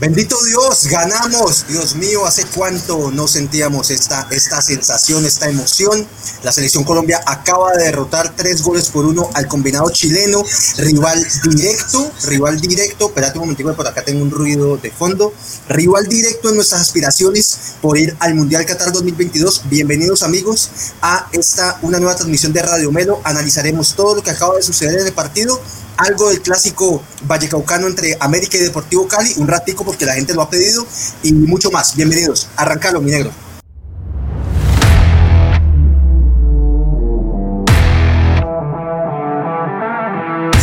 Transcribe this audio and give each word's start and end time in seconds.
Bendito 0.00 0.42
Dios, 0.46 0.86
ganamos. 0.86 1.66
Dios 1.68 1.94
mío, 1.94 2.24
¿hace 2.24 2.46
cuánto 2.54 3.10
no 3.10 3.28
sentíamos 3.28 3.90
esta, 3.90 4.26
esta 4.30 4.62
sensación, 4.62 5.26
esta 5.26 5.50
emoción? 5.50 6.06
La 6.42 6.52
selección 6.52 6.84
Colombia 6.84 7.20
acaba 7.26 7.72
de 7.72 7.84
derrotar 7.84 8.34
tres 8.34 8.62
goles 8.62 8.88
por 8.88 9.04
uno 9.04 9.28
al 9.34 9.46
combinado 9.46 9.90
chileno, 9.90 10.42
rival 10.78 11.22
directo, 11.50 12.10
rival 12.24 12.58
directo. 12.62 13.08
Espérate 13.08 13.38
un 13.38 13.44
momentico, 13.44 13.74
por 13.74 13.86
acá 13.86 14.02
tengo 14.02 14.22
un 14.22 14.30
ruido 14.30 14.78
de 14.78 14.90
fondo. 14.90 15.34
Rival 15.68 16.06
directo 16.06 16.48
en 16.48 16.54
nuestras 16.56 16.80
aspiraciones 16.80 17.74
por 17.82 17.98
ir 17.98 18.16
al 18.20 18.34
Mundial 18.34 18.64
Qatar 18.64 18.94
2022. 18.94 19.64
Bienvenidos 19.68 20.22
amigos 20.22 20.70
a 21.02 21.28
esta 21.32 21.78
una 21.82 21.98
nueva 21.98 22.16
transmisión 22.16 22.54
de 22.54 22.62
Radio 22.62 22.90
Melo. 22.90 23.20
Analizaremos 23.22 23.94
todo 23.94 24.14
lo 24.14 24.22
que 24.22 24.30
acaba 24.30 24.56
de 24.56 24.62
suceder 24.62 24.98
en 25.00 25.08
el 25.08 25.12
partido 25.12 25.60
algo 26.00 26.30
del 26.30 26.40
clásico 26.40 27.02
vallecaucano 27.26 27.86
entre 27.86 28.16
América 28.20 28.56
y 28.56 28.60
Deportivo 28.60 29.06
Cali, 29.06 29.34
un 29.36 29.46
ratico 29.46 29.84
porque 29.84 30.06
la 30.06 30.14
gente 30.14 30.32
lo 30.32 30.42
ha 30.42 30.48
pedido 30.48 30.86
y 31.22 31.32
mucho 31.32 31.70
más. 31.70 31.94
Bienvenidos. 31.94 32.48
Arrancalo, 32.56 33.00
mi 33.00 33.10
negro. 33.10 33.30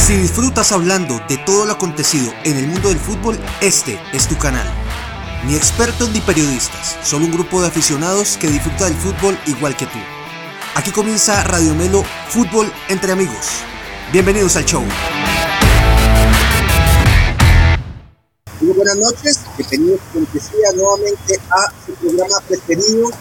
Si 0.08 0.16
disfrutas 0.16 0.72
hablando 0.72 1.20
de 1.28 1.38
todo 1.38 1.66
lo 1.66 1.74
acontecido 1.74 2.34
en 2.44 2.58
el 2.58 2.68
mundo 2.68 2.90
del 2.90 2.98
fútbol, 2.98 3.38
este 3.62 4.00
es 4.14 4.28
tu 4.28 4.38
canal. 4.38 4.68
Ni 5.46 5.56
expertos 5.56 6.10
ni 6.12 6.22
periodistas, 6.22 6.96
solo 7.04 7.26
un 7.26 7.32
grupo 7.32 7.62
de 7.62 7.68
aficionados 7.68 8.38
que 8.38 8.48
disfruta 8.48 8.86
del 8.86 8.96
fútbol 8.96 9.38
igual 9.46 9.76
que 9.76 9.86
tú. 9.86 10.00
Aquí 10.76 10.92
comienza 10.92 11.44
Radio 11.44 11.76
Melo 11.76 12.04
Fútbol 12.30 12.72
entre 12.88 13.12
amigos. 13.12 13.64
Bienvenidos 14.12 14.56
al 14.56 14.64
show. 14.64 14.84
Muy 18.62 18.74
buenas 18.74 18.96
noches, 18.96 19.40
bienvenidos 19.58 20.00
como 20.14 20.26
decía 20.34 20.72
nuevamente 20.76 21.38
a 21.50 21.74
su 21.86 21.94
programa 21.96 22.40
preferido 22.48 23.12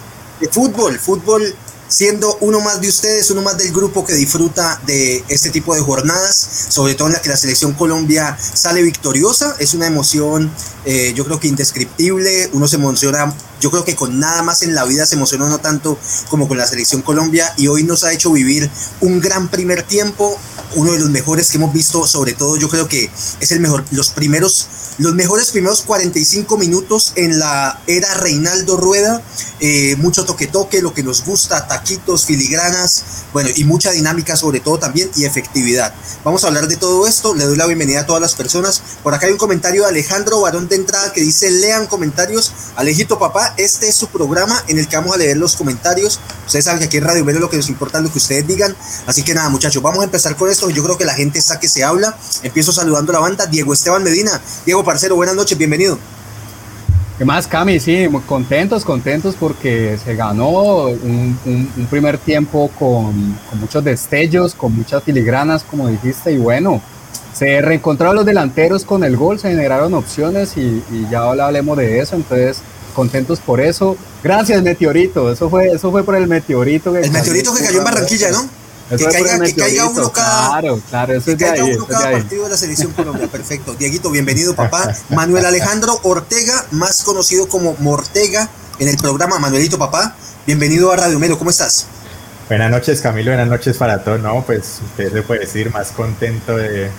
de 0.40 0.48
fútbol, 0.48 0.96
fútbol 0.96 1.56
siendo 1.88 2.36
uno 2.40 2.60
más 2.60 2.80
de 2.80 2.88
ustedes, 2.88 3.30
uno 3.32 3.42
más 3.42 3.58
del 3.58 3.72
grupo 3.72 4.04
que 4.04 4.14
disfruta 4.14 4.80
de 4.86 5.24
este 5.28 5.50
tipo 5.50 5.74
de 5.74 5.80
jornadas, 5.80 6.36
sobre 6.68 6.94
todo 6.94 7.08
en 7.08 7.14
la 7.14 7.20
que 7.20 7.30
la 7.30 7.36
selección 7.36 7.72
Colombia 7.72 8.38
sale 8.38 8.80
victoriosa, 8.82 9.56
es 9.58 9.74
una 9.74 9.88
emoción 9.88 10.52
eh, 10.84 11.12
yo 11.14 11.24
creo 11.24 11.40
que 11.40 11.48
indescriptible, 11.48 12.48
uno 12.52 12.68
se 12.68 12.76
emociona, 12.76 13.34
yo 13.60 13.70
creo 13.70 13.84
que 13.84 13.96
con 13.96 14.18
nada 14.18 14.42
más 14.42 14.62
en 14.62 14.74
la 14.74 14.84
vida 14.84 15.06
se 15.06 15.14
emociona 15.14 15.48
no 15.48 15.58
tanto 15.58 15.98
como 16.28 16.48
con 16.48 16.58
la 16.58 16.66
selección 16.66 17.02
Colombia 17.02 17.52
y 17.56 17.68
hoy 17.68 17.84
nos 17.84 18.04
ha 18.04 18.12
hecho 18.12 18.32
vivir 18.32 18.70
un 19.00 19.20
gran 19.20 19.48
primer 19.48 19.82
tiempo, 19.82 20.38
uno 20.74 20.92
de 20.92 20.98
los 20.98 21.10
mejores 21.10 21.50
que 21.50 21.56
hemos 21.56 21.72
visto, 21.72 22.06
sobre 22.06 22.34
todo 22.34 22.56
yo 22.56 22.68
creo 22.68 22.88
que 22.88 23.10
es 23.40 23.52
el 23.52 23.60
mejor, 23.60 23.84
los 23.90 24.10
primeros, 24.10 24.68
los 24.98 25.14
mejores 25.14 25.50
primeros 25.50 25.82
45 25.82 26.58
minutos 26.58 27.12
en 27.16 27.38
la 27.38 27.80
era 27.86 28.14
Reinaldo 28.14 28.76
Rueda, 28.76 29.22
eh, 29.60 29.96
mucho 29.96 30.24
toque 30.24 30.46
toque, 30.46 30.82
lo 30.82 30.92
que 30.92 31.02
nos 31.02 31.24
gusta, 31.24 31.66
taquitos, 31.66 32.26
filigranas, 32.26 33.04
bueno, 33.32 33.50
y 33.54 33.64
mucha 33.64 33.90
dinámica 33.90 34.36
sobre 34.36 34.60
todo 34.60 34.78
también 34.78 35.10
y 35.16 35.24
efectividad. 35.24 35.94
Vamos 36.24 36.44
a 36.44 36.48
hablar 36.48 36.68
de 36.68 36.76
todo 36.76 37.06
esto, 37.06 37.34
le 37.34 37.44
doy 37.44 37.56
la 37.56 37.66
bienvenida 37.66 38.00
a 38.00 38.06
todas 38.06 38.20
las 38.20 38.34
personas. 38.34 38.82
Por 39.02 39.14
acá 39.14 39.26
hay 39.26 39.32
un 39.32 39.38
comentario 39.38 39.82
de 39.82 39.88
Alejandro 39.88 40.40
Barón 40.40 40.68
de 40.68 40.76
entrada 40.76 41.12
que 41.12 41.20
dice, 41.20 41.50
lean 41.50 41.86
comentarios. 41.86 42.52
Alejito 42.76 43.18
papá, 43.18 43.45
este 43.56 43.88
es 43.88 43.94
su 43.94 44.08
programa 44.08 44.62
en 44.68 44.78
el 44.78 44.88
que 44.88 44.96
vamos 44.96 45.14
a 45.14 45.18
leer 45.18 45.36
los 45.36 45.56
comentarios. 45.56 46.20
Ustedes 46.46 46.64
saben 46.64 46.80
que 46.80 46.86
aquí 46.86 46.96
en 46.96 47.04
Radio 47.04 47.24
Melo 47.24 47.40
lo 47.40 47.50
que 47.50 47.56
nos 47.56 47.68
importa 47.68 47.98
es 47.98 48.04
lo 48.04 48.12
que 48.12 48.18
ustedes 48.18 48.46
digan. 48.46 48.74
Así 49.06 49.22
que 49.22 49.34
nada 49.34 49.48
muchachos, 49.48 49.82
vamos 49.82 50.00
a 50.00 50.04
empezar 50.04 50.36
con 50.36 50.50
esto. 50.50 50.68
Yo 50.70 50.82
creo 50.82 50.98
que 50.98 51.04
la 51.04 51.14
gente 51.14 51.38
está 51.38 51.60
que 51.60 51.68
se 51.68 51.84
habla. 51.84 52.16
Empiezo 52.42 52.72
saludando 52.72 53.12
a 53.12 53.14
la 53.14 53.20
banda. 53.20 53.46
Diego 53.46 53.72
Esteban 53.72 54.02
Medina. 54.02 54.40
Diego 54.64 54.84
Parcero, 54.84 55.16
buenas 55.16 55.34
noches, 55.34 55.56
bienvenido. 55.56 55.98
¿Qué 57.18 57.24
más, 57.24 57.46
Cami? 57.46 57.80
Sí, 57.80 58.06
contentos, 58.26 58.84
contentos 58.84 59.36
porque 59.40 59.98
se 60.04 60.14
ganó 60.14 60.84
un, 60.88 61.86
primer 61.88 62.18
tiempo 62.18 62.70
con, 62.78 63.38
con, 63.48 63.60
muchos 63.60 63.82
destellos, 63.82 64.54
con 64.54 64.76
muchas 64.76 65.02
filigranas, 65.02 65.62
como 65.62 65.88
dijiste, 65.88 66.32
y 66.32 66.36
bueno, 66.36 66.82
se 67.36 67.60
reencontraron 67.60 68.16
los 68.16 68.24
delanteros 68.24 68.86
con 68.86 69.04
el 69.04 69.14
gol, 69.14 69.38
se 69.38 69.50
generaron 69.50 69.92
opciones 69.92 70.56
y, 70.56 70.82
ya 71.10 71.24
hablemos 71.24 71.76
de 71.76 72.00
eso, 72.00 72.16
entonces 72.16 72.62
contentos 72.96 73.40
por 73.40 73.60
eso. 73.60 73.96
Gracias, 74.24 74.60
Meteorito, 74.62 75.30
eso 75.30 75.48
fue, 75.50 75.68
eso 75.68 75.90
fue 75.92 76.02
por 76.02 76.16
el 76.16 76.26
meteorito. 76.26 76.92
Que 76.94 77.00
el 77.00 77.12
meteorito 77.12 77.54
que 77.54 77.62
cayó 77.62 77.78
en 77.78 77.84
Barranquilla, 77.84 78.30
¿no? 78.30 78.48
Que 78.88 79.04
caiga, 79.04 79.40
que 79.40 79.54
caiga, 79.54 79.88
uno 79.88 80.10
cada, 80.12 80.48
claro, 80.48 80.80
claro, 80.88 81.12
eso 81.12 81.32
es 81.32 81.38
de 81.38 81.44
ahí, 81.44 81.74
uno 81.74 81.86
cada 81.86 82.12
partido 82.12 82.44
de 82.44 82.50
la 82.50 82.56
selección 82.56 82.92
Colombia. 82.92 83.28
Perfecto. 83.28 83.74
Dieguito, 83.74 84.10
bienvenido, 84.10 84.54
papá. 84.54 84.94
Manuel 85.10 85.44
Alejandro 85.44 85.98
Ortega, 86.04 86.64
más 86.70 87.02
conocido 87.02 87.48
como 87.48 87.76
Mortega 87.80 88.48
en 88.78 88.88
el 88.88 88.96
programa 88.96 89.38
Manuelito, 89.38 89.78
papá. 89.78 90.16
Bienvenido 90.46 90.90
a 90.90 90.96
Radio 90.96 91.18
Melo, 91.18 91.36
¿cómo 91.36 91.50
estás? 91.50 91.86
Buenas 92.48 92.70
noches, 92.70 93.00
Camilo. 93.00 93.32
Buenas 93.32 93.48
noches 93.48 93.76
para 93.76 94.02
todos. 94.04 94.20
No, 94.20 94.42
pues 94.46 94.80
usted 94.84 95.12
se 95.12 95.22
puede 95.22 95.40
decir 95.40 95.70
más 95.72 95.90
contento 95.90 96.56
de 96.56 96.90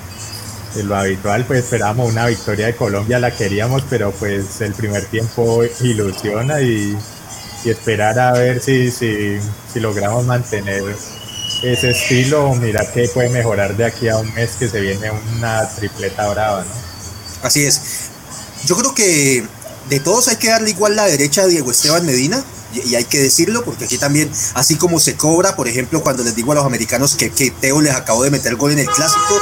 lo 0.84 0.96
habitual. 0.96 1.46
Pues 1.46 1.64
esperábamos 1.64 2.12
una 2.12 2.28
victoria 2.28 2.68
de 2.68 2.76
Colombia, 2.76 3.20
la 3.20 3.36
queríamos, 3.36 3.84
pero 3.90 4.12
pues 4.12 4.62
el 4.62 4.74
primer 4.74 5.06
tiempo 5.06 5.64
ilusiona 5.82 6.62
y, 6.62 6.98
y 7.64 7.70
esperar 7.70 8.20
a 8.20 8.34
ver 8.34 8.62
si, 8.62 8.92
si, 8.92 9.38
si 9.72 9.80
logramos 9.80 10.26
mantener 10.26 10.84
ese 11.64 11.92
estilo, 11.92 12.54
mira 12.56 12.92
que 12.92 13.08
puede 13.10 13.30
mejorar 13.30 13.76
de 13.76 13.86
aquí 13.86 14.08
a 14.10 14.18
un 14.18 14.34
mes 14.34 14.52
que 14.58 14.68
se 14.68 14.80
viene 14.80 15.12
una 15.12 15.68
tripleta 15.70 16.28
brava, 16.30 16.64
¿no? 16.64 16.88
Así 17.44 17.66
es. 17.66 17.82
Yo 18.66 18.76
creo 18.78 18.94
que 18.94 19.46
de 19.90 20.00
todos 20.00 20.28
hay 20.28 20.36
que 20.36 20.50
darle 20.50 20.72
igual 20.72 20.96
la 20.96 21.06
derecha 21.06 21.44
a 21.44 21.48
Diego 21.48 21.72
Esteban 21.72 22.06
Medina, 22.06 22.44
y, 22.74 22.96
hay 22.96 23.06
que 23.06 23.20
decirlo, 23.20 23.64
porque 23.64 23.86
aquí 23.86 23.98
también, 23.98 24.30
así 24.54 24.76
como 24.76 25.00
se 25.00 25.16
cobra, 25.16 25.56
por 25.56 25.68
ejemplo, 25.68 26.02
cuando 26.02 26.24
les 26.24 26.36
digo 26.36 26.52
a 26.52 26.56
los 26.56 26.66
americanos 26.66 27.16
que, 27.16 27.30
que 27.30 27.52
Teo 27.52 27.82
les 27.82 27.96
acabó 27.96 28.24
de 28.24 28.32
meter 28.32 28.56
gol 28.56 28.72
en 28.72 28.80
el 28.80 28.88
clásico, 28.88 29.40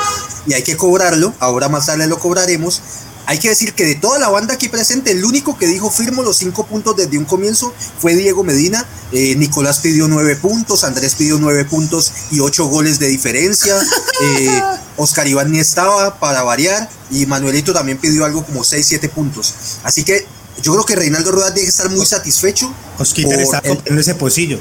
y 0.48 0.54
hay 0.54 0.64
que 0.64 0.78
cobrarlo, 0.78 1.34
ahora 1.40 1.70
más 1.70 1.88
tarde 1.88 2.08
lo 2.08 2.20
cobraremos, 2.20 2.82
hay 3.28 3.40
que 3.40 3.50
decir 3.50 3.74
que 3.74 3.86
de 3.86 3.96
toda 3.96 4.20
la 4.20 4.30
banda 4.30 4.54
aquí 4.54 4.70
presente, 4.70 5.12
el 5.12 5.26
único 5.26 5.58
que 5.58 5.68
dijo 5.68 5.90
firmo 5.90 6.22
los 6.22 6.38
cinco 6.38 6.66
puntos 6.66 6.96
desde 6.96 7.18
un 7.18 7.26
comienzo 7.26 7.74
fue 8.00 8.16
Diego 8.16 8.44
Medina. 8.44 8.86
Eh, 9.12 9.36
Nicolás 9.36 9.80
pidió 9.80 10.08
nueve 10.08 10.36
puntos, 10.36 10.84
Andrés 10.84 11.16
pidió 11.16 11.40
nueve 11.40 11.66
puntos 11.66 12.12
y 12.32 12.40
ocho 12.40 12.66
goles 12.66 13.00
de 13.00 13.08
diferencia. 13.08 13.76
Eh, 14.22 14.62
Oscar 14.96 15.28
Iván 15.28 15.52
ni 15.52 15.60
estaba 15.60 16.20
para 16.20 16.42
variar 16.42 16.90
y 17.12 17.26
Manuelito 17.26 17.74
también 17.74 17.98
pidió 17.98 18.24
algo 18.24 18.46
como 18.46 18.64
seis, 18.64 18.88
siete 18.88 19.10
puntos. 19.10 19.54
Así 19.84 20.06
que 20.06 20.26
yo 20.62 20.74
creo 20.74 20.86
que 20.86 20.96
Reinaldo 20.96 21.32
Rueda 21.32 21.54
tiene 21.54 21.66
que 21.66 21.70
estar 21.70 21.90
muy 21.90 22.06
satisfecho. 22.06 22.74
Osquita 22.98 23.36
está 23.36 23.62
comprando 23.62 24.02
ese 24.02 24.16
pocillo. 24.16 24.60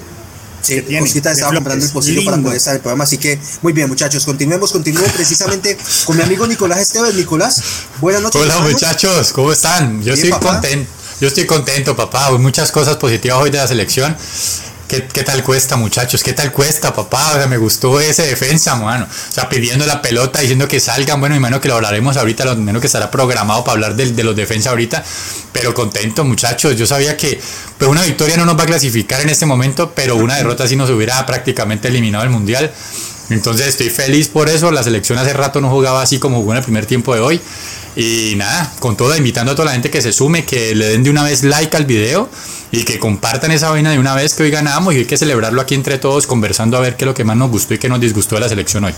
Sí, 0.62 0.82
Osquita 1.03 1.32
estaba 1.32 1.53
comprando 1.53 1.84
el 1.84 1.93
pocillo 1.93 2.25
para 2.25 2.38
poder 2.38 2.56
estar 2.56 2.75
el 2.75 2.81
programa. 2.81 3.05
Así 3.05 3.19
que, 3.19 3.38
muy 3.60 3.72
bien, 3.72 3.88
muchachos, 3.88 4.25
continuemos, 4.25 4.72
continuemos 4.72 5.12
precisamente 5.12 5.77
con 6.06 6.16
mi 6.16 6.22
amigo 6.22 6.47
Nicolás 6.47 6.81
Esteves. 6.81 7.15
Nicolás, 7.15 7.62
buenas 8.00 8.22
noches. 8.22 8.41
Hola, 8.41 8.60
muchachos, 8.60 9.32
¿cómo 9.32 9.53
están? 9.53 10.03
Yo 10.03 10.15
estoy 10.15 10.31
contento. 10.31 10.91
Yo 11.21 11.28
estoy 11.28 11.47
contento, 11.47 11.94
papá. 11.94 12.31
Muchas 12.38 12.72
cosas 12.72 12.97
positivas 12.97 13.38
hoy 13.38 13.50
de 13.50 13.59
la 13.59 13.69
selección. 13.69 14.16
¿Qué, 15.12 15.22
tal 15.25 15.43
cuesta, 15.43 15.77
muchachos? 15.77 16.22
¿Qué 16.22 16.32
tal 16.32 16.53
cuesta, 16.53 16.94
papá? 16.94 17.32
O 17.32 17.34
sea, 17.34 17.47
me 17.47 17.56
gustó 17.56 18.00
ese 18.00 18.27
defensa, 18.27 18.77
mano. 18.77 19.06
O 19.06 19.32
sea, 19.32 19.49
pidiendo 19.49 19.87
la 19.87 20.00
pelota, 20.00 20.41
diciendo 20.41 20.69
que 20.69 20.78
salgan. 20.78 21.19
Bueno, 21.21 21.34
imagino 21.34 21.60
que 21.60 21.69
lo 21.69 21.75
hablaremos 21.75 22.16
ahorita, 22.16 22.44
lo 22.44 22.56
menos 22.56 22.81
que 22.81 22.87
estará 22.87 23.10
programado 23.10 23.65
para 23.65 23.72
hablar 23.72 23.97
de, 23.97 24.12
de 24.12 24.25
los 24.25 24.37
defensas 24.37 24.71
ahorita. 24.71 25.03
Pero 25.53 25.75
contento, 25.75 26.25
muchachos. 26.25 26.77
Yo 26.77 26.87
sabía 26.87 27.16
que 27.16 27.41
pues, 27.78 27.91
una 27.91 28.03
victoria 28.03 28.37
no 28.37 28.44
nos 28.44 28.59
va 28.59 28.62
a 28.62 28.66
clasificar 28.66 29.21
en 29.21 29.31
este 29.31 29.47
momento, 29.47 29.93
pero 29.94 30.16
una 30.16 30.37
derrota 30.37 30.69
sí 30.69 30.77
nos 30.77 30.91
hubiera 30.91 31.25
prácticamente 31.26 31.88
eliminado 31.88 32.25
el 32.25 32.31
mundial. 32.31 32.71
Entonces 33.31 33.69
estoy 33.69 33.91
feliz 33.91 34.28
por 34.28 34.49
eso. 34.49 34.71
La 34.71 34.82
selección 34.82 35.19
hace 35.19 35.32
rato 35.32 35.61
no 35.61 35.71
jugaba 35.71 36.03
así 36.03 36.19
como 36.19 36.38
jugó 36.38 36.53
en 36.53 36.59
el 36.59 36.65
primer 36.65 36.87
tiempo 36.87 37.15
de 37.15 37.21
hoy. 37.21 37.41
Y 37.97 38.34
nada, 38.37 38.72
con 38.81 38.97
todo, 38.97 39.16
invitando 39.16 39.53
a 39.53 39.55
toda 39.55 39.66
la 39.66 39.72
gente 39.72 39.91
que 39.91 40.03
se 40.03 40.12
sume, 40.12 40.44
que 40.44 40.75
le 40.75 40.87
den 40.87 41.05
de 41.05 41.11
una 41.11 41.23
vez 41.23 41.44
like 41.44 41.76
al 41.76 41.85
video 41.85 42.29
y 42.73 42.85
que 42.85 42.99
compartan 42.99 43.52
esa 43.52 43.70
vaina 43.70 43.93
de 43.93 43.99
una 43.99 44.14
vez 44.14 44.35
que 44.35 44.43
hoy 44.43 44.50
ganamos 44.50 44.94
y 44.94 44.99
hay 44.99 45.05
que 45.05 45.17
celebrarlo 45.17 45.61
aquí 45.61 45.75
entre 45.75 45.99
todos, 45.99 46.26
conversando 46.26 46.76
a 46.76 46.81
ver 46.81 46.96
qué 46.96 47.05
es 47.05 47.06
lo 47.06 47.14
que 47.14 47.23
más 47.23 47.37
nos 47.37 47.50
gustó 47.50 47.75
y 47.75 47.79
qué 47.79 47.88
nos 47.88 48.00
disgustó 48.00 48.35
de 48.35 48.41
la 48.41 48.49
selección 48.49 48.85
hoy. 48.85 48.94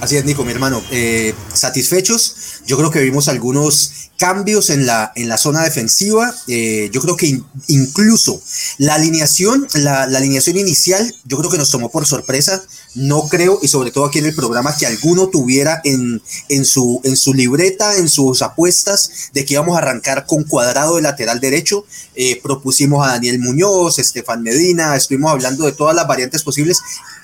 Así 0.00 0.16
es, 0.16 0.24
Nico, 0.26 0.44
mi 0.44 0.52
hermano. 0.52 0.82
Eh, 0.90 1.34
satisfechos. 1.54 2.60
Yo 2.66 2.76
creo 2.76 2.90
que 2.90 3.00
vimos 3.00 3.28
algunos 3.28 4.10
cambios 4.18 4.70
en 4.70 4.86
la, 4.86 5.12
en 5.14 5.28
la 5.28 5.38
zona 5.38 5.62
defensiva. 5.62 6.34
Eh, 6.48 6.90
yo 6.92 7.00
creo 7.00 7.16
que 7.16 7.40
incluso 7.68 8.42
la 8.78 8.94
alineación, 8.94 9.66
la, 9.74 10.02
alineación 10.02 10.58
inicial, 10.58 11.14
yo 11.24 11.38
creo 11.38 11.50
que 11.50 11.56
nos 11.56 11.70
tomó 11.70 11.90
por 11.90 12.06
sorpresa. 12.06 12.62
No 12.94 13.28
creo, 13.28 13.58
y 13.62 13.68
sobre 13.68 13.90
todo 13.90 14.04
aquí 14.06 14.18
en 14.18 14.26
el 14.26 14.34
programa, 14.34 14.76
que 14.76 14.86
alguno 14.86 15.28
tuviera 15.28 15.80
en, 15.84 16.22
en, 16.48 16.64
su, 16.64 17.00
en 17.04 17.16
su 17.16 17.32
libreta, 17.32 17.96
en 17.96 18.08
sus 18.08 18.42
apuestas, 18.42 19.30
de 19.32 19.44
que 19.44 19.54
íbamos 19.54 19.76
a 19.76 19.78
arrancar 19.78 20.26
con 20.26 20.44
cuadrado 20.44 20.96
de 20.96 21.02
lateral 21.02 21.40
derecho. 21.40 21.86
Eh, 22.14 22.40
propusimos 22.42 23.06
a 23.06 23.12
Daniel 23.12 23.38
Muñoz, 23.38 23.98
Estefan 23.98 24.42
Medina, 24.42 24.94
estuvimos 24.94 25.30
hablando 25.30 25.64
de 25.64 25.72
todas 25.72 25.96
las 25.96 26.06
variantes 26.06 26.42
posibles. 26.42 26.80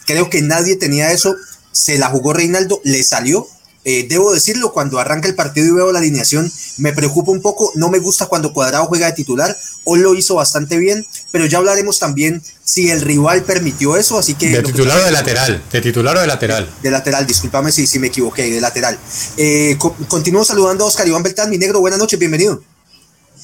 Creo 0.07 0.31
que 0.31 0.43
nadie 0.43 0.77
tenía 0.77 1.13
eso. 1.13 1.37
Se 1.73 1.99
la 1.99 2.09
jugó 2.09 2.33
Reinaldo, 2.33 2.81
le 2.85 3.03
salió 3.03 3.49
Eh, 3.85 4.07
debo 4.09 4.33
decirlo, 4.33 4.73
cuando 4.73 5.01
arranca 5.01 5.27
el 5.27 5.35
partido 5.35 5.67
y 5.67 5.73
veo 5.73 5.91
la 5.91 5.99
alineación, 5.99 6.49
me 6.77 6.93
preocupa 6.93 7.33
un 7.33 7.43
poco. 7.43 7.73
No 7.75 7.91
me 7.91 7.99
gusta 7.99 8.27
cuando 8.27 8.53
Cuadrado 8.53 8.85
juega 8.87 9.07
de 9.07 9.13
titular. 9.13 9.57
Hoy 9.83 9.99
lo 9.99 10.15
hizo 10.15 10.37
bastante 10.37 10.77
bien, 10.77 11.05
pero 11.33 11.47
ya 11.47 11.59
hablaremos 11.59 11.99
también 11.99 12.41
si 12.65 12.91
el 12.91 13.01
rival 13.01 13.43
permitió 13.43 13.97
eso. 13.97 14.17
Así 14.17 14.35
que. 14.35 14.51
De 14.51 14.63
titular 14.63 15.01
o 15.01 15.05
de 15.05 15.11
lateral. 15.11 15.61
De 15.73 15.81
titular 15.81 16.17
o 16.17 16.21
de 16.21 16.29
lateral. 16.29 16.71
De 16.81 16.91
lateral, 16.93 17.27
discúlpame 17.27 17.73
si, 17.73 17.89
si 17.89 17.99
me 17.99 18.07
equivoqué, 18.07 18.49
de 18.53 18.61
lateral. 18.61 18.97
Eh, 19.37 19.77
continúo 20.07 20.45
saludando 20.45 20.85
a 20.85 20.87
Oscar 20.87 21.09
Iván 21.09 21.25
Beltrán, 21.25 21.51
mi 21.51 21.59
negro. 21.59 21.81
Buenas 21.81 21.99
noches, 21.99 22.21
bienvenido. 22.21 22.63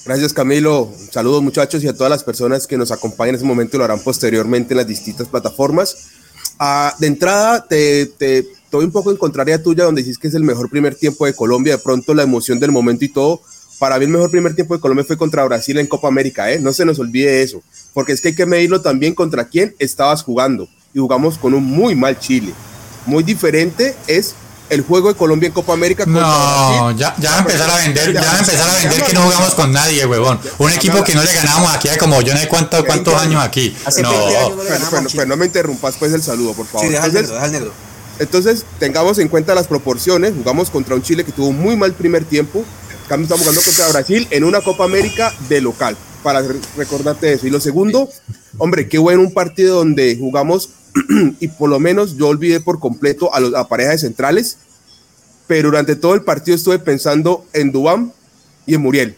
Gracias 0.04 0.32
Camilo, 0.32 0.90
saludos 1.12 1.42
muchachos 1.42 1.84
y 1.84 1.88
a 1.88 1.92
todas 1.92 2.08
las 2.08 2.24
personas 2.24 2.66
que 2.66 2.78
nos 2.78 2.90
acompañan 2.92 3.30
en 3.30 3.34
este 3.34 3.46
momento 3.46 3.76
y 3.76 3.78
lo 3.78 3.84
harán 3.84 4.00
posteriormente 4.00 4.72
en 4.72 4.78
las 4.78 4.86
distintas 4.86 5.28
plataformas. 5.28 5.96
Ah, 6.58 6.94
de 6.98 7.06
entrada, 7.06 7.64
te, 7.66 8.06
te, 8.06 8.38
estoy 8.38 8.84
un 8.84 8.90
poco 8.90 9.10
en 9.10 9.16
contraria 9.16 9.62
tuya 9.62 9.84
donde 9.84 10.02
dices 10.02 10.18
que 10.18 10.28
es 10.28 10.34
el 10.34 10.42
mejor 10.42 10.68
primer 10.68 10.94
tiempo 10.94 11.24
de 11.24 11.34
Colombia, 11.34 11.76
de 11.76 11.82
pronto 11.82 12.14
la 12.14 12.24
emoción 12.24 12.58
del 12.58 12.72
momento 12.72 13.04
y 13.04 13.08
todo. 13.08 13.40
Para 13.78 13.98
mí 13.98 14.06
el 14.06 14.10
mejor 14.10 14.30
primer 14.30 14.54
tiempo 14.54 14.74
de 14.74 14.80
Colombia 14.80 15.04
fue 15.04 15.16
contra 15.16 15.44
Brasil 15.44 15.78
en 15.78 15.86
Copa 15.86 16.08
América, 16.08 16.50
¿eh? 16.50 16.58
no 16.58 16.72
se 16.72 16.84
nos 16.84 16.98
olvide 16.98 17.42
eso, 17.42 17.62
porque 17.94 18.12
es 18.12 18.20
que 18.20 18.28
hay 18.28 18.34
que 18.34 18.44
medirlo 18.44 18.82
también 18.82 19.14
contra 19.14 19.48
quién 19.48 19.74
estabas 19.78 20.24
jugando 20.24 20.68
y 20.92 20.98
jugamos 20.98 21.38
con 21.38 21.54
un 21.54 21.64
muy 21.64 21.94
mal 21.94 22.18
Chile. 22.18 22.52
Muy 23.06 23.22
diferente 23.22 23.94
es 24.08 24.34
el 24.70 24.82
juego 24.82 25.08
de 25.08 25.14
Colombia 25.14 25.46
en 25.46 25.52
Copa 25.52 25.72
América. 25.72 26.04
No, 26.06 26.90
ya, 26.92 27.14
ya 27.18 27.30
va 27.30 27.36
a 27.36 27.40
empezar 27.40 27.70
a 27.70 27.76
vender, 27.76 28.12
ya, 28.12 28.22
va 28.22 28.34
a 28.34 28.38
empezar 28.38 28.68
a 28.68 28.74
vender 28.74 29.02
que 29.02 29.12
no 29.12 29.22
jugamos 29.22 29.54
con 29.54 29.72
nadie, 29.72 30.06
huevón. 30.06 30.38
Un 30.58 30.70
equipo 30.70 31.02
que 31.04 31.14
no 31.14 31.22
le 31.22 31.32
ganamos 31.32 31.74
aquí 31.74 31.88
como 31.98 32.20
yo 32.22 32.34
no 32.34 32.40
sé 32.40 32.48
cuánto, 32.48 32.84
cuántos 32.84 33.14
años 33.14 33.42
aquí. 33.42 33.74
No. 34.02 34.50
Bueno, 34.50 35.08
pues 35.14 35.26
no 35.26 35.36
me 35.36 35.46
interrumpas 35.46 35.96
pues 35.98 36.12
el 36.12 36.22
saludo, 36.22 36.54
por 36.54 36.66
favor. 36.66 36.86
Sí, 36.86 36.92
deja 36.92 37.06
entonces, 37.06 37.30
negro, 37.30 37.50
negro. 37.50 37.72
entonces, 38.18 38.64
tengamos 38.78 39.18
en 39.18 39.28
cuenta 39.28 39.54
las 39.54 39.66
proporciones. 39.66 40.34
Jugamos 40.36 40.70
contra 40.70 40.94
un 40.94 41.02
Chile 41.02 41.24
que 41.24 41.32
tuvo 41.32 41.52
muy 41.52 41.76
mal 41.76 41.92
primer 41.92 42.24
tiempo. 42.24 42.64
Estamos 43.02 43.28
jugando 43.28 43.62
contra 43.62 43.88
Brasil 43.88 44.28
en 44.30 44.44
una 44.44 44.60
Copa 44.60 44.84
América 44.84 45.32
de 45.48 45.62
local, 45.62 45.96
para 46.22 46.42
recordarte 46.76 47.32
eso. 47.32 47.46
Y 47.46 47.50
lo 47.50 47.58
segundo, 47.58 48.08
hombre, 48.58 48.86
qué 48.86 48.98
bueno 48.98 49.22
un 49.22 49.32
partido 49.32 49.76
donde 49.76 50.16
jugamos 50.18 50.68
y 51.40 51.48
por 51.48 51.70
lo 51.70 51.78
menos 51.78 52.16
yo 52.16 52.28
olvidé 52.28 52.60
por 52.60 52.78
completo 52.78 53.34
a, 53.34 53.40
los, 53.40 53.54
a 53.54 53.68
parejas 53.68 54.00
centrales, 54.00 54.58
pero 55.46 55.68
durante 55.68 55.96
todo 55.96 56.14
el 56.14 56.22
partido 56.22 56.56
estuve 56.56 56.78
pensando 56.78 57.46
en 57.52 57.72
Dubán 57.72 58.12
y 58.66 58.74
en 58.74 58.82
Muriel. 58.82 59.16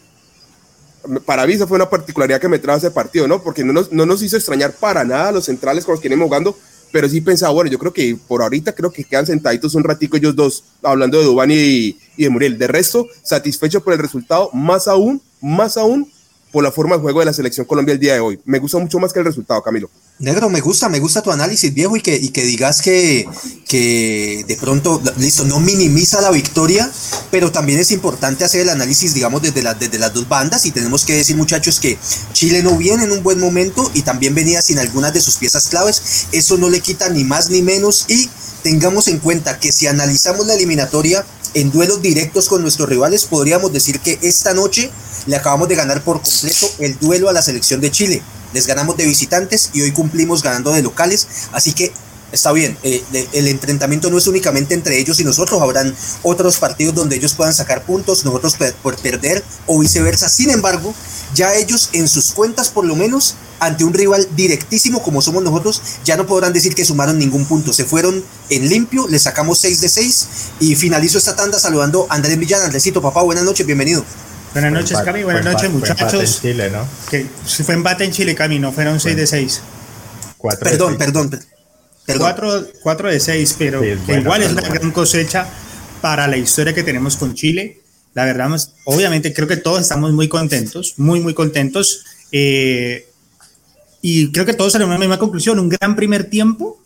Para 1.25 1.47
mí 1.47 1.53
esa 1.53 1.67
fue 1.67 1.75
una 1.75 1.89
particularidad 1.89 2.39
que 2.39 2.47
me 2.47 2.59
trajo 2.59 2.77
ese 2.77 2.91
partido, 2.91 3.27
¿no? 3.27 3.41
Porque 3.41 3.63
no 3.63 3.73
nos, 3.73 3.91
no 3.91 4.05
nos 4.05 4.21
hizo 4.21 4.37
extrañar 4.37 4.73
para 4.73 5.03
nada 5.03 5.31
los 5.31 5.45
centrales 5.45 5.83
con 5.83 5.93
los 5.93 6.01
que 6.01 6.09
venimos 6.09 6.27
jugando, 6.27 6.55
pero 6.91 7.09
sí 7.09 7.21
pensaba, 7.21 7.53
bueno, 7.53 7.71
yo 7.71 7.79
creo 7.79 7.91
que 7.91 8.17
por 8.27 8.41
ahorita 8.41 8.73
creo 8.73 8.91
que 8.91 9.03
quedan 9.03 9.25
sentaditos 9.25 9.73
un 9.75 9.83
ratico 9.83 10.17
ellos 10.17 10.35
dos, 10.35 10.63
hablando 10.83 11.17
de 11.17 11.25
Dubán 11.25 11.49
y, 11.51 11.97
y 12.17 12.23
de 12.23 12.29
Muriel. 12.29 12.57
De 12.57 12.67
resto, 12.67 13.07
satisfecho 13.23 13.83
por 13.83 13.93
el 13.93 13.99
resultado, 13.99 14.51
más 14.53 14.87
aún, 14.87 15.21
más 15.41 15.77
aún 15.77 16.11
por 16.51 16.63
la 16.63 16.71
forma 16.71 16.95
de 16.95 17.01
juego 17.01 17.19
de 17.19 17.25
la 17.25 17.33
selección 17.33 17.65
Colombia 17.65 17.93
el 17.93 17.99
día 17.99 18.13
de 18.13 18.19
hoy. 18.19 18.39
Me 18.45 18.59
gusta 18.59 18.77
mucho 18.77 18.99
más 18.99 19.13
que 19.13 19.19
el 19.19 19.25
resultado, 19.25 19.61
Camilo. 19.63 19.89
Negro, 20.19 20.49
me 20.49 20.61
gusta, 20.61 20.87
me 20.87 20.99
gusta 20.99 21.21
tu 21.21 21.31
análisis, 21.31 21.73
viejo, 21.73 21.97
y 21.97 22.01
que, 22.01 22.15
y 22.15 22.29
que 22.29 22.43
digas 22.43 22.81
que, 22.81 23.27
que 23.67 24.45
de 24.47 24.55
pronto, 24.57 25.01
listo, 25.17 25.45
no 25.45 25.59
minimiza 25.59 26.21
la 26.21 26.29
victoria, 26.29 26.91
pero 27.31 27.51
también 27.51 27.79
es 27.79 27.91
importante 27.91 28.43
hacer 28.43 28.61
el 28.61 28.69
análisis, 28.69 29.15
digamos, 29.15 29.41
desde, 29.41 29.63
la, 29.63 29.73
desde 29.73 29.97
las 29.97 30.13
dos 30.13 30.29
bandas, 30.29 30.65
y 30.65 30.71
tenemos 30.71 31.05
que 31.05 31.15
decir, 31.15 31.35
muchachos, 31.35 31.79
que 31.79 31.97
Chile 32.33 32.61
no 32.61 32.77
viene 32.77 33.05
en 33.05 33.11
un 33.11 33.23
buen 33.23 33.39
momento 33.39 33.89
y 33.95 34.03
también 34.03 34.35
venía 34.35 34.61
sin 34.61 34.77
algunas 34.77 35.11
de 35.13 35.21
sus 35.21 35.37
piezas 35.37 35.69
claves, 35.69 36.27
eso 36.31 36.57
no 36.57 36.69
le 36.69 36.81
quita 36.81 37.09
ni 37.09 37.23
más 37.23 37.49
ni 37.49 37.63
menos, 37.63 38.05
y 38.07 38.29
tengamos 38.61 39.07
en 39.07 39.17
cuenta 39.17 39.59
que 39.59 39.71
si 39.71 39.87
analizamos 39.87 40.45
la 40.45 40.53
eliminatoria 40.53 41.25
en 41.53 41.71
duelos 41.71 42.01
directos 42.01 42.47
con 42.47 42.61
nuestros 42.61 42.87
rivales, 42.87 43.25
podríamos 43.25 43.73
decir 43.73 43.99
que 43.99 44.19
esta 44.21 44.53
noche 44.53 44.91
le 45.25 45.35
acabamos 45.35 45.67
de 45.67 45.75
ganar 45.75 46.03
por 46.03 46.21
completo 46.21 46.67
el 46.79 46.97
duelo 46.99 47.29
a 47.29 47.33
la 47.33 47.41
selección 47.41 47.81
de 47.81 47.91
Chile. 47.91 48.21
Les 48.53 48.67
ganamos 48.67 48.97
de 48.97 49.05
visitantes 49.05 49.69
y 49.73 49.81
hoy 49.81 49.91
cumplimos 49.91 50.43
ganando 50.43 50.71
de 50.71 50.81
locales, 50.81 51.27
así 51.51 51.73
que 51.73 51.93
está 52.31 52.51
bien, 52.51 52.77
eh, 52.83 53.03
el 53.33 53.47
enfrentamiento 53.47 54.09
no 54.09 54.17
es 54.17 54.27
únicamente 54.27 54.73
entre 54.73 54.99
ellos 54.99 55.19
y 55.19 55.23
nosotros, 55.23 55.61
habrán 55.61 55.95
otros 56.23 56.57
partidos 56.57 56.95
donde 56.95 57.15
ellos 57.15 57.33
puedan 57.33 57.53
sacar 57.53 57.83
puntos, 57.83 58.25
nosotros 58.25 58.55
por 58.81 58.95
perder 58.97 59.43
o 59.67 59.79
viceversa, 59.79 60.29
sin 60.29 60.49
embargo, 60.49 60.93
ya 61.33 61.55
ellos 61.55 61.89
en 61.93 62.07
sus 62.07 62.31
cuentas 62.31 62.69
por 62.69 62.85
lo 62.85 62.95
menos 62.95 63.35
ante 63.59 63.83
un 63.83 63.93
rival 63.93 64.27
directísimo 64.35 65.03
como 65.03 65.21
somos 65.21 65.43
nosotros, 65.43 65.81
ya 66.03 66.17
no 66.17 66.25
podrán 66.25 66.51
decir 66.51 66.73
que 66.73 66.83
sumaron 66.83 67.19
ningún 67.19 67.45
punto. 67.45 67.71
Se 67.73 67.85
fueron 67.85 68.23
en 68.49 68.67
limpio, 68.67 69.07
le 69.07 69.19
sacamos 69.19 69.59
6 69.59 69.81
de 69.81 69.89
6 69.89 70.27
y 70.61 70.75
finalizo 70.75 71.19
esta 71.19 71.35
tanda 71.35 71.59
saludando 71.59 72.07
a 72.09 72.15
Andrés 72.15 72.39
Villana. 72.39 72.65
Andresito, 72.65 73.03
papá, 73.03 73.21
buenas 73.21 73.43
noches, 73.43 73.65
bienvenido. 73.67 74.03
Buenas 74.53 74.71
noches, 74.71 74.97
Cami. 75.05 75.23
Buenas 75.23 75.45
noches, 75.45 75.69
muchachos. 75.69 76.09
Fue 76.09 76.15
empate 76.15 76.25
en 76.25 76.41
Chile, 76.41 76.69
¿no? 76.71 76.87
Que 77.09 77.27
fue 77.63 77.75
empate 77.75 78.03
en 78.03 78.11
Chile, 78.11 78.35
Cami, 78.35 78.57
no 78.57 78.71
fueron 78.71 78.99
6 78.99 79.15
de 79.15 79.27
6. 79.27 79.61
Perdón, 80.59 80.97
perdón, 80.97 81.29
perdón. 81.29 81.50
4 82.05 83.09
de 83.09 83.19
6, 83.19 83.55
pero 83.57 83.81
igual 83.83 84.43
es 84.43 84.51
una 84.51 84.61
gran 84.61 84.91
cosecha 84.91 85.47
para 86.01 86.27
la 86.27 86.37
historia 86.37 86.73
que 86.73 86.83
tenemos 86.83 87.15
con 87.15 87.33
Chile. 87.35 87.79
La 88.13 88.25
verdad, 88.25 88.49
obviamente 88.85 89.33
creo 89.33 89.47
que 89.47 89.57
todos 89.57 89.81
estamos 89.81 90.11
muy 90.11 90.27
contentos, 90.27 90.95
muy, 90.97 91.19
muy 91.19 91.33
contentos. 91.33 92.03
Eh, 92.31 93.07
y 94.01 94.31
creo 94.31 94.45
que 94.45 94.53
todos 94.53 94.73
salen 94.73 94.87
a 94.87 94.91
una 94.91 94.99
misma 94.99 95.19
conclusión. 95.19 95.59
Un 95.59 95.69
gran 95.69 95.95
primer 95.95 96.25
tiempo. 96.25 96.81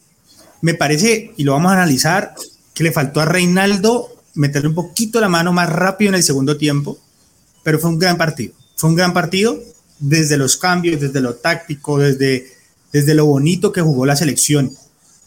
Me 0.61 0.73
parece, 0.73 1.33
y 1.37 1.43
lo 1.43 1.53
vamos 1.53 1.71
a 1.71 1.75
analizar, 1.75 2.33
que 2.73 2.83
le 2.83 2.91
faltó 2.91 3.21
a 3.21 3.25
Reinaldo 3.25 4.09
meterle 4.33 4.69
un 4.69 4.75
poquito 4.75 5.21
la 5.21 5.29
mano 5.29 5.53
más 5.53 5.69
rápido 5.69 6.09
en 6.09 6.15
el 6.15 6.23
segundo 6.23 6.57
tiempo 6.57 6.99
pero 7.65 7.79
fue 7.79 7.89
un 7.89 7.97
gran 7.97 8.15
partido. 8.15 8.53
Fue 8.75 8.91
un 8.91 8.95
gran 8.95 9.11
partido 9.11 9.59
desde 9.97 10.37
los 10.37 10.55
cambios, 10.55 11.01
desde 11.01 11.19
lo 11.19 11.33
táctico, 11.33 11.97
desde, 11.97 12.45
desde 12.93 13.15
lo 13.15 13.25
bonito 13.25 13.71
que 13.71 13.81
jugó 13.81 14.05
la 14.05 14.15
selección. 14.15 14.71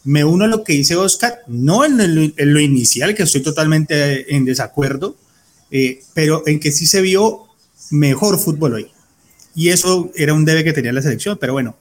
Me 0.03 0.23
uno 0.23 0.45
a 0.45 0.47
lo 0.47 0.63
que 0.63 0.73
dice 0.73 0.95
Oscar, 0.95 1.39
no 1.47 1.83
en, 1.85 1.97
lo 2.37 2.59
inicial, 2.59 3.15
que 3.15 3.23
estoy 3.23 3.41
totalmente 3.41 4.35
en 4.35 4.45
desacuerdo, 4.45 5.15
eh, 5.71 6.01
pero 6.13 6.43
en 6.47 6.59
que 6.59 6.71
sí 6.71 6.87
se 6.87 7.01
vio 7.01 7.47
mejor 7.91 8.39
fútbol 8.39 8.73
hoy. 8.73 8.91
Y 9.55 9.69
eso 9.69 10.11
era 10.15 10.33
un 10.33 10.45
debe 10.45 10.63
que 10.63 10.73
tenía 10.73 10.93
la 10.93 11.01
selección, 11.01 11.37
pero 11.39 11.53
bueno, 11.53 11.75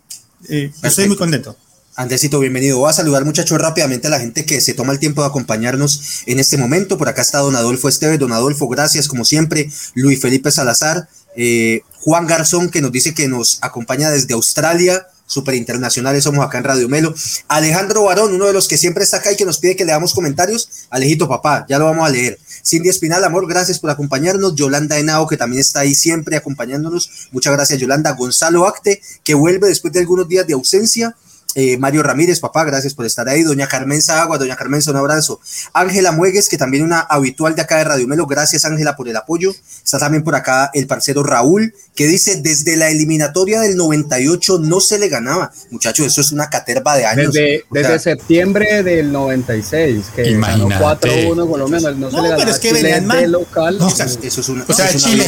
eh, 0.49 0.71
estoy 0.83 1.07
muy 1.07 1.17
contento. 1.17 1.57
Andresito, 1.99 2.39
bienvenido. 2.39 2.79
Voy 2.79 2.91
a 2.91 2.93
saludar, 2.93 3.25
muchachos, 3.25 3.61
rápidamente 3.61 4.07
a 4.07 4.11
la 4.11 4.21
gente 4.21 4.47
que 4.47 4.61
se 4.61 4.73
toma 4.73 4.93
el 4.93 5.01
tiempo 5.01 5.23
de 5.23 5.27
acompañarnos 5.27 6.23
en 6.27 6.39
este 6.39 6.57
momento. 6.57 6.97
Por 6.97 7.09
acá 7.09 7.23
está 7.23 7.39
Don 7.39 7.57
Adolfo 7.57 7.89
Esteves. 7.89 8.21
Don 8.21 8.33
Adolfo, 8.33 8.69
gracias, 8.69 9.09
como 9.09 9.25
siempre. 9.25 9.69
Luis 9.95 10.21
Felipe 10.21 10.53
Salazar. 10.53 11.09
Eh, 11.35 11.83
Juan 11.97 12.29
Garzón, 12.29 12.71
que 12.71 12.81
nos 12.81 12.93
dice 12.93 13.15
que 13.15 13.27
nos 13.27 13.59
acompaña 13.63 14.11
desde 14.11 14.35
Australia. 14.35 15.09
Super 15.29 15.55
internacionales 15.55 16.25
somos 16.25 16.43
acá 16.43 16.57
en 16.57 16.65
Radio 16.65 16.89
Melo. 16.89 17.15
Alejandro 17.49 18.05
Barón, 18.05 18.33
uno 18.33 18.47
de 18.47 18.55
los 18.55 18.67
que 18.67 18.79
siempre 18.79 19.05
está 19.05 19.19
acá 19.19 19.31
y 19.31 19.37
que 19.37 19.45
nos 19.45 19.59
pide 19.59 19.77
que 19.77 19.85
le 19.85 19.93
damos 19.93 20.15
comentarios. 20.15 20.87
Alejito, 20.89 21.29
papá, 21.29 21.67
ya 21.69 21.79
lo 21.79 21.85
vamos 21.85 22.09
a 22.09 22.11
leer. 22.11 22.39
Cindy 22.65 22.89
Espinal, 22.89 23.23
amor, 23.23 23.47
gracias 23.47 23.79
por 23.79 23.91
acompañarnos. 23.91 24.55
Yolanda 24.55 24.99
Henao, 24.99 25.27
que 25.27 25.37
también 25.37 25.61
está 25.61 25.81
ahí 25.81 25.95
siempre 25.95 26.35
acompañándonos. 26.35 27.29
Muchas 27.31 27.53
gracias, 27.53 27.79
Yolanda. 27.79 28.13
Gonzalo 28.13 28.67
Acte, 28.67 29.03
que 29.23 29.35
vuelve 29.35 29.69
después 29.69 29.93
de 29.93 30.01
algunos 30.01 30.27
días 30.27 30.47
de 30.47 30.55
ausencia. 30.55 31.15
Eh, 31.61 31.77
Mario 31.77 32.05
Ramírez, 32.05 32.39
papá, 32.39 32.63
gracias 32.63 32.95
por 32.95 33.05
estar 33.05 33.29
ahí. 33.29 33.43
Doña 33.43 33.67
Carmen 33.67 34.01
Agua, 34.11 34.39
doña 34.39 34.55
Carmen, 34.55 34.81
un 34.87 34.97
abrazo. 34.97 35.41
Ángela 35.73 36.13
Muegues, 36.13 36.49
que 36.49 36.57
también 36.57 36.85
una 36.85 37.01
habitual 37.01 37.57
de 37.57 37.63
acá 37.63 37.79
de 37.79 37.85
Radio 37.85 38.07
Melo, 38.07 38.27
gracias 38.27 38.65
Ángela 38.65 38.95
por 38.95 39.09
el 39.09 39.17
apoyo. 39.17 39.53
Está 39.85 39.99
también 39.99 40.23
por 40.23 40.37
acá 40.37 40.71
el 40.73 40.87
parcero 40.87 41.25
Raúl, 41.25 41.75
que 41.97 42.07
dice, 42.07 42.41
desde 42.43 42.77
la 42.77 42.91
eliminatoria 42.91 43.61
del 43.61 43.77
98 43.77 44.61
no 44.61 44.79
se 44.79 45.01
le 45.01 45.09
ganaba. 45.09 45.51
Muchachos, 45.73 46.07
eso 46.07 46.21
es 46.21 46.31
una 46.31 46.49
caterva 46.49 46.97
de 46.97 47.07
años. 47.07 47.33
Desde, 47.33 47.99
septiembre 47.99 48.85
del 48.85 49.11
96, 49.11 50.13
que 50.15 50.39
ganó 50.39 50.69
4-1 50.69 51.51
Colombia, 51.51 51.81
no, 51.81 51.91
no 51.91 52.11
se 52.13 52.17
le 52.19 52.23
ganaba. 52.23 52.37
pero 52.37 52.51
es 52.53 52.59
que 52.61 52.73
venían 52.73 53.05
mal. 53.05 53.33
Local. 53.33 53.81
eso 54.23 54.41
es 54.41 54.49
una, 54.49 54.65
o 54.65 54.73
sea, 54.73 54.91
es 54.91 55.03
Chile, 55.03 55.25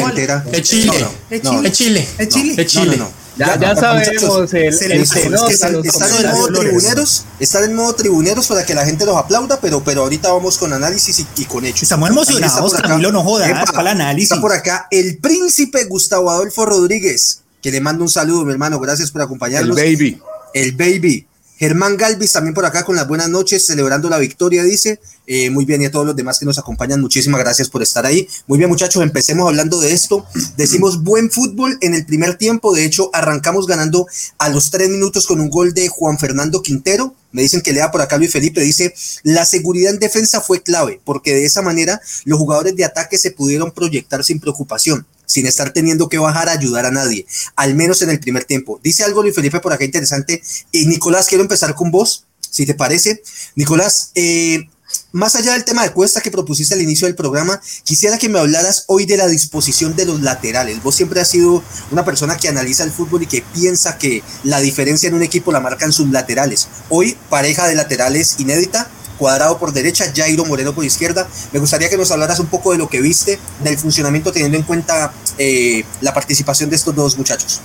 es 0.53 0.63
Chile, 0.63 0.93
es 1.29 1.43
Chile, 1.43 1.69
es 1.69 1.73
Chile, 1.73 2.09
es 2.19 2.29
Chile, 2.29 2.55
es 2.57 2.67
Chile. 2.69 2.99
Ya, 3.41 3.59
ya, 3.59 3.75
sabemos 3.75 4.53
el, 4.53 4.63
el, 4.63 4.93
el 4.93 5.01
están, 5.01 5.75
en 5.75 6.31
modo 6.31 6.49
tribuneros, 6.49 7.25
están 7.39 7.65
en 7.65 7.75
modo 7.75 7.95
tribuneros 7.95 8.47
para 8.47 8.67
que 8.67 8.75
la 8.75 8.85
gente 8.85 9.07
los 9.07 9.17
aplauda, 9.17 9.59
pero, 9.63 9.83
pero 9.83 10.03
ahorita 10.03 10.31
vamos 10.31 10.59
con 10.59 10.75
análisis 10.75 11.25
y, 11.37 11.45
con 11.47 11.65
hechos. 11.65 11.85
Estamos 11.85 12.11
emocionados, 12.11 12.75
Camilo, 12.75 13.11
no 13.11 13.23
jodas, 13.23 13.51
para 13.73 13.81
el 13.81 13.87
análisis. 13.89 14.31
Está 14.31 14.43
por 14.43 14.53
acá 14.53 14.89
el 14.91 15.17
príncipe 15.19 15.85
Gustavo 15.85 16.31
Adolfo 16.31 16.67
Rodríguez, 16.67 17.41
que 17.63 17.71
le 17.71 17.81
mando 17.81 18.05
un 18.05 18.11
saludo, 18.11 18.45
mi 18.45 18.53
hermano, 18.53 18.79
gracias 18.79 19.11
por 19.11 19.23
acompañarnos. 19.23 19.79
El 19.79 19.97
baby. 19.97 20.21
El 20.53 20.73
baby. 20.73 21.27
Germán 21.61 21.99
Galvis 21.99 22.33
también 22.33 22.55
por 22.55 22.65
acá 22.65 22.85
con 22.85 22.97
las 22.97 23.07
buenas 23.07 23.29
noches, 23.29 23.67
celebrando 23.67 24.09
la 24.09 24.17
victoria, 24.17 24.65
dice. 24.65 24.99
Eh, 25.27 25.51
muy 25.51 25.67
bien, 25.67 25.83
y 25.83 25.85
a 25.85 25.91
todos 25.91 26.07
los 26.07 26.17
demás 26.17 26.39
que 26.39 26.47
nos 26.47 26.59
acompañan, 26.59 27.03
muchísimas 27.03 27.39
gracias 27.39 27.69
por 27.69 27.83
estar 27.83 28.07
ahí. 28.07 28.27
Muy 28.47 28.57
bien, 28.57 28.71
muchachos, 28.71 29.03
empecemos 29.03 29.47
hablando 29.47 29.79
de 29.79 29.93
esto. 29.93 30.25
Decimos 30.57 31.05
buen 31.05 31.31
fútbol 31.31 31.77
en 31.83 31.93
el 31.93 32.07
primer 32.07 32.39
tiempo. 32.39 32.75
De 32.75 32.87
hecho, 32.87 33.11
arrancamos 33.13 33.67
ganando 33.67 34.07
a 34.39 34.49
los 34.49 34.71
tres 34.71 34.89
minutos 34.89 35.27
con 35.27 35.39
un 35.39 35.51
gol 35.51 35.75
de 35.75 35.89
Juan 35.89 36.19
Fernando 36.19 36.63
Quintero. 36.63 37.15
Me 37.31 37.43
dicen 37.43 37.61
que 37.61 37.75
lea 37.75 37.91
por 37.91 38.01
acá 38.01 38.17
Luis 38.17 38.33
Felipe, 38.33 38.63
dice, 38.63 38.95
la 39.23 39.45
seguridad 39.45 39.93
en 39.93 40.01
defensa 40.01 40.41
fue 40.41 40.63
clave, 40.63 41.03
porque 41.05 41.35
de 41.35 41.45
esa 41.45 41.61
manera 41.61 42.01
los 42.25 42.39
jugadores 42.39 42.75
de 42.75 42.87
ataque 42.87 43.19
se 43.19 43.33
pudieron 43.33 43.71
proyectar 43.71 44.25
sin 44.25 44.41
preocupación 44.41 45.07
sin 45.31 45.47
estar 45.47 45.73
teniendo 45.73 46.09
que 46.09 46.19
bajar 46.19 46.49
a 46.49 46.53
ayudar 46.53 46.87
a 46.87 46.91
nadie, 46.91 47.25
al 47.55 47.75
menos 47.75 48.03
en 48.03 48.11
el 48.11 48.19
primer 48.19 48.45
tiempo. 48.45 48.81
Dice 48.83 49.05
algo 49.05 49.23
Luis 49.23 49.35
Felipe 49.35 49.61
por 49.61 49.73
acá 49.73 49.85
interesante. 49.85 50.43
Y 50.73 50.87
Nicolás, 50.87 51.27
quiero 51.29 51.43
empezar 51.43 51.75
con 51.75 51.91
vos, 51.91 52.27
si 52.41 52.67
te 52.67 52.75
parece. 52.75 53.23
Nicolás, 53.55 54.11
eh, 54.17 54.69
más 55.13 55.37
allá 55.37 55.53
del 55.53 55.65
tema 55.65 55.85
de 55.85 55.93
cuesta 55.93 56.21
que 56.21 56.31
propusiste 56.31 56.75
al 56.75 56.83
inicio 56.83 57.07
del 57.07 57.15
programa, 57.15 57.61
quisiera 57.85 58.19
que 58.19 58.29
me 58.29 58.39
hablaras 58.39 58.85
hoy 58.89 59.07
de 59.07 59.17
la 59.17 59.29
disposición 59.29 59.95
de 59.95 60.05
los 60.05 60.21
laterales. 60.21 60.83
Vos 60.83 60.97
siempre 60.97 61.21
has 61.21 61.29
sido 61.29 61.63
una 61.91 62.05
persona 62.05 62.37
que 62.37 62.49
analiza 62.49 62.83
el 62.83 62.91
fútbol 62.91 63.23
y 63.23 63.27
que 63.27 63.45
piensa 63.55 63.99
que 63.99 64.23
la 64.43 64.61
diferencia 64.61 65.09
en 65.09 65.15
un 65.15 65.23
equipo 65.23 65.53
la 65.53 65.61
marcan 65.61 65.93
sus 65.93 66.11
laterales. 66.11 66.69
Hoy, 66.89 67.17
pareja 67.29 67.69
de 67.69 67.77
laterales 67.77 68.37
inédita, 68.39 68.91
Cuadrado 69.21 69.59
por 69.59 69.71
derecha, 69.75 70.11
Jairo 70.17 70.47
Moreno 70.47 70.75
por 70.75 70.83
izquierda. 70.83 71.29
Me 71.53 71.59
gustaría 71.59 71.91
que 71.91 71.99
nos 71.99 72.11
hablaras 72.11 72.41
un 72.41 72.47
poco 72.47 72.73
de 72.73 72.79
lo 72.79 72.89
que 72.89 73.03
viste, 73.03 73.39
del 73.63 73.77
funcionamiento 73.77 74.33
teniendo 74.33 74.57
en 74.57 74.63
cuenta 74.63 75.13
eh, 75.37 75.85
la 76.01 76.15
participación 76.15 76.71
de 76.71 76.77
estos 76.77 76.95
dos 76.95 77.19
muchachos. 77.19 77.61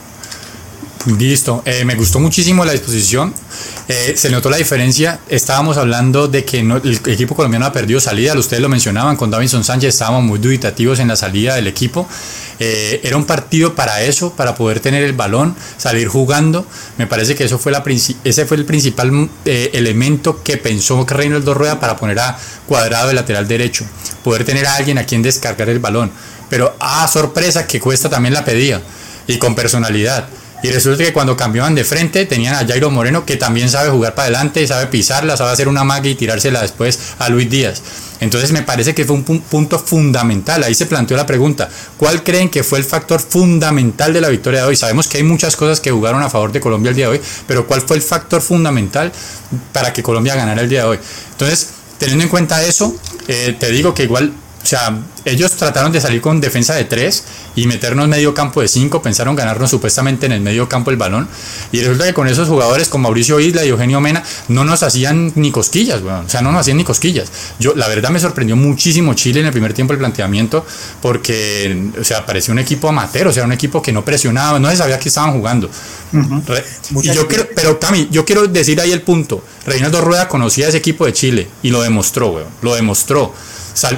Listo, 1.06 1.62
eh, 1.66 1.86
me 1.86 1.94
gustó 1.94 2.20
muchísimo 2.20 2.66
la 2.66 2.72
disposición. 2.72 3.32
Eh, 3.88 4.16
se 4.18 4.32
notó 4.32 4.50
la 4.50 4.58
diferencia. 4.58 5.20
Estábamos 5.30 5.78
hablando 5.78 6.28
de 6.28 6.44
que 6.44 6.62
el 6.62 7.00
equipo 7.06 7.36
colombiano 7.36 7.68
ha 7.68 7.72
perdido 7.72 8.00
salida. 8.00 8.34
Ustedes 8.34 8.60
lo 8.60 8.70
mencionaban 8.70 9.16
con 9.16 9.30
Davinson 9.30 9.64
Sánchez. 9.64 9.94
Estábamos 9.94 10.24
muy 10.24 10.40
dubitativos 10.40 10.98
en 10.98 11.08
la 11.08 11.16
salida 11.16 11.54
del 11.54 11.68
equipo. 11.68 12.08
Eh, 12.60 13.02
era 13.04 13.18
un 13.18 13.26
partido 13.26 13.76
para 13.76 14.02
eso, 14.02 14.34
para 14.34 14.56
poder 14.56 14.80
tener 14.80 15.04
el 15.04 15.14
balón, 15.14 15.56
salir 15.78 16.08
jugando. 16.08 16.66
Me 16.98 17.06
parece 17.06 17.36
que 17.36 17.44
eso 17.44 17.60
fue 17.60 17.72
la 17.72 17.84
ese 18.24 18.46
fue 18.48 18.58
el 18.58 18.66
principal 18.66 19.30
elemento 19.46 20.42
que 20.42 20.58
pensó 20.58 21.06
Reinaldo 21.06 21.54
Rueda 21.54 21.80
para 21.80 21.98
poner 21.98 22.18
a 22.20 22.36
Cuadrado 22.66 23.10
de 23.10 23.14
lateral 23.14 23.48
derecho. 23.48 23.86
Poder 24.24 24.44
tener 24.44 24.66
a 24.66 24.74
alguien 24.74 24.98
a 24.98 25.06
quien 25.06 25.22
descargar 25.22 25.70
el 25.70 25.78
balón. 25.78 26.12
Pero, 26.50 26.76
a 26.80 27.04
ah, 27.04 27.08
sorpresa, 27.08 27.68
que 27.68 27.80
Cuesta 27.80 28.10
también 28.10 28.34
la 28.34 28.44
pedía. 28.44 28.82
Y 29.28 29.38
con 29.38 29.54
personalidad. 29.54 30.28
Y 30.66 30.72
resulta 30.72 31.04
que 31.04 31.14
cuando 31.14 31.38
cambiaban 31.38 31.76
de 31.76 31.84
frente 31.84 32.26
tenían 32.26 32.56
a 32.56 32.66
Jairo 32.66 32.90
Moreno 32.90 33.24
que 33.24 33.38
también 33.38 33.70
sabe 33.70 33.92
jugar 33.92 34.16
para 34.16 34.24
adelante, 34.24 34.66
sabe 34.66 34.88
pisarla, 34.88 35.38
sabe 35.38 35.52
hacer 35.52 35.68
una 35.68 35.84
magia 35.84 36.10
y 36.10 36.16
tirársela 36.16 36.64
después 36.64 37.00
a 37.20 37.30
Luis 37.30 37.48
Díaz. 37.48 37.84
Entonces 38.20 38.52
me 38.52 38.64
parece 38.64 38.96
que 38.96 39.06
fue 39.06 39.16
un 39.16 39.24
punto 39.24 39.78
fundamental. 39.78 40.64
Ahí 40.64 40.74
se 40.74 40.88
planteó 40.88 41.16
la 41.18 41.28
pregunta, 41.28 41.70
¿cuál 41.98 42.24
creen 42.24 42.50
que 42.50 42.64
fue 42.64 42.80
el 42.80 42.84
factor 42.84 43.22
fundamental 43.22 44.12
de 44.12 44.22
la 44.22 44.30
victoria 44.30 44.62
de 44.62 44.70
hoy? 44.70 44.76
Sabemos 44.76 45.08
que 45.08 45.18
hay 45.18 45.24
muchas 45.24 45.56
cosas 45.56 45.80
que 45.80 45.92
jugaron 45.92 46.24
a 46.24 46.32
favor 46.32 46.52
de 46.52 46.60
Colombia 46.60 46.90
el 46.90 46.96
día 46.96 47.06
de 47.06 47.12
hoy, 47.12 47.22
pero 47.48 47.68
¿cuál 47.68 47.82
fue 47.82 47.98
el 47.98 48.02
factor 48.02 48.42
fundamental 48.42 49.12
para 49.72 49.94
que 49.94 50.02
Colombia 50.02 50.34
ganara 50.34 50.64
el 50.64 50.70
día 50.70 50.80
de 50.80 50.88
hoy? 50.88 51.00
Entonces, 51.30 51.70
teniendo 52.00 52.24
en 52.24 52.30
cuenta 52.32 52.64
eso, 52.64 52.96
eh, 53.28 53.56
te 53.60 53.70
digo 53.70 53.94
que 53.94 54.06
igual 54.06 54.34
ellos 55.26 55.52
trataron 55.54 55.92
de 55.92 56.00
salir 56.00 56.22
con 56.22 56.40
defensa 56.40 56.76
de 56.76 56.86
tres 56.86 57.24
y 57.56 57.68
meternos 57.68 58.08
medio 58.08 58.34
campo 58.34 58.62
de 58.62 58.68
cinco, 58.68 59.02
pensaron 59.02 59.36
ganarnos 59.36 59.72
supuestamente 59.72 60.28
en 60.28 60.32
el 60.32 60.42
medio 60.42 60.70
campo 60.70 60.92
el 60.92 60.98
balón. 60.98 61.28
Y 61.72 61.80
resulta 61.80 62.06
que 62.06 62.14
con 62.14 62.28
esos 62.28 62.48
jugadores, 62.48 62.90
con 62.90 63.02
Mauricio 63.02 63.40
Isla 63.40 63.66
y 63.66 63.70
Eugenio 63.70 64.00
Mena, 64.00 64.24
no 64.50 64.64
nos 64.64 64.84
hacían 64.84 65.32
ni 65.36 65.52
cosquillas, 65.52 66.02
o 66.02 66.30
sea, 66.30 66.42
no 66.42 66.52
nos 66.52 66.62
hacían 66.62 66.78
ni 66.78 66.84
cosquillas. 66.84 67.32
Yo, 67.60 67.74
la 67.76 67.88
verdad, 67.88 68.12
me 68.12 68.20
sorprendió 68.20 68.56
muchísimo 68.56 69.14
Chile 69.16 69.40
en 69.40 69.48
el 69.48 69.52
primer 69.52 69.74
tiempo 69.74 69.94
el 69.94 70.00
planteamiento, 70.00 70.66
porque, 71.02 71.92
o 72.00 72.04
sea, 72.04 72.26
parecía 72.26 72.54
un 72.54 72.60
equipo 72.60 72.90
amateur, 72.90 73.28
o 73.28 73.34
sea, 73.34 73.44
un 73.44 73.52
equipo 73.52 73.82
que 73.82 73.92
no 73.92 74.06
presionaba, 74.06 74.60
no 74.60 74.70
se 74.70 74.78
sabía 74.78 75.00
que 75.00 75.10
estaban 75.10 75.34
jugando. 75.34 75.70
y 77.02 77.12
yo 77.12 77.28
quiero, 77.28 77.48
pero 77.56 77.80
Cami, 77.80 78.10
yo 78.12 78.24
quiero 78.26 78.48
decir 78.48 78.80
ahí 78.80 78.92
el 78.92 79.02
punto. 79.02 79.44
Reinaldo 79.66 80.02
Rueda 80.02 80.28
conocía 80.28 80.68
ese 80.68 80.78
equipo 80.78 81.06
de 81.06 81.14
Chile 81.14 81.48
y 81.64 81.72
lo 81.72 81.82
demostró, 81.82 82.30
weón, 82.30 82.48
lo 82.62 82.76
demostró 82.76 83.34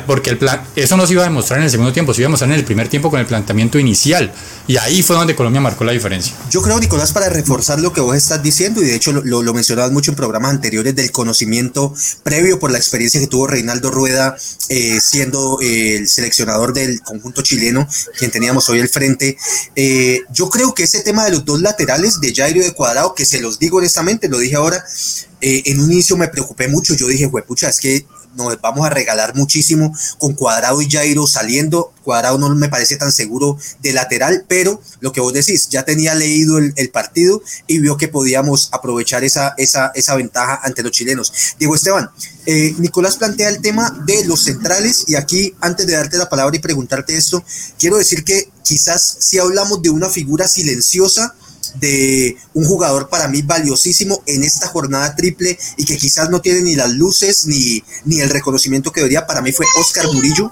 porque 0.05 0.29
el 0.31 0.37
plan, 0.37 0.61
eso 0.75 0.97
no 0.97 1.05
se 1.05 1.13
iba 1.13 1.23
a 1.23 1.25
demostrar 1.25 1.59
en 1.59 1.65
el 1.65 1.71
segundo 1.71 1.93
tiempo, 1.93 2.13
se 2.13 2.21
iba 2.21 2.27
a 2.27 2.29
demostrar 2.29 2.49
en 2.49 2.57
el 2.57 2.65
primer 2.65 2.87
tiempo 2.87 3.09
con 3.09 3.19
el 3.19 3.25
planteamiento 3.25 3.77
inicial. 3.77 4.33
Y 4.67 4.77
ahí 4.77 5.03
fue 5.03 5.15
donde 5.15 5.35
Colombia 5.35 5.61
marcó 5.61 5.83
la 5.83 5.91
diferencia. 5.91 6.35
Yo 6.49 6.61
creo, 6.61 6.79
Nicolás, 6.79 7.13
para 7.13 7.29
reforzar 7.29 7.79
lo 7.79 7.93
que 7.93 8.01
vos 8.01 8.15
estás 8.15 8.41
diciendo, 8.43 8.81
y 8.81 8.85
de 8.85 8.95
hecho 8.95 9.11
lo, 9.13 9.53
mencionabas 9.53 9.91
mucho 9.91 10.11
en 10.11 10.15
programas 10.15 10.51
anteriores 10.51 10.95
del 10.95 11.11
conocimiento 11.11 11.93
previo 12.23 12.59
por 12.59 12.71
la 12.71 12.77
experiencia 12.77 13.19
que 13.19 13.27
tuvo 13.27 13.47
Reinaldo 13.47 13.91
Rueda 13.91 14.35
eh, 14.69 14.99
siendo 15.01 15.59
eh, 15.61 15.95
el 15.95 16.07
seleccionador 16.09 16.73
del 16.73 17.01
conjunto 17.01 17.41
chileno, 17.41 17.87
quien 18.17 18.31
teníamos 18.31 18.67
hoy 18.69 18.81
al 18.81 18.89
frente. 18.89 19.37
Eh, 19.75 20.21
yo 20.31 20.49
creo 20.49 20.73
que 20.73 20.83
ese 20.83 21.01
tema 21.01 21.23
de 21.25 21.31
los 21.31 21.45
dos 21.45 21.61
laterales 21.61 22.19
de 22.19 22.33
Jairo 22.33 22.63
de 22.63 22.73
Cuadrado, 22.73 23.15
que 23.15 23.25
se 23.25 23.39
los 23.39 23.59
digo 23.59 23.77
honestamente, 23.77 24.27
lo 24.27 24.39
dije 24.39 24.55
ahora, 24.55 24.83
en 25.39 25.79
un 25.79 25.91
inicio 25.91 26.17
me 26.17 26.27
preocupé 26.27 26.67
mucho. 26.67 26.95
Yo 26.95 27.07
dije, 27.07 27.29
pucha, 27.47 27.69
es 27.69 27.79
que 27.79 28.05
nos 28.37 28.61
vamos 28.61 28.85
a 28.85 28.89
regalar 28.89 29.35
muchísimo 29.35 29.93
con 30.17 30.33
Cuadrado 30.33 30.81
y 30.81 30.89
Jairo 30.89 31.27
saliendo. 31.27 31.91
Cuadrado 32.03 32.37
no 32.37 32.53
me 32.55 32.69
parece 32.69 32.95
tan 32.95 33.11
seguro 33.11 33.57
de 33.81 33.91
lateral, 33.91 34.45
pero 34.47 34.81
lo 35.01 35.11
que 35.11 35.19
vos 35.19 35.33
decís, 35.33 35.67
ya 35.69 35.83
tenía 35.83 36.15
leído 36.15 36.57
el, 36.57 36.89
partido 36.89 37.41
y 37.67 37.79
vio 37.79 37.97
que 37.97 38.07
podíamos 38.07 38.69
aprovechar 38.71 39.25
esa, 39.25 39.53
esa, 39.57 39.91
esa 39.93 40.15
ventaja 40.15 40.61
ante 40.63 40.83
los 40.83 40.91
chilenos. 40.91 41.33
Diego 41.59 41.75
Esteban, 41.75 42.09
eh, 42.45 42.73
Nicolás 42.77 43.17
plantea 43.17 43.49
el 43.49 43.61
tema 43.61 43.89
de 44.05 44.23
los 44.23 44.45
centrales 44.45 45.03
y 45.07 45.15
aquí, 45.15 45.53
antes 45.59 45.85
de 45.85 45.93
darte 45.93 46.17
la 46.17 46.29
palabra 46.29 46.55
y 46.55 46.59
preguntarte 46.59 47.17
esto, 47.17 47.43
quiero 47.77 47.97
decir 47.97 48.23
que 48.23 48.49
quizás 48.63 49.17
si 49.19 49.37
hablamos 49.37 49.81
de 49.81 49.89
una 49.89 50.07
figura 50.09 50.47
silenciosa, 50.47 51.35
de 51.75 52.37
un 52.53 52.65
jugador 52.65 53.09
para 53.09 53.27
mí 53.27 53.41
valiosísimo 53.41 54.21
en 54.25 54.43
esta 54.43 54.67
jornada 54.67 55.15
triple 55.15 55.57
y 55.77 55.85
que 55.85 55.97
quizás 55.97 56.29
no 56.29 56.41
tiene 56.41 56.61
ni 56.61 56.75
las 56.75 56.91
luces 56.91 57.45
ni, 57.45 57.83
ni 58.05 58.21
el 58.21 58.29
reconocimiento 58.29 58.91
que 58.91 59.01
debería, 59.01 59.27
para 59.27 59.41
mí 59.41 59.51
fue 59.51 59.65
Oscar 59.79 60.07
Murillo. 60.11 60.51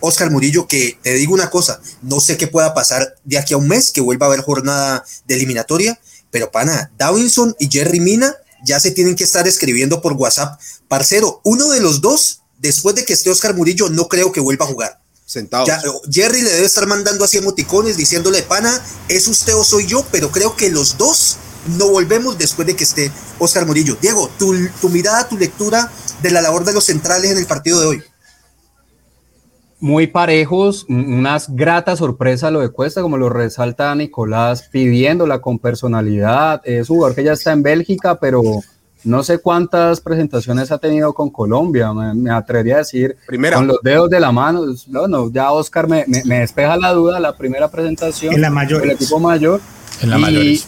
Oscar 0.00 0.30
Murillo, 0.30 0.68
que 0.68 0.98
te 1.02 1.14
digo 1.14 1.34
una 1.34 1.50
cosa, 1.50 1.80
no 2.02 2.20
sé 2.20 2.36
qué 2.36 2.46
pueda 2.46 2.72
pasar 2.72 3.16
de 3.24 3.36
aquí 3.36 3.54
a 3.54 3.56
un 3.56 3.66
mes, 3.66 3.90
que 3.90 4.00
vuelva 4.00 4.26
a 4.26 4.28
haber 4.28 4.42
jornada 4.42 5.04
de 5.26 5.34
eliminatoria, 5.34 5.98
pero 6.30 6.52
pana, 6.52 6.92
Dawinson 6.96 7.56
y 7.58 7.68
Jerry 7.68 7.98
Mina 7.98 8.34
ya 8.64 8.78
se 8.78 8.92
tienen 8.92 9.16
que 9.16 9.24
estar 9.24 9.48
escribiendo 9.48 10.00
por 10.00 10.12
WhatsApp. 10.12 10.60
Parcero, 10.86 11.40
uno 11.42 11.68
de 11.70 11.80
los 11.80 12.00
dos, 12.00 12.42
después 12.58 12.94
de 12.94 13.04
que 13.04 13.12
esté 13.12 13.30
Oscar 13.30 13.54
Murillo, 13.56 13.88
no 13.88 14.06
creo 14.08 14.30
que 14.30 14.40
vuelva 14.40 14.66
a 14.66 14.68
jugar 14.68 15.00
sentados. 15.28 15.68
Jerry 16.10 16.40
le 16.40 16.50
debe 16.50 16.66
estar 16.66 16.86
mandando 16.86 17.22
así 17.22 17.36
emoticones 17.36 17.98
diciéndole, 17.98 18.42
pana, 18.42 18.72
es 19.08 19.28
usted 19.28 19.54
o 19.54 19.62
soy 19.62 19.86
yo, 19.86 20.02
pero 20.10 20.30
creo 20.30 20.56
que 20.56 20.70
los 20.70 20.96
dos 20.96 21.36
no 21.76 21.90
volvemos 21.90 22.38
después 22.38 22.66
de 22.66 22.74
que 22.74 22.84
esté 22.84 23.12
Oscar 23.38 23.66
Murillo. 23.66 23.96
Diego, 24.00 24.30
tu, 24.38 24.54
tu 24.80 24.88
mirada, 24.88 25.28
tu 25.28 25.36
lectura 25.36 25.92
de 26.22 26.30
la 26.30 26.40
labor 26.40 26.64
de 26.64 26.72
los 26.72 26.84
centrales 26.84 27.30
en 27.30 27.36
el 27.36 27.46
partido 27.46 27.78
de 27.78 27.86
hoy. 27.86 28.02
Muy 29.80 30.06
parejos, 30.06 30.86
unas 30.88 31.54
gratas 31.54 31.98
sorpresas 31.98 32.50
lo 32.50 32.60
de 32.60 32.70
Cuesta, 32.70 33.02
como 33.02 33.18
lo 33.18 33.28
resalta 33.28 33.94
Nicolás, 33.94 34.62
pidiéndola 34.72 35.40
con 35.40 35.58
personalidad. 35.58 36.62
Es 36.64 36.88
un 36.88 36.96
jugador 36.96 37.14
que 37.14 37.24
ya 37.24 37.34
está 37.34 37.52
en 37.52 37.62
Bélgica, 37.62 38.18
pero 38.18 38.42
no 39.04 39.22
sé 39.22 39.38
cuántas 39.38 40.00
presentaciones 40.00 40.72
ha 40.72 40.78
tenido 40.78 41.12
con 41.12 41.30
Colombia, 41.30 41.92
me, 41.92 42.30
atrevería 42.30 42.76
a 42.76 42.78
decir 42.78 43.16
primera. 43.26 43.56
con 43.56 43.68
los 43.68 43.78
dedos 43.82 44.10
de 44.10 44.20
la 44.20 44.32
mano. 44.32 44.62
Bueno, 44.88 45.30
ya 45.32 45.52
Oscar 45.52 45.88
me, 45.88 46.04
despeja 46.06 46.76
la 46.76 46.92
duda, 46.92 47.20
la 47.20 47.36
primera 47.36 47.70
presentación 47.70 48.34
en 48.34 48.40
la 48.40 48.50
mayor, 48.50 48.82
el 48.82 48.90
equipo 48.92 49.20
mayor. 49.20 49.60
En 50.00 50.10
la 50.10 50.30
y, 50.30 50.62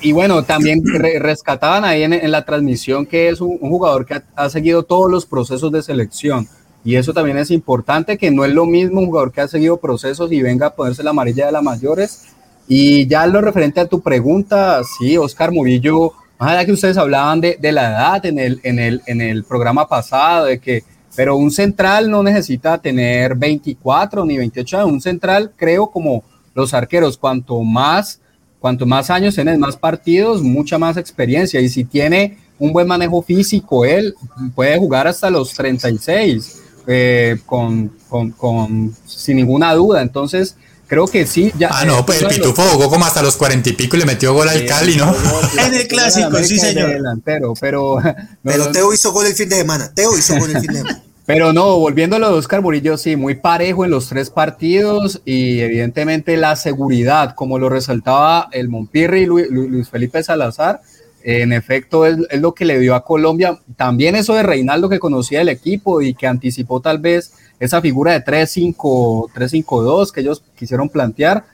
y, 0.00 0.12
bueno, 0.12 0.44
también 0.44 0.82
rescataban 1.18 1.84
ahí 1.84 2.04
en, 2.04 2.30
la 2.30 2.44
transmisión 2.44 3.04
que 3.04 3.28
es 3.28 3.40
un, 3.40 3.58
jugador 3.58 4.06
que 4.06 4.22
ha, 4.34 4.48
seguido 4.48 4.82
todos 4.82 5.10
los 5.10 5.26
procesos 5.26 5.72
de 5.72 5.82
selección. 5.82 6.48
Y 6.84 6.94
eso 6.94 7.12
también 7.12 7.36
es 7.38 7.50
importante, 7.50 8.16
que 8.16 8.30
no 8.30 8.44
es 8.44 8.52
lo 8.52 8.64
mismo 8.64 9.00
un 9.00 9.06
jugador 9.06 9.32
que 9.32 9.40
ha 9.40 9.48
seguido 9.48 9.76
procesos 9.78 10.30
y 10.30 10.40
venga 10.40 10.68
a 10.68 10.74
ponerse 10.74 11.02
la 11.02 11.10
amarilla 11.10 11.46
de 11.46 11.52
las 11.52 11.62
mayores. 11.62 12.26
Y 12.68 13.06
ya 13.08 13.26
lo 13.26 13.40
referente 13.40 13.80
a 13.80 13.86
tu 13.86 14.00
pregunta, 14.00 14.80
sí, 14.98 15.16
Oscar 15.16 15.50
Murillo 15.50 16.12
más 16.38 16.50
allá 16.50 16.66
que 16.66 16.72
ustedes 16.72 16.96
hablaban 16.96 17.40
de, 17.40 17.58
la 17.60 17.90
edad 17.90 18.26
en 18.26 18.38
el, 18.38 18.60
en, 18.62 18.78
el, 18.78 19.02
en 19.06 19.20
el 19.20 19.44
programa 19.44 19.88
pasado, 19.88 20.46
de 20.46 20.58
que, 20.58 20.84
pero 21.14 21.36
un 21.36 21.50
central 21.50 22.10
no 22.10 22.22
necesita 22.22 22.78
tener 22.78 23.34
24 23.34 24.24
ni 24.26 24.36
28 24.36 24.78
años. 24.78 24.92
Un 24.92 25.00
central, 25.00 25.52
creo, 25.56 25.86
como 25.90 26.22
los 26.54 26.74
arqueros, 26.74 27.16
cuanto 27.16 27.62
más, 27.62 28.20
cuanto 28.60 28.84
más 28.84 29.08
años 29.10 29.34
tienes, 29.34 29.58
más 29.58 29.76
partidos, 29.76 30.42
mucha 30.42 30.78
más 30.78 30.98
experiencia. 30.98 31.60
Y 31.60 31.70
si 31.70 31.84
tiene 31.84 32.36
un 32.58 32.72
buen 32.72 32.86
manejo 32.86 33.22
físico, 33.22 33.84
él 33.84 34.14
puede 34.54 34.78
jugar 34.78 35.06
hasta 35.06 35.30
los 35.30 35.54
36, 35.54 36.62
eh, 36.86 37.38
con, 37.46 37.92
con, 38.08 38.30
con, 38.32 38.94
sin 39.06 39.36
ninguna 39.36 39.72
duda. 39.74 40.02
Entonces, 40.02 40.56
creo 40.86 41.06
que 41.06 41.26
sí. 41.26 41.52
Ya, 41.58 41.68
ah, 41.72 41.84
no, 41.84 42.04
pues 42.04 42.22
el 42.22 42.28
Pitufo 42.28 42.62
jugó 42.62 42.88
como 42.88 43.04
hasta 43.04 43.22
los 43.22 43.36
cuarenta 43.36 43.68
y 43.68 43.72
pico 43.72 43.96
y 43.96 44.00
le 44.00 44.06
metió 44.06 44.32
gol 44.34 44.48
al 44.48 44.64
Cali, 44.66 44.96
¿no? 44.96 45.14
En 45.58 45.74
el 45.74 45.86
clásico, 45.86 46.36
sí, 46.38 46.58
señor. 46.58 46.90
Delantero, 46.90 47.54
pero. 47.60 47.98
pero 48.42 48.70
Teo 48.70 48.92
hizo 48.92 49.12
gol 49.12 49.26
el 49.26 49.34
fin 49.34 49.48
de 49.48 49.56
semana. 49.56 49.92
Teo 49.94 50.16
hizo 50.16 50.36
gol 50.38 50.50
el 50.50 50.60
fin 50.60 50.72
de 50.72 50.78
semana. 50.78 51.02
Pero 51.26 51.52
no, 51.52 51.80
volviendo 51.80 52.14
a 52.14 52.18
los 52.20 52.30
dos 52.30 52.62
Murillo, 52.62 52.96
sí, 52.96 53.16
muy 53.16 53.34
parejo 53.34 53.84
en 53.84 53.90
los 53.90 54.08
tres 54.08 54.30
partidos 54.30 55.22
y 55.24 55.58
evidentemente 55.58 56.36
la 56.36 56.54
seguridad, 56.54 57.34
como 57.34 57.58
lo 57.58 57.68
resaltaba 57.68 58.48
el 58.52 58.68
Monpirri 58.68 59.22
y 59.22 59.26
Luis 59.26 59.88
Felipe 59.88 60.22
Salazar, 60.22 60.82
en 61.24 61.52
efecto 61.52 62.06
es, 62.06 62.16
lo 62.40 62.54
que 62.54 62.64
le 62.64 62.78
dio 62.78 62.94
a 62.94 63.04
Colombia. 63.04 63.58
También 63.74 64.14
eso 64.14 64.34
de 64.34 64.44
Reinaldo 64.44 64.88
que 64.88 65.00
conocía 65.00 65.40
el 65.40 65.48
equipo 65.48 66.00
y 66.00 66.14
que 66.14 66.28
anticipó 66.28 66.80
tal 66.80 67.00
vez 67.00 67.32
esa 67.58 67.80
figura 67.80 68.12
de 68.12 68.24
3-5-2 68.24 70.10
que 70.12 70.20
ellos 70.20 70.42
quisieron 70.54 70.88
plantear, 70.88 71.44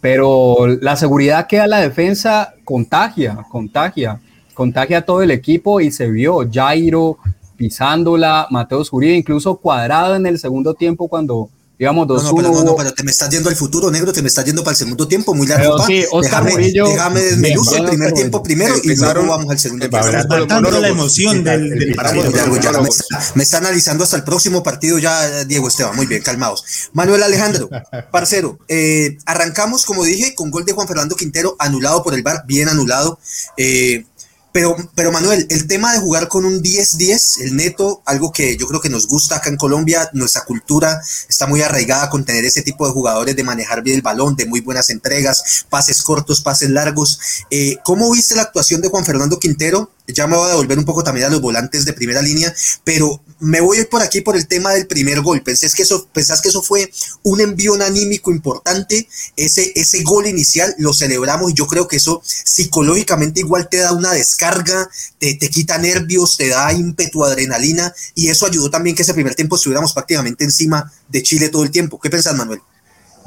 pero 0.00 0.66
la 0.80 0.96
seguridad 0.96 1.46
que 1.46 1.58
da 1.58 1.66
la 1.66 1.80
defensa 1.80 2.54
contagia, 2.64 3.44
contagia, 3.50 4.20
contagia 4.54 4.98
a 4.98 5.02
todo 5.02 5.22
el 5.22 5.30
equipo 5.30 5.80
y 5.80 5.90
se 5.90 6.10
vio 6.10 6.48
Jairo, 6.50 7.18
pisándola, 7.56 8.46
Mateo 8.50 8.84
Zuribe, 8.84 9.14
incluso 9.14 9.56
cuadrado 9.56 10.16
en 10.16 10.26
el 10.26 10.38
segundo 10.38 10.74
tiempo 10.74 11.08
cuando 11.08 11.48
íbamos 11.78 12.06
2-1. 12.08 12.42
No, 12.42 12.52
no, 12.52 12.64
no, 12.64 12.76
pero 12.76 12.92
te 12.92 13.02
me 13.02 13.10
estás 13.10 13.28
yendo 13.30 13.48
al 13.48 13.56
futuro, 13.56 13.90
negro, 13.90 14.12
te 14.12 14.22
me 14.22 14.28
estás 14.28 14.44
yendo 14.44 14.62
para 14.62 14.72
el 14.72 14.76
segundo 14.76 15.06
tiempo, 15.06 15.34
muy 15.34 15.46
largo. 15.46 15.84
Sí, 15.86 16.04
Oscar 16.10 16.44
déjame, 16.44 16.50
Murillo, 16.52 16.88
déjame 16.88 17.20
desmenuzar 17.20 17.80
el 17.80 17.86
primer 17.86 18.12
tiempo 18.12 18.42
primero 18.42 18.74
y 18.82 18.96
luego 18.96 19.26
vamos 19.26 19.50
al 19.50 19.58
segundo 19.58 19.88
tiempo. 19.88 20.46
Tanto 20.46 20.80
la 20.80 20.88
emoción 20.88 21.44
del, 21.44 21.78
del 21.78 21.94
partido. 21.94 22.30
me, 22.30 22.88
está, 22.88 23.32
me 23.34 23.42
está 23.42 23.58
analizando 23.58 24.04
hasta 24.04 24.16
el 24.16 24.24
próximo 24.24 24.62
partido 24.62 24.98
ya, 24.98 25.44
Diego 25.44 25.68
Esteban, 25.68 25.96
muy 25.96 26.06
bien, 26.06 26.22
calmados. 26.22 26.64
Manuel 26.92 27.22
Alejandro, 27.22 27.68
parcero, 28.10 28.58
eh, 28.68 29.18
arrancamos, 29.26 29.84
como 29.84 30.04
dije, 30.04 30.34
con 30.34 30.50
gol 30.50 30.64
de 30.64 30.72
Juan 30.72 30.88
Fernando 30.88 31.16
Quintero, 31.16 31.56
anulado 31.58 32.02
por 32.02 32.14
el 32.14 32.22
VAR, 32.22 32.44
bien 32.46 32.68
anulado. 32.68 33.18
Eh, 33.56 34.04
pero, 34.56 34.74
pero 34.94 35.12
Manuel, 35.12 35.46
el 35.50 35.66
tema 35.66 35.92
de 35.92 35.98
jugar 35.98 36.28
con 36.28 36.46
un 36.46 36.62
10-10, 36.62 37.42
el 37.42 37.56
neto, 37.56 38.00
algo 38.06 38.32
que 38.32 38.56
yo 38.56 38.66
creo 38.66 38.80
que 38.80 38.88
nos 38.88 39.06
gusta 39.06 39.36
acá 39.36 39.50
en 39.50 39.58
Colombia, 39.58 40.08
nuestra 40.14 40.46
cultura 40.46 40.98
está 41.28 41.46
muy 41.46 41.60
arraigada 41.60 42.08
con 42.08 42.24
tener 42.24 42.46
ese 42.46 42.62
tipo 42.62 42.86
de 42.86 42.94
jugadores, 42.94 43.36
de 43.36 43.44
manejar 43.44 43.82
bien 43.82 43.96
el 43.96 44.02
balón, 44.02 44.34
de 44.34 44.46
muy 44.46 44.62
buenas 44.62 44.88
entregas, 44.88 45.66
pases 45.68 46.00
cortos, 46.00 46.40
pases 46.40 46.70
largos. 46.70 47.20
Eh, 47.50 47.76
¿Cómo 47.84 48.10
viste 48.10 48.34
la 48.34 48.44
actuación 48.44 48.80
de 48.80 48.88
Juan 48.88 49.04
Fernando 49.04 49.38
Quintero? 49.38 49.90
Ya 50.08 50.26
me 50.26 50.36
voy 50.36 50.46
a 50.46 50.50
devolver 50.50 50.78
un 50.78 50.84
poco 50.84 51.02
también 51.02 51.26
a 51.26 51.30
los 51.30 51.40
volantes 51.40 51.84
de 51.84 51.92
primera 51.92 52.22
línea, 52.22 52.54
pero 52.84 53.20
me 53.38 53.60
voy 53.60 53.84
por 53.84 54.02
aquí 54.02 54.20
por 54.20 54.36
el 54.36 54.46
tema 54.46 54.72
del 54.72 54.86
primer 54.86 55.20
gol. 55.20 55.42
Pensás 55.42 55.74
que 55.74 55.82
eso, 55.82 56.08
pensás 56.12 56.40
que 56.40 56.48
eso 56.48 56.62
fue 56.62 56.90
un 57.22 57.40
envío 57.40 57.74
anímico 57.74 58.30
importante, 58.30 59.08
ese, 59.36 59.72
ese 59.74 60.02
gol 60.02 60.26
inicial 60.26 60.74
lo 60.78 60.92
celebramos 60.94 61.50
y 61.50 61.54
yo 61.54 61.66
creo 61.66 61.88
que 61.88 61.96
eso 61.96 62.22
psicológicamente 62.24 63.40
igual 63.40 63.68
te 63.68 63.78
da 63.78 63.92
una 63.92 64.12
descarga, 64.12 64.88
te, 65.18 65.34
te 65.34 65.50
quita 65.50 65.78
nervios, 65.78 66.36
te 66.36 66.48
da 66.48 66.72
ímpetu, 66.72 67.24
adrenalina 67.24 67.94
y 68.14 68.28
eso 68.28 68.46
ayudó 68.46 68.70
también 68.70 68.96
que 68.96 69.02
ese 69.02 69.14
primer 69.14 69.34
tiempo 69.34 69.56
estuviéramos 69.56 69.92
prácticamente 69.92 70.44
encima 70.44 70.92
de 71.08 71.22
Chile 71.22 71.48
todo 71.48 71.64
el 71.64 71.70
tiempo. 71.70 72.00
¿Qué 72.00 72.10
pensás, 72.10 72.34
Manuel? 72.34 72.60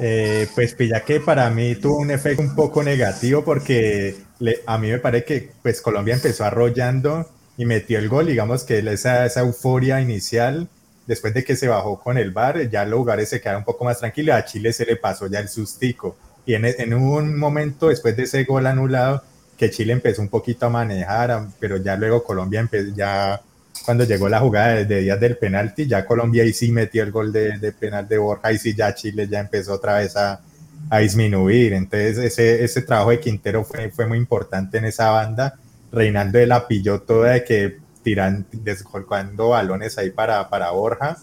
Eh, 0.02 0.48
pues 0.54 0.74
pilla 0.74 1.04
que 1.04 1.20
para 1.20 1.50
mí 1.50 1.74
tuvo 1.74 1.98
un 1.98 2.10
efecto 2.10 2.40
un 2.40 2.54
poco 2.54 2.82
negativo 2.82 3.44
porque 3.44 4.16
a 4.64 4.78
mí 4.78 4.90
me 4.90 4.98
parece 4.98 5.24
que 5.26 5.50
pues 5.62 5.82
Colombia 5.82 6.14
empezó 6.14 6.44
arrollando 6.44 7.28
y 7.58 7.66
metió 7.66 7.98
el 7.98 8.08
gol, 8.08 8.26
digamos 8.26 8.64
que 8.64 8.78
esa, 8.78 9.26
esa 9.26 9.40
euforia 9.40 10.00
inicial, 10.00 10.68
después 11.06 11.34
de 11.34 11.44
que 11.44 11.54
se 11.54 11.68
bajó 11.68 12.00
con 12.00 12.16
el 12.16 12.30
bar, 12.30 12.70
ya 12.70 12.86
los 12.86 12.98
lugares 12.98 13.28
se 13.28 13.42
quedaron 13.42 13.60
un 13.60 13.66
poco 13.66 13.84
más 13.84 13.98
tranquilos, 13.98 14.34
a 14.34 14.46
Chile 14.46 14.72
se 14.72 14.86
le 14.86 14.96
pasó 14.96 15.26
ya 15.26 15.40
el 15.40 15.50
sustico. 15.50 16.16
Y 16.46 16.54
en, 16.54 16.64
en 16.64 16.94
un 16.94 17.38
momento 17.38 17.88
después 17.88 18.16
de 18.16 18.22
ese 18.22 18.44
gol 18.44 18.66
anulado, 18.66 19.22
que 19.58 19.70
Chile 19.70 19.92
empezó 19.92 20.22
un 20.22 20.28
poquito 20.28 20.64
a 20.64 20.70
manejar, 20.70 21.48
pero 21.58 21.76
ya 21.76 21.94
luego 21.96 22.24
Colombia 22.24 22.60
empezó, 22.60 22.94
ya 22.94 23.42
cuando 23.84 24.04
llegó 24.04 24.28
la 24.28 24.40
jugada 24.40 24.84
de, 24.84 25.00
días 25.00 25.18
del 25.20 25.36
penalti, 25.36 25.86
ya 25.86 26.04
Colombia 26.04 26.42
ahí 26.42 26.52
sí 26.52 26.70
metió 26.70 27.02
el 27.02 27.10
gol 27.10 27.32
de, 27.32 27.58
de 27.58 27.72
penal 27.72 28.06
de 28.06 28.18
Borja 28.18 28.52
y 28.52 28.58
sí 28.58 28.74
ya 28.74 28.94
Chile 28.94 29.26
ya 29.28 29.40
empezó 29.40 29.74
otra 29.74 29.98
vez 29.98 30.16
a, 30.16 30.40
a 30.88 30.98
disminuir. 30.98 31.72
Entonces 31.72 32.18
ese, 32.18 32.64
ese 32.64 32.82
trabajo 32.82 33.10
de 33.10 33.20
Quintero 33.20 33.64
fue, 33.64 33.90
fue 33.90 34.06
muy 34.06 34.18
importante 34.18 34.78
en 34.78 34.84
esa 34.86 35.10
banda. 35.10 35.54
Reinaldo 35.92 36.38
de 36.38 36.46
la 36.46 36.66
pilló 36.66 37.00
toda 37.00 37.32
de 37.32 37.44
que 37.44 37.78
tiran, 38.02 38.46
descolgando 38.52 39.50
balones 39.50 39.98
ahí 39.98 40.10
para, 40.10 40.48
para 40.48 40.70
Borja, 40.70 41.16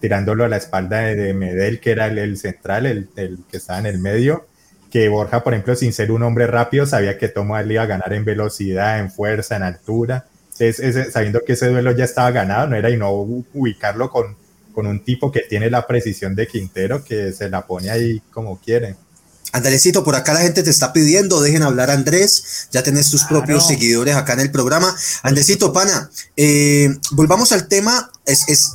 tirándolo 0.00 0.44
a 0.44 0.48
la 0.48 0.56
espalda 0.56 0.98
de, 0.98 1.32
Medel, 1.34 1.80
que 1.80 1.90
era 1.92 2.06
el, 2.06 2.36
central, 2.36 2.86
el, 2.86 3.08
el, 3.16 3.38
que 3.50 3.58
estaba 3.58 3.78
en 3.78 3.86
el 3.86 3.98
medio, 3.98 4.46
que 4.90 5.08
Borja, 5.08 5.42
por 5.42 5.54
ejemplo, 5.54 5.76
sin 5.76 5.92
ser 5.92 6.10
un 6.10 6.22
hombre 6.22 6.46
rápido, 6.46 6.86
sabía 6.86 7.16
que 7.16 7.28
Tomo 7.28 7.56
él 7.56 7.72
iba 7.72 7.82
a 7.82 7.86
ganar 7.86 8.12
en 8.12 8.24
velocidad, 8.24 8.98
en 8.98 9.10
fuerza, 9.10 9.56
en 9.56 9.62
altura. 9.62 10.26
Entonces, 10.60 11.12
sabiendo 11.12 11.40
que 11.44 11.54
ese 11.54 11.68
duelo 11.68 11.92
ya 11.92 12.04
estaba 12.04 12.30
ganado, 12.30 12.68
no 12.68 12.76
era 12.76 12.90
y 12.90 12.96
no 12.96 13.12
ubicarlo 13.12 14.10
con 14.10 14.36
con 14.72 14.86
un 14.86 15.04
tipo 15.04 15.30
que 15.30 15.40
tiene 15.40 15.70
la 15.70 15.86
precisión 15.86 16.34
de 16.34 16.46
Quintero, 16.46 17.04
que 17.04 17.32
se 17.32 17.48
la 17.48 17.66
pone 17.66 17.90
ahí 17.90 18.22
como 18.32 18.60
quiere. 18.60 18.96
Andresito, 19.52 20.04
por 20.04 20.14
acá 20.14 20.32
la 20.32 20.40
gente 20.40 20.62
te 20.62 20.70
está 20.70 20.92
pidiendo, 20.92 21.40
dejen 21.40 21.62
hablar 21.62 21.90
a 21.90 21.94
Andrés, 21.94 22.68
ya 22.70 22.82
tenés 22.82 23.10
tus 23.10 23.24
propios 23.24 23.66
seguidores 23.66 24.14
acá 24.14 24.34
en 24.34 24.40
el 24.40 24.52
programa. 24.52 24.94
Andresito, 25.22 25.72
pana, 25.72 26.08
eh, 26.36 26.96
volvamos 27.10 27.50
al 27.50 27.66
tema, 27.66 28.12
es, 28.26 28.48
es 28.48 28.74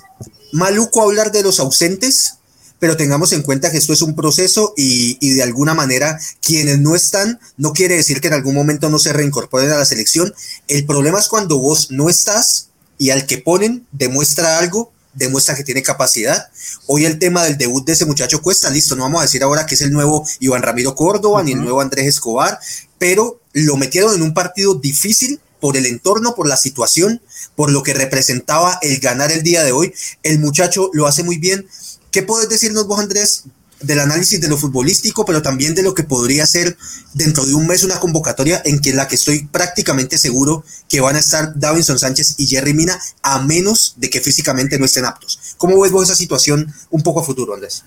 maluco 0.52 1.02
hablar 1.02 1.32
de 1.32 1.44
los 1.44 1.62
ausentes, 1.62 2.40
pero 2.80 2.98
tengamos 2.98 3.34
en 3.34 3.42
cuenta 3.42 3.72
que 3.72 3.78
esto 3.78 3.94
es 3.94 4.02
un 4.02 4.16
proceso 4.16 4.74
y, 4.76 5.18
y, 5.20 5.34
de 5.34 5.44
alguna 5.44 5.74
manera 5.74 6.20
quienes 6.42 6.80
no 6.80 6.96
están 6.96 7.40
no 7.58 7.74
quiere 7.74 7.96
decir 7.96 8.22
que 8.22 8.28
en 8.28 8.34
algún 8.34 8.56
momento 8.56 8.90
no 8.90 9.00
se 9.00 9.14
reincorporen 9.14 9.72
a 9.72 9.78
la 9.78 9.86
selección. 9.86 10.34
El 10.68 10.86
problema 10.86 11.20
es 11.20 11.28
cuando 11.28 11.58
vos 11.58 11.92
no 11.92 12.10
estás 12.10 12.70
y 12.98 13.10
al 13.10 13.26
que 13.26 13.38
ponen 13.38 13.86
demuestra 13.92 14.58
algo 14.60 14.92
demuestra 15.16 15.56
que 15.56 15.64
tiene 15.64 15.82
capacidad. 15.82 16.50
Hoy 16.86 17.06
el 17.06 17.18
tema 17.18 17.44
del 17.44 17.58
debut 17.58 17.86
de 17.86 17.94
ese 17.94 18.06
muchacho 18.06 18.42
cuesta, 18.42 18.70
listo, 18.70 18.96
no 18.96 19.04
vamos 19.04 19.22
a 19.22 19.24
decir 19.24 19.42
ahora 19.44 19.66
que 19.66 19.76
es 19.76 19.82
el 19.82 19.92
nuevo 19.92 20.28
Iván 20.40 20.62
Ramiro 20.62 20.94
Córdoba 20.94 21.42
ni 21.42 21.54
el 21.54 21.62
nuevo 21.62 21.82
Andrés 21.82 22.08
Escobar, 22.08 22.60
pero 23.00 23.42
lo 23.54 23.78
metieron 23.78 24.14
en 24.14 24.22
un 24.22 24.34
partido 24.34 24.76
difícil 24.76 25.40
por 25.60 25.78
el 25.78 25.86
entorno, 25.86 26.36
por 26.36 26.48
la 26.48 26.58
situación, 26.58 27.22
por 27.56 27.72
lo 27.72 27.82
que 27.82 27.94
representaba 27.94 28.78
el 28.82 29.00
ganar 29.00 29.32
el 29.32 29.42
día 29.42 29.64
de 29.64 29.72
hoy. 29.72 29.94
El 30.22 30.40
muchacho 30.40 30.90
lo 30.94 31.08
hace 31.08 31.24
muy 31.24 31.38
bien. 31.38 31.66
¿Qué 32.16 32.24
puedes 32.24 32.48
decirnos 32.48 32.88
vos, 32.88 32.98
Andrés, 32.98 33.44
del 33.82 34.00
análisis 34.00 34.40
de 34.40 34.48
lo 34.48 34.56
futbolístico, 34.56 35.26
pero 35.26 35.42
también 35.42 35.76
de 35.76 35.84
lo 35.84 35.94
que 35.94 36.04
podría 36.04 36.46
ser 36.46 36.78
dentro 37.14 37.46
de 37.46 37.54
un 37.54 37.68
mes 37.68 37.84
una 37.84 38.00
convocatoria 38.00 38.62
en 38.64 38.80
la 38.96 39.10
que 39.10 39.16
estoy 39.16 39.48
prácticamente 39.48 40.18
seguro 40.18 40.64
que 40.88 41.02
van 41.02 41.18
a 41.18 41.20
estar 41.20 41.60
Davinson 41.60 42.00
Sánchez 42.00 42.36
y 42.38 42.48
Jerry 42.48 42.74
Mina, 42.74 42.98
a 43.22 43.42
menos 43.42 43.96
de 43.98 44.10
que 44.10 44.22
físicamente 44.22 44.80
no 44.80 44.86
estén 44.86 45.04
aptos. 45.04 45.56
¿Cómo 45.58 45.78
ves 45.82 45.92
vos 45.92 46.06
esa 46.06 46.16
situación 46.16 46.74
un 46.90 47.04
poco 47.04 47.20
a 47.20 47.26
futuro, 47.26 47.54
Andrés? 47.54 47.84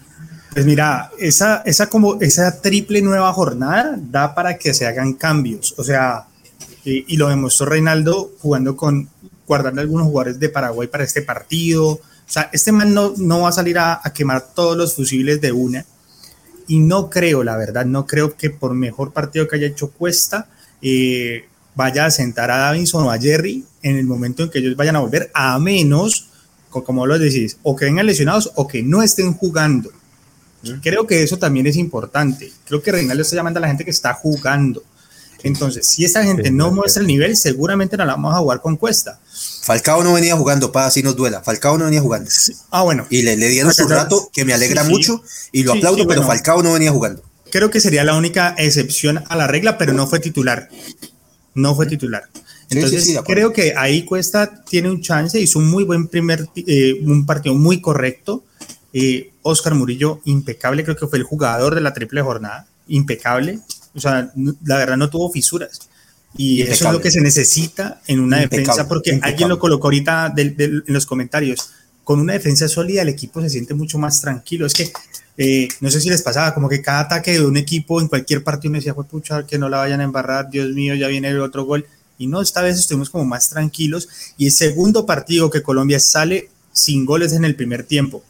Pues 0.52 0.66
mira, 0.66 1.10
esa, 1.18 1.62
esa, 1.64 1.88
como, 1.88 2.20
esa 2.20 2.60
triple 2.60 3.00
nueva 3.00 3.32
jornada 3.32 3.98
da 3.98 4.34
para 4.34 4.58
que 4.58 4.74
se 4.74 4.86
hagan 4.86 5.14
cambios. 5.14 5.74
O 5.78 5.84
sea, 5.84 6.26
y, 6.84 7.14
y 7.14 7.16
lo 7.16 7.30
demostró 7.30 7.64
Reinaldo 7.64 8.30
jugando 8.40 8.76
con, 8.76 9.08
guardando 9.46 9.80
algunos 9.80 10.06
jugadores 10.06 10.38
de 10.38 10.50
Paraguay 10.50 10.86
para 10.86 11.04
este 11.04 11.22
partido 11.22 12.02
o 12.28 12.30
sea, 12.30 12.50
este 12.52 12.72
man 12.72 12.92
no, 12.92 13.14
no 13.16 13.40
va 13.40 13.48
a 13.48 13.52
salir 13.52 13.78
a, 13.78 14.02
quemar 14.14 14.48
todos 14.54 14.76
los 14.76 14.94
fusibles 14.94 15.40
de 15.40 15.50
una. 15.50 15.86
Y 16.66 16.78
no 16.78 17.08
creo, 17.08 17.42
la 17.42 17.56
verdad, 17.56 17.86
no 17.86 18.06
creo 18.06 18.36
que 18.36 18.50
por 18.50 18.74
mejor 18.74 19.14
partido 19.14 19.48
que 19.48 19.56
haya 19.56 19.66
hecho 19.66 19.90
Cuesta, 19.90 20.46
eh, 20.82 21.46
vaya 21.74 22.04
a 22.04 22.10
sentar 22.10 22.50
a 22.50 22.58
Davinson 22.58 23.04
o 23.04 23.10
a 23.10 23.18
Jerry 23.18 23.64
en 23.82 23.96
el 23.96 24.04
momento 24.04 24.42
en 24.42 24.50
que 24.50 24.58
ellos 24.58 24.76
vayan 24.76 24.96
a 24.96 25.00
volver, 25.00 25.30
a 25.32 25.58
menos, 25.58 26.28
como 26.68 27.06
lo 27.06 27.18
decís, 27.18 27.56
o 27.62 27.74
que 27.74 27.86
vengan 27.86 28.04
lesionados 28.04 28.52
o 28.56 28.68
que 28.68 28.82
no 28.82 29.02
estén 29.02 29.32
jugando. 29.32 29.90
Creo 30.82 31.06
que 31.06 31.22
eso 31.22 31.38
también 31.38 31.66
es 31.66 31.76
importante. 31.76 32.52
Creo 32.66 32.82
que 32.82 32.92
Reinaldo 32.92 33.22
está 33.22 33.36
llamando 33.36 33.58
a 33.58 33.62
la 33.62 33.68
gente 33.68 33.84
que 33.84 33.90
está 33.90 34.12
jugando. 34.12 34.82
Entonces, 35.42 35.86
si 35.86 36.04
esa 36.04 36.24
gente 36.24 36.50
no 36.50 36.72
muestra 36.72 37.00
el 37.00 37.06
nivel, 37.06 37.36
seguramente 37.36 37.96
no 37.96 38.04
la 38.04 38.12
vamos 38.12 38.34
a 38.34 38.38
jugar 38.38 38.60
con 38.60 38.76
Cuesta. 38.76 39.20
Falcao 39.62 40.02
no 40.02 40.14
venía 40.14 40.36
jugando, 40.36 40.72
para 40.72 40.86
así 40.86 41.02
nos 41.02 41.14
duela. 41.14 41.42
Falcao 41.42 41.78
no 41.78 41.84
venía 41.84 42.00
jugando. 42.00 42.30
Ah, 42.70 42.82
bueno. 42.82 43.06
Y 43.10 43.22
le, 43.22 43.36
le 43.36 43.48
dieron 43.48 43.72
su 43.72 43.86
rato, 43.86 44.30
que 44.32 44.44
me 44.44 44.52
alegra 44.52 44.84
mucho 44.84 45.22
y 45.52 45.62
lo 45.62 45.74
aplaudo, 45.74 46.06
pero 46.06 46.22
Falcao 46.24 46.62
no 46.62 46.72
venía 46.72 46.90
jugando. 46.90 47.22
Creo 47.50 47.70
que 47.70 47.80
sería 47.80 48.04
la 48.04 48.16
única 48.16 48.54
excepción 48.58 49.22
a 49.28 49.36
la 49.36 49.46
regla, 49.46 49.78
pero 49.78 49.92
no 49.92 50.06
fue 50.06 50.20
titular. 50.20 50.68
No 51.54 51.74
fue 51.74 51.86
titular. 51.86 52.24
Entonces, 52.70 53.18
creo 53.24 53.52
que 53.52 53.74
ahí 53.76 54.04
Cuesta 54.04 54.62
tiene 54.64 54.90
un 54.90 55.00
chance, 55.00 55.40
hizo 55.40 55.58
un 55.58 55.70
muy 55.70 55.84
buen 55.84 56.08
primer, 56.08 56.46
eh, 56.54 57.00
un 57.02 57.24
partido 57.24 57.54
muy 57.54 57.80
correcto. 57.80 58.44
Eh, 58.92 59.32
Oscar 59.42 59.74
Murillo, 59.74 60.20
impecable, 60.24 60.84
creo 60.84 60.96
que 60.96 61.06
fue 61.06 61.18
el 61.18 61.24
jugador 61.24 61.74
de 61.74 61.80
la 61.80 61.94
triple 61.94 62.20
jornada, 62.20 62.66
impecable. 62.86 63.60
O 63.98 64.00
sea, 64.00 64.32
la 64.64 64.78
verdad 64.78 64.96
no 64.96 65.10
tuvo 65.10 65.30
fisuras. 65.30 65.80
Y 66.36 66.62
eso 66.62 66.86
es 66.86 66.92
lo 66.92 67.00
que 67.00 67.10
se 67.10 67.20
necesita 67.20 68.00
en 68.06 68.20
una 68.20 68.38
defensa, 68.38 68.86
porque 68.86 69.18
alguien 69.22 69.48
lo 69.48 69.58
colocó 69.58 69.88
ahorita 69.88 70.32
en 70.36 70.82
los 70.86 71.06
comentarios. 71.06 71.70
con 72.04 72.20
una 72.20 72.32
defensa 72.32 72.68
sólida 72.68 73.02
el 73.02 73.10
equipo 73.10 73.42
se 73.42 73.50
siente 73.50 73.74
mucho 73.74 73.98
más 73.98 74.20
tranquilo. 74.20 74.64
Es 74.64 74.72
que 74.72 74.90
eh, 75.36 75.68
no 75.80 75.90
sé 75.90 76.00
si 76.00 76.08
les 76.08 76.22
pasaba, 76.22 76.54
como 76.54 76.68
que 76.68 76.80
cada 76.80 77.00
ataque 77.00 77.32
de 77.32 77.44
un 77.44 77.56
equipo 77.56 78.00
en 78.00 78.08
cualquier 78.08 78.42
partido 78.42 78.72
me 78.72 78.78
decía, 78.78 78.94
fue 78.94 79.04
pucha, 79.04 79.46
que 79.46 79.58
no 79.58 79.68
la 79.68 79.78
vayan 79.78 80.00
a 80.00 80.04
embarrar, 80.04 80.48
Dios 80.50 80.70
mío, 80.70 80.94
ya 80.94 81.08
viene 81.08 81.28
el 81.28 81.40
otro 81.40 81.64
gol. 81.64 81.86
Y 82.18 82.26
no, 82.26 82.40
esta 82.40 82.62
vez 82.62 82.78
estuvimos 82.78 83.10
como 83.10 83.24
más 83.24 83.50
tranquilos. 83.50 84.08
Y 84.36 84.46
el 84.46 84.52
segundo 84.52 85.06
partido 85.06 85.50
que 85.50 85.62
Colombia 85.62 86.00
sale 86.00 86.50
sin 86.72 87.04
goles 87.04 87.32
en 87.32 87.44
el 87.44 87.56
primer 87.56 87.84
tiempo, 87.84 88.22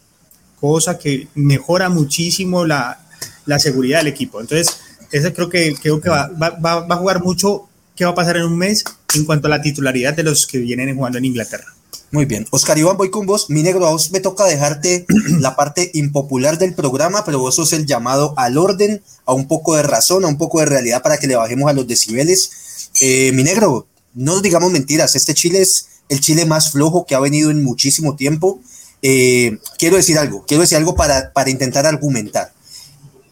cosa 0.61 0.98
que 0.98 1.28
mejora 1.35 1.88
muchísimo 1.88 2.64
la, 2.64 3.00
la 3.46 3.59
seguridad 3.59 3.98
del 3.98 4.09
equipo. 4.09 4.40
Entonces, 4.40 4.78
eso 5.12 5.33
creo 5.33 5.49
que, 5.49 5.75
creo 5.75 6.01
que 6.01 6.11
va, 6.11 6.29
va, 6.29 6.51
va, 6.59 6.94
a 6.94 6.99
jugar 6.99 7.23
mucho 7.23 7.68
qué 7.97 8.05
va 8.05 8.12
a 8.12 8.14
pasar 8.14 8.37
en 8.37 8.44
un 8.44 8.57
mes 8.57 8.85
en 9.14 9.25
cuanto 9.25 9.47
a 9.47 9.51
la 9.51 9.62
titularidad 9.62 10.14
de 10.14 10.23
los 10.23 10.47
que 10.47 10.59
vienen 10.59 10.94
jugando 10.94 11.18
en 11.18 11.25
Inglaterra. 11.25 11.75
Muy 12.11 12.25
bien. 12.25 12.47
Oscar 12.51 12.79
Iván, 12.79 12.97
voy 12.97 13.11
con 13.11 13.27
vos. 13.27 13.51
Mi 13.51 13.62
negro, 13.62 13.87
a 13.87 13.90
vos 13.90 14.11
me 14.12 14.21
toca 14.21 14.47
dejarte 14.47 15.05
la 15.40 15.57
parte 15.57 15.90
impopular 15.94 16.59
del 16.59 16.75
programa, 16.75 17.25
pero 17.25 17.38
vos 17.38 17.57
sos 17.57 17.73
el 17.75 17.87
llamado 17.87 18.33
al 18.37 18.57
orden, 18.57 19.03
a 19.27 19.35
un 19.35 19.47
poco 19.47 19.77
de 19.77 19.83
razón, 19.83 20.25
a 20.25 20.29
un 20.29 20.38
poco 20.38 20.61
de 20.61 20.66
realidad 20.66 21.03
para 21.03 21.18
que 21.18 21.27
le 21.27 21.37
bajemos 21.37 21.68
a 21.68 21.75
los 21.75 21.87
decibeles. 21.87 22.90
Eh, 23.01 23.33
mi 23.33 23.42
negro, 23.42 23.87
no 24.14 24.35
nos 24.35 24.42
digamos 24.42 24.73
mentiras. 24.73 25.16
Este 25.16 25.35
Chile 25.35 25.61
es 25.61 25.88
el 26.09 26.21
Chile 26.21 26.47
más 26.47 26.73
flojo 26.73 27.05
que 27.05 27.14
ha 27.14 27.21
venido 27.21 27.51
en 27.51 27.62
muchísimo 27.62 28.16
tiempo. 28.16 28.61
Eh, 29.03 29.59
quiero 29.77 29.97
decir 29.97 30.18
algo, 30.18 30.44
quiero 30.47 30.62
decir 30.62 30.79
algo 30.79 30.94
para, 30.94 31.33
para 31.33 31.51
intentar 31.51 31.85
argumentar. 31.85 32.53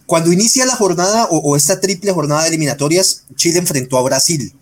Cuando 0.07 0.33
inicia 0.33 0.65
la 0.67 0.77
jornada 0.77 1.27
o, 1.31 1.39
o 1.39 1.57
esta 1.57 1.81
triple 1.81 2.13
jornada 2.13 2.43
de 2.43 2.49
eliminatorias, 2.49 3.25
Chile 3.35 3.59
enfrentó 3.59 3.99
a 3.99 4.03
Brasil. 4.03 4.55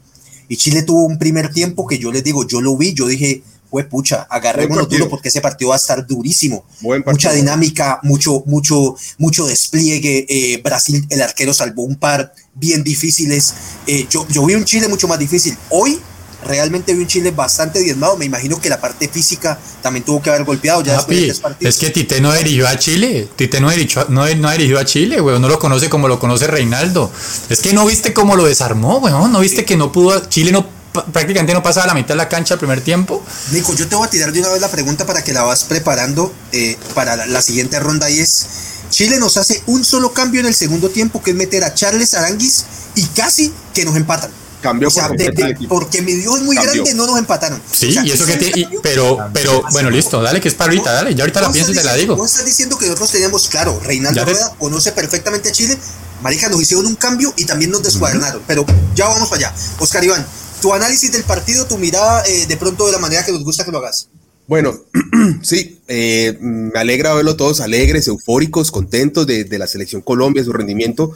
Y 0.48 0.56
Chile 0.56 0.82
tuvo 0.82 1.04
un 1.04 1.18
primer 1.18 1.52
tiempo 1.52 1.86
que 1.86 1.98
yo 1.98 2.12
les 2.12 2.24
digo, 2.24 2.46
yo 2.46 2.60
lo 2.60 2.76
vi, 2.76 2.94
yo 2.94 3.06
dije, 3.06 3.42
fue 3.74 3.82
pucha, 3.82 4.22
agarrémonos 4.30 4.88
duro 4.88 5.08
porque 5.08 5.30
ese 5.30 5.40
partido 5.40 5.70
va 5.70 5.74
a 5.74 5.78
estar 5.78 6.06
durísimo. 6.06 6.64
Mucha 7.04 7.32
dinámica, 7.32 7.98
mucho, 8.04 8.44
mucho, 8.46 8.94
mucho 9.18 9.46
despliegue. 9.46 10.26
Eh, 10.28 10.60
Brasil, 10.62 11.04
el 11.10 11.20
arquero 11.20 11.52
salvó 11.52 11.82
un 11.82 11.96
par 11.96 12.32
bien 12.54 12.84
difíciles. 12.84 13.52
Eh, 13.88 14.06
yo, 14.08 14.28
yo 14.28 14.46
vi 14.46 14.54
un 14.54 14.64
Chile 14.64 14.86
mucho 14.86 15.08
más 15.08 15.18
difícil. 15.18 15.56
Hoy 15.70 15.98
realmente 16.44 16.94
vi 16.94 17.02
un 17.02 17.06
Chile 17.06 17.30
bastante 17.30 17.80
diezmado. 17.80 18.16
Me 18.16 18.24
imagino 18.24 18.60
que 18.60 18.68
la 18.68 18.80
parte 18.80 19.08
física 19.08 19.58
también 19.82 20.04
tuvo 20.04 20.22
que 20.22 20.30
haber 20.30 20.44
golpeado 20.44 20.82
ya 20.82 20.94
después 20.94 21.42
de 21.58 21.68
Es 21.68 21.78
que 21.78 21.90
Tite 21.90 22.20
no 22.20 22.32
dirigió 22.32 22.68
a 22.68 22.78
Chile. 22.78 23.28
Tite 23.36 23.60
no 23.60 23.70
dirigió, 23.70 24.06
no, 24.08 24.32
no 24.34 24.50
dirigió 24.50 24.78
a 24.78 24.84
Chile, 24.84 25.20
weón. 25.20 25.42
No 25.42 25.48
lo 25.48 25.58
conoce 25.58 25.88
como 25.88 26.08
lo 26.08 26.18
conoce 26.18 26.46
Reinaldo. 26.46 27.10
Es 27.48 27.60
que 27.60 27.72
no 27.72 27.86
viste 27.86 28.12
cómo 28.12 28.36
lo 28.36 28.44
desarmó, 28.44 28.98
weón. 28.98 29.32
No 29.32 29.40
viste 29.40 29.64
que 29.64 29.76
no 29.76 29.90
pudo, 29.90 30.28
Chile 30.28 30.52
no 30.52 30.66
prácticamente 31.02 31.52
no 31.52 31.62
pasaba 31.62 31.88
la 31.88 31.94
mitad 31.94 32.10
de 32.10 32.16
la 32.16 32.28
cancha 32.28 32.54
el 32.54 32.60
primer 32.60 32.80
tiempo. 32.80 33.22
Nico, 33.50 33.74
yo 33.74 33.88
te 33.88 33.96
voy 33.96 34.06
a 34.06 34.10
tirar 34.10 34.32
de 34.32 34.40
una 34.40 34.50
vez 34.50 34.60
la 34.60 34.68
pregunta 34.68 35.04
para 35.06 35.22
que 35.22 35.32
la 35.32 35.42
vas 35.42 35.64
preparando 35.64 36.32
eh, 36.52 36.76
para 36.94 37.26
la, 37.26 37.42
siguiente 37.42 37.80
ronda 37.80 38.08
y 38.10 38.20
es, 38.20 38.46
Chile 38.90 39.18
nos 39.18 39.36
hace 39.36 39.62
un 39.66 39.84
solo 39.84 40.12
cambio 40.12 40.40
en 40.40 40.46
el 40.46 40.54
segundo 40.54 40.90
tiempo, 40.90 41.22
que 41.22 41.32
es 41.32 41.36
meter 41.36 41.64
a 41.64 41.74
Charles 41.74 42.14
Aranguis 42.14 42.64
y 42.94 43.04
casi 43.06 43.52
que 43.74 43.84
nos 43.84 43.96
empatan. 43.96 44.30
Cambió 44.64 44.88
porque 45.68 46.00
mi 46.00 46.14
Dios 46.14 46.36
es 46.38 46.42
muy 46.42 46.56
grande, 46.56 46.94
no 46.94 47.06
nos 47.06 47.18
empataron. 47.18 47.60
Sí, 47.70 47.94
y 48.02 48.10
eso 48.10 48.24
que 48.24 48.38
tiene, 48.38 48.78
pero, 48.82 49.18
pero 49.34 49.62
bueno, 49.72 49.90
listo, 49.90 50.22
dale 50.22 50.40
que 50.40 50.48
es 50.48 50.54
para 50.54 50.70
ahorita, 50.70 50.90
dale, 50.90 51.14
ya 51.14 51.24
ahorita 51.24 51.42
la 51.42 51.52
pienso 51.52 51.70
y 51.70 51.74
te 51.74 51.84
la 51.84 51.94
digo. 51.94 52.16
Vos 52.16 52.30
estás 52.30 52.46
diciendo 52.46 52.78
que 52.78 52.86
nosotros 52.86 53.10
teníamos, 53.10 53.46
claro, 53.48 53.78
Reinaldo 53.84 54.24
Rueda 54.24 54.56
conoce 54.58 54.92
perfectamente 54.92 55.50
a 55.50 55.52
Chile, 55.52 55.76
Marica, 56.22 56.48
nos 56.48 56.62
hicieron 56.62 56.86
un 56.86 56.94
cambio 56.94 57.34
y 57.36 57.44
también 57.44 57.72
nos 57.72 57.82
descuadernaron, 57.82 58.40
pero 58.46 58.64
ya 58.94 59.06
vamos 59.06 59.28
para 59.28 59.48
allá. 59.48 59.56
Oscar 59.78 60.02
Iván, 60.02 60.24
tu 60.62 60.72
análisis 60.72 61.12
del 61.12 61.24
partido, 61.24 61.66
tu 61.66 61.76
mirada 61.76 62.24
eh, 62.26 62.46
de 62.46 62.56
pronto 62.56 62.86
de 62.86 62.92
la 62.92 62.98
manera 62.98 63.22
que 63.22 63.32
nos 63.32 63.44
gusta 63.44 63.66
que 63.66 63.70
lo 63.70 63.80
hagas. 63.80 64.08
Bueno, 64.46 64.80
sí, 65.42 65.82
eh, 65.88 66.38
me 66.40 66.78
alegra 66.80 67.12
verlo 67.12 67.36
todos 67.36 67.60
alegres, 67.60 68.08
eufóricos, 68.08 68.70
contentos 68.70 69.26
de, 69.26 69.46
la 69.58 69.66
selección 69.66 70.00
Colombia, 70.00 70.42
su 70.42 70.54
rendimiento, 70.54 71.12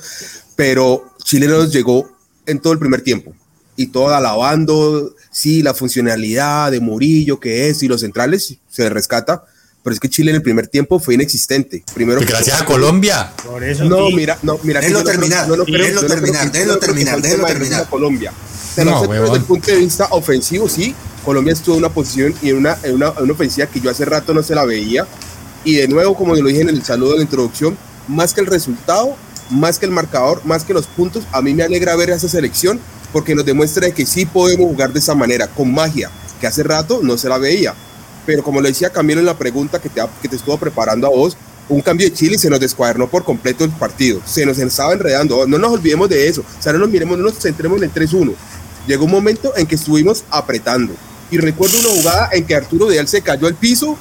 pero 0.55 1.15
Chile 1.25 1.47
nos 1.47 1.73
llegó 1.73 2.18
en 2.49 2.61
todo 2.61 2.73
el 2.73 2.79
primer 2.79 3.03
tiempo 3.03 3.35
y 3.77 3.87
todo 3.87 4.09
alabando, 4.09 5.15
sí, 5.31 5.63
la 5.63 5.73
funcionalidad 5.73 6.73
de 6.73 6.81
Murillo, 6.81 7.39
que 7.39 7.69
es, 7.69 7.83
y 7.85 7.89
los 7.89 8.01
centrales, 8.01 8.57
se 8.69 8.91
rescata, 8.91 9.45
pero 9.85 9.95
es 9.95 10.01
que 10.01 10.09
Chile 10.09 10.31
en 10.31 10.37
el 10.37 10.43
primer 10.43 10.67
tiempo 10.67 10.99
fue 10.99 11.15
inexistente. 11.15 11.85
Primero 11.95 12.21
gracias 12.21 12.61
a 12.61 12.65
Colombia. 12.65 13.33
no, 13.85 14.11
mira, 14.11 14.37
no, 14.43 14.59
mira. 14.65 14.81
Déjelo 14.81 15.05
terminar, 15.05 15.47
déjelo 15.47 15.65
terminar, 16.07 16.51
déjelo 16.51 16.79
terminar, 16.79 17.23
déjelo 17.23 17.47
terminar. 17.47 17.89
Colombia 17.89 18.33
desde 18.85 19.37
el 19.37 19.45
punto 19.45 19.71
de 19.71 19.79
vista 19.79 20.07
ofensivo, 20.11 20.69
sí, 20.69 20.95
Colombia 21.25 21.53
estuvo 21.53 21.75
en 21.75 21.85
una 21.85 21.93
posición 21.93 22.35
y 22.43 22.51
en 22.51 22.59
una, 22.59 22.79
en 22.83 22.95
una, 22.95 23.09
ofensiva 23.11 23.67
que 23.67 23.81
yo 23.81 23.91
hace 23.91 24.05
rato 24.05 24.33
no 24.33 24.43
se 24.43 24.55
la 24.55 24.65
veía. 24.65 25.07
Y 25.65 25.77
de 25.77 25.89
nuevo, 25.89 26.15
como 26.15 26.35
lo 26.35 26.49
dije 26.49 26.61
en 26.61 26.69
el 26.69 26.83
saludo 26.85 27.13
de 27.13 27.17
la 27.19 27.23
introducción, 27.25 27.77
más 28.07 28.33
que 28.33 28.41
el 28.41 28.47
resultado, 28.47 29.17
más 29.51 29.79
que 29.79 29.87
el 29.87 29.93
marcador, 29.93 30.45
más 30.45 30.65
que 30.65 30.75
los 30.75 30.87
puntos, 30.87 31.25
a 31.33 31.43
mí 31.43 31.55
me 31.55 31.63
alegra 31.63 31.97
ver 31.97 32.13
a 32.13 32.17
esa 32.17 32.29
selección 32.29 32.81
porque 33.13 33.35
nos 33.35 33.45
demuestra 33.45 33.91
que 33.91 34.07
sí 34.07 34.27
podemos 34.27 34.67
jugar 34.69 34.93
de 34.93 34.99
esa 34.99 35.15
manera, 35.15 35.47
con 35.49 35.73
magia, 35.73 36.11
que 36.41 36.47
hace 36.47 36.63
rato 36.63 37.01
no 37.03 37.17
se 37.17 37.29
la 37.29 37.39
veía. 37.39 37.75
Pero 38.27 38.43
como 38.43 38.61
lo 38.61 38.69
decía 38.69 38.91
Camilo 38.91 39.21
en 39.21 39.27
la 39.27 39.39
pregunta 39.39 39.81
que 39.81 39.89
te, 39.89 40.03
que 40.21 40.29
te 40.29 40.37
estuvo 40.37 40.59
preparando 40.59 41.07
a 41.07 41.11
vos, 41.11 41.37
un 41.71 41.81
cambio 41.81 42.09
de 42.09 42.15
Chile 42.15 42.39
se 42.39 42.51
nos 42.51 42.61
descuadernó 42.61 43.09
por 43.09 43.25
completo 43.25 43.65
el 43.65 43.71
partido. 43.71 44.21
Se 44.25 44.45
nos 44.47 44.59
estaba 44.59 44.93
enredando. 44.93 45.47
No 45.47 45.59
nos 45.59 45.73
olvidemos 45.73 46.09
de 46.09 46.27
eso. 46.27 46.41
O 46.41 46.63
sea, 46.63 46.73
no 46.73 46.79
nos 46.79 46.89
miremos, 46.89 47.19
no 47.19 47.25
nos 47.25 47.39
centremos 47.39 47.79
en 47.79 47.85
el 47.85 47.93
3-1 47.93 48.35
llegó 48.89 49.05
un 49.05 49.13
momento 49.13 49.53
en 49.57 49.67
que 49.67 49.77
estuvimos 49.77 50.25
apretando. 50.31 50.95
Y 51.31 51.37
recuerdo 51.37 51.79
una 51.79 51.89
jugada 51.91 52.31
en 52.33 52.45
que 52.47 52.55
Arturo 52.55 52.87
Vidal 52.87 53.07
se 53.07 53.21
cayó 53.21 53.47
al 53.47 53.55
piso, 53.55 53.97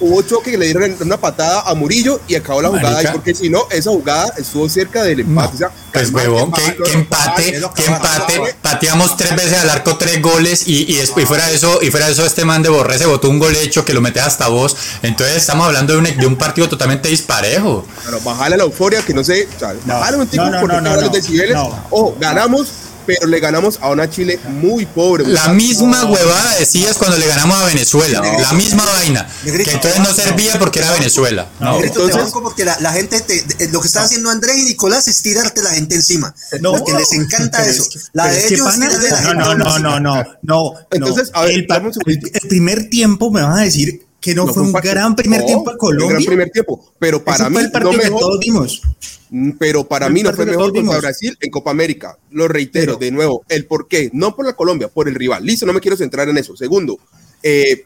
hubo 0.00 0.22
choque 0.22 0.52
que 0.52 0.58
le 0.58 0.66
dieron 0.66 0.96
una 1.00 1.16
patada 1.16 1.62
a 1.62 1.74
Murillo 1.74 2.20
y 2.28 2.34
acabó 2.34 2.62
la 2.62 2.68
jugada. 2.68 3.02
Y 3.02 3.06
porque 3.08 3.34
si 3.34 3.48
no, 3.48 3.66
esa 3.70 3.90
jugada 3.90 4.32
estuvo 4.36 4.68
cerca 4.68 5.02
del 5.02 5.20
empate. 5.20 5.66
pues 5.92 6.10
huevón, 6.10 6.52
¿qué, 6.52 6.92
empate, 6.92 7.60
qué 7.74 7.84
empate. 7.86 8.54
Pateamos 8.62 9.16
tres 9.16 9.34
veces 9.36 9.58
al 9.58 9.70
arco 9.70 9.96
tres 9.96 10.20
goles 10.22 10.66
y, 10.66 10.92
y, 10.92 10.96
después, 10.96 11.26
fuera 11.26 11.46
de 11.48 11.56
eso, 11.56 11.80
y 11.82 11.90
fuera 11.90 12.06
de 12.06 12.12
eso, 12.12 12.24
este 12.24 12.44
man 12.44 12.62
de 12.62 12.68
Borré 12.68 12.98
se 12.98 13.06
botó 13.06 13.28
un 13.28 13.38
gol 13.38 13.54
hecho 13.56 13.84
que 13.84 13.92
lo 13.92 14.00
mete 14.00 14.20
hasta 14.20 14.48
vos. 14.48 14.76
Entonces 15.02 15.36
estamos 15.36 15.66
hablando 15.66 15.92
de 15.94 15.98
un, 15.98 16.18
de 16.18 16.26
un 16.26 16.36
partido 16.36 16.68
totalmente 16.68 17.08
disparejo. 17.08 17.86
Pero 18.04 18.20
bajale 18.20 18.56
la 18.56 18.64
euforia, 18.64 19.02
que 19.02 19.14
no 19.14 19.24
sé, 19.24 19.48
bajale 19.86 20.16
un 20.18 20.26
tipo 20.26 20.44
no, 20.44 20.66
no, 20.66 20.80
no, 20.80 21.00
los 21.00 21.12
decibeles. 21.12 21.56
Ojo, 21.90 22.16
ganamos 22.20 22.68
pero 23.08 23.26
le 23.26 23.40
ganamos 23.40 23.78
a 23.80 23.88
una 23.88 24.10
Chile 24.10 24.38
muy 24.44 24.84
pobre. 24.84 25.26
La 25.26 25.48
misma 25.48 26.04
huevada 26.04 26.56
decías 26.58 26.98
cuando 26.98 27.16
le 27.16 27.26
ganamos 27.26 27.56
a 27.56 27.64
Venezuela, 27.64 28.20
la 28.20 28.52
misma 28.52 28.84
vaina, 28.84 29.26
que 29.44 29.70
entonces 29.70 30.00
no 30.00 30.12
servía 30.12 30.58
porque 30.58 30.80
era 30.80 30.92
Venezuela. 30.92 31.48
No. 31.58 31.82
Entonces, 31.82 32.30
porque 32.34 32.66
la, 32.66 32.92
gente, 32.92 33.24
lo 33.72 33.80
que 33.80 33.86
está 33.86 34.02
haciendo 34.02 34.28
Andrés 34.28 34.58
y 34.58 34.64
Nicolás 34.64 35.08
es 35.08 35.22
tirarte 35.22 35.62
la 35.62 35.70
gente 35.70 35.94
encima, 35.94 36.34
porque 36.60 36.92
les 36.92 37.10
encanta 37.14 37.66
eso. 37.66 37.84
La 38.12 38.26
de 38.26 38.46
ellos 38.46 38.76
no, 38.76 39.32
no, 39.34 39.54
no, 39.54 39.78
no, 39.78 40.00
no, 40.00 40.24
no, 40.42 40.74
Entonces, 40.90 41.30
a 41.32 41.46
ver, 41.46 41.52
el, 41.52 41.66
el 42.06 42.48
primer 42.48 42.90
tiempo 42.90 43.30
me 43.30 43.40
vas 43.40 43.58
a 43.58 43.62
decir 43.62 44.06
que 44.20 44.34
no, 44.34 44.46
fue 44.48 44.64
un 44.64 44.72
gran 44.72 45.16
primer 45.16 45.46
tiempo 45.46 45.70
a 45.70 45.78
Colombia. 45.78 46.06
Un 46.08 46.12
gran 46.12 46.24
primer 46.26 46.50
tiempo, 46.50 46.92
pero 46.98 47.24
para 47.24 47.48
mí 47.48 47.54
fue 47.54 47.62
el 47.62 47.70
partido 47.70 47.92
no 47.92 47.98
mejor, 47.98 48.18
que 48.18 48.20
todos 48.20 48.38
vimos. 48.40 48.82
Mm, 49.30 49.52
pero 49.58 49.86
para 49.86 50.08
mí 50.08 50.22
no 50.22 50.32
fue 50.32 50.46
mejor 50.46 50.72
contra 50.72 50.98
Brasil 50.98 51.36
en 51.40 51.50
Copa 51.50 51.70
América. 51.70 52.18
Lo 52.30 52.48
reitero 52.48 52.96
de 52.96 53.10
nuevo, 53.10 53.44
el 53.48 53.66
por 53.66 53.88
qué, 53.88 54.10
no 54.12 54.34
por 54.34 54.46
la 54.46 54.54
Colombia, 54.54 54.88
por 54.88 55.08
el 55.08 55.14
rival. 55.14 55.44
Listo, 55.44 55.66
no 55.66 55.72
me 55.72 55.80
quiero 55.80 55.96
centrar 55.96 56.28
en 56.28 56.38
eso. 56.38 56.56
Segundo, 56.56 56.98
eh, 57.42 57.84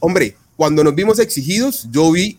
hombre, 0.00 0.36
cuando 0.56 0.82
nos 0.82 0.94
vimos 0.94 1.18
exigidos, 1.18 1.88
yo 1.90 2.10
vi, 2.10 2.38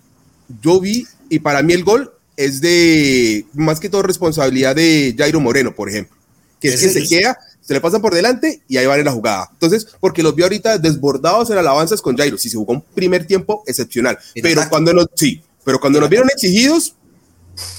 yo 0.61 0.79
vi, 0.79 1.07
y 1.29 1.39
para 1.39 1.61
mí 1.61 1.73
el 1.73 1.83
gol 1.83 2.11
es 2.37 2.61
de 2.61 3.45
más 3.53 3.79
que 3.79 3.89
todo 3.89 4.01
responsabilidad 4.01 4.75
de 4.75 5.13
Jairo 5.17 5.39
Moreno, 5.39 5.75
por 5.75 5.89
ejemplo, 5.89 6.15
que 6.59 6.69
es 6.69 6.81
que 6.81 6.89
se 6.89 7.07
queda, 7.07 7.37
se 7.61 7.73
le 7.73 7.81
pasa 7.81 7.99
por 7.99 8.13
delante 8.13 8.61
y 8.67 8.77
ahí 8.77 8.85
van 8.85 8.99
en 8.99 9.05
la 9.05 9.11
jugada. 9.11 9.49
Entonces, 9.51 9.87
porque 9.99 10.23
los 10.23 10.35
vi 10.35 10.43
ahorita 10.43 10.77
desbordados 10.77 11.49
en 11.49 11.57
alabanzas 11.57 12.01
con 12.01 12.17
Jairo, 12.17 12.37
si 12.37 12.49
se 12.49 12.57
jugó 12.57 12.73
un 12.73 12.81
primer 12.81 13.25
tiempo 13.25 13.63
excepcional, 13.67 14.17
pero 14.41 14.63
cuando 14.69 14.93
nos, 14.93 15.07
sí, 15.15 15.41
pero 15.63 15.79
cuando 15.79 15.99
nos 15.99 16.09
vieron 16.09 16.29
exigidos, 16.29 16.95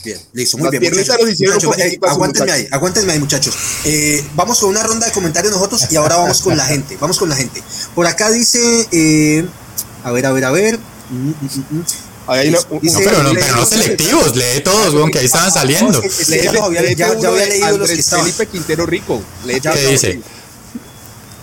Bien, 0.05 0.19
listo, 0.33 0.57
muy 0.57 0.71
bien. 0.71 0.95
Eh, 0.95 1.99
aguántenme 2.09 2.53
ahí, 2.53 2.69
aguántenme 2.71 3.13
ahí, 3.13 3.19
muchachos. 3.19 3.55
Eh, 3.85 4.25
vamos 4.35 4.59
con 4.59 4.71
una 4.71 4.83
ronda 4.83 5.07
de 5.07 5.13
comentarios 5.13 5.53
nosotros 5.53 5.87
y 5.91 5.97
ahora 5.97 6.17
vamos 6.17 6.41
con 6.41 6.57
la 6.57 6.65
gente. 6.65 6.97
Vamos 6.99 7.19
con 7.19 7.29
la 7.29 7.37
gente. 7.37 7.63
Por 7.95 8.07
acá 8.07 8.31
dice, 8.31 8.89
eh, 8.93 9.45
a 10.03 10.11
ver, 10.11 10.27
a 10.27 10.33
ver, 10.33 10.45
a 10.45 10.51
ver. 10.51 10.79
Mm, 11.11 11.29
mm, 11.29 11.35
mm, 11.71 11.85
ahí 12.29 12.51
no, 12.51 12.59
pero, 12.71 13.23
no, 13.23 13.33
pero 13.35 13.57
no 13.57 13.67
selectivos, 13.67 14.37
lee 14.37 14.61
todos, 14.65 14.95
weón, 14.95 15.11
que 15.11 15.19
ahí 15.19 15.27
estaban 15.27 15.53
saliendo. 15.53 16.03
ya, 16.03 16.51
había 16.51 16.83
leído 16.83 17.79
los 17.79 17.91
que 17.91 18.01
estaban. 18.01 18.25
Felipe 18.25 18.47
Quintero 18.47 18.87
Rico. 18.87 19.23
¿Qué 19.45 19.87
dice? 19.89 20.21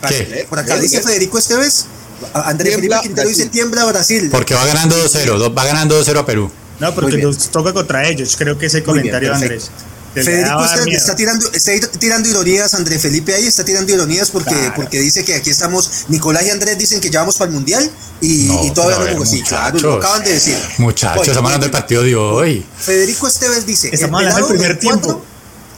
¿Qué? 0.08 0.47
Por 0.50 0.60
acá 0.60 0.78
dice 0.80 1.02
Federico 1.02 1.38
Esteves. 1.38 1.86
Andrés 2.34 2.76
Felipe 2.76 2.95
Quintero 3.04 3.30
dice 3.30 3.45
tiembla 3.47 3.86
Brasil. 3.86 4.30
Porque 4.32 4.56
va 4.56 4.65
ganando 4.65 4.95
2-0, 4.95 5.56
va 5.56 5.65
ganando 5.65 6.04
2-0 6.04 6.17
a 6.17 6.26
Perú. 6.26 6.52
No, 6.80 6.94
porque 6.94 7.18
nos 7.18 7.50
toca 7.50 7.74
contra 7.74 8.08
ellos, 8.08 8.36
creo 8.38 8.58
que 8.58 8.68
ese 8.68 8.84
comentario, 8.84 9.34
Andrés. 9.34 9.72
Federico 10.24 10.63
está, 10.63 11.16
tirando, 11.16 11.52
está 11.52 11.72
tirando 12.00 12.30
ironías, 12.30 12.74
André 12.74 13.00
Felipe 13.00 13.34
ahí 13.34 13.46
está 13.46 13.63
tirando 13.63 13.92
ironías 13.92 14.32
porque, 14.32 14.56
porque 14.76 15.00
dice 15.00 15.24
que 15.24 15.36
aquí 15.36 15.50
estamos, 15.50 16.06
Nicolás 16.08 16.44
y 16.46 16.50
Andrés 16.50 16.78
dicen 16.78 17.00
que 17.00 17.10
ya 17.10 17.20
vamos 17.20 17.38
para 17.38 17.50
el 17.50 17.56
Mundial 17.56 17.90
y, 18.22 18.52
y 18.52 18.72
todavía 18.72 19.12
no 19.12 19.18
como 19.18 19.26
sí, 19.26 19.42
claro, 19.44 19.80
lo 19.80 19.94
acaban 19.96 20.24
de 20.24 20.34
decir. 20.34 20.58
Muchachos, 20.78 21.28
estamos 21.28 21.50
hablando 21.50 21.66
del 21.66 21.72
partido 21.72 22.04
de 22.04 22.16
hoy. 22.16 22.66
Federico 22.78 23.28
Esteves 23.28 23.66
dice, 23.66 23.90
estamos 23.92 24.22
el 24.22 24.28
pelado, 24.28 24.48
primer 24.48 24.80
tiempo. 24.80 25.24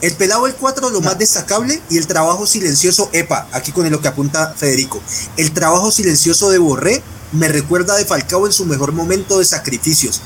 el 0.00 0.12
pelado 0.14 0.46
del 0.46 0.54
4 0.54 0.90
lo 0.90 1.00
más 1.00 1.18
destacable 1.18 1.80
y 1.90 1.98
el 1.98 2.06
trabajo 2.06 2.46
silencioso, 2.46 3.10
epa, 3.12 3.48
aquí 3.52 3.72
con 3.72 3.90
lo 3.90 4.00
que 4.00 4.08
apunta 4.08 4.54
Federico, 4.56 5.02
el 5.36 5.52
trabajo 5.52 5.90
silencioso 5.90 6.50
de 6.50 6.58
Borré 6.58 7.02
me 7.32 7.48
recuerda 7.48 7.96
de 7.96 8.04
Falcao 8.04 8.46
en 8.46 8.52
su 8.52 8.64
mejor 8.64 8.92
momento 8.92 9.38
de 9.38 9.44
sacrificios. 9.44 10.20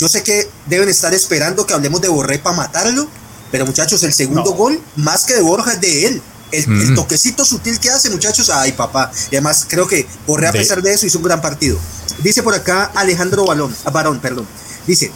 Yo 0.00 0.08
sé 0.08 0.22
que 0.22 0.48
deben 0.64 0.88
estar 0.88 1.12
esperando 1.12 1.66
que 1.66 1.74
hablemos 1.74 2.00
de 2.00 2.08
Borré 2.08 2.38
para 2.38 2.56
matarlo, 2.56 3.06
pero 3.52 3.66
muchachos, 3.66 4.02
el 4.02 4.14
segundo 4.14 4.52
gol, 4.52 4.80
más 4.96 5.24
que 5.24 5.34
de 5.34 5.42
Borja, 5.42 5.74
es 5.74 5.80
de 5.82 6.06
él. 6.06 6.22
El, 6.52 6.66
mm. 6.66 6.94
toquecito 6.94 7.44
sutil 7.44 7.78
que 7.78 7.90
hace, 7.90 8.08
muchachos, 8.08 8.48
ay 8.48 8.72
papá. 8.72 9.12
Y 9.30 9.36
además 9.36 9.66
creo 9.68 9.86
que 9.86 10.08
Borré 10.26 10.48
a 10.48 10.52
pesar 10.52 10.80
de 10.80 10.94
eso 10.94 11.04
hizo 11.04 11.18
un 11.18 11.24
gran 11.24 11.42
partido. 11.42 11.78
Dice 12.22 12.42
por 12.42 12.54
acá 12.54 12.90
Alejandro 12.94 13.44
Balón, 13.44 13.76
Barón, 13.92 14.20
perdón. 14.20 14.48
Dice, 14.86 15.12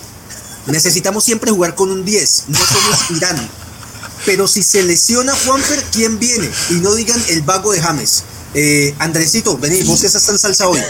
necesitamos 0.67 1.25
siempre 1.25 1.51
jugar 1.51 1.75
con 1.75 1.91
un 1.91 2.05
10, 2.05 2.45
no 2.49 2.59
somos 2.59 3.11
Irán. 3.17 3.51
Pero 4.27 4.47
si 4.47 4.63
se 4.63 4.83
lesiona 4.83 5.35
Juanfer, 5.47 5.83
¿quién 5.93 6.19
viene? 6.19 6.51
Y 6.69 6.75
no 6.75 6.95
digan 6.95 7.21
el 7.31 7.41
vago 7.41 7.73
de 7.73 7.81
James. 7.81 8.23
Eh, 8.53 8.95
Andresito, 8.99 9.57
vení, 9.57 9.83
vos 9.83 10.01
que 10.01 10.07
estás 10.07 10.25
tan 10.25 10.39
salsa 10.39 10.69
hoy. 10.69 10.81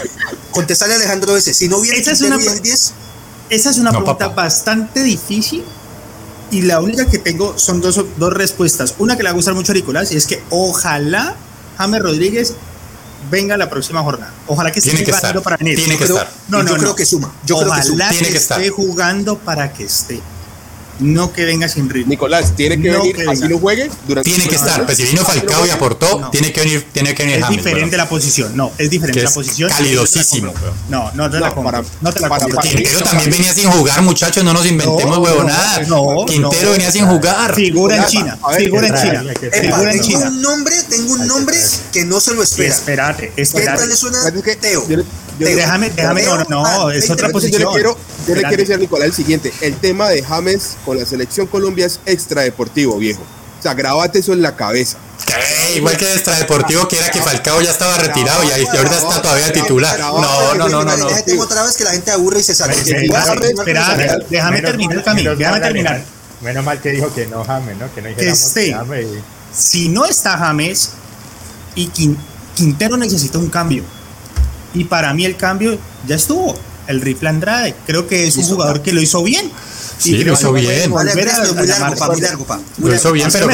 Contestale 0.51 0.93
a 0.93 0.97
Alejandro 0.97 1.35
ese. 1.37 1.53
Si 1.53 1.69
no 1.69 1.79
viene 1.79 1.99
es 1.99 2.21
una, 2.21 2.37
10. 2.37 2.93
Esa 3.49 3.69
es 3.69 3.77
una 3.77 3.91
pregunta 3.91 4.29
bastante 4.29 5.03
difícil. 5.03 5.63
Y 6.51 6.61
la 6.61 6.79
única 6.79 7.09
que 7.09 7.17
tengo 7.17 7.57
son 7.57 7.81
dos, 7.81 7.99
dos 8.17 8.33
respuestas. 8.33 8.95
Una 8.99 9.17
que 9.17 9.23
le 9.23 9.29
va 9.29 9.31
a 9.31 9.35
gustar 9.35 9.55
mucho 9.55 9.71
a 9.71 9.75
Nicolás 9.75 10.11
y 10.11 10.17
es 10.17 10.27
que 10.27 10.43
ojalá 10.51 11.35
James 11.77 12.01
Rodríguez 12.01 12.53
venga 13.31 13.57
la 13.57 13.69
próxima 13.69 14.01
jornada. 14.03 14.31
Ojalá 14.47 14.71
que 14.71 14.79
esté 14.79 15.03
jugando 15.05 15.41
para 15.41 15.57
venir. 15.57 15.75
Tiene 15.75 15.97
que 15.97 16.03
estar. 16.03 16.29
No, 16.47 16.63
no, 16.63 16.69
yo 16.69 16.77
creo 16.77 16.95
que 16.95 17.05
suma. 17.05 17.33
Yo 17.45 17.57
ojalá 17.57 17.81
creo 17.81 17.97
que, 17.97 18.05
suma. 18.09 18.29
que, 18.31 18.37
esté 18.37 18.69
jugando 18.69 19.37
para 19.39 19.73
que 19.73 19.85
esté 19.85 20.21
no 20.99 21.33
que 21.33 21.45
venga 21.45 21.67
sin 21.67 21.89
ritmo. 21.89 22.09
Nicolás, 22.09 22.55
tiene 22.55 22.81
que 22.81 22.89
venir 22.89 23.29
así 23.29 23.47
no 23.47 23.59
juegue 23.59 23.89
durante 24.07 24.29
Tiene 24.29 24.47
que 24.47 24.55
estar, 24.55 24.85
pues 24.85 24.97
si 24.97 25.03
vino 25.03 25.23
Falcao 25.23 25.65
y 25.65 25.69
aportó, 25.69 26.29
tiene 26.31 26.51
que 26.51 26.61
venir, 26.61 26.85
tiene 26.91 27.13
que 27.13 27.23
venir 27.23 27.39
Es 27.39 27.49
diferente 27.49 27.97
la 27.97 28.07
posición, 28.07 28.55
no, 28.55 28.71
es 28.77 28.89
diferente 28.89 29.23
la 29.23 29.31
posición. 29.31 29.69
Calidosísimo. 29.69 30.53
No, 30.89 31.11
no 31.13 31.29
te 31.29 31.39
la 31.39 31.53
compro. 31.53 31.83
No 32.01 32.13
te 32.13 32.19
la 32.19 32.29
compro. 32.29 32.59
Quintero 32.59 33.01
también 33.01 33.29
venía 33.29 33.53
sin 33.53 33.69
jugar, 33.69 34.01
muchachos, 34.01 34.43
no 34.43 34.53
nos 34.53 34.65
inventemos 34.65 35.17
huevonadas. 35.17 35.87
No, 35.87 36.25
Quintero 36.25 36.71
venía 36.71 36.91
sin 36.91 37.05
jugar. 37.05 37.53
Figura 37.55 37.97
en 37.97 38.05
China, 38.05 38.37
figura 38.57 38.87
en 38.87 38.95
China. 38.95 39.23
Figura 39.39 39.93
en 39.93 40.01
China. 40.01 40.19
Tengo 40.19 40.35
un 40.35 40.41
nombre, 40.41 40.75
tengo 40.89 41.13
un 41.13 41.27
nombre 41.27 41.57
que 41.91 42.05
no 42.05 42.19
se 42.19 42.33
lo 42.33 42.43
espera. 42.43 42.73
Espérate, 42.73 43.33
espérate. 43.35 43.71
¿Qué 43.71 43.77
tal 43.77 43.89
le 43.89 43.95
suena 43.95 44.19
Teo? 44.61 44.85
Déjame, 45.37 45.89
déjame, 45.89 46.23
no, 46.23 46.43
no, 46.45 46.91
es 46.91 47.09
otra 47.09 47.29
posición. 47.29 47.61
Yo 47.61 47.69
le 47.69 47.73
quiero, 47.73 47.97
yo 48.27 48.35
le 48.35 48.41
quiero 48.41 48.57
decir 48.57 48.75
a 48.75 48.77
Nicolás 48.77 49.07
el 49.07 49.13
siguiente, 49.13 49.53
el 49.61 49.75
tema 49.77 50.09
de 50.09 50.23
James 50.23 50.77
con 50.85 50.97
la 50.97 51.05
selección 51.05 51.47
Colombia 51.47 51.85
es 51.85 51.99
extradeportivo, 52.05 52.97
viejo. 52.97 53.21
O 53.59 53.61
sea, 53.61 53.73
grabate 53.73 54.19
eso 54.19 54.33
en 54.33 54.41
la 54.41 54.55
cabeza. 54.55 54.97
Igual 55.75 55.97
que 55.97 56.11
extradeportivo 56.13 56.87
que 56.87 56.97
era 56.97 57.09
que 57.09 57.21
Falcao 57.21 57.61
ya 57.61 57.71
estaba 57.71 57.97
retirado 57.97 58.43
y, 58.43 58.51
ahorita 58.51 58.95
está 58.95 59.21
todavía 59.21 59.51
titular. 59.51 59.99
No, 59.99 60.55
no, 60.55 60.69
no, 60.69 60.83
no. 60.83 61.07
Déjate 61.07 61.39
otra 61.39 61.63
vez 61.63 61.75
que 61.75 61.83
la 61.83 61.91
gente 61.91 62.11
aburre 62.11 62.39
y 62.39 62.43
se 62.43 62.53
sale. 62.53 62.75
Espera, 62.75 64.19
déjame 64.29 64.61
terminar, 64.61 65.03
Camilo, 65.03 65.35
déjame 65.35 65.59
terminar. 65.59 66.03
Menos 66.41 66.63
mal 66.63 66.79
que 66.79 66.91
dijo 66.91 67.11
que 67.13 67.25
no 67.27 67.43
James, 67.43 67.77
¿no? 67.77 67.93
Que 67.93 68.01
no 68.01 68.09
dijéramos 68.09 68.53
que 68.53 68.71
James. 68.71 69.07
Si 69.53 69.89
no 69.89 70.05
está 70.05 70.37
James 70.37 70.91
y 71.75 71.87
Quintero 72.55 72.97
necesita 72.97 73.37
un 73.37 73.49
cambio 73.49 73.83
y 74.75 74.83
para 74.83 75.13
mí 75.13 75.25
el 75.25 75.35
cambio 75.37 75.77
ya 76.07 76.15
estuvo. 76.15 76.55
El 76.87 77.01
rifle 77.01 77.29
Andrade, 77.29 77.73
creo 77.87 78.05
que 78.05 78.27
es 78.27 78.37
un 78.37 78.43
jugador 78.43 78.83
que 78.83 78.93
lo 78.93 79.01
hizo 79.01 79.23
bien. 79.23 79.51
Sí, 79.97 80.23
lo 80.23 80.33
hizo 80.33 80.53
bien. 80.53 80.91
Lo 82.77 82.93
hizo 82.93 83.11
bien, 83.11 83.29
pero, 83.31 83.47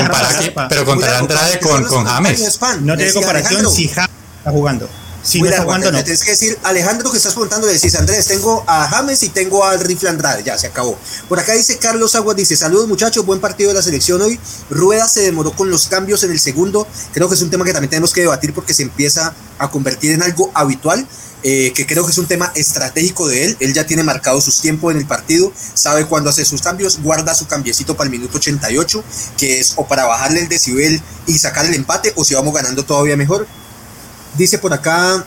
pero 0.67 0.85
contra 0.85 1.17
Andrade 1.19 1.59
con, 1.59 1.83
con 1.85 2.03
James. 2.05 2.59
No 2.81 2.97
tiene 2.97 3.13
comparación 3.13 3.71
si 3.71 3.87
James 3.87 4.09
está 4.39 4.51
jugando. 4.51 4.89
Si 5.23 5.41
no 5.41 5.49
está 5.49 5.63
jugando, 5.63 5.91
no. 5.91 6.03
Tienes 6.03 6.23
que 6.23 6.31
decir, 6.31 6.57
Alejandro, 6.63 7.11
que 7.11 7.17
estás 7.17 7.33
preguntando, 7.33 7.67
le 7.67 7.73
decís, 7.73 7.95
Andrés, 7.95 8.25
tengo 8.25 8.63
a 8.67 8.87
James 8.87 9.21
y 9.23 9.29
tengo 9.29 9.63
al 9.63 9.79
rifle 9.79 10.09
Andrade. 10.09 10.43
Ya, 10.43 10.57
se 10.57 10.67
acabó. 10.67 10.97
Por 11.29 11.39
acá 11.39 11.53
dice 11.53 11.77
Carlos 11.77 12.15
Aguas, 12.15 12.35
dice, 12.35 12.55
saludos 12.55 12.87
muchachos, 12.87 13.25
buen 13.25 13.39
partido 13.39 13.69
de 13.69 13.75
la 13.75 13.81
selección 13.81 14.21
hoy. 14.21 14.39
Rueda 14.69 15.07
se 15.07 15.21
demoró 15.21 15.51
con 15.51 15.69
los 15.69 15.87
cambios 15.87 16.23
en 16.23 16.31
el 16.31 16.39
segundo. 16.39 16.87
Creo 17.13 17.29
que 17.29 17.35
es 17.35 17.41
un 17.41 17.49
tema 17.49 17.65
que 17.65 17.73
también 17.73 17.89
tenemos 17.89 18.13
que 18.13 18.21
debatir 18.21 18.53
porque 18.53 18.73
se 18.73 18.83
empieza 18.83 19.33
a 19.57 19.69
convertir 19.69 20.11
en 20.11 20.23
algo 20.23 20.51
habitual. 20.53 21.07
Eh, 21.43 21.73
que 21.73 21.87
creo 21.87 22.05
que 22.05 22.11
es 22.11 22.19
un 22.19 22.27
tema 22.27 22.51
estratégico 22.53 23.27
de 23.27 23.45
él. 23.45 23.57
Él 23.59 23.73
ya 23.73 23.85
tiene 23.85 24.03
marcado 24.03 24.39
sus 24.41 24.61
tiempos 24.61 24.93
en 24.93 24.99
el 24.99 25.07
partido, 25.07 25.51
sabe 25.73 26.05
cuándo 26.05 26.29
hace 26.29 26.45
sus 26.45 26.61
cambios, 26.61 27.01
guarda 27.01 27.33
su 27.33 27.47
cambiecito 27.47 27.97
para 27.97 28.05
el 28.05 28.11
minuto 28.11 28.37
88, 28.37 29.03
que 29.37 29.59
es 29.59 29.73
o 29.75 29.87
para 29.87 30.05
bajarle 30.05 30.41
el 30.41 30.49
decibel 30.49 31.01
y 31.25 31.39
sacar 31.39 31.65
el 31.65 31.73
empate, 31.73 32.13
o 32.15 32.23
si 32.23 32.35
vamos 32.35 32.53
ganando 32.53 32.85
todavía 32.85 33.17
mejor. 33.17 33.47
Dice 34.37 34.57
por 34.57 34.73
acá, 34.73 35.25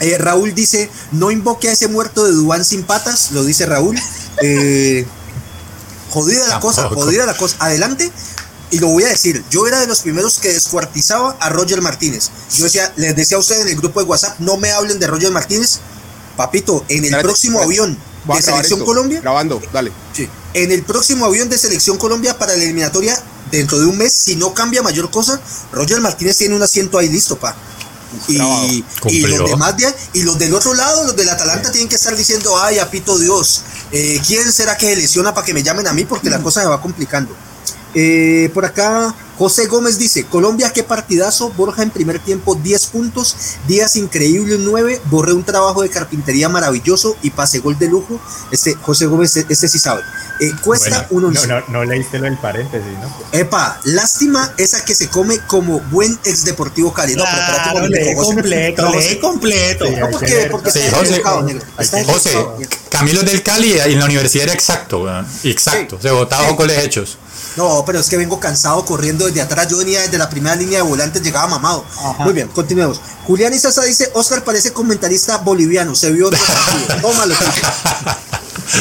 eh, 0.00 0.18
Raúl 0.18 0.54
dice, 0.54 0.90
no 1.12 1.30
invoque 1.30 1.68
a 1.68 1.72
ese 1.72 1.88
muerto 1.88 2.24
de 2.24 2.32
Dubán 2.32 2.64
sin 2.64 2.82
patas, 2.84 3.30
lo 3.32 3.44
dice 3.44 3.66
Raúl. 3.66 3.98
Eh, 4.42 5.06
jodida 6.10 6.48
la 6.48 6.60
cosa, 6.60 6.88
jodida 6.88 7.26
la 7.26 7.36
cosa. 7.36 7.56
Adelante. 7.60 8.10
Y 8.70 8.80
lo 8.80 8.88
voy 8.88 9.04
a 9.04 9.08
decir, 9.08 9.44
yo 9.50 9.68
era 9.68 9.78
de 9.78 9.86
los 9.86 10.00
primeros 10.00 10.38
que 10.38 10.52
descuartizaba 10.52 11.36
a 11.38 11.48
Roger 11.50 11.80
Martínez. 11.80 12.30
Yo 12.56 12.64
decía, 12.64 12.92
les 12.96 13.14
decía 13.14 13.36
a 13.36 13.40
ustedes 13.40 13.62
en 13.62 13.68
el 13.68 13.76
grupo 13.76 14.00
de 14.00 14.06
WhatsApp, 14.06 14.40
no 14.40 14.56
me 14.56 14.72
hablen 14.72 14.98
de 14.98 15.06
Roger 15.06 15.30
Martínez. 15.30 15.78
Papito, 16.36 16.84
en 16.88 17.04
el 17.04 17.16
próximo 17.22 17.60
avión 17.60 17.96
de 18.24 18.42
Selección 18.42 18.84
Colombia. 18.84 19.20
Grabando, 19.20 19.62
dale. 19.72 19.92
Sí. 20.12 20.28
En 20.54 20.72
el 20.72 20.82
próximo 20.82 21.26
avión 21.26 21.48
de 21.48 21.58
Selección 21.58 21.98
Colombia 21.98 22.36
para 22.36 22.56
la 22.56 22.64
eliminatoria, 22.64 23.16
dentro 23.52 23.78
de 23.78 23.86
un 23.86 23.96
mes, 23.96 24.12
si 24.12 24.34
no 24.34 24.54
cambia 24.54 24.82
mayor 24.82 25.10
cosa, 25.10 25.40
Roger 25.72 26.00
Martínez 26.00 26.36
tiene 26.38 26.56
un 26.56 26.62
asiento 26.62 26.98
ahí 26.98 27.08
listo, 27.08 27.38
pa. 27.38 27.54
Y, 28.28 29.20
los 29.20 29.50
demás 29.50 29.74
y 30.12 30.22
los 30.22 30.38
del 30.38 30.54
otro 30.54 30.74
lado, 30.74 31.04
los 31.04 31.16
del 31.16 31.28
Atalanta, 31.28 31.70
tienen 31.70 31.88
que 31.88 31.96
estar 31.96 32.16
diciendo, 32.16 32.56
ay, 32.58 32.78
apito 32.78 33.18
Dios, 33.18 33.62
eh, 33.92 34.20
¿quién 34.26 34.52
será 34.52 34.76
que 34.76 34.86
se 34.86 34.96
lesiona 34.96 35.34
para 35.34 35.44
que 35.44 35.54
me 35.54 35.62
llamen 35.62 35.86
a 35.86 35.92
mí? 35.92 36.04
Porque 36.04 36.30
la 36.30 36.40
cosa 36.40 36.62
se 36.62 36.66
va 36.66 36.80
complicando. 36.80 37.34
Eh, 37.94 38.50
por 38.52 38.64
acá, 38.64 39.14
José 39.38 39.66
Gómez 39.66 39.98
dice, 39.98 40.24
Colombia, 40.24 40.72
qué 40.72 40.82
partidazo, 40.82 41.50
Borja 41.50 41.82
en 41.82 41.90
primer 41.90 42.18
tiempo 42.18 42.54
10 42.54 42.86
puntos, 42.86 43.36
Díaz 43.66 43.96
increíble 43.96 44.56
9, 44.58 45.00
Borré 45.06 45.32
un 45.32 45.44
trabajo 45.44 45.82
de 45.82 45.90
carpintería 45.90 46.48
maravilloso 46.48 47.16
y 47.22 47.30
pase 47.30 47.58
gol 47.58 47.78
de 47.78 47.88
lujo. 47.88 48.20
Este 48.50 48.74
José 48.74 49.06
Gómez, 49.06 49.36
este 49.36 49.68
sí 49.68 49.78
sabe. 49.78 50.02
Eh, 50.40 50.50
cuesta 50.62 51.06
uno 51.10 51.30
No, 51.30 51.46
no, 51.46 51.62
no 51.68 51.84
leíste 51.84 52.18
lo 52.18 52.24
del 52.24 52.36
paréntesis, 52.38 52.90
¿no? 53.00 53.08
Epa, 53.32 53.78
lástima 53.84 54.52
esa 54.56 54.84
que 54.84 54.94
se 54.94 55.08
come 55.08 55.38
como 55.46 55.80
buen 55.80 56.18
ex 56.24 56.44
deportivo 56.44 56.92
Cali. 56.92 57.14
No, 57.14 57.24
pero 57.24 57.86
lee 57.88 58.14
completo, 58.16 58.90
lee 58.90 59.18
completo. 59.20 59.86
porque, 60.10 60.50
José, 60.50 60.90
José, 62.04 62.46
Camilo 62.90 63.22
del 63.22 63.42
Cali 63.42 63.78
en 63.78 63.98
la 63.98 64.04
universidad 64.04 64.44
era 64.44 64.54
exacto, 64.54 65.06
exacto, 65.44 65.98
se 66.00 66.10
votaba 66.10 66.46
con 66.48 66.56
goles 66.56 66.78
hechos. 66.84 67.18
No, 67.56 67.84
pero 67.86 68.00
es 68.00 68.08
que 68.08 68.16
vengo 68.16 68.40
cansado 68.40 68.84
corriendo 68.84 69.23
desde 69.26 69.42
atrás. 69.42 69.68
Yo 69.68 69.78
venía 69.78 70.00
desde 70.00 70.18
la 70.18 70.28
primera 70.28 70.56
línea 70.56 70.78
de 70.78 70.88
volantes, 70.88 71.22
llegaba 71.22 71.46
mamado. 71.48 71.84
Muy 72.20 72.32
bien, 72.32 72.48
continuemos. 72.48 73.00
Julián 73.26 73.52
Isaza 73.52 73.82
dice: 73.82 74.10
Oscar 74.14 74.44
parece 74.44 74.72
comentarista 74.72 75.38
boliviano. 75.38 75.94
Se 75.94 76.10
vio 76.12 76.28
otro 76.28 76.40
partido. 76.44 77.00
Tómalo, 77.02 77.34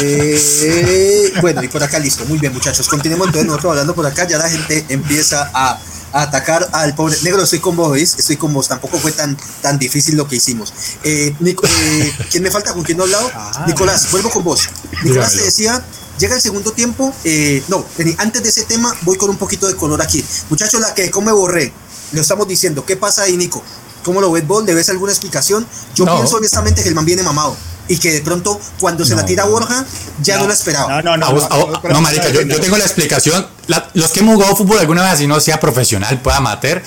eh, 0.02 1.34
bueno, 1.42 1.64
y 1.64 1.68
por 1.68 1.84
acá 1.84 2.00
listo. 2.00 2.26
Muy 2.26 2.40
bien, 2.40 2.54
muchachos. 2.54 2.88
Continuemos 2.88 3.28
entonces 3.28 3.48
nosotros 3.48 3.72
hablando 3.72 3.96
por 3.96 4.06
acá. 4.06 4.28
Ya 4.28 4.38
la 4.38 4.50
gente 4.50 4.86
empieza 4.90 5.50
a, 5.54 5.80
atacar 6.14 6.70
al 6.72 6.96
pobre. 6.96 7.18
Negro, 7.24 7.44
estoy 7.44 7.60
con 7.60 7.76
vos, 7.76 7.92
¿veis? 7.92 8.16
Estoy 8.18 8.38
con 8.38 8.54
vos. 8.54 8.68
Tampoco 8.68 8.98
fue 9.00 9.12
tan, 9.12 9.38
tan 9.62 9.78
difícil 9.80 10.16
lo 10.16 10.28
que 10.28 10.38
hicimos. 10.38 10.74
Eh, 11.04 11.36
eh 11.44 12.14
¿Quién 12.32 12.44
me 12.44 12.52
falta? 12.52 12.74
¿Con 12.74 12.84
quién 12.84 12.98
no 12.98 13.04
he 13.04 13.08
hablado? 13.08 13.32
Ah, 13.34 13.66
Nicolás, 13.68 14.10
vuelvo 14.12 14.30
con 14.30 14.44
vos. 14.44 14.70
Nicolás 15.04 15.34
te 15.34 15.44
decía 15.44 15.84
Llega 16.24 16.36
el 16.36 16.42
segundo 16.42 16.72
tiempo, 16.72 17.14
eh, 17.26 17.62
no, 17.68 17.86
antes 18.18 18.42
de 18.42 18.48
ese 18.48 18.64
tema 18.64 18.96
voy 19.02 19.18
con 19.18 19.30
un 19.30 19.36
poquito 19.36 19.68
de 19.68 19.76
color 19.76 20.02
aquí. 20.02 20.24
Muchachos, 20.50 20.80
la 20.80 20.94
que 20.94 21.12
come 21.12 21.34
borré, 21.34 21.74
lo 22.14 22.22
estamos 22.22 22.48
diciendo. 22.48 22.86
¿Qué 22.86 22.96
pasa 22.96 23.24
ahí, 23.24 23.36
Nico? 23.36 23.62
¿Cómo 24.06 24.22
lo 24.22 24.32
ves 24.32 24.48
vos? 24.48 24.64
¿Le 24.64 24.74
ves 24.74 24.88
alguna 24.88 25.12
explicación? 25.12 25.68
Yo 25.96 26.06
pienso 26.06 26.38
honestamente 26.38 26.82
que 26.82 26.88
el 26.88 26.96
man 26.96 27.04
viene 27.04 27.24
mamado 27.24 27.58
y 27.90 27.98
que 27.98 28.14
de 28.14 28.22
pronto 28.22 28.58
cuando 28.80 29.04
se 29.04 29.18
la 29.18 29.26
tira 29.26 29.44
a 29.44 29.48
Borja 29.48 29.86
ya 30.22 30.38
no, 30.38 30.48
la 30.48 30.54
esperaba. 30.54 31.02
No, 31.02 31.18
no, 31.18 31.18
no. 31.18 31.82
No, 31.90 32.00
marica, 32.00 32.30
yo, 32.30 32.48
tengo 32.62 32.78
la 32.78 32.86
explicación. 32.86 33.46
los 33.94 34.12
que 34.12 34.22
hemos 34.22 34.36
jugado 34.36 34.56
fútbol 34.56 34.80
alguna 34.80 35.04
vez, 35.04 35.12
así 35.16 35.28
no 35.28 35.42
sea 35.42 35.60
profesional, 35.60 36.22
pueda 36.22 36.38
amateur, 36.38 36.82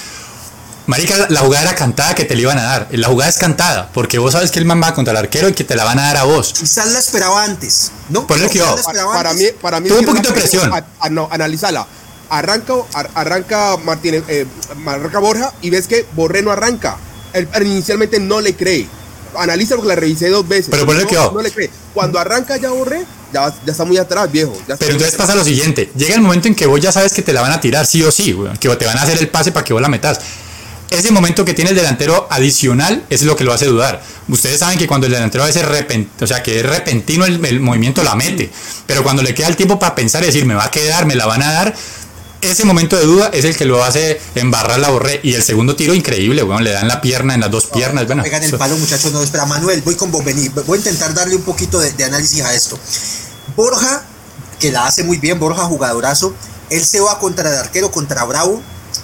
Marica, 0.86 1.26
la 1.30 1.40
jugada 1.40 1.64
era 1.64 1.74
cantada 1.74 2.14
que 2.14 2.24
te 2.24 2.34
la 2.34 2.40
iban 2.42 2.58
a 2.58 2.62
dar. 2.62 2.88
La 2.92 3.08
jugada 3.08 3.28
es 3.28 3.38
cantada, 3.38 3.90
porque 3.92 4.18
vos 4.18 4.32
sabes 4.32 4.52
que 4.52 4.60
el 4.60 4.64
man 4.64 4.80
va 4.80 4.94
contra 4.94 5.10
el 5.10 5.16
arquero 5.16 5.48
y 5.48 5.52
que 5.52 5.64
te 5.64 5.74
la 5.74 5.84
van 5.84 5.98
a 5.98 6.02
dar 6.02 6.16
a 6.18 6.24
vos. 6.24 6.54
Quizás 6.56 6.92
la 6.92 7.00
esperaba 7.00 7.42
antes, 7.42 7.90
¿no? 8.08 8.26
Por 8.26 8.38
eso 8.38 8.48
que 8.48 8.62
para, 8.94 9.34
mí, 9.34 9.44
para 9.60 9.80
mí 9.80 9.88
tuvo 9.88 9.98
un 9.98 10.06
poquito 10.06 10.28
de 10.28 10.34
presión. 10.34 10.70
no, 11.10 11.28
analizala. 11.30 11.86
arranca, 12.30 12.74
arranca 13.14 13.76
Martínez, 13.78 14.22
eh, 14.28 14.46
arranca 14.86 15.18
Borja 15.18 15.52
y 15.60 15.70
ves 15.70 15.88
que 15.88 16.06
Borré 16.14 16.42
no 16.42 16.52
arranca. 16.52 16.96
Él, 17.32 17.48
inicialmente 17.62 18.20
no 18.20 18.40
le 18.40 18.54
cree. 18.54 18.88
Analiza 19.36 19.74
porque 19.74 19.88
la 19.88 19.96
revisé 19.96 20.28
dos 20.28 20.46
veces. 20.46 20.68
Pero 20.70 20.86
no, 20.86 21.42
le 21.42 21.50
cree. 21.50 21.68
Cuando 21.92 22.20
arranca 22.20 22.56
ya 22.58 22.70
Borré, 22.70 23.04
ya, 23.32 23.52
ya 23.64 23.72
está 23.72 23.84
muy 23.84 23.98
atrás, 23.98 24.30
viejo. 24.30 24.56
Pero 24.66 24.92
entonces 24.92 25.16
pasa 25.16 25.34
lo 25.34 25.42
siguiente: 25.42 25.90
llega 25.96 26.14
el 26.14 26.20
momento 26.20 26.46
en 26.46 26.54
que 26.54 26.66
vos 26.66 26.80
ya 26.80 26.92
sabes 26.92 27.12
que 27.12 27.22
te 27.22 27.32
la 27.32 27.42
van 27.42 27.52
a 27.52 27.60
tirar, 27.60 27.86
sí 27.86 28.04
o 28.04 28.12
sí, 28.12 28.38
que 28.60 28.68
te 28.68 28.86
van 28.86 28.98
a 28.98 29.02
hacer 29.02 29.18
el 29.18 29.28
pase 29.28 29.50
para 29.50 29.64
que 29.64 29.72
vos 29.72 29.82
la 29.82 29.88
metas 29.88 30.20
ese 30.90 31.10
momento 31.10 31.44
que 31.44 31.54
tiene 31.54 31.70
el 31.70 31.76
delantero 31.76 32.28
adicional 32.30 33.04
es 33.10 33.22
lo 33.22 33.36
que 33.36 33.44
lo 33.44 33.52
hace 33.52 33.66
dudar. 33.66 34.02
Ustedes 34.28 34.60
saben 34.60 34.78
que 34.78 34.86
cuando 34.86 35.06
el 35.06 35.12
delantero 35.12 35.44
a 35.44 35.46
veces 35.46 35.64
o 36.20 36.26
sea, 36.26 36.42
que 36.42 36.60
es 36.60 36.66
repentino 36.66 37.24
el, 37.24 37.60
movimiento 37.60 38.02
la 38.02 38.14
mete, 38.14 38.50
pero 38.86 39.02
cuando 39.02 39.22
le 39.22 39.34
queda 39.34 39.48
el 39.48 39.56
tiempo 39.56 39.78
para 39.78 39.94
pensar 39.94 40.22
y 40.22 40.26
decir 40.26 40.46
me 40.46 40.54
va 40.54 40.64
a 40.64 40.70
quedar, 40.70 41.06
me 41.06 41.16
la 41.16 41.26
van 41.26 41.42
a 41.42 41.52
dar, 41.52 41.74
ese 42.40 42.64
momento 42.64 42.96
de 42.96 43.04
duda 43.04 43.30
es 43.32 43.44
el 43.44 43.56
que 43.56 43.64
lo 43.64 43.82
hace 43.82 44.20
embarrar 44.34 44.78
la 44.78 44.90
borré. 44.90 45.20
Y 45.22 45.34
el 45.34 45.42
segundo 45.42 45.74
tiro 45.74 45.94
increíble, 45.94 46.42
bueno, 46.42 46.60
le 46.60 46.70
dan 46.70 46.86
la 46.86 47.00
pierna 47.00 47.34
en 47.34 47.40
las 47.40 47.50
dos 47.50 47.66
piernas, 47.66 48.06
bueno. 48.06 48.22
Pegan 48.22 48.42
el 48.42 48.52
palo, 48.56 48.76
muchachos, 48.76 49.12
no 49.12 49.22
espera, 49.22 49.46
Manuel, 49.46 49.82
voy 49.82 49.96
con 49.96 50.12
vos, 50.12 50.24
vení, 50.24 50.48
voy 50.48 50.76
a 50.76 50.78
intentar 50.78 51.14
darle 51.14 51.34
un 51.34 51.42
poquito 51.42 51.80
de, 51.80 51.92
de 51.92 52.04
análisis 52.04 52.42
a 52.42 52.54
esto. 52.54 52.78
Borja, 53.56 54.02
que 54.60 54.70
la 54.70 54.86
hace 54.86 55.02
muy 55.02 55.18
bien, 55.18 55.38
Borja 55.38 55.64
jugadorazo, 55.64 56.34
él 56.70 56.84
se 56.84 57.00
va 57.00 57.18
contra 57.18 57.50
el 57.50 57.56
arquero, 57.56 57.90
contra 57.90 58.24
Bravo, 58.24 58.62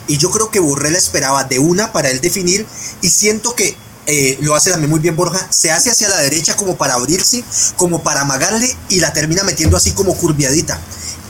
y 0.08 0.18
yo 0.18 0.30
creo 0.30 0.50
que 0.50 0.60
Borrell 0.60 0.96
esperaba 0.96 1.44
de 1.44 1.58
una 1.58 1.92
para 1.92 2.10
él 2.10 2.20
definir 2.20 2.66
y 3.00 3.10
siento 3.10 3.54
que 3.54 3.76
eh, 4.06 4.36
lo 4.40 4.56
hace 4.56 4.70
también 4.70 4.90
muy 4.90 4.98
bien 4.98 5.14
Borja, 5.14 5.46
se 5.52 5.70
hace 5.70 5.90
hacia 5.90 6.08
la 6.08 6.18
derecha 6.18 6.56
como 6.56 6.76
para 6.76 6.94
abrirse, 6.94 7.44
como 7.76 8.02
para 8.02 8.22
amagarle 8.22 8.74
y 8.88 9.00
la 9.00 9.12
termina 9.12 9.44
metiendo 9.44 9.76
así 9.76 9.92
como 9.92 10.16
curviadita. 10.16 10.80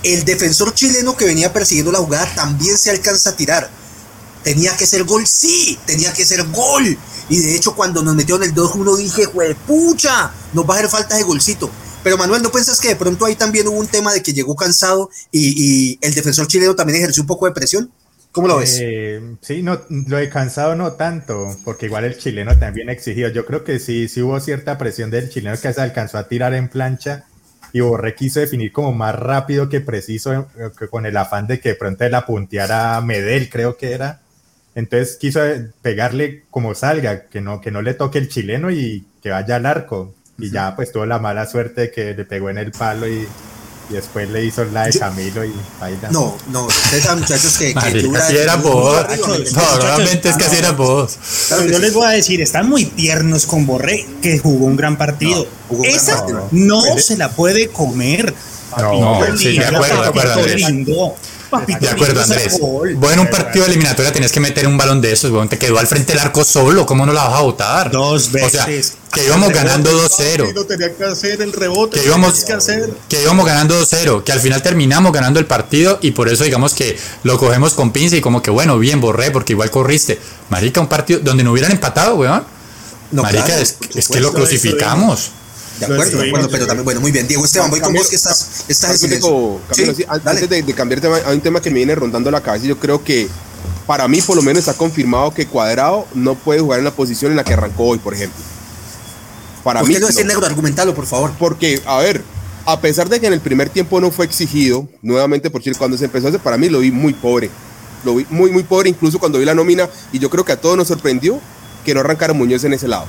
El 0.03 0.25
defensor 0.25 0.75
chileno 0.75 1.17
que 1.17 1.27
venía 1.27 1.53
persiguiendo 1.53 1.93
la 1.93 1.99
jugada 1.99 2.33
también 2.35 2.79
se 2.79 2.91
alcanza 2.91 3.31
a 3.31 3.37
tirar. 3.37 3.71
Tenía 4.43 4.77
que 4.77 4.87
ser 4.87 5.05
gol, 5.05 5.27
sí, 5.27 5.79
tenía 5.87 6.13
que 6.13 6.25
ser 6.25 6.43
gol. 6.49 6.99
Y 7.29 7.39
de 7.39 7.55
hecho 7.55 7.77
cuando 7.77 8.03
nos 8.03 8.17
metió 8.17 8.37
en 8.37 8.45
el 8.45 8.55
2-1 8.55 8.97
dije, 8.97 9.29
pucha, 9.67 10.33
nos 10.53 10.69
va 10.69 10.75
a 10.75 10.79
hacer 10.79 10.91
falta 10.91 11.17
de 11.17 11.23
golcito. 11.23 11.71
Pero 12.03 12.19
Manuel, 12.19 12.43
¿no 12.43 12.51
piensas 12.51 12.81
que 12.81 12.89
de 12.89 12.97
pronto 12.97 13.27
ahí 13.27 13.37
también 13.37 13.69
hubo 13.69 13.79
un 13.79 13.87
tema 13.87 14.13
de 14.13 14.23
que 14.23 14.33
llegó 14.33 14.57
cansado 14.57 15.09
y 15.31 15.99
el 16.01 16.15
defensor 16.15 16.49
chileno 16.49 16.75
también 16.75 16.99
ejerció 16.99 17.23
un 17.23 17.29
poco 17.29 17.47
de 17.47 17.53
presión? 17.53 17.93
¿Cómo 18.33 18.49
lo 18.49 18.57
ves? 18.57 18.79
Eh, 18.81 19.21
sí, 19.43 19.63
no, 19.63 19.83
lo 19.91 20.19
he 20.19 20.31
cansado 20.31 20.75
no 20.75 20.93
tanto, 20.93 21.55
porque 21.65 21.87
igual 21.87 22.05
el 22.05 22.17
chileno 22.17 22.59
también 22.59 22.89
exigido. 22.89 23.29
Yo 23.29 23.45
creo 23.45 23.63
que 23.63 23.79
sí, 23.79 24.09
sí 24.09 24.23
hubo 24.23 24.41
cierta 24.41 24.79
presión 24.79 25.11
del 25.11 25.29
chileno 25.29 25.57
que 25.61 25.73
se 25.73 25.81
alcanzó 25.81 26.17
a 26.17 26.29
tirar 26.29 26.55
en 26.55 26.69
plancha 26.69 27.27
y 27.75 27.81
Borré 27.81 28.15
quiso 28.15 28.41
definir 28.41 28.73
como 28.73 28.93
más 28.93 29.15
rápido 29.15 29.69
que 29.69 29.81
preciso, 29.81 30.33
eh, 30.33 30.87
con 30.91 31.07
el 31.07 31.17
afán 31.17 31.47
de 31.47 31.61
que 31.61 31.71
de 31.71 31.75
pronto 31.75 32.09
la 32.09 32.27
punteara 32.27 33.01
Medel, 33.01 33.51
creo 33.51 33.77
que 33.77 33.93
era. 33.93 34.21
Entonces 34.75 35.17
quiso 35.17 35.41
pegarle 35.83 36.45
como 36.51 36.75
salga, 36.75 37.27
que 37.27 37.43
no, 37.43 37.61
que 37.61 37.71
no 37.71 37.83
le 37.83 37.95
toque 37.95 38.19
el 38.19 38.29
chileno 38.29 38.71
y 38.71 39.07
que 39.23 39.31
vaya 39.31 39.57
al 39.57 39.67
arco. 39.67 40.15
Y 40.39 40.51
ya 40.51 40.75
pues 40.75 40.93
tuvo 40.93 41.05
la 41.05 41.19
mala 41.19 41.47
suerte 41.47 41.83
de 41.83 41.91
que 41.91 42.15
le 42.15 42.25
pegó 42.25 42.49
en 42.51 42.59
el 42.59 42.73
palo 42.73 43.07
y 43.07 43.29
y 43.91 43.95
después 43.95 44.31
le 44.31 44.45
hizo 44.45 44.65
la 44.65 44.87
de 44.87 44.99
Camilo 44.99 45.45
y 45.45 45.55
baila. 45.81 46.11
No, 46.11 46.37
no, 46.49 46.67
ustedes 46.67 47.05
saben 47.05 47.21
muchachos 47.21 47.59
que... 47.59 47.75
que 47.75 48.17
así 48.17 48.37
era 48.37 48.57
vos. 48.57 49.07
No, 49.53 49.79
realmente 49.81 50.29
es 50.29 50.37
que 50.37 50.45
así 50.45 50.57
era 50.57 50.73
vos. 50.73 51.19
yo 51.51 51.79
les 51.79 51.93
voy 51.93 52.07
a 52.07 52.11
decir, 52.11 52.41
están 52.41 52.69
muy 52.69 52.85
tiernos 52.85 53.47
con 53.47 53.67
Borré, 53.67 54.07
que 54.21 54.39
jugó 54.39 54.67
un 54.67 54.77
gran 54.77 54.97
partido. 54.97 55.47
Esa 55.85 56.25
no 56.51 56.83
se 56.99 57.17
la 57.17 57.31
puede 57.31 57.69
comer. 57.69 58.35
No, 58.79 59.21
sí, 59.37 59.59
de 59.59 59.67
acuerdo, 59.67 60.03
de 60.03 60.09
acuerdo, 60.09 61.17
de 61.81 61.89
acuerdo, 61.89 62.23
Andrés. 62.23 62.59
Vos 62.61 63.13
en 63.13 63.19
un 63.21 63.27
partido 63.29 63.65
de 63.65 63.73
eliminatoria 63.73 64.13
tenés 64.13 64.33
que 64.33 64.41
meter 64.41 64.67
un 64.67 64.77
balón 64.77 65.01
de 65.01 65.13
esos, 65.13 65.31
weón. 65.31 65.49
Te 65.49 65.59
quedó 65.59 65.79
al 65.79 65.87
frente 65.87 66.13
del 66.13 66.21
arco 66.21 66.45
solo. 66.45 66.87
¿Cómo 66.87 67.07
no 67.07 67.13
la 67.13 67.25
vas 67.25 67.39
a 67.39 67.43
botar? 67.43 67.91
Dos 67.91 68.33
veces. 68.33 68.49
O 68.49 68.65
sea, 68.65 68.67
que 69.13 69.25
íbamos 69.27 69.53
ganando 69.53 69.91
2-0. 69.91 70.67
tenía 70.67 70.95
que 70.95 71.05
hacer 71.05 71.43
el 71.43 71.53
rebote. 71.53 72.01
Que 72.01 72.07
íbamos, 72.07 72.45
que, 72.45 72.53
hacer. 72.53 72.91
que 73.09 73.23
íbamos 73.23 73.45
ganando 73.45 73.81
2-0. 73.81 74.25
Que 74.25 74.33
al 74.33 74.41
final 74.41 74.63
terminamos 74.63 75.13
ganando 75.13 75.39
el 75.39 75.47
partido 75.47 75.99
y 76.01 76.13
por 76.13 76.29
eso 76.29 76.45
digamos 76.45 76.75
que 76.75 76.99
lo 77.23 77.39
cogemos 77.39 77.75
con 77.75 77.93
pinza 77.93 78.17
y 78.17 78.21
como 78.21 78.43
que 78.43 78.51
bueno, 78.51 78.79
bien 78.79 79.01
borré 79.01 79.31
porque 79.31 79.53
igual 79.53 79.71
corriste. 79.71 80.19
Marica, 80.49 80.81
un 80.81 80.89
partido 80.89 81.21
donde 81.21 81.45
no 81.45 81.53
hubieran 81.53 81.73
empatado, 81.73 82.15
weón. 82.17 82.45
Marica, 83.13 83.59
es, 83.59 83.77
es 83.95 84.09
que 84.09 84.21
lo 84.21 84.33
crucificamos. 84.33 85.33
De 85.89 85.95
acuerdo, 85.95 86.19
de 86.19 86.29
acuerdo, 86.29 86.49
pero 86.49 86.67
también, 86.67 86.85
bueno, 86.85 87.01
muy 87.01 87.11
bien. 87.11 87.27
Diego 87.27 87.45
Esteban, 87.45 87.71
voy 87.71 87.81
con 87.81 87.93
vos 87.93 88.09
que 88.09 88.17
estás, 88.17 88.65
estás 88.69 89.03
en 89.03 89.21
sí, 89.95 90.05
antes 90.09 90.49
de, 90.49 90.63
de, 90.63 90.75
cambiar 90.75 91.01
tema, 91.01 91.19
hay 91.25 91.35
un 91.35 91.41
tema 91.41 91.61
que 91.61 91.71
me 91.71 91.77
viene 91.77 91.95
rondando 91.95 92.31
la 92.31 92.41
cabeza 92.41 92.67
y 92.67 92.69
yo 92.69 92.79
creo 92.79 93.03
que 93.03 93.29
para 93.87 94.07
mí 94.09 94.21
por 94.23 94.37
lo 94.37 94.43
menos 94.43 94.61
está 94.61 94.75
confirmado 94.75 95.35
que 95.35 95.47
Cuadrado 95.47 96.07
no 96.15 96.35
puede 96.35 96.61
jugar 96.61 96.79
en 96.79 96.85
la 96.85 96.93
posición 96.93 97.33
en 97.33 97.37
la 97.37 97.45
que 97.45 97.55
arrancó 97.55 97.85
hoy, 97.85 97.99
por 97.99 98.15
ejemplo. 98.15 98.41
Para 99.65 99.81
¿Por 99.81 99.89
mí. 99.89 99.95
Qué 99.95 100.01
lo 100.01 100.07
decir 100.07 100.27
negro? 100.27 100.45
Argumentalo, 100.47 100.95
por 100.95 101.07
favor. 101.07 101.33
Porque, 101.39 101.83
a 101.85 101.99
ver, 101.99 102.23
a 102.65 102.81
pesar 102.81 103.09
de 103.09 103.21
que 103.21 103.27
en 103.27 103.33
el 103.33 103.41
primer 103.41 103.69
tiempo 103.69 104.01
no 104.01 104.11
fue 104.11 104.25
exigido, 104.25 104.89
nuevamente 105.03 105.51
por 105.51 105.63
Chile, 105.63 105.77
cuando 105.79 105.97
se 105.97 106.05
empezó 106.05 106.27
a 106.27 106.29
hacer, 106.31 106.41
para 106.41 106.57
mí 106.57 106.69
lo 106.69 106.81
vi 106.81 106.91
muy 106.91 107.13
pobre. 107.13 107.51
Lo 108.05 108.17
vi 108.17 108.27
muy, 108.31 108.51
muy 108.51 108.63
pobre, 108.63 108.89
incluso 108.89 109.19
cuando 109.19 109.39
vi 109.39 109.45
la 109.45 109.55
nómina, 109.55 109.89
y 110.13 110.19
yo 110.19 110.31
creo 110.31 110.45
que 110.45 110.53
a 110.53 110.61
todos 110.61 110.77
nos 110.77 110.89
sorprendió 110.89 111.41
que 111.85 111.95
no 111.95 112.01
arrancara 112.01 112.33
Muñoz 112.33 112.65
en 112.65 112.73
ese 112.73 112.89
lado 112.89 113.07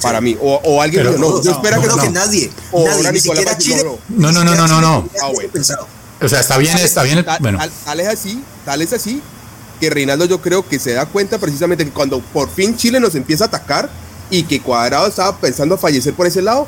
para 0.00 0.20
mí. 0.20 0.36
O, 0.40 0.60
o 0.64 0.82
alguien 0.82 1.04
pero, 1.04 1.18
no, 1.18 1.42
yo 1.42 1.52
espero 1.52 1.80
que, 1.80 1.86
no, 1.86 1.96
que 1.96 2.10
nadie. 2.10 2.50
O 2.72 2.86
nadie, 2.86 3.12
ni 3.12 3.20
siquiera 3.20 3.56
Chile. 3.58 3.84
No, 4.08 4.32
no, 4.32 4.44
no, 4.44 4.54
no, 4.54 4.68
no, 4.68 4.80
no. 4.80 5.08
Ah, 5.22 5.30
o 6.20 6.28
sea, 6.28 6.40
está 6.40 6.56
bien, 6.58 6.76
está 6.78 7.02
bien. 7.02 7.24
bueno. 7.40 7.58
Tal, 7.84 8.00
es 8.00 8.08
así, 8.08 8.42
tal 8.64 8.80
es 8.80 8.92
así, 8.92 9.20
que 9.80 9.90
Reinaldo 9.90 10.24
yo 10.24 10.40
creo 10.40 10.66
que 10.66 10.78
se 10.78 10.94
da 10.94 11.06
cuenta 11.06 11.38
precisamente 11.38 11.84
que 11.84 11.90
cuando 11.90 12.20
por 12.20 12.48
fin 12.50 12.76
Chile 12.76 13.00
nos 13.00 13.14
empieza 13.14 13.44
a 13.44 13.48
atacar 13.48 13.90
y 14.30 14.44
que 14.44 14.60
Cuadrado 14.60 15.06
estaba 15.06 15.36
pensando 15.38 15.74
a 15.74 15.78
fallecer 15.78 16.14
por 16.14 16.26
ese 16.26 16.40
lado, 16.40 16.66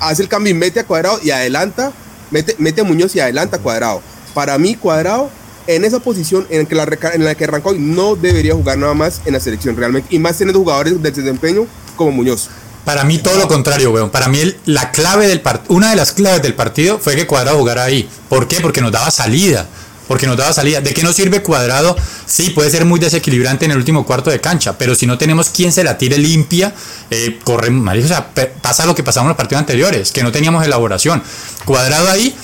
hace 0.00 0.22
el 0.22 0.28
cambio 0.28 0.50
y 0.50 0.54
mete 0.54 0.80
a 0.80 0.84
Cuadrado 0.84 1.20
y 1.22 1.30
adelanta, 1.30 1.92
mete, 2.30 2.56
mete 2.58 2.80
a 2.80 2.84
Muñoz 2.84 3.14
y 3.14 3.20
adelanta 3.20 3.58
a 3.58 3.60
Cuadrado. 3.60 4.02
Para 4.34 4.58
mí, 4.58 4.74
Cuadrado 4.74 5.30
en 5.68 5.84
esa 5.84 6.00
posición 6.00 6.46
en, 6.50 6.66
que 6.66 6.74
la, 6.74 6.88
en 7.12 7.24
la 7.24 7.34
que 7.34 7.44
arrancó 7.44 7.74
no 7.74 8.16
debería 8.16 8.54
jugar 8.54 8.78
nada 8.78 8.94
más 8.94 9.20
en 9.26 9.34
la 9.34 9.40
selección 9.40 9.76
realmente, 9.76 10.08
y 10.14 10.18
más 10.18 10.36
teniendo 10.36 10.58
jugadores 10.58 11.00
de 11.00 11.10
desempeño 11.10 11.66
como 11.94 12.10
Muñoz. 12.10 12.48
Para 12.88 13.04
mí 13.04 13.18
todo 13.18 13.36
lo 13.36 13.48
contrario, 13.48 13.90
weón. 13.90 14.08
Para 14.08 14.28
mí 14.28 14.40
la 14.64 14.90
clave 14.92 15.28
del 15.28 15.42
una 15.68 15.90
de 15.90 15.96
las 15.96 16.12
claves 16.12 16.40
del 16.40 16.54
partido 16.54 16.98
fue 16.98 17.16
que 17.16 17.26
Cuadrado 17.26 17.58
jugara 17.58 17.84
ahí. 17.84 18.08
¿Por 18.30 18.48
qué? 18.48 18.62
Porque 18.62 18.80
nos 18.80 18.90
daba 18.90 19.10
salida. 19.10 19.66
Porque 20.06 20.26
nos 20.26 20.38
daba 20.38 20.54
salida. 20.54 20.80
¿De 20.80 20.94
qué 20.94 21.02
nos 21.02 21.14
sirve 21.14 21.42
Cuadrado? 21.42 21.94
Sí, 22.24 22.48
puede 22.48 22.70
ser 22.70 22.86
muy 22.86 22.98
desequilibrante 22.98 23.66
en 23.66 23.72
el 23.72 23.76
último 23.76 24.06
cuarto 24.06 24.30
de 24.30 24.40
cancha, 24.40 24.78
pero 24.78 24.94
si 24.94 25.06
no 25.06 25.18
tenemos 25.18 25.50
quien 25.50 25.70
se 25.70 25.84
la 25.84 25.98
tire 25.98 26.16
limpia, 26.16 26.72
eh, 27.10 27.38
corre, 27.44 27.68
o 27.68 28.08
sea, 28.08 28.30
pasa 28.62 28.86
lo 28.86 28.94
que 28.94 29.02
pasaba 29.02 29.24
en 29.24 29.28
los 29.28 29.36
partidos 29.36 29.60
anteriores, 29.60 30.10
que 30.10 30.22
no 30.22 30.32
teníamos 30.32 30.64
elaboración. 30.64 31.22
Cuadrado 31.66 32.08
ahí 32.08 32.34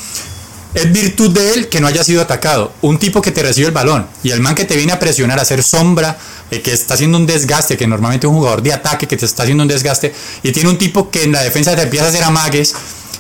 es 0.74 0.92
virtud 0.92 1.30
de 1.30 1.54
él 1.54 1.68
que 1.68 1.80
no 1.80 1.86
haya 1.86 2.02
sido 2.02 2.20
atacado. 2.20 2.72
Un 2.82 2.98
tipo 2.98 3.22
que 3.22 3.30
te 3.30 3.42
recibe 3.42 3.68
el 3.68 3.72
balón 3.72 4.06
y 4.22 4.30
el 4.30 4.40
man 4.40 4.54
que 4.54 4.64
te 4.64 4.76
viene 4.76 4.92
a 4.92 4.98
presionar, 4.98 5.38
a 5.38 5.42
hacer 5.42 5.62
sombra, 5.62 6.18
eh, 6.50 6.60
que 6.60 6.72
está 6.72 6.94
haciendo 6.94 7.16
un 7.16 7.26
desgaste, 7.26 7.76
que 7.76 7.86
normalmente 7.86 8.26
es 8.26 8.30
un 8.30 8.36
jugador 8.36 8.62
de 8.62 8.72
ataque 8.72 9.06
que 9.06 9.16
te 9.16 9.24
está 9.24 9.44
haciendo 9.44 9.62
un 9.62 9.68
desgaste, 9.68 10.12
y 10.42 10.52
tiene 10.52 10.68
un 10.68 10.78
tipo 10.78 11.10
que 11.10 11.22
en 11.22 11.32
la 11.32 11.42
defensa 11.42 11.74
te 11.76 11.82
empieza 11.82 12.06
a 12.06 12.08
hacer 12.08 12.24
amagues 12.24 12.74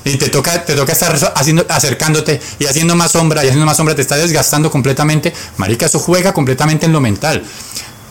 y 0.04 0.16
te 0.16 0.28
toca, 0.28 0.64
te 0.64 0.74
toca 0.74 0.92
estar 0.92 1.16
haciendo, 1.34 1.64
acercándote 1.68 2.40
y 2.58 2.66
haciendo 2.66 2.94
más 2.94 3.12
sombra 3.12 3.42
y 3.42 3.46
haciendo 3.46 3.66
más 3.66 3.76
sombra, 3.76 3.94
te 3.94 4.02
está 4.02 4.16
desgastando 4.16 4.70
completamente. 4.70 5.32
Marica, 5.56 5.86
eso 5.86 5.98
juega 5.98 6.34
completamente 6.34 6.86
en 6.86 6.92
lo 6.92 7.00
mental. 7.00 7.42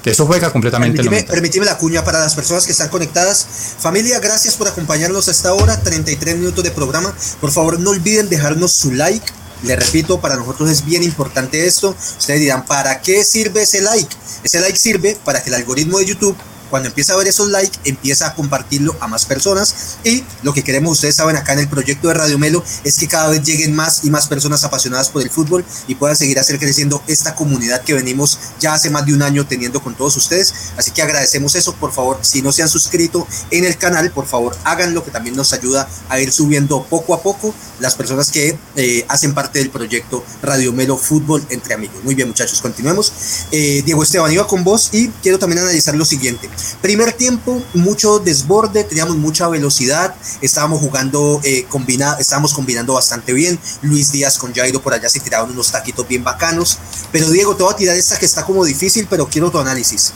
Eso 0.06 0.26
juega 0.26 0.52
completamente 0.52 0.98
permíteme. 0.98 1.24
Permíteme 1.28 1.66
la 1.66 1.78
cuña 1.78 2.04
para 2.04 2.20
las 2.20 2.36
personas 2.36 2.66
que 2.66 2.72
están 2.72 2.90
conectadas. 2.90 3.48
Familia, 3.80 4.20
gracias 4.20 4.56
por 4.56 4.68
acompañarnos 4.68 5.28
a 5.28 5.32
esta 5.32 5.54
hora, 5.54 5.80
33 5.82 6.38
minutos 6.38 6.64
de 6.64 6.72
programa. 6.72 7.16
Por 7.40 7.52
favor, 7.52 7.80
no 7.80 7.92
olviden 7.92 8.30
dejarnos 8.30 8.72
su 8.74 8.92
like 8.92 9.26
le 9.64 9.78
repito, 9.78 10.20
para 10.20 10.36
nosotros 10.36 10.70
es 10.70 10.86
bien 10.86 11.04
importante 11.04 11.66
esto. 11.66 11.96
Ustedes 12.20 12.42
dirán, 12.42 12.66
¿para 12.66 13.02
qué 13.02 13.24
sirve 13.24 13.62
ese 13.64 13.82
like? 13.82 14.14
Ese 14.44 14.60
like 14.60 14.78
sirve 14.78 15.18
para 15.24 15.42
que 15.42 15.50
el 15.50 15.56
algoritmo 15.56 16.00
de 16.00 16.06
YouTube 16.06 16.36
cuando 16.74 16.90
empieza 16.90 17.14
a 17.14 17.18
ver 17.18 17.28
esos 17.28 17.50
likes, 17.50 17.78
empieza 17.84 18.26
a 18.26 18.34
compartirlo 18.34 18.96
a 19.00 19.08
más 19.08 19.26
personas. 19.26 20.00
Y 20.04 20.24
lo 20.42 20.56
que 20.56 20.64
queremos, 20.64 20.94
ustedes 20.94 21.14
saben, 21.14 21.36
acá 21.36 21.54
en 21.54 21.60
el 21.60 21.68
proyecto 21.68 22.08
de 22.08 22.16
Radio 22.16 22.40
Melo, 22.40 22.64
es 22.84 22.98
que 22.98 23.08
cada 23.08 23.30
vez 23.30 23.44
lleguen 23.44 23.76
más 23.76 24.04
y 24.04 24.10
más 24.10 24.26
personas 24.26 24.64
apasionadas 24.64 25.10
por 25.10 25.22
el 25.22 25.30
fútbol 25.30 25.64
y 25.88 25.94
puedan 25.94 26.18
seguir 26.18 26.40
hacer 26.40 26.58
creciendo 26.58 27.04
esta 27.06 27.36
comunidad 27.36 27.84
que 27.84 27.94
venimos 27.94 28.40
ya 28.60 28.74
hace 28.74 28.90
más 28.90 29.06
de 29.06 29.14
un 29.14 29.22
año 29.22 29.46
teniendo 29.46 29.84
con 29.84 29.94
todos 29.94 30.18
ustedes. 30.18 30.52
Así 30.76 30.90
que 30.90 31.04
agradecemos 31.04 31.54
eso. 31.54 31.76
Por 31.76 31.92
favor, 31.92 32.18
si 32.24 32.42
no 32.42 32.52
se 32.52 32.64
han 32.64 32.70
suscrito 32.70 33.28
en 33.52 33.66
el 33.66 33.78
canal, 33.78 34.10
por 34.10 34.26
favor, 34.26 34.58
háganlo, 34.64 35.06
que 35.06 35.12
también 35.12 35.36
nos 35.36 35.54
ayuda 35.54 35.88
a 36.10 36.20
ir 36.20 36.32
subiendo 36.32 36.88
poco 36.90 37.14
a 37.14 37.22
poco 37.22 37.54
las 37.82 37.94
personas 37.94 38.32
que 38.32 38.58
eh, 38.78 39.06
hacen 39.10 39.36
parte 39.36 39.60
del 39.60 39.70
proyecto 39.70 40.26
Radio 40.42 40.74
Melo 40.74 40.98
Fútbol 40.98 41.46
entre 41.52 41.76
amigos. 41.76 42.04
Muy 42.04 42.16
bien, 42.16 42.30
muchachos, 42.30 42.60
continuemos. 42.64 43.14
Eh, 43.52 43.84
Diego 43.86 44.02
Esteban, 44.02 44.32
iba 44.32 44.48
con 44.48 44.64
vos 44.64 44.90
y 44.92 45.10
quiero 45.22 45.38
también 45.38 45.62
analizar 45.62 45.94
lo 45.94 46.06
siguiente. 46.06 46.50
Primer 46.82 47.14
tiempo, 47.14 47.64
mucho 47.74 48.20
desborde, 48.20 48.84
teníamos 48.84 49.18
mucha 49.18 49.48
velocidad, 49.48 50.16
estábamos 50.42 50.80
jugando, 50.80 51.40
eh, 51.44 51.66
estábamos 52.20 52.54
combinando 52.54 52.94
bastante 52.94 53.34
bien. 53.34 53.60
Luis 53.82 54.12
Díaz 54.12 54.38
con 54.38 54.54
Jairo 54.54 54.82
por 54.82 54.94
allá 54.94 55.10
se 55.10 55.20
tiraban 55.20 55.52
unos 55.52 55.72
taquitos 55.72 56.08
bien 56.08 56.24
bacanos. 56.24 56.78
Pero 57.12 57.30
Diego, 57.30 57.56
te 57.56 57.64
voy 57.64 57.74
a 57.74 57.78
tirar 57.78 57.98
esta 57.98 58.18
que 58.20 58.26
está 58.26 58.46
como 58.46 58.66
difícil, 58.66 59.08
pero 59.10 59.28
quiero 59.28 59.52
tu 59.52 59.60
análisis. 59.60 60.14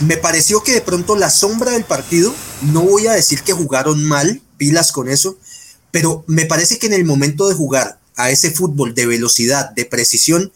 Me 0.00 0.16
pareció 0.16 0.62
que 0.62 0.72
de 0.72 0.80
pronto 0.80 1.14
la 1.16 1.30
sombra 1.30 1.72
del 1.72 1.84
partido, 1.84 2.34
no 2.62 2.82
voy 2.82 3.06
a 3.06 3.12
decir 3.12 3.42
que 3.42 3.52
jugaron 3.52 4.02
mal, 4.04 4.40
pilas 4.56 4.92
con 4.92 5.08
eso, 5.08 5.36
pero 5.90 6.24
me 6.26 6.46
parece 6.46 6.78
que 6.78 6.86
en 6.86 6.94
el 6.94 7.04
momento 7.04 7.48
de 7.48 7.54
jugar 7.54 7.98
a 8.16 8.30
ese 8.30 8.50
fútbol 8.50 8.94
de 8.94 9.06
velocidad, 9.06 9.70
de 9.70 9.84
precisión, 9.84 10.52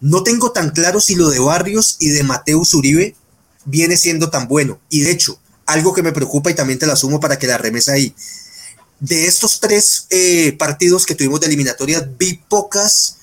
no 0.00 0.22
tengo 0.22 0.52
tan 0.52 0.70
claro 0.70 1.00
si 1.00 1.14
lo 1.14 1.30
de 1.30 1.38
Barrios 1.38 1.96
y 1.98 2.10
de 2.10 2.22
Mateus 2.22 2.74
Uribe 2.74 3.16
viene 3.64 3.96
siendo 3.96 4.30
tan 4.30 4.48
bueno. 4.48 4.80
Y 4.90 5.00
de 5.00 5.10
hecho, 5.10 5.38
algo 5.66 5.94
que 5.94 6.02
me 6.02 6.12
preocupa 6.12 6.50
y 6.50 6.54
también 6.54 6.78
te 6.78 6.86
la 6.86 6.94
asumo 6.94 7.20
para 7.20 7.38
que 7.38 7.46
la 7.46 7.58
remesa 7.58 7.92
ahí. 7.92 8.14
De 9.00 9.26
estos 9.26 9.60
tres 9.60 10.06
eh, 10.10 10.54
partidos 10.58 11.06
que 11.06 11.14
tuvimos 11.14 11.40
de 11.40 11.46
eliminatoria, 11.46 12.08
vi 12.18 12.40
pocas 12.48 13.16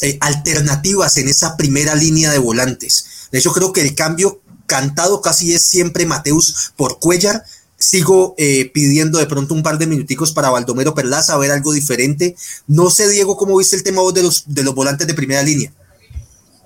eh, 0.00 0.18
alternativas 0.20 1.16
en 1.16 1.28
esa 1.28 1.56
primera 1.56 1.94
línea 1.94 2.30
de 2.30 2.38
volantes. 2.38 3.28
De 3.32 3.38
hecho, 3.38 3.52
creo 3.52 3.72
que 3.72 3.80
el 3.80 3.94
cambio 3.94 4.40
cantado 4.66 5.20
casi 5.20 5.52
es 5.52 5.62
siempre 5.62 6.06
Mateus 6.06 6.72
por 6.76 6.98
Cuellar, 6.98 7.44
sigo 7.78 8.34
eh, 8.38 8.70
pidiendo 8.72 9.18
de 9.18 9.26
pronto 9.26 9.54
un 9.54 9.62
par 9.62 9.78
de 9.78 9.86
minuticos 9.86 10.32
para 10.32 10.50
Baldomero 10.50 10.94
Perlaza, 10.94 11.34
a 11.34 11.38
ver 11.38 11.50
algo 11.50 11.72
diferente. 11.72 12.36
No 12.66 12.90
sé, 12.90 13.08
Diego, 13.08 13.36
cómo 13.36 13.56
viste 13.56 13.76
el 13.76 13.82
tema 13.82 14.02
vos 14.02 14.14
de 14.14 14.22
los, 14.22 14.44
de 14.46 14.62
los 14.62 14.74
volantes 14.74 15.06
de 15.06 15.14
primera 15.14 15.42
línea. 15.42 15.72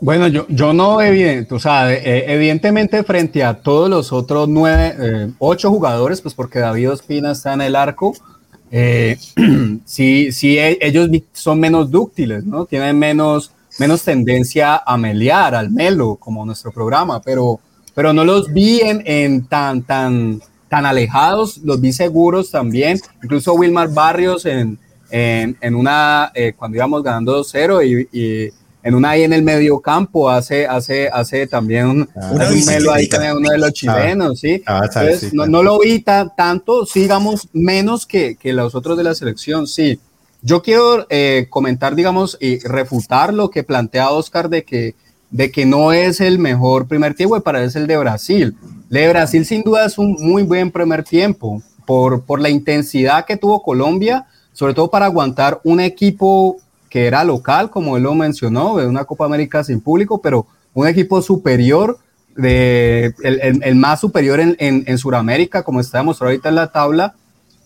Bueno, 0.01 0.29
yo, 0.29 0.47
yo 0.49 0.73
no 0.73 1.01
evidente, 1.01 1.53
o 1.55 1.59
sea, 1.59 1.93
eh, 1.93 2.33
evidentemente 2.33 3.03
frente 3.03 3.43
a 3.43 3.55
todos 3.55 3.91
los 3.91 4.13
otros 4.13 4.49
nueve, 4.49 4.95
eh, 4.97 5.31
ocho 5.39 5.71
jugadores, 5.71 6.21
pues 6.21 6.35
porque 6.35 6.61
David 6.61 6.93
Ospina 6.93 7.33
está 7.33 7.55
en 7.55 7.63
el 7.63 7.75
arco, 7.75 8.15
sí, 8.71 10.31
sí, 10.31 10.59
e, 10.59 10.79
ellos 10.81 11.09
son 11.33 11.59
menos 11.59 11.91
dúctiles, 11.91 12.45
¿no? 12.45 12.67
Tienen 12.67 12.97
menos, 12.97 13.51
menos 13.79 14.05
tendencia 14.05 14.77
a 14.87 14.97
melear, 14.97 15.57
al 15.57 15.71
melo, 15.71 16.15
como 16.17 16.47
nuestro 16.47 16.71
programa, 16.71 17.21
pero, 17.21 17.59
pero 17.95 18.13
no 18.13 18.25
los 18.25 18.53
vi 18.53 18.81
en, 18.83 19.47
tan, 19.47 19.83
tan, 19.83 20.41
tan 20.69 20.87
alejados, 20.87 21.59
los 21.59 21.81
vi 21.81 21.93
seguros 21.93 22.53
también. 22.53 23.01
Incluso 23.23 23.55
Wilmar 23.55 23.89
Barrios 23.93 24.47
en, 24.47 24.79
en, 25.11 25.75
una, 25.75 26.31
eh, 26.35 26.53
cuando 26.57 26.77
íbamos 26.77 27.03
ganando 27.03 27.41
2-0 27.41 28.09
y, 28.13 28.19
y, 28.19 28.51
en 28.83 28.95
una 28.95 29.11
ahí 29.11 29.23
en 29.23 29.33
el 29.33 29.43
medio 29.43 29.81
campo 29.81 30.31
hace, 30.31 30.67
hace, 30.67 31.09
hace 31.13 31.47
también 31.47 31.87
un, 31.87 32.09
ah, 32.17 32.33
un 32.33 32.65
melo 32.65 32.93
ahí 32.93 33.09
uno 33.37 33.51
de 33.51 33.59
los 33.59 33.73
chilenos, 33.73 34.41
¿sí? 34.41 34.63
Ah, 34.67 34.83
Entonces, 34.85 35.35
no, 35.35 35.47
no, 35.47 35.63
lo 35.63 35.81
vi 35.81 36.01
tanto, 36.01 36.87
sigamos 36.87 37.49
menos 37.53 38.07
que, 38.07 38.37
que 38.37 38.53
los 38.53 38.75
otros 38.75 38.97
de 38.97 39.05
la 39.05 39.15
selección, 39.15 39.67
sí. 39.67 39.99
Yo 40.41 40.63
quiero 40.63 41.07
eh, 41.11 41.49
comentar, 41.51 41.97
digamos, 41.97 42.39
y 42.41 42.61
refutar 42.61 43.35
lo 43.35 43.51
que 43.51 43.65
plantea 43.65 44.11
Oscar 44.11 44.49
de 44.49 44.63
que, 44.65 44.95
de 45.31 45.51
que 45.51 45.67
no 45.67 45.93
es 45.93 46.21
el 46.21 46.39
mejor 46.39 46.87
primer 46.87 47.15
tiempo 47.15 47.37
y 47.37 47.41
para 47.41 47.65
es 47.65 47.75
el 47.75 47.89
de 47.89 47.97
Brasil. 47.97 48.57
El 48.91 48.95
de 48.95 49.09
Brasil 49.09 49.45
sin 49.45 49.63
duda 49.63 49.85
es 49.87 49.99
un 49.99 50.17
muy 50.21 50.45
buen 50.45 50.71
primer 50.71 51.03
tiempo 51.03 51.61
por, 51.85 52.23
por 52.23 52.41
la 52.41 52.51
intensidad 52.51 53.25
que 53.25 53.37
tuvo 53.37 53.63
Colombia, 53.63 54.27
sobre 54.53 54.75
todo 54.75 54.89
para 54.89 55.07
aguantar 55.07 55.61
un 55.65 55.81
equipo 55.81 56.57
que 56.89 57.07
era 57.07 57.25
local, 57.25 57.71
como 57.71 57.97
él 57.97 58.05
lo 58.05 58.15
mencionó, 58.15 58.77
de 58.77 58.87
una 58.87 59.05
Copa 59.05 59.25
América 59.25 59.65
sin 59.65 59.81
público, 59.81 60.21
pero 60.21 60.47
un 60.75 60.87
equipo 60.87 61.21
superior, 61.23 61.99
de, 62.37 63.13
el, 63.23 63.61
el, 63.63 63.75
más 63.75 64.01
superior 64.01 64.39
en, 64.39 64.57
en, 64.61 64.85
en 64.87 64.99
Sudamérica, 64.99 65.65
como 65.65 65.81
está 65.81 65.99
demostrado 65.99 66.31
ahorita 66.31 66.49
en 66.49 66.55
la 66.55 66.71
tabla, 66.71 67.15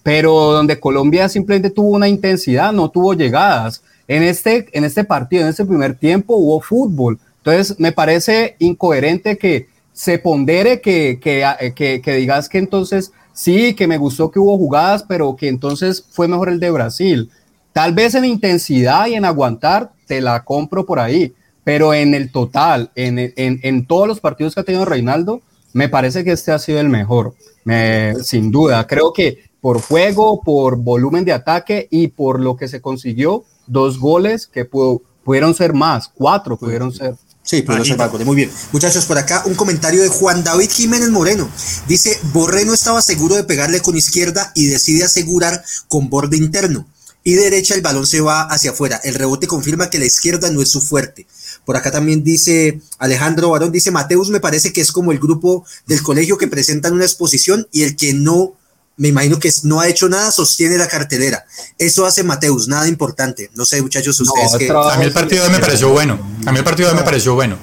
pero 0.02 0.52
donde 0.52 0.80
Colombia 0.80 1.28
simplemente 1.28 1.70
tuvo 1.70 1.90
una 1.90 2.08
intensidad, 2.08 2.72
no 2.72 2.90
tuvo 2.90 3.14
llegadas. 3.14 3.82
En 4.08 4.22
este, 4.22 4.68
en 4.72 4.84
este 4.84 5.04
partido, 5.04 5.42
en 5.42 5.48
este 5.48 5.64
primer 5.64 5.94
tiempo, 5.94 6.36
hubo 6.36 6.60
fútbol. 6.60 7.18
Entonces, 7.38 7.78
me 7.78 7.92
parece 7.92 8.56
incoherente 8.58 9.38
que 9.38 9.68
se 9.92 10.18
pondere 10.18 10.80
que, 10.80 11.20
que, 11.20 11.44
que, 11.74 12.00
que, 12.00 12.14
digas 12.14 12.48
que 12.48 12.58
entonces 12.58 13.12
sí, 13.32 13.74
que 13.74 13.86
me 13.86 13.98
gustó 13.98 14.30
que 14.30 14.38
hubo 14.38 14.56
jugadas, 14.56 15.04
pero 15.06 15.36
que 15.36 15.48
entonces 15.48 16.04
fue 16.10 16.28
mejor 16.28 16.48
el 16.48 16.60
de 16.60 16.70
Brasil. 16.70 17.30
Tal 17.72 17.94
vez 17.94 18.14
en 18.14 18.24
intensidad 18.24 19.06
y 19.06 19.14
en 19.14 19.24
aguantar, 19.24 19.92
te 20.06 20.20
la 20.20 20.44
compro 20.44 20.84
por 20.84 21.00
ahí, 21.00 21.34
pero 21.64 21.94
en 21.94 22.14
el 22.14 22.30
total, 22.30 22.90
en, 22.94 23.18
en, 23.18 23.60
en 23.62 23.86
todos 23.86 24.06
los 24.06 24.20
partidos 24.20 24.54
que 24.54 24.60
ha 24.60 24.64
tenido 24.64 24.84
Reinaldo, 24.84 25.40
me 25.72 25.88
parece 25.88 26.24
que 26.24 26.32
este 26.32 26.52
ha 26.52 26.58
sido 26.58 26.80
el 26.80 26.88
mejor, 26.88 27.34
me, 27.64 28.14
sin 28.22 28.50
duda. 28.50 28.86
Creo 28.86 29.12
que 29.12 29.50
por 29.60 29.80
juego, 29.80 30.42
por 30.42 30.76
volumen 30.76 31.24
de 31.24 31.32
ataque 31.32 31.88
y 31.90 32.08
por 32.08 32.40
lo 32.40 32.56
que 32.56 32.68
se 32.68 32.80
consiguió, 32.80 33.44
dos 33.66 33.98
goles 33.98 34.46
que 34.46 34.64
pudo, 34.64 35.02
pudieron 35.24 35.54
ser 35.54 35.72
más, 35.72 36.08
cuatro 36.08 36.56
pudieron 36.56 36.92
ser. 36.92 37.14
Sí, 37.44 37.62
pero 37.62 37.84
ser 37.84 37.98
Muy 38.24 38.36
bien. 38.36 38.50
Muchachos, 38.70 39.04
por 39.04 39.18
acá 39.18 39.42
un 39.46 39.54
comentario 39.54 40.00
de 40.00 40.08
Juan 40.08 40.44
David 40.44 40.70
Jiménez 40.70 41.10
Moreno. 41.10 41.48
Dice, 41.88 42.16
Borré 42.32 42.64
no 42.64 42.72
estaba 42.72 43.02
seguro 43.02 43.34
de 43.34 43.42
pegarle 43.42 43.80
con 43.80 43.96
izquierda 43.96 44.52
y 44.54 44.66
decide 44.66 45.04
asegurar 45.04 45.62
con 45.88 46.08
borde 46.08 46.36
interno. 46.36 46.86
Y 47.24 47.34
derecha 47.34 47.74
el 47.74 47.82
balón 47.82 48.06
se 48.06 48.20
va 48.20 48.42
hacia 48.42 48.72
afuera. 48.72 49.00
El 49.04 49.14
rebote 49.14 49.46
confirma 49.46 49.90
que 49.90 49.98
la 49.98 50.06
izquierda 50.06 50.50
no 50.50 50.60
es 50.60 50.70
su 50.70 50.80
fuerte. 50.80 51.26
Por 51.64 51.76
acá 51.76 51.92
también 51.92 52.24
dice 52.24 52.80
Alejandro 52.98 53.50
Barón, 53.50 53.70
dice 53.70 53.90
Mateus 53.90 54.30
me 54.30 54.40
parece 54.40 54.72
que 54.72 54.80
es 54.80 54.90
como 54.90 55.12
el 55.12 55.18
grupo 55.18 55.64
del 55.86 56.02
colegio 56.02 56.36
que 56.36 56.48
presentan 56.48 56.94
una 56.94 57.04
exposición 57.04 57.68
y 57.70 57.82
el 57.82 57.96
que 57.96 58.12
no 58.14 58.54
me 58.96 59.08
imagino 59.08 59.38
que 59.38 59.50
no 59.64 59.80
ha 59.80 59.88
hecho 59.88 60.08
nada, 60.08 60.30
sostiene 60.30 60.76
la 60.76 60.86
cartelera. 60.86 61.44
Eso 61.78 62.04
hace 62.04 62.22
Mateus, 62.22 62.68
nada 62.68 62.86
importante. 62.88 63.50
No 63.54 63.64
sé, 63.64 63.80
muchachos, 63.80 64.20
ustedes 64.20 64.56
que... 64.58 64.70
A 64.70 64.96
mí 64.98 65.04
el 65.04 65.12
partido 65.12 65.48
me 65.50 65.58
pareció 65.58 65.88
bueno. 65.90 66.20
A 66.44 66.52
mí 66.52 66.58
el 66.58 66.64
partido 66.64 66.94
me 66.94 67.02
pareció 67.02 67.34
bueno. 67.34 67.58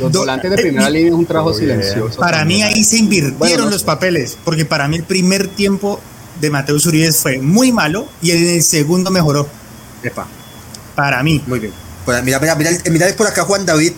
Los 0.00 0.10
volantes 0.12 0.50
de 0.50 0.56
primera 0.56 0.90
línea 0.90 1.08
es 1.08 1.14
un 1.14 1.26
trabajo 1.26 1.54
silencioso. 1.54 2.18
Para 2.18 2.44
mí 2.44 2.62
ahí 2.62 2.82
se 2.84 2.96
invirtieron 2.96 3.70
los 3.70 3.84
papeles, 3.84 4.36
porque 4.44 4.64
para 4.64 4.88
mí 4.88 4.96
el 4.96 5.04
primer 5.04 5.48
tiempo 5.48 6.00
de 6.40 6.50
Mateus 6.50 6.86
Uribe 6.86 7.12
fue 7.12 7.38
muy 7.38 7.72
malo 7.72 8.08
y 8.20 8.30
en 8.32 8.48
el 8.48 8.62
segundo 8.62 9.10
mejoró. 9.10 9.48
Epa. 10.02 10.26
Para 10.94 11.22
mí. 11.22 11.42
Muy 11.46 11.58
bien. 11.58 11.72
Mira, 12.06 12.40
mira, 12.40 12.54
mira, 12.56 12.70
mira 12.90 13.16
por 13.16 13.26
acá 13.26 13.44
Juan 13.44 13.64
David 13.64 13.92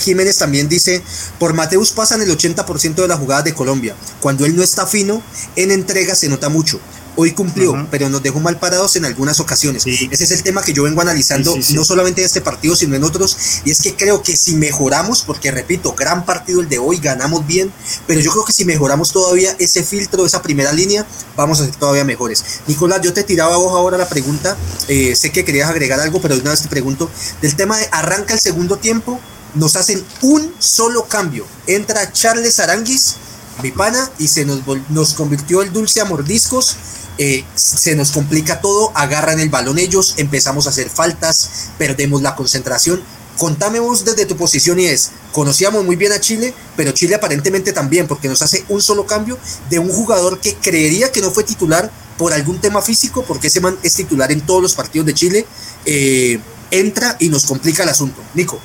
Jiménez 0.00 0.38
también 0.38 0.68
dice, 0.68 1.02
por 1.38 1.54
Mateus 1.54 1.92
pasan 1.92 2.22
el 2.22 2.30
80% 2.30 2.94
de 2.94 3.08
las 3.08 3.18
jugadas 3.18 3.44
de 3.44 3.54
Colombia. 3.54 3.94
Cuando 4.20 4.46
él 4.46 4.56
no 4.56 4.62
está 4.62 4.86
fino, 4.86 5.22
en 5.56 5.70
entrega 5.70 6.14
se 6.14 6.28
nota 6.28 6.48
mucho. 6.48 6.80
Hoy 7.16 7.32
cumplió, 7.32 7.86
pero 7.90 8.08
nos 8.08 8.22
dejó 8.22 8.40
mal 8.40 8.58
parados 8.58 8.96
en 8.96 9.04
algunas 9.04 9.40
ocasiones. 9.40 9.86
Ese 9.86 10.24
es 10.24 10.30
el 10.30 10.42
tema 10.42 10.62
que 10.62 10.72
yo 10.72 10.84
vengo 10.84 11.00
analizando, 11.00 11.54
no 11.74 11.84
solamente 11.84 12.20
en 12.22 12.26
este 12.26 12.40
partido, 12.40 12.76
sino 12.76 12.96
en 12.96 13.04
otros. 13.04 13.36
Y 13.64 13.70
es 13.70 13.80
que 13.80 13.94
creo 13.94 14.22
que 14.22 14.36
si 14.36 14.54
mejoramos, 14.54 15.22
porque 15.22 15.50
repito, 15.50 15.92
gran 15.94 16.24
partido 16.24 16.60
el 16.60 16.68
de 16.68 16.78
hoy, 16.78 16.98
ganamos 16.98 17.46
bien, 17.46 17.72
pero 18.06 18.20
yo 18.20 18.30
creo 18.30 18.44
que 18.44 18.52
si 18.52 18.64
mejoramos 18.64 19.12
todavía 19.12 19.54
ese 19.58 19.82
filtro, 19.82 20.24
esa 20.24 20.42
primera 20.42 20.72
línea, 20.72 21.06
vamos 21.36 21.60
a 21.60 21.64
ser 21.64 21.76
todavía 21.76 22.04
mejores. 22.04 22.44
Nicolás, 22.66 23.00
yo 23.02 23.12
te 23.12 23.24
tiraba 23.24 23.54
a 23.54 23.58
vos 23.58 23.72
ahora 23.72 23.98
la 23.98 24.08
pregunta, 24.08 24.56
eh, 24.88 25.14
sé 25.16 25.30
que 25.30 25.44
querías 25.44 25.68
agregar 25.68 26.00
algo, 26.00 26.20
pero 26.20 26.34
de 26.34 26.40
una 26.40 26.50
vez 26.50 26.62
te 26.62 26.68
pregunto, 26.68 27.10
del 27.42 27.56
tema 27.56 27.76
de 27.78 27.88
arranca 27.92 28.34
el 28.34 28.40
segundo 28.40 28.76
tiempo, 28.76 29.20
nos 29.54 29.76
hacen 29.76 30.04
un 30.22 30.52
solo 30.58 31.06
cambio. 31.06 31.46
Entra 31.66 32.12
Charles 32.12 32.60
Aranguis, 32.60 33.16
mi 33.62 33.70
pana, 33.70 34.10
y 34.18 34.28
se 34.28 34.44
nos, 34.44 34.60
nos 34.88 35.14
convirtió 35.14 35.62
el 35.62 35.72
dulce 35.72 36.00
a 36.00 36.04
mordiscos. 36.04 36.76
Eh, 37.22 37.44
se 37.54 37.94
nos 37.96 38.12
complica 38.12 38.62
todo, 38.62 38.92
agarran 38.94 39.40
el 39.40 39.50
balón 39.50 39.78
ellos, 39.78 40.14
empezamos 40.16 40.66
a 40.66 40.70
hacer 40.70 40.88
faltas, 40.88 41.68
perdemos 41.76 42.22
la 42.22 42.34
concentración. 42.34 43.02
Contame 43.36 43.78
vos 43.78 44.06
desde 44.06 44.24
tu 44.24 44.38
posición 44.38 44.80
y 44.80 44.86
es, 44.86 45.10
conocíamos 45.30 45.84
muy 45.84 45.96
bien 45.96 46.12
a 46.12 46.20
Chile, 46.20 46.54
pero 46.78 46.92
Chile 46.92 47.16
aparentemente 47.16 47.74
también, 47.74 48.06
porque 48.06 48.26
nos 48.26 48.40
hace 48.40 48.64
un 48.70 48.80
solo 48.80 49.04
cambio 49.04 49.36
de 49.68 49.78
un 49.78 49.90
jugador 49.90 50.40
que 50.40 50.54
creería 50.54 51.12
que 51.12 51.20
no 51.20 51.30
fue 51.30 51.44
titular 51.44 51.90
por 52.16 52.32
algún 52.32 52.58
tema 52.58 52.80
físico, 52.80 53.22
porque 53.28 53.48
ese 53.48 53.60
man 53.60 53.76
es 53.82 53.94
titular 53.96 54.32
en 54.32 54.40
todos 54.40 54.62
los 54.62 54.72
partidos 54.74 55.04
de 55.06 55.12
Chile, 55.12 55.46
eh, 55.84 56.40
entra 56.70 57.18
y 57.20 57.28
nos 57.28 57.44
complica 57.44 57.82
el 57.82 57.90
asunto. 57.90 58.22
Nico. 58.32 58.58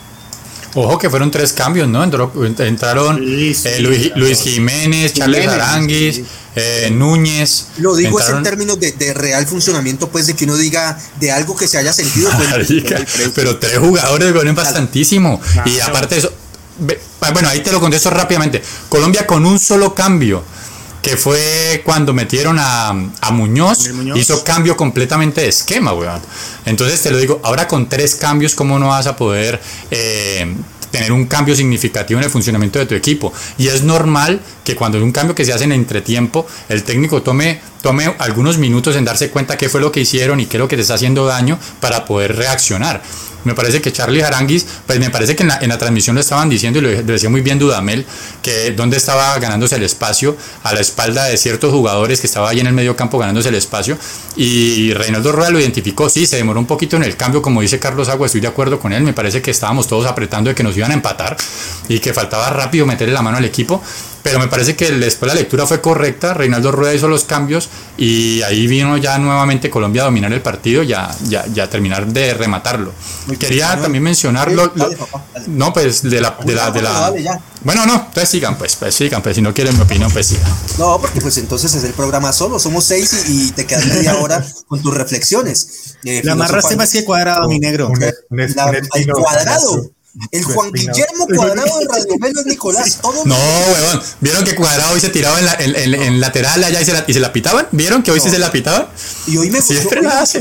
Ojo 0.75 0.97
que 0.97 1.09
fueron 1.09 1.31
tres 1.31 1.53
cambios, 1.53 1.87
¿no? 1.87 2.03
entraron 2.03 3.17
eh, 3.21 3.79
Luis, 4.15 4.41
Jiménez, 4.41 5.13
Charles 5.13 5.47
Aranguis, 5.47 6.21
eh, 6.55 6.89
Núñez. 6.91 7.67
Lo 7.77 7.95
digo 7.95 8.19
es 8.19 8.29
en 8.29 8.43
términos 8.43 8.77
de, 8.79 9.13
real 9.13 9.47
funcionamiento, 9.47 10.09
pues 10.09 10.27
de 10.27 10.33
que 10.35 10.43
uno 10.43 10.57
diga 10.57 10.97
de 11.19 11.31
algo 11.31 11.55
que 11.55 11.67
se 11.67 11.77
haya 11.77 11.93
sentido. 11.93 12.29
Pues, 12.37 13.31
pero 13.33 13.57
tres 13.57 13.77
jugadores 13.77 14.33
fueron 14.33 14.55
bastantísimo. 14.55 15.41
y 15.65 15.79
aparte 15.79 16.15
de 16.15 16.19
eso, 16.19 16.33
bueno, 17.33 17.49
ahí 17.49 17.61
te 17.61 17.71
lo 17.71 17.79
contesto 17.79 18.09
rápidamente. 18.09 18.61
Colombia 18.89 19.25
con 19.25 19.45
un 19.45 19.59
solo 19.59 19.95
cambio 19.95 20.43
que 21.05 21.17
fue 21.17 21.83
cuando 21.85 22.13
metieron 22.13 22.57
a, 22.57 22.89
a 22.89 23.31
Muñoz, 23.31 23.91
hizo 24.15 24.43
cambio 24.43 24.75
completamente 24.75 25.41
de 25.41 25.49
esquema, 25.49 25.93
weón. 25.93 26.19
Entonces 26.65 26.99
te 26.99 27.11
lo 27.11 27.19
digo, 27.19 27.39
ahora 27.43 27.67
con 27.67 27.87
tres 27.87 28.15
cambios, 28.15 28.55
¿cómo 28.55 28.79
no 28.79 28.87
vas 28.87 29.05
a 29.05 29.15
poder 29.15 29.61
eh, 29.91 30.51
tener 30.89 31.11
un 31.11 31.27
cambio 31.27 31.55
significativo 31.55 32.19
en 32.19 32.23
el 32.23 32.31
funcionamiento 32.31 32.79
de 32.79 32.87
tu 32.87 32.95
equipo. 32.95 33.31
Y 33.59 33.67
es 33.67 33.83
normal 33.83 34.39
que 34.63 34.75
cuando 34.75 34.97
hay 34.97 35.03
un 35.03 35.11
cambio 35.11 35.35
que 35.35 35.45
se 35.45 35.53
hace 35.53 35.65
en 35.65 35.73
entretiempo, 35.73 36.47
el 36.69 36.83
técnico 36.83 37.21
tome, 37.21 37.59
tome 37.83 38.11
algunos 38.17 38.57
minutos 38.57 38.95
en 38.95 39.05
darse 39.05 39.29
cuenta 39.29 39.57
qué 39.57 39.69
fue 39.69 39.81
lo 39.81 39.91
que 39.91 39.99
hicieron 39.99 40.39
y 40.39 40.47
qué 40.47 40.57
es 40.57 40.59
lo 40.59 40.67
que 40.67 40.75
te 40.75 40.81
está 40.81 40.95
haciendo 40.95 41.27
daño 41.27 41.59
para 41.81 42.05
poder 42.05 42.35
reaccionar. 42.35 43.03
Me 43.45 43.53
parece 43.53 43.81
que 43.81 43.91
Charlie 43.91 44.21
Aranguis, 44.21 44.65
pues 44.85 44.99
me 44.99 45.09
parece 45.09 45.35
que 45.35 45.43
en 45.43 45.49
la, 45.49 45.59
en 45.59 45.69
la 45.69 45.77
transmisión 45.77 46.15
lo 46.15 46.21
estaban 46.21 46.49
diciendo 46.49 46.79
y 46.79 46.81
lo, 46.81 47.03
decía 47.03 47.29
muy 47.29 47.41
bien 47.41 47.57
Dudamel, 47.57 48.05
que 48.41 48.71
donde 48.71 48.97
estaba 48.97 49.37
ganándose 49.39 49.75
el 49.75 49.83
espacio 49.83 50.35
a 50.63 50.73
la 50.73 50.81
espalda 50.81 51.25
de 51.25 51.37
ciertos 51.37 51.71
jugadores 51.71 52.19
que 52.19 52.27
estaba 52.27 52.49
ahí 52.49 52.59
en 52.59 52.67
el 52.67 52.73
medio 52.73 52.95
campo 52.95 53.17
ganándose 53.17 53.49
el 53.49 53.55
espacio. 53.55 53.97
Y 54.35 54.93
Reinaldo 54.93 55.31
Rueda 55.31 55.51
lo 55.51 55.59
identificó, 55.59 56.09
sí, 56.09 56.25
se 56.25 56.37
demoró 56.37 56.59
un 56.59 56.67
poquito 56.67 56.97
en 56.97 57.03
el 57.03 57.15
cambio, 57.15 57.41
como 57.41 57.61
dice 57.61 57.79
Carlos 57.79 58.09
Agua, 58.09 58.25
estoy 58.25 58.41
de 58.41 58.47
acuerdo 58.47 58.79
con 58.79 58.91
él, 58.91 59.03
me 59.03 59.13
parece 59.13 59.41
que 59.41 59.51
estábamos 59.51 59.87
todos 59.87 60.05
apretando 60.05 60.49
de 60.49 60.55
que 60.55 60.63
nos 60.63 60.75
iban 60.75 60.91
a 60.91 60.93
empatar 60.95 61.37
y 61.87 61.99
que 61.99 62.13
faltaba 62.13 62.49
rápido 62.49 62.85
meterle 62.85 63.13
la 63.13 63.21
mano 63.21 63.37
al 63.37 63.45
equipo 63.45 63.81
pero 64.25 64.39
me 64.39 64.47
parece 64.47 64.75
que 64.75 64.91
después 64.91 65.31
la 65.31 65.39
lectura 65.39 65.67
fue 65.67 65.81
correcta, 65.81 66.33
Reinaldo 66.33 66.71
Rueda 66.71 66.95
hizo 66.95 67.07
los 67.07 67.25
cambios 67.25 67.69
y 67.95 68.41
ahí 68.41 68.65
vino 68.65 68.97
ya 68.97 69.19
nuevamente 69.19 69.69
Colombia 69.69 70.01
a 70.01 70.05
dominar 70.05 70.33
el 70.33 70.41
partido, 70.41 70.81
ya, 70.81 71.15
ya, 71.27 71.45
ya 71.45 71.69
terminar 71.69 72.07
de 72.07 72.33
rematarlo. 72.33 72.91
Quería 73.37 73.79
también 73.79 74.03
mencionarlo, 74.03 74.73
no, 75.45 75.71
pues 75.71 76.01
de 76.01 76.21
la... 76.21 76.35
De 76.43 76.55
la, 76.55 76.71
de 76.71 76.81
la 76.81 77.39
bueno, 77.61 77.85
no, 77.85 78.09
pues 78.11 78.27
sigan, 78.27 78.57
pues, 78.57 78.75
pues 78.77 78.95
sigan, 78.95 79.21
pues 79.21 79.35
si 79.35 79.43
no 79.43 79.53
quieren 79.53 79.75
mi 79.75 79.83
opinión, 79.83 80.11
pues 80.11 80.25
sigan. 80.25 80.51
No, 80.79 80.99
porque 80.99 81.21
pues 81.21 81.37
entonces 81.37 81.75
es 81.75 81.83
el 81.83 81.93
programa 81.93 82.33
solo, 82.33 82.57
somos 82.57 82.83
seis 82.83 83.25
y, 83.27 83.51
te 83.51 83.67
quedas 83.67 83.85
media 83.85 84.17
hora 84.17 84.43
con 84.65 84.81
tus 84.81 84.91
reflexiones. 84.91 85.97
Eh, 86.03 86.21
la 86.23 86.33
más 86.33 86.51
que 86.91 87.05
cuadrado, 87.05 87.47
mi 87.47 87.59
negro. 87.59 87.91
el 88.31 88.55
cuadrado. 89.11 89.94
El 90.31 90.43
Juan 90.43 90.71
Guillermo 90.71 91.27
Cuadrado 91.35 91.79
de 91.79 91.87
Radio 91.87 92.17
Menos 92.19 92.45
Nicolás. 92.45 92.99
Todo 93.01 93.25
no, 93.25 93.35
weón. 93.35 94.01
¿Vieron 94.21 94.43
que 94.43 94.55
Cuadrado 94.55 94.93
hoy 94.93 94.99
se 94.99 95.09
tiraba 95.09 95.39
en, 95.39 95.45
la, 95.45 95.53
en, 95.59 96.19
lateral 96.19 96.63
allá 96.63 96.81
y 96.81 96.85
se, 96.85 96.93
la, 96.93 97.03
y 97.07 97.13
se 97.13 97.19
la 97.19 97.33
pitaban? 97.33 97.67
¿Vieron 97.71 98.01
que 98.01 98.11
hoy 98.11 98.19
sí 98.19 98.29
se 98.29 98.39
la 98.39 98.51
pitaban? 98.51 98.87
Y 99.27 99.37
hoy 99.37 99.49
me 99.49 99.59
gustó, 99.59 99.89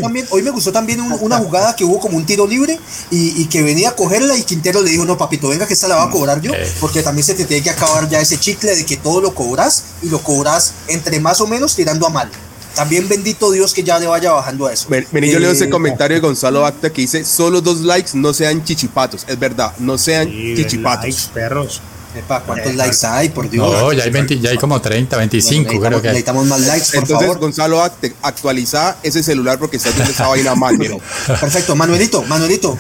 también, 0.01 0.27
hoy 0.31 0.43
me 0.43 0.51
gustó 0.51 0.72
también 0.72 1.01
una 1.01 1.39
jugada 1.39 1.75
que 1.75 1.85
hubo 1.85 1.99
como 1.99 2.16
un 2.16 2.25
tiro 2.27 2.47
libre 2.47 2.79
y, 3.11 3.43
y, 3.43 3.47
que 3.47 3.62
venía 3.62 3.91
a 3.91 3.97
cogerla 3.97 4.37
y 4.37 4.45
Quintero 4.45 4.83
le 4.83 4.91
dijo, 4.91 5.05
no, 5.05 5.18
papito, 5.18 5.49
venga 5.49 5.66
que 5.66 5.75
esta 5.75 5.89
la 5.89 5.97
va 5.97 6.05
a 6.05 6.11
cobrar 6.11 6.41
yo. 6.41 6.53
Porque 6.81 7.03
también 7.03 7.25
se 7.25 7.35
te 7.35 7.45
tiene 7.45 7.62
que 7.62 7.70
acabar 7.70 8.09
ya 8.09 8.20
ese 8.20 8.39
chicle 8.39 8.77
de 8.77 8.87
que 8.87 8.97
todo 8.97 9.20
lo 9.20 9.35
cobras 9.35 9.85
y 10.03 10.09
lo 10.09 10.22
cobras 10.22 10.72
entre 10.89 11.18
más 11.20 11.41
o 11.41 11.47
menos 11.47 11.75
tirando 11.75 12.07
a 12.07 12.11
mal. 12.11 12.31
También 12.75 13.09
bendito 13.09 13.51
Dios 13.51 13.72
que 13.72 13.83
ya 13.83 13.99
le 13.99 14.07
vaya 14.07 14.33
bajando 14.33 14.66
a 14.66 14.72
eso. 14.72 14.89
Ven, 14.89 15.07
yo 15.12 15.39
leo 15.39 15.53
ese 15.53 15.64
eh, 15.64 15.70
comentario 15.70 16.16
de 16.16 16.20
Gonzalo 16.20 16.66
Acta 16.66 16.91
que 16.91 17.03
dice, 17.03 17.25
solo 17.25 17.61
dos 17.61 17.81
likes, 17.81 18.11
no 18.14 18.33
sean 18.33 18.64
chichipatos. 18.64 19.25
Es 19.29 19.39
verdad, 19.39 19.72
no 19.79 19.99
sean 19.99 20.29
chichipatos. 20.29 21.05
Likes, 21.05 21.22
perros. 21.33 21.81
Epa, 22.16 22.41
¿cuántos 22.41 22.72
eh, 22.72 22.77
likes 22.77 23.05
hay? 23.05 23.29
Por 23.31 23.51
Dios. 23.51 23.68
No, 23.68 23.93
ya 23.93 24.05
hay, 24.05 24.11
20, 24.11 24.39
ya 24.39 24.51
hay 24.51 24.57
como 24.57 24.81
30, 24.81 25.16
25, 25.16 25.81
creo 25.81 26.01
que 26.01 26.09
Necesitamos 26.09 26.47
más 26.47 26.61
likes, 26.61 26.87
por 26.93 27.03
Entonces, 27.03 27.37
Gonzalo, 27.39 27.83
Acta, 27.83 28.09
actualiza 28.22 28.97
ese 29.03 29.22
celular 29.22 29.59
porque 29.59 29.79
está 29.79 29.89
haciendo 29.91 30.12
esa 30.12 30.29
vaina 30.29 30.55
mal, 30.55 30.79
Perfecto, 31.27 31.75
Manuelito, 31.75 32.22
Manuelito. 32.22 32.79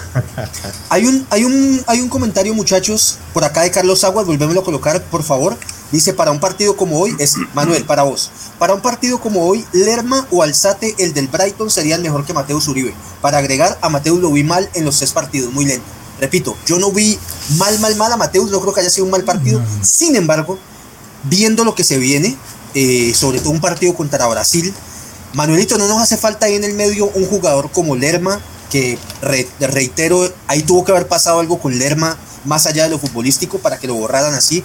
Hay 0.88 1.06
un, 1.06 1.26
hay, 1.30 1.44
un, 1.44 1.82
hay 1.86 2.00
un 2.00 2.08
comentario, 2.08 2.54
muchachos, 2.54 3.18
por 3.32 3.44
acá 3.44 3.62
de 3.62 3.70
Carlos 3.70 4.04
Aguas, 4.04 4.24
volvémoslo 4.24 4.60
a 4.60 4.64
colocar, 4.64 5.02
por 5.02 5.24
favor. 5.24 5.56
Dice, 5.94 6.12
para 6.12 6.32
un 6.32 6.40
partido 6.40 6.76
como 6.76 6.98
hoy, 6.98 7.14
es 7.20 7.36
Manuel, 7.54 7.84
para 7.84 8.02
vos. 8.02 8.28
Para 8.58 8.74
un 8.74 8.80
partido 8.80 9.20
como 9.20 9.46
hoy, 9.46 9.64
Lerma 9.70 10.26
o 10.32 10.42
Alzate, 10.42 10.92
el 10.98 11.14
del 11.14 11.28
Brighton, 11.28 11.70
sería 11.70 11.94
el 11.94 12.02
mejor 12.02 12.26
que 12.26 12.34
Mateus 12.34 12.66
Uribe. 12.66 12.92
Para 13.20 13.38
agregar, 13.38 13.78
a 13.80 13.88
Mateus 13.88 14.18
lo 14.18 14.32
vi 14.32 14.42
mal 14.42 14.68
en 14.74 14.84
los 14.84 14.98
tres 14.98 15.12
partidos, 15.12 15.52
muy 15.52 15.66
lento. 15.66 15.86
Repito, 16.20 16.56
yo 16.66 16.80
no 16.80 16.90
vi 16.90 17.16
mal, 17.58 17.78
mal, 17.78 17.94
mal 17.94 18.12
a 18.12 18.16
Mateus, 18.16 18.50
no 18.50 18.60
creo 18.60 18.74
que 18.74 18.80
haya 18.80 18.90
sido 18.90 19.04
un 19.04 19.12
mal 19.12 19.22
partido. 19.22 19.62
Sin 19.82 20.16
embargo, 20.16 20.58
viendo 21.22 21.62
lo 21.62 21.76
que 21.76 21.84
se 21.84 21.96
viene, 21.98 22.36
eh, 22.74 23.12
sobre 23.14 23.38
todo 23.38 23.50
un 23.50 23.60
partido 23.60 23.94
contra 23.94 24.26
Brasil, 24.26 24.74
Manuelito, 25.32 25.78
no 25.78 25.86
nos 25.86 26.02
hace 26.02 26.16
falta 26.16 26.46
ahí 26.46 26.56
en 26.56 26.64
el 26.64 26.74
medio 26.74 27.06
un 27.14 27.24
jugador 27.26 27.70
como 27.70 27.94
Lerma, 27.94 28.40
que 28.68 28.98
reitero, 29.60 30.28
ahí 30.48 30.64
tuvo 30.64 30.84
que 30.84 30.90
haber 30.90 31.06
pasado 31.06 31.38
algo 31.38 31.60
con 31.60 31.78
Lerma, 31.78 32.18
más 32.44 32.66
allá 32.66 32.82
de 32.82 32.90
lo 32.90 32.98
futbolístico, 32.98 33.60
para 33.60 33.78
que 33.78 33.86
lo 33.86 33.94
borraran 33.94 34.34
así. 34.34 34.64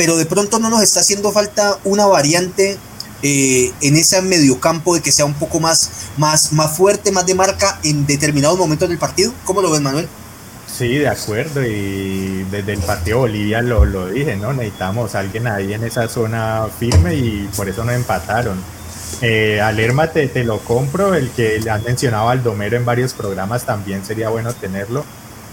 Pero 0.00 0.16
de 0.16 0.24
pronto 0.24 0.58
no 0.58 0.70
nos 0.70 0.82
está 0.82 1.00
haciendo 1.00 1.30
falta 1.30 1.76
una 1.84 2.06
variante 2.06 2.78
eh, 3.22 3.70
en 3.82 3.96
ese 3.98 4.22
mediocampo 4.22 4.94
de 4.94 5.02
que 5.02 5.12
sea 5.12 5.26
un 5.26 5.34
poco 5.34 5.60
más, 5.60 5.90
más, 6.16 6.54
más 6.54 6.74
fuerte, 6.74 7.12
más 7.12 7.26
de 7.26 7.34
marca 7.34 7.78
en 7.84 8.06
determinados 8.06 8.56
momentos 8.56 8.88
del 8.88 8.96
partido. 8.96 9.34
¿Cómo 9.44 9.60
lo 9.60 9.70
ves, 9.70 9.82
Manuel? 9.82 10.08
Sí, 10.74 10.96
de 10.96 11.06
acuerdo. 11.06 11.62
Y 11.62 12.46
desde 12.50 12.72
el 12.72 12.78
partido 12.78 13.18
Bolivia 13.18 13.60
lo, 13.60 13.84
lo 13.84 14.08
dije, 14.08 14.36
¿no? 14.36 14.54
Necesitamos 14.54 15.14
a 15.14 15.18
alguien 15.18 15.46
ahí 15.46 15.74
en 15.74 15.84
esa 15.84 16.08
zona 16.08 16.68
firme 16.78 17.14
y 17.16 17.50
por 17.54 17.68
eso 17.68 17.84
nos 17.84 17.94
empataron. 17.94 18.58
Eh, 19.20 19.60
Alerma 19.60 20.06
te, 20.06 20.28
te, 20.28 20.44
lo 20.44 20.60
compro, 20.60 21.12
el 21.12 21.28
que 21.32 21.60
le 21.60 21.68
han 21.68 21.84
mencionado 21.84 22.30
al 22.30 22.42
Domero 22.42 22.78
en 22.78 22.86
varios 22.86 23.12
programas 23.12 23.66
también 23.66 24.02
sería 24.02 24.30
bueno 24.30 24.54
tenerlo. 24.54 25.04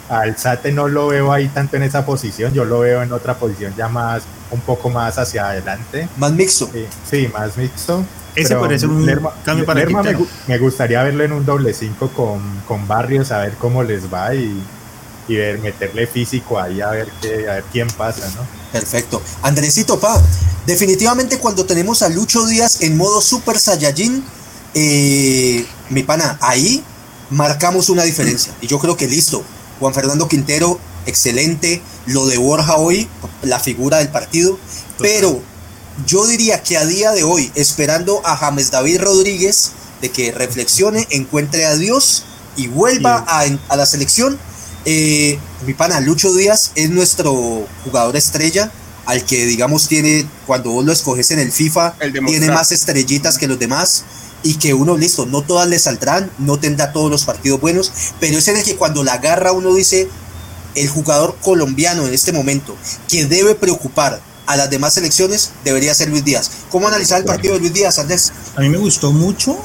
Al 0.09 0.37
Sate 0.37 0.71
no 0.71 0.87
lo 0.87 1.07
veo 1.07 1.33
ahí 1.33 1.49
tanto 1.49 1.75
en 1.75 1.83
esa 1.83 2.05
posición, 2.05 2.53
yo 2.53 2.63
lo 2.63 2.79
veo 2.79 3.03
en 3.03 3.11
otra 3.11 3.35
posición 3.35 3.73
ya 3.75 3.89
más, 3.89 4.23
un 4.51 4.61
poco 4.61 4.89
más 4.89 5.17
hacia 5.17 5.49
adelante. 5.49 6.07
Más 6.17 6.31
mixto. 6.31 6.69
Sí, 7.09 7.29
más 7.33 7.57
mixto. 7.57 8.05
Ese 8.35 8.49
ser 8.49 8.89
un 8.89 9.29
cambio 9.43 9.65
para 9.65 9.79
Lerma 9.79 10.03
me, 10.03 10.15
me, 10.47 10.57
gustaría 10.59 11.01
verlo 11.01 11.23
en 11.23 11.31
un 11.31 11.43
doble 11.43 11.73
5 11.73 12.09
con, 12.09 12.39
con 12.67 12.87
Barrios, 12.87 13.31
a 13.31 13.39
ver 13.39 13.53
cómo 13.53 13.81
les 13.81 14.13
va 14.13 14.35
y, 14.35 14.61
y 15.27 15.35
ver, 15.35 15.57
meterle 15.59 16.05
físico 16.05 16.59
ahí 16.59 16.79
a 16.79 16.91
ver, 16.91 17.07
qué, 17.19 17.49
a 17.49 17.55
ver 17.55 17.63
quién 17.71 17.87
pasa, 17.87 18.29
¿no? 18.35 18.45
Perfecto. 18.71 19.21
Andresito, 19.41 19.99
pa, 19.99 20.21
definitivamente 20.67 21.39
cuando 21.39 21.65
tenemos 21.65 22.03
a 22.03 22.09
Lucho 22.09 22.45
Díaz 22.45 22.81
en 22.83 22.95
modo 22.95 23.21
Super 23.21 23.57
Saiyajin, 23.57 24.23
eh, 24.73 25.65
mi 25.89 26.03
pana, 26.03 26.37
ahí 26.39 26.83
marcamos 27.31 27.89
una 27.89 28.03
diferencia. 28.03 28.53
Y 28.61 28.67
yo 28.67 28.77
creo 28.79 28.95
que 28.95 29.07
listo. 29.07 29.43
Juan 29.79 29.93
Fernando 29.93 30.27
Quintero, 30.27 30.79
excelente. 31.05 31.81
Lo 32.05 32.25
de 32.25 32.37
Borja 32.37 32.77
hoy, 32.77 33.07
la 33.41 33.59
figura 33.59 33.97
del 33.97 34.09
partido. 34.09 34.57
Pero 34.99 35.41
yo 36.05 36.25
diría 36.27 36.63
que 36.63 36.77
a 36.77 36.85
día 36.85 37.11
de 37.11 37.23
hoy, 37.23 37.51
esperando 37.55 38.21
a 38.25 38.37
James 38.37 38.71
David 38.71 39.01
Rodríguez 39.01 39.71
de 40.01 40.09
que 40.09 40.31
reflexione, 40.31 41.07
encuentre 41.09 41.65
a 41.65 41.75
Dios 41.75 42.23
y 42.55 42.67
vuelva 42.67 43.25
a, 43.27 43.45
a 43.69 43.75
la 43.75 43.85
selección, 43.85 44.37
eh, 44.85 45.37
mi 45.65 45.73
pana 45.73 45.99
Lucho 45.99 46.33
Díaz 46.33 46.71
es 46.75 46.89
nuestro 46.89 47.67
jugador 47.83 48.15
estrella, 48.15 48.71
al 49.05 49.25
que 49.25 49.45
digamos 49.45 49.87
tiene, 49.87 50.27
cuando 50.45 50.71
vos 50.71 50.85
lo 50.85 50.91
escoges 50.93 51.31
en 51.31 51.39
el 51.39 51.51
FIFA, 51.51 51.95
tiene 52.25 52.51
más 52.51 52.71
estrellitas 52.71 53.37
que 53.37 53.47
los 53.47 53.57
demás 53.57 54.03
y 54.47 54.55
que 54.55 54.73
uno, 54.73 54.95
listo, 54.95 55.25
no 55.25 55.41
todas 55.41 55.67
le 55.67 55.77
saldrán, 55.77 56.31
no 56.37 56.57
tendrá 56.57 56.93
todos 56.93 57.11
los 57.11 57.25
partidos 57.25 57.59
buenos, 57.59 57.91
pero 58.21 58.37
es 58.37 58.47
en 58.47 58.55
el 58.55 58.63
que 58.63 58.77
cuando 58.77 59.03
la 59.03 59.15
agarra 59.15 59.51
uno 59.51 59.73
dice, 59.73 60.07
el 60.73 60.87
jugador 60.87 61.35
colombiano 61.41 62.07
en 62.07 62.13
este 62.13 62.31
momento 62.31 62.73
que 63.09 63.25
debe 63.25 63.55
preocupar 63.55 64.21
a 64.45 64.55
las 64.55 64.69
demás 64.69 64.93
selecciones 64.93 65.51
debería 65.65 65.93
ser 65.93 66.07
Luis 66.07 66.23
Díaz. 66.23 66.49
¿Cómo 66.69 66.87
analizar 66.87 67.19
el 67.19 67.25
partido 67.25 67.55
de 67.55 67.59
Luis 67.59 67.73
Díaz, 67.73 67.99
Andrés? 67.99 68.31
A 68.55 68.61
mí 68.61 68.69
me 68.69 68.77
gustó 68.77 69.11
mucho 69.11 69.57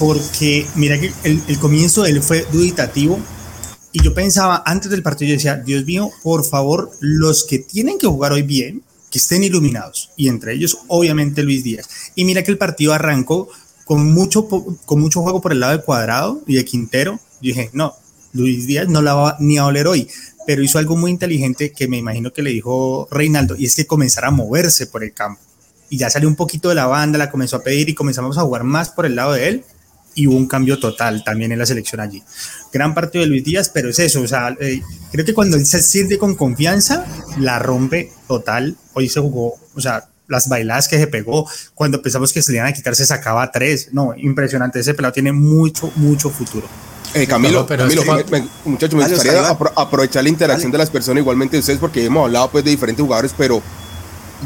porque 0.00 0.66
mira 0.74 0.98
que 0.98 1.12
el, 1.22 1.40
el 1.46 1.58
comienzo 1.60 2.02
de 2.02 2.10
él 2.10 2.20
fue 2.20 2.44
duditativo, 2.50 3.20
y 3.92 4.02
yo 4.02 4.14
pensaba 4.14 4.64
antes 4.66 4.90
del 4.90 5.04
partido, 5.04 5.28
yo 5.28 5.34
decía, 5.36 5.54
Dios 5.54 5.84
mío, 5.84 6.10
por 6.24 6.44
favor, 6.44 6.90
los 7.00 7.44
que 7.44 7.60
tienen 7.60 7.98
que 7.98 8.08
jugar 8.08 8.32
hoy 8.32 8.42
bien, 8.42 8.82
que 9.10 9.18
estén 9.18 9.44
iluminados. 9.44 10.10
Y 10.16 10.28
entre 10.28 10.54
ellos, 10.54 10.78
obviamente, 10.88 11.42
Luis 11.42 11.62
Díaz. 11.64 11.88
Y 12.16 12.24
mira 12.24 12.42
que 12.42 12.50
el 12.50 12.58
partido 12.58 12.92
arrancó 12.92 13.48
con 13.88 14.12
mucho, 14.12 14.46
con 14.46 15.00
mucho 15.00 15.22
juego 15.22 15.40
por 15.40 15.52
el 15.52 15.60
lado 15.60 15.72
de 15.72 15.82
Cuadrado 15.82 16.42
y 16.46 16.56
de 16.56 16.64
Quintero. 16.66 17.18
Dije, 17.40 17.70
no, 17.72 17.94
Luis 18.34 18.66
Díaz 18.66 18.86
no 18.86 19.00
la 19.00 19.14
va 19.14 19.36
ni 19.40 19.56
a 19.56 19.64
oler 19.64 19.86
hoy. 19.86 20.06
Pero 20.46 20.62
hizo 20.62 20.78
algo 20.78 20.94
muy 20.94 21.10
inteligente 21.10 21.72
que 21.72 21.88
me 21.88 21.96
imagino 21.96 22.30
que 22.30 22.42
le 22.42 22.50
dijo 22.50 23.08
Reinaldo, 23.10 23.56
y 23.56 23.64
es 23.64 23.74
que 23.74 23.86
comenzara 23.86 24.28
a 24.28 24.30
moverse 24.30 24.88
por 24.88 25.02
el 25.02 25.14
campo. 25.14 25.40
Y 25.88 25.96
ya 25.96 26.10
salió 26.10 26.28
un 26.28 26.36
poquito 26.36 26.68
de 26.68 26.74
la 26.74 26.86
banda, 26.86 27.16
la 27.16 27.30
comenzó 27.30 27.56
a 27.56 27.62
pedir 27.62 27.88
y 27.88 27.94
comenzamos 27.94 28.36
a 28.36 28.42
jugar 28.42 28.62
más 28.62 28.90
por 28.90 29.06
el 29.06 29.16
lado 29.16 29.32
de 29.32 29.48
él 29.48 29.64
y 30.14 30.26
hubo 30.26 30.36
un 30.36 30.46
cambio 30.46 30.78
total 30.78 31.24
también 31.24 31.52
en 31.52 31.58
la 31.58 31.64
selección 31.64 32.02
allí. 32.02 32.22
Gran 32.70 32.92
partido 32.92 33.24
de 33.24 33.30
Luis 33.30 33.44
Díaz, 33.44 33.70
pero 33.72 33.88
es 33.88 33.98
eso, 34.00 34.20
o 34.20 34.28
sea, 34.28 34.54
eh, 34.60 34.82
creo 35.12 35.24
que 35.24 35.32
cuando 35.32 35.56
él 35.56 35.64
se 35.64 35.80
siente 35.80 36.18
con 36.18 36.34
confianza, 36.34 37.06
la 37.38 37.58
rompe 37.58 38.12
total. 38.26 38.76
Hoy 38.92 39.08
se 39.08 39.20
jugó, 39.20 39.54
o 39.74 39.80
sea, 39.80 40.08
las 40.28 40.48
bailadas 40.48 40.86
que 40.88 40.98
se 40.98 41.06
pegó, 41.06 41.48
cuando 41.74 42.00
pensamos 42.00 42.32
que 42.32 42.42
se 42.42 42.52
le 42.52 42.58
iban 42.58 42.68
a 42.68 42.72
quitar, 42.72 42.94
se 42.94 43.06
sacaba 43.06 43.50
tres. 43.50 43.88
No, 43.92 44.14
impresionante, 44.16 44.80
ese 44.80 44.94
pelado 44.94 45.12
tiene 45.12 45.32
mucho, 45.32 45.90
mucho 45.96 46.30
futuro. 46.30 46.68
Eh, 47.14 47.26
Camilo, 47.26 47.66
pero 47.66 47.84
Camilo 47.84 48.02
muchachos, 48.64 48.94
me 48.94 49.08
gustaría 49.08 49.48
aprovechar 49.48 50.22
la 50.22 50.28
interacción 50.28 50.70
de 50.70 50.78
las 50.78 50.90
personas 50.90 51.22
igualmente 51.22 51.56
de 51.56 51.60
ustedes, 51.60 51.78
porque 51.78 52.04
hemos 52.04 52.26
hablado 52.26 52.50
pues 52.50 52.64
de 52.64 52.70
diferentes 52.70 53.02
jugadores, 53.02 53.34
pero 53.36 53.62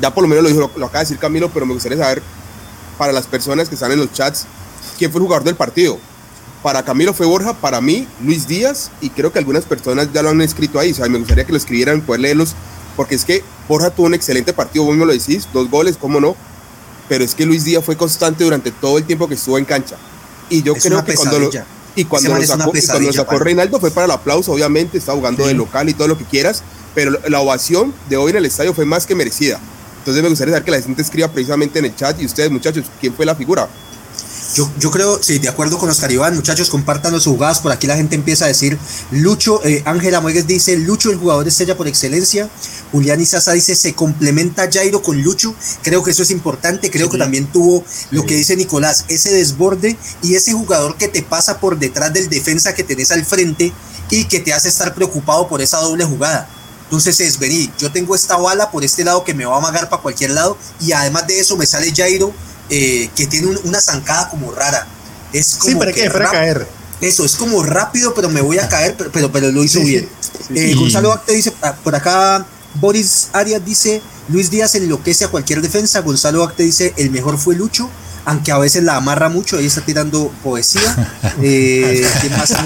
ya 0.00 0.14
por 0.14 0.22
lo 0.22 0.28
menos 0.28 0.44
lo, 0.44 0.48
dijo, 0.48 0.70
lo 0.76 0.86
acaba 0.86 1.00
de 1.00 1.04
decir 1.06 1.18
Camilo, 1.18 1.50
pero 1.52 1.66
me 1.66 1.74
gustaría 1.74 1.98
saber 1.98 2.22
para 2.96 3.12
las 3.12 3.26
personas 3.26 3.68
que 3.68 3.74
están 3.74 3.90
en 3.90 3.98
los 3.98 4.12
chats, 4.12 4.46
quién 4.96 5.10
fue 5.10 5.18
el 5.18 5.24
jugador 5.24 5.44
del 5.44 5.56
partido. 5.56 5.98
para 6.62 6.84
Camilo 6.84 7.12
fue 7.12 7.26
Borja, 7.26 7.54
para 7.54 7.80
mí 7.80 8.06
Luis 8.22 8.46
Díaz, 8.46 8.92
y 9.00 9.10
creo 9.10 9.32
que 9.32 9.40
algunas 9.40 9.64
personas 9.64 10.12
ya 10.12 10.22
lo 10.22 10.30
han 10.30 10.40
escrito 10.40 10.78
ahí, 10.78 10.92
o 10.92 10.94
sea, 10.94 11.08
me 11.08 11.18
gustaría 11.18 11.44
que 11.44 11.52
lo 11.52 11.58
escribieran, 11.58 12.00
poder 12.02 12.20
leerlos, 12.20 12.54
porque 12.96 13.14
es 13.14 13.24
que 13.24 13.42
Borja 13.68 13.90
tuvo 13.90 14.06
un 14.06 14.14
excelente 14.14 14.52
partido, 14.52 14.84
vos 14.84 14.96
me 14.96 15.06
lo 15.06 15.12
decís, 15.12 15.48
dos 15.52 15.70
goles, 15.70 15.96
cómo 15.98 16.20
no, 16.20 16.36
pero 17.08 17.24
es 17.24 17.34
que 17.34 17.46
Luis 17.46 17.64
Díaz 17.64 17.84
fue 17.84 17.96
constante 17.96 18.44
durante 18.44 18.70
todo 18.70 18.98
el 18.98 19.04
tiempo 19.04 19.28
que 19.28 19.34
estuvo 19.34 19.58
en 19.58 19.64
cancha. 19.64 19.96
Y 20.48 20.62
yo 20.62 20.74
creo 20.74 21.04
que 21.04 21.14
cuando 21.14 21.38
lo, 21.38 21.50
y 21.94 22.04
cuando 22.04 22.34
lo 22.34 22.42
sacó, 22.44 22.72
y 22.74 22.86
cuando 22.86 23.12
sacó 23.12 23.38
Reinaldo 23.38 23.80
fue 23.80 23.90
para 23.90 24.06
el 24.06 24.10
aplauso, 24.10 24.52
obviamente, 24.52 24.98
está 24.98 25.12
jugando 25.12 25.46
de 25.46 25.54
local 25.54 25.88
y 25.88 25.94
todo 25.94 26.08
lo 26.08 26.18
que 26.18 26.24
quieras, 26.24 26.62
pero 26.94 27.18
la 27.28 27.40
ovación 27.40 27.94
de 28.08 28.16
hoy 28.16 28.30
en 28.30 28.38
el 28.38 28.46
estadio 28.46 28.74
fue 28.74 28.84
más 28.84 29.06
que 29.06 29.14
merecida. 29.14 29.58
Entonces 29.98 30.22
me 30.22 30.28
gustaría 30.28 30.52
saber 30.52 30.64
que 30.64 30.70
la 30.72 30.80
gente 30.80 31.00
escriba 31.00 31.28
precisamente 31.28 31.78
en 31.78 31.86
el 31.86 31.94
chat 31.94 32.20
y 32.20 32.26
ustedes 32.26 32.50
muchachos, 32.50 32.86
¿quién 33.00 33.14
fue 33.14 33.24
la 33.24 33.34
figura? 33.34 33.68
Yo, 34.54 34.70
yo 34.78 34.90
creo, 34.90 35.22
sí, 35.22 35.38
de 35.38 35.48
acuerdo 35.48 35.78
con 35.78 35.88
Oscar 35.88 36.12
Iván, 36.12 36.34
muchachos, 36.34 36.68
compartan 36.68 37.12
los 37.12 37.24
jugadas. 37.24 37.60
Por 37.60 37.72
aquí 37.72 37.86
la 37.86 37.96
gente 37.96 38.16
empieza 38.16 38.44
a 38.44 38.48
decir, 38.48 38.78
Lucho, 39.10 39.64
eh, 39.64 39.82
Ángela 39.86 40.20
Muegues 40.20 40.46
dice, 40.46 40.76
Lucho, 40.76 41.10
el 41.10 41.16
jugador 41.16 41.48
estrella 41.48 41.76
por 41.76 41.88
excelencia. 41.88 42.50
Julián 42.92 43.20
Isaza 43.20 43.52
dice, 43.52 43.74
se 43.74 43.94
complementa 43.94 44.68
Jairo 44.70 45.02
con 45.02 45.22
Lucho. 45.22 45.54
Creo 45.82 46.02
que 46.02 46.10
eso 46.10 46.22
es 46.22 46.30
importante. 46.30 46.90
Creo 46.90 47.08
que 47.08 47.16
también 47.16 47.46
tuvo 47.46 47.82
lo 48.10 48.26
que 48.26 48.36
dice 48.36 48.54
Nicolás, 48.56 49.06
ese 49.08 49.30
desborde 49.32 49.96
y 50.22 50.34
ese 50.34 50.52
jugador 50.52 50.98
que 50.98 51.08
te 51.08 51.22
pasa 51.22 51.58
por 51.58 51.78
detrás 51.78 52.12
del 52.12 52.28
defensa 52.28 52.74
que 52.74 52.84
tenés 52.84 53.10
al 53.10 53.24
frente 53.24 53.72
y 54.10 54.24
que 54.24 54.40
te 54.40 54.52
hace 54.52 54.68
estar 54.68 54.94
preocupado 54.94 55.48
por 55.48 55.62
esa 55.62 55.78
doble 55.78 56.04
jugada. 56.04 56.48
Entonces 56.84 57.18
es, 57.20 57.38
vení, 57.38 57.72
yo 57.78 57.90
tengo 57.90 58.14
esta 58.14 58.36
bala 58.36 58.70
por 58.70 58.84
este 58.84 59.02
lado 59.02 59.24
que 59.24 59.32
me 59.32 59.46
va 59.46 59.54
a 59.54 59.58
amagar 59.58 59.88
para 59.88 60.02
cualquier 60.02 60.32
lado 60.32 60.58
y 60.78 60.92
además 60.92 61.26
de 61.26 61.40
eso 61.40 61.56
me 61.56 61.64
sale 61.64 61.90
Jairo 61.96 62.34
eh, 62.70 63.10
que 63.14 63.26
tiene 63.26 63.48
una 63.64 63.80
zancada 63.80 64.28
como 64.28 64.52
rara. 64.52 64.86
Es 65.32 65.56
como 65.56 65.72
sí, 65.72 65.78
para, 65.78 65.92
que, 65.92 66.10
para 66.10 66.30
caer. 66.30 66.66
Eso, 67.00 67.24
es 67.24 67.36
como 67.36 67.62
rápido, 67.62 68.14
pero 68.14 68.28
me 68.28 68.40
voy 68.40 68.58
a 68.58 68.68
caer, 68.68 68.96
pero, 68.96 69.32
pero, 69.32 69.50
lo 69.50 69.64
hizo 69.64 69.80
bien. 69.80 70.08
Eh, 70.54 70.74
Gonzalo 70.74 71.12
Acte 71.12 71.32
dice, 71.32 71.52
ah, 71.62 71.74
por 71.82 71.94
acá 71.94 72.46
Boris 72.74 73.28
Arias 73.32 73.64
dice, 73.64 74.02
Luis 74.28 74.50
Díaz 74.50 74.74
enloquece 74.76 75.24
a 75.24 75.28
cualquier 75.28 75.60
defensa. 75.60 76.00
Gonzalo 76.00 76.44
Acte 76.44 76.62
dice, 76.62 76.94
el 76.96 77.10
mejor 77.10 77.38
fue 77.38 77.56
Lucho 77.56 77.90
aunque 78.24 78.52
a 78.52 78.58
veces 78.58 78.84
la 78.84 78.96
amarra 78.96 79.28
mucho, 79.28 79.58
ella 79.58 79.68
está 79.68 79.82
tirando 79.82 80.32
poesía. 80.42 81.10
Eh, 81.40 82.06
¿Quién 82.20 82.36
más 82.36 82.50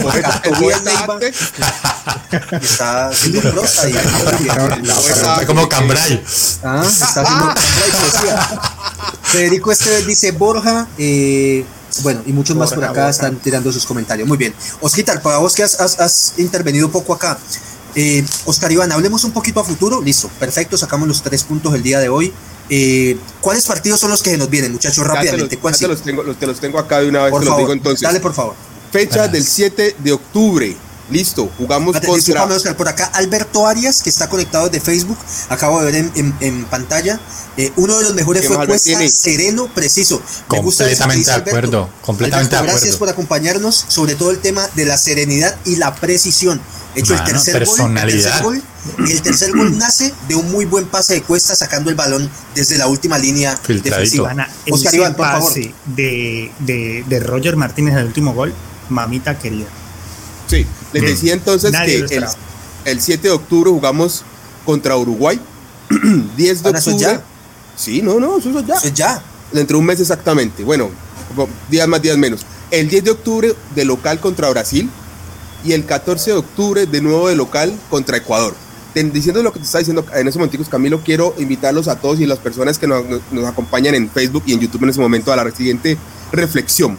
está 2.63 3.09
haciendo 3.09 3.41
prosa. 3.53 3.89
está 3.89 5.47
como 5.47 5.69
Cambrai. 5.69 6.21
Ah, 6.65 6.83
está 6.85 7.23
haciendo 7.23 7.55
Cambrai 7.55 7.91
poesía. 8.01 8.61
Federico 9.23 9.71
Esteves 9.71 10.05
dice 10.07 10.33
Borja. 10.33 10.89
Eh, 10.99 11.65
bueno, 12.03 12.23
y 12.27 12.33
muchos 12.33 12.57
más 12.57 12.73
por 12.73 12.85
acá 12.85 13.09
están 13.09 13.37
tirando 13.37 13.71
sus 13.73 13.87
comentarios. 13.87 14.27
Muy 14.27 14.37
bien. 14.37 14.53
Osquitar, 14.81 15.23
para 15.23 15.39
vos 15.39 15.55
que 15.55 15.63
has, 15.63 15.79
has, 15.81 16.35
intervenido 16.39 16.91
poco 16.91 17.15
acá. 17.15 17.39
Eh, 17.95 18.27
Oscar 18.45 18.73
Iván, 18.73 18.91
hablemos 18.93 19.25
un 19.25 19.33
poquito 19.33 19.61
a 19.61 19.65
futuro. 19.65 20.03
Listo, 20.03 20.29
perfecto, 20.41 20.77
sacamos 20.77 21.09
los 21.09 21.23
tres 21.23 21.45
puntos 21.45 21.75
el 21.75 21.83
día 21.83 22.01
de 22.01 22.09
hoy. 22.09 22.33
Eh, 22.69 23.17
¿Cuáles 23.41 23.65
partidos 23.65 24.01
son 24.01 24.11
los 24.11 24.23
que 24.23 24.37
nos 24.37 24.51
vienen, 24.51 24.73
muchachos? 24.73 25.07
Rápidamente. 25.07 25.57
Te 25.57 25.63
los, 25.63 25.81
los, 25.83 26.03
tengo, 26.03 26.23
los, 26.23 26.37
te 26.39 26.47
los 26.47 26.61
tengo 26.61 26.79
acá 26.79 27.01
de 27.01 27.09
una 27.09 27.25
vez, 27.25 27.31
por 27.31 27.41
te 27.41 27.47
favor, 27.47 27.61
los 27.61 27.69
digo 27.69 27.73
entonces. 27.73 28.03
Dale, 28.03 28.21
por 28.21 28.35
favor. 28.35 28.55
Fecha 28.91 29.29
del 29.29 29.45
7 29.45 29.97
de 29.99 30.13
octubre. 30.13 30.77
Listo, 31.09 31.49
jugamos 31.57 31.95
contra... 32.01 32.45
Oscar, 32.45 32.77
por 32.77 32.89
acá 32.89 33.07
Alberto 33.15 33.67
Arias, 33.67 34.03
que 34.03 34.11
está 34.11 34.29
conectado 34.29 34.69
desde 34.69 34.85
Facebook, 34.85 35.17
acabo 35.49 35.81
de 35.81 35.93
ver 35.93 35.95
en, 35.95 36.13
en, 36.17 36.35
en 36.41 36.65
pantalla. 36.65 37.21
Eh, 37.57 37.71
uno 37.77 37.97
de 37.99 38.03
los 38.03 38.15
mejores 38.15 38.47
fue 38.49 38.67
Cuesta, 38.67 39.09
sereno, 39.09 39.69
preciso. 39.73 40.21
Me 40.51 40.59
completamente 40.59 41.31
de 41.31 41.37
acuerdo, 41.37 41.89
completamente 42.03 42.57
Alberto, 42.57 42.57
de 42.57 42.57
acuerdo. 42.57 42.73
Gracias 42.73 42.97
por 42.97 43.09
acompañarnos, 43.09 43.85
sobre 43.87 44.17
todo 44.17 44.33
el 44.33 44.41
tema 44.41 44.69
de 44.75 44.85
la 44.85 44.99
serenidad 44.99 45.57
y 45.65 45.77
la 45.77 45.95
precisión. 45.95 46.61
Hecho 46.97 47.15
Mano, 47.15 47.27
el 47.27 47.33
tercer 47.33 47.65
gol, 47.65 47.99
el 47.99 48.23
tercer 48.23 48.43
gol, 48.43 48.63
el 48.99 49.23
tercer 49.23 49.53
gol 49.53 49.77
nace 49.79 50.13
de 50.29 50.35
un 50.35 50.51
muy 50.51 50.65
buen 50.65 50.87
pase 50.87 51.15
de 51.15 51.23
Cuesta 51.23 51.55
sacando 51.55 51.91
el 51.91 51.97
balón 51.97 52.29
desde 52.55 52.79
la 52.79 52.87
última 52.87 53.19
línea 53.19 53.59
defensiva. 53.67 54.49
Oscar 54.71 54.95
Iván, 54.95 55.15
por 55.15 55.27
favor. 55.27 55.53
De, 55.55 56.51
de, 56.61 57.05
de 57.07 57.21
Roger 57.21 57.57
Martínez 57.57 57.95
en 57.95 58.01
el 58.01 58.07
último 58.07 58.35
gol, 58.35 58.53
mamita 58.89 59.39
querida. 59.39 59.67
Sí, 60.47 60.67
les 60.93 61.03
Bien. 61.03 61.15
decía 61.15 61.33
entonces 61.33 61.73
Nadie 61.73 62.07
que 62.07 62.17
el, 62.17 62.27
el, 62.85 63.01
7 63.01 63.29
de 63.29 63.35
octubre 63.35 63.71
jugamos 63.71 64.25
contra 64.65 64.97
Uruguay. 64.97 65.41
10 66.37 66.63
de 66.63 66.71
octubre. 66.71 66.99
Ya? 66.99 67.23
Sí, 67.77 68.01
no, 68.03 68.21
no, 68.21 68.39
eso 68.39 68.59
es 68.59 68.67
ya. 68.67 68.75
Eso 68.75 68.89
es 68.89 68.95
ya. 68.95 69.23
Dentro 69.53 69.77
de 69.77 69.81
un 69.81 69.87
mes 69.87 70.01
exactamente. 70.01 70.65
Bueno, 70.65 70.91
días 71.69 71.89
más, 71.89 72.01
días 72.01 72.17
menos. 72.17 72.47
El 72.71 72.89
10 72.89 73.05
de 73.05 73.11
octubre 73.11 73.55
de 73.75 73.85
local 73.85 74.21
contra 74.21 74.49
Brasil 74.51 74.91
y 75.65 75.73
el 75.73 75.85
14 75.85 76.33
de 76.33 76.37
octubre 76.37 76.87
de 76.87 77.01
nuevo 77.01 77.29
de 77.29 77.37
local 77.37 77.77
contra 77.91 78.17
Ecuador. 78.17 78.55
Diciendo 79.03 79.43
lo 79.43 79.53
que 79.53 79.59
te 79.59 79.67
está 79.67 79.79
diciendo 79.79 80.07
en 80.15 80.27
ese 80.27 80.39
momento, 80.39 80.59
Camilo, 80.71 81.03
quiero 81.05 81.35
invitarlos 81.37 81.87
a 81.87 81.97
todos 81.97 82.19
y 82.19 82.25
las 82.25 82.39
personas 82.39 82.79
que 82.79 82.87
nos, 82.87 83.05
nos 83.31 83.45
acompañan 83.45 83.95
en 83.95 84.09
Facebook 84.09 84.45
y 84.47 84.55
en 84.55 84.61
YouTube 84.61 84.85
en 84.85 84.89
ese 84.89 85.01
momento 85.01 85.31
a 85.31 85.37
la 85.37 85.51
siguiente 85.51 85.99
reflexión. 86.33 86.99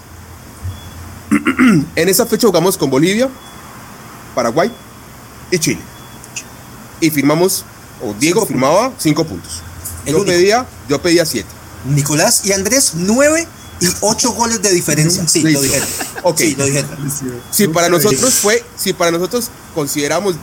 en 1.95 2.09
esa 2.09 2.27
fecha 2.27 2.45
jugamos 2.45 2.77
con 2.77 2.91
Bolivia, 2.91 3.29
Paraguay 4.35 4.71
y 5.49 5.57
Chile. 5.57 5.79
Y 7.01 7.09
firmamos, 7.09 7.65
o 7.99 8.13
Diego 8.13 8.45
firmaba 8.45 8.93
cinco 8.99 9.25
puntos. 9.25 9.63
El 10.05 10.13
yo 10.13 10.25
pedía, 10.25 10.67
yo 10.87 11.01
pedía 11.01 11.25
siete. 11.25 11.49
Nicolás 11.85 12.45
y 12.45 12.51
Andrés, 12.51 12.91
nueve 12.93 13.47
y 13.80 13.88
ocho 14.01 14.32
goles 14.34 14.61
de 14.61 14.71
diferencia. 14.71 15.28
Sí, 15.28 15.43
Listo. 15.43 15.59
lo 15.59 15.63
dijeron. 15.63 15.88
Ok. 16.23 16.39
Sí, 16.39 16.55
lo 16.55 16.65
dijeron. 16.65 16.89
Si 17.51 17.67
para 17.67 17.89
nosotros 17.89 18.34
fue, 18.34 18.63
si 18.75 18.93
para 18.93 19.11
nosotros 19.11 19.49
consideramos 19.73 20.36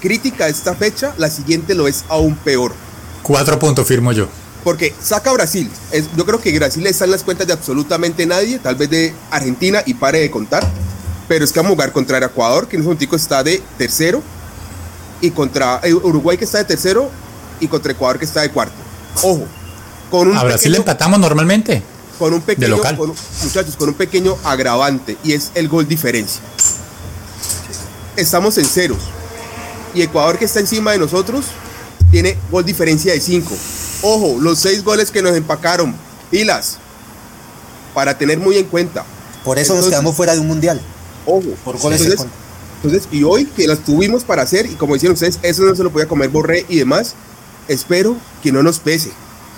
crítica 0.00 0.48
esta 0.48 0.74
fecha, 0.74 1.14
la 1.16 1.30
siguiente 1.30 1.74
lo 1.74 1.88
es 1.88 2.04
aún 2.08 2.36
peor. 2.36 2.72
Cuatro 3.22 3.58
puntos 3.58 3.86
firmo 3.86 4.12
yo. 4.12 4.28
Porque 4.62 4.94
saca 5.02 5.32
Brasil. 5.32 5.70
Es, 5.90 6.04
yo 6.16 6.24
creo 6.24 6.40
que 6.40 6.56
Brasil 6.56 6.86
está 6.86 7.04
en 7.06 7.10
las 7.10 7.24
cuentas 7.24 7.46
de 7.46 7.52
absolutamente 7.52 8.26
nadie, 8.26 8.58
tal 8.58 8.76
vez 8.76 8.90
de 8.90 9.14
Argentina 9.30 9.82
y 9.84 9.94
pare 9.94 10.20
de 10.20 10.30
contar. 10.30 10.64
Pero 11.26 11.44
es 11.44 11.52
que 11.52 11.58
vamos 11.58 11.72
a 11.72 11.74
jugar 11.74 11.92
contra 11.92 12.18
Ecuador, 12.18 12.68
que 12.68 12.76
en 12.76 12.84
momento 12.84 13.16
está 13.16 13.42
de 13.42 13.62
tercero, 13.78 14.22
y 15.20 15.30
contra 15.30 15.80
Uruguay, 16.02 16.36
que 16.36 16.44
está 16.44 16.58
de 16.58 16.64
tercero, 16.64 17.10
y 17.58 17.68
contra 17.68 17.92
Ecuador, 17.92 18.18
que 18.18 18.24
está 18.24 18.42
de 18.42 18.50
cuarto. 18.50 18.74
Ojo. 19.22 19.46
Con 20.10 20.28
un 20.28 20.36
a 20.36 20.44
Brasil 20.44 20.70
pequeño, 20.70 20.76
empatamos 20.78 21.18
normalmente. 21.18 21.82
Con 22.22 22.34
un 22.34 22.42
pequeño, 22.42 22.78
con 22.96 23.12
muchachos, 23.42 23.74
con 23.76 23.88
un 23.88 23.94
pequeño 23.96 24.36
agravante, 24.44 25.16
y 25.24 25.32
es 25.32 25.50
el 25.56 25.66
gol 25.66 25.88
diferencia. 25.88 26.40
Estamos 28.14 28.56
en 28.58 28.64
ceros. 28.64 29.00
Y 29.92 30.02
Ecuador, 30.02 30.38
que 30.38 30.44
está 30.44 30.60
encima 30.60 30.92
de 30.92 30.98
nosotros, 30.98 31.46
tiene 32.12 32.38
gol 32.48 32.64
diferencia 32.64 33.12
de 33.12 33.20
5. 33.20 33.52
Ojo, 34.02 34.36
los 34.40 34.60
seis 34.60 34.84
goles 34.84 35.10
que 35.10 35.20
nos 35.20 35.34
empacaron, 35.36 35.96
pilas, 36.30 36.78
para 37.92 38.16
tener 38.16 38.38
muy 38.38 38.56
en 38.56 38.66
cuenta. 38.66 39.04
Por 39.42 39.58
eso 39.58 39.72
entonces, 39.72 39.86
nos 39.86 39.90
quedamos 39.90 40.16
fuera 40.16 40.34
de 40.34 40.38
un 40.38 40.46
mundial. 40.46 40.80
Ojo, 41.26 41.48
por 41.64 41.76
goles 41.80 42.02
entonces, 42.02 42.28
entonces, 42.84 43.08
y 43.10 43.24
hoy 43.24 43.46
que 43.46 43.66
las 43.66 43.80
tuvimos 43.80 44.22
para 44.22 44.42
hacer, 44.42 44.66
y 44.66 44.76
como 44.76 44.94
decían 44.94 45.14
ustedes, 45.14 45.40
eso 45.42 45.64
no 45.64 45.74
se 45.74 45.82
lo 45.82 45.90
podía 45.90 46.06
comer 46.06 46.28
Borré 46.28 46.66
y 46.68 46.78
demás, 46.78 47.16
espero 47.66 48.16
que 48.44 48.52
no 48.52 48.62
nos 48.62 48.78
pese. 48.78 49.10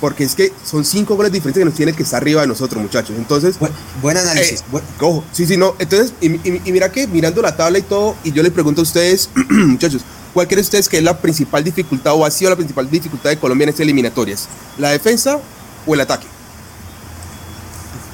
Porque 0.05 0.25
es 0.25 0.35
que 0.35 0.53
son 0.67 0.85
cinco 0.85 1.17
goles 1.17 1.33
diferentes 1.33 1.63
que 1.63 1.65
nos 1.65 1.73
tiene 1.73 1.95
que 1.95 2.03
estar 2.03 2.21
arriba 2.21 2.43
de 2.43 2.47
nosotros, 2.47 2.83
muchachos. 2.83 3.17
Entonces. 3.17 3.59
Buen, 3.59 3.73
buen 4.03 4.19
análisis. 4.19 4.61
Eh. 4.61 4.81
Ojo, 5.01 5.25
sí, 5.33 5.47
sí, 5.47 5.57
no. 5.57 5.75
Entonces, 5.79 6.13
y, 6.21 6.27
y, 6.27 6.61
y 6.63 6.73
mira 6.73 6.93
que 6.93 7.07
mirando 7.07 7.41
la 7.41 7.57
tabla 7.57 7.79
y 7.79 7.83
todo, 7.83 8.15
y 8.23 8.31
yo 8.31 8.43
les 8.43 8.53
pregunto 8.53 8.83
a 8.83 8.85
ustedes, 8.85 9.31
muchachos, 9.49 10.03
¿Cuál 10.35 10.47
creen 10.47 10.61
ustedes 10.61 10.91
que 10.91 10.99
es 10.99 11.03
la 11.03 11.17
principal 11.17 11.65
dificultad 11.65 12.13
o 12.13 12.27
ha 12.27 12.31
sido 12.31 12.51
la 12.51 12.57
principal 12.57 12.91
dificultad 12.91 13.31
de 13.31 13.39
Colombia 13.39 13.63
en 13.65 13.69
estas 13.71 13.85
eliminatorias? 13.85 14.47
¿La 14.77 14.91
defensa 14.91 15.39
o 15.87 15.95
el 15.95 16.01
ataque? 16.03 16.27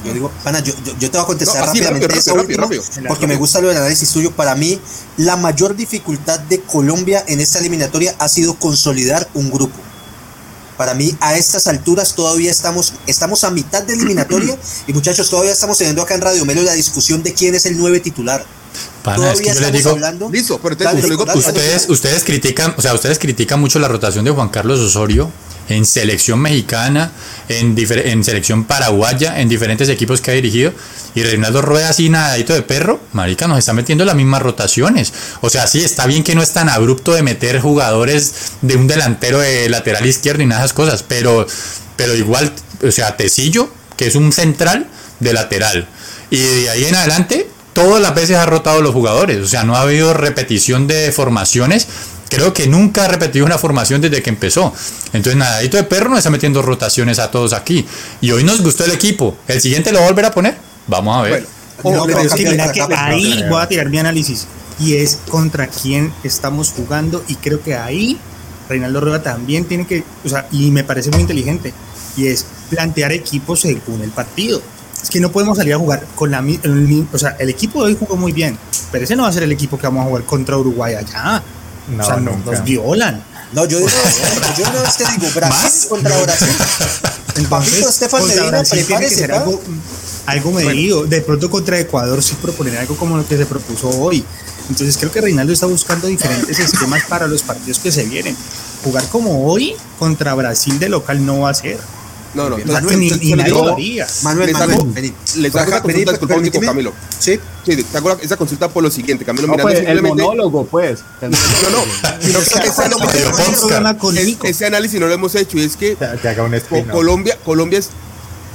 Yo 0.04 0.14
digo, 0.14 0.30
pana, 0.44 0.60
yo, 0.60 0.72
yo, 0.84 0.92
yo, 0.96 1.10
te 1.10 1.18
voy 1.18 1.24
a 1.24 1.26
contestar 1.26 1.60
no, 1.60 1.66
rápidamente 1.66 2.06
rápido, 2.06 2.36
rápido, 2.36 2.60
rápido, 2.60 2.82
rápido, 2.82 3.08
porque 3.08 3.26
me 3.26 3.34
gusta 3.34 3.60
lo 3.60 3.68
del 3.68 3.78
análisis 3.78 4.08
suyo. 4.08 4.30
Para 4.30 4.54
mí, 4.54 4.80
la 5.16 5.36
mayor 5.36 5.74
dificultad 5.74 6.38
de 6.38 6.60
Colombia 6.60 7.24
en 7.26 7.40
esta 7.40 7.58
eliminatoria 7.58 8.14
ha 8.20 8.28
sido 8.28 8.54
consolidar 8.54 9.28
un 9.34 9.50
grupo. 9.50 9.78
Para 10.80 10.94
mí, 10.94 11.14
a 11.20 11.36
estas 11.36 11.66
alturas 11.66 12.14
todavía 12.14 12.50
estamos, 12.50 12.94
estamos 13.06 13.44
a 13.44 13.50
mitad 13.50 13.82
de 13.82 13.92
eliminatoria 13.92 14.56
y 14.86 14.94
muchachos, 14.94 15.28
todavía 15.28 15.52
estamos 15.52 15.76
teniendo 15.76 16.00
acá 16.00 16.14
en 16.14 16.22
Radio 16.22 16.42
Melo 16.46 16.62
la 16.62 16.72
discusión 16.72 17.22
de 17.22 17.34
quién 17.34 17.54
es 17.54 17.66
el 17.66 17.76
nueve 17.76 18.00
titular. 18.00 18.42
Pana, 19.02 19.30
es 19.30 19.42
que 19.42 19.52
yo 19.52 19.60
les 19.60 19.72
digo, 19.74 19.90
hablando? 19.90 20.30
Listo, 20.30 20.58
pero 20.58 20.78
te, 20.78 20.84
Dale, 20.84 21.02
te 21.02 21.10
digo, 21.10 21.26
dale, 21.26 21.38
ustedes, 21.38 21.86
ustedes 21.90 22.24
critican, 22.24 22.74
o 22.78 22.80
sea, 22.80 22.94
ustedes 22.94 23.18
critican 23.18 23.60
mucho 23.60 23.78
la 23.78 23.88
rotación 23.88 24.24
de 24.24 24.30
Juan 24.30 24.48
Carlos 24.48 24.80
Osorio 24.80 25.30
en 25.68 25.84
selección 25.84 26.38
mexicana, 26.38 27.12
en, 27.50 27.76
en 27.76 28.24
selección 28.24 28.64
paraguaya, 28.64 29.38
en 29.38 29.50
diferentes 29.50 29.86
equipos 29.90 30.22
que 30.22 30.30
ha 30.30 30.34
dirigido. 30.34 30.72
Y 31.14 31.22
Reinaldo 31.22 31.62
Rueda 31.62 31.88
así 31.88 32.08
nadadito 32.08 32.54
de 32.54 32.62
perro, 32.62 33.00
marica, 33.12 33.48
nos 33.48 33.58
está 33.58 33.72
metiendo 33.72 34.04
las 34.04 34.14
mismas 34.14 34.42
rotaciones. 34.42 35.12
O 35.40 35.50
sea, 35.50 35.66
sí, 35.66 35.82
está 35.82 36.06
bien 36.06 36.22
que 36.22 36.34
no 36.34 36.42
es 36.42 36.52
tan 36.52 36.68
abrupto 36.68 37.12
de 37.12 37.22
meter 37.22 37.60
jugadores 37.60 38.52
de 38.62 38.76
un 38.76 38.86
delantero 38.86 39.40
de 39.40 39.68
lateral 39.68 40.06
izquierdo 40.06 40.42
y 40.42 40.46
nada 40.46 40.60
de 40.60 40.66
esas 40.66 40.74
cosas, 40.74 41.02
pero, 41.02 41.46
pero 41.96 42.14
igual, 42.14 42.52
o 42.86 42.90
sea, 42.90 43.16
Tecillo, 43.16 43.70
que 43.96 44.06
es 44.06 44.14
un 44.14 44.32
central 44.32 44.86
de 45.18 45.32
lateral. 45.32 45.88
Y 46.30 46.38
de 46.38 46.70
ahí 46.70 46.84
en 46.84 46.94
adelante, 46.94 47.48
todas 47.72 48.00
las 48.00 48.14
veces 48.14 48.36
ha 48.36 48.46
rotado 48.46 48.80
los 48.80 48.92
jugadores, 48.92 49.38
o 49.38 49.48
sea, 49.48 49.64
no 49.64 49.74
ha 49.74 49.82
habido 49.82 50.14
repetición 50.14 50.86
de 50.86 51.12
formaciones. 51.12 51.88
Creo 52.28 52.54
que 52.54 52.68
nunca 52.68 53.06
ha 53.06 53.08
repetido 53.08 53.44
una 53.44 53.58
formación 53.58 54.00
desde 54.00 54.22
que 54.22 54.30
empezó. 54.30 54.72
Entonces, 55.12 55.34
nadadito 55.34 55.76
de 55.76 55.82
perro 55.82 56.10
nos 56.10 56.18
está 56.18 56.30
metiendo 56.30 56.62
rotaciones 56.62 57.18
a 57.18 57.32
todos 57.32 57.52
aquí. 57.52 57.84
Y 58.20 58.30
hoy 58.30 58.44
nos 58.44 58.62
gustó 58.62 58.84
el 58.84 58.92
equipo. 58.92 59.36
¿El 59.48 59.60
siguiente 59.60 59.90
lo 59.90 59.98
va 59.98 60.04
a 60.04 60.08
volver 60.10 60.26
a 60.26 60.30
poner? 60.30 60.69
Vamos 60.90 61.16
a 61.16 61.22
ver. 61.22 61.46
ahí 62.96 63.44
voy 63.48 63.62
a 63.62 63.68
tirar 63.68 63.88
mi 63.88 63.98
análisis. 63.98 64.46
Y 64.78 64.96
es 64.96 65.18
contra 65.28 65.66
quién 65.68 66.12
estamos 66.24 66.72
jugando. 66.72 67.24
Y 67.28 67.36
creo 67.36 67.62
que 67.62 67.74
ahí 67.74 68.18
Reinaldo 68.68 69.00
Rueda 69.00 69.22
también 69.22 69.64
tiene 69.64 69.86
que, 69.86 70.04
o 70.24 70.28
sea, 70.28 70.46
y 70.50 70.70
me 70.70 70.84
parece 70.84 71.10
muy 71.10 71.20
inteligente. 71.20 71.72
Y 72.16 72.26
es 72.26 72.46
plantear 72.68 73.12
equipos 73.12 73.60
según 73.60 74.02
el 74.02 74.10
partido 74.10 74.60
es 75.02 75.10
que 75.10 75.20
no 75.20 75.32
podemos 75.32 75.56
salir 75.56 75.74
a 75.74 75.78
jugar 75.78 76.04
con 76.14 76.30
la 76.30 76.38
el, 76.38 77.06
o 77.12 77.18
sea, 77.18 77.36
el 77.38 77.48
equipo 77.48 77.80
de 77.80 77.92
hoy 77.92 77.96
jugó 77.98 78.16
muy 78.16 78.32
bien, 78.32 78.58
pero 78.92 79.04
ese 79.04 79.16
no 79.16 79.22
va 79.22 79.28
a 79.28 79.32
ser 79.32 79.42
el 79.42 79.52
equipo 79.52 79.78
que 79.78 79.86
vamos 79.86 80.04
a 80.04 80.08
jugar 80.08 80.24
contra 80.24 80.56
Uruguay 80.56 80.94
allá. 80.94 81.42
No, 81.88 82.02
o 82.02 82.06
sea, 82.06 82.16
nos 82.18 82.64
violan. 82.64 83.22
No, 83.52 83.64
yo, 83.64 83.78
digo, 83.78 83.90
yo 84.58 84.72
no 84.72 84.84
es 84.84 84.96
que 84.96 85.04
digo 85.04 85.32
Brasil 85.34 85.88
contra 85.88 86.16
Brasil. 86.22 86.48
Entonces, 87.36 87.86
Estefan 87.86 88.26
Medina, 88.26 88.62
prepárese. 88.62 89.24
Algo, 89.24 89.60
algo 90.26 90.52
medido. 90.52 91.04
De 91.06 91.20
pronto 91.20 91.50
contra 91.50 91.78
Ecuador 91.78 92.22
sí 92.22 92.36
proponer 92.40 92.78
algo 92.78 92.96
como 92.96 93.16
lo 93.16 93.26
que 93.26 93.36
se 93.36 93.46
propuso 93.46 93.88
hoy. 93.88 94.24
Entonces 94.68 94.96
creo 94.96 95.10
que 95.10 95.20
Reinaldo 95.20 95.52
está 95.52 95.66
buscando 95.66 96.06
diferentes 96.06 96.58
esquemas 96.58 97.02
para 97.08 97.26
los 97.26 97.42
partidos 97.42 97.80
que 97.80 97.90
se 97.90 98.04
vienen. 98.04 98.36
Jugar 98.84 99.04
como 99.08 99.44
hoy 99.46 99.74
contra 99.98 100.34
Brasil 100.34 100.78
de 100.78 100.88
local 100.88 101.24
no 101.24 101.40
va 101.40 101.50
a 101.50 101.54
ser. 101.54 101.78
No, 102.34 102.48
no, 102.48 102.58
ni 102.58 102.64
Manuel, 102.64 103.32
Manuel, 104.22 104.52
consulta, 106.20 106.58
un 106.58 106.64
Camilo. 106.64 106.92
Sí. 107.18 107.40
Sí, 107.66 107.82
te 107.82 107.98
hago 107.98 108.12
esa 108.12 108.36
consulta 108.36 108.68
por 108.68 108.82
lo 108.82 108.90
siguiente, 108.90 109.24
Camilo, 109.24 109.46
no, 109.46 109.52
mirando 109.52 109.68
pues, 109.68 109.78
simplemente... 109.78 110.22
El 110.22 110.28
monólogo, 110.28 110.64
pues. 110.64 111.00
No, 111.20 111.28
no, 111.28 111.36
ese, 114.16 114.48
ese 114.48 114.66
análisis 114.66 115.00
no 115.00 115.06
lo 115.06 115.12
hemos 115.12 115.34
hecho 115.34 115.58
y 115.58 115.64
es 115.64 115.76
que 115.76 115.96
Colombia, 116.90 117.36
Colombia 117.44 117.78
es, 117.80 117.90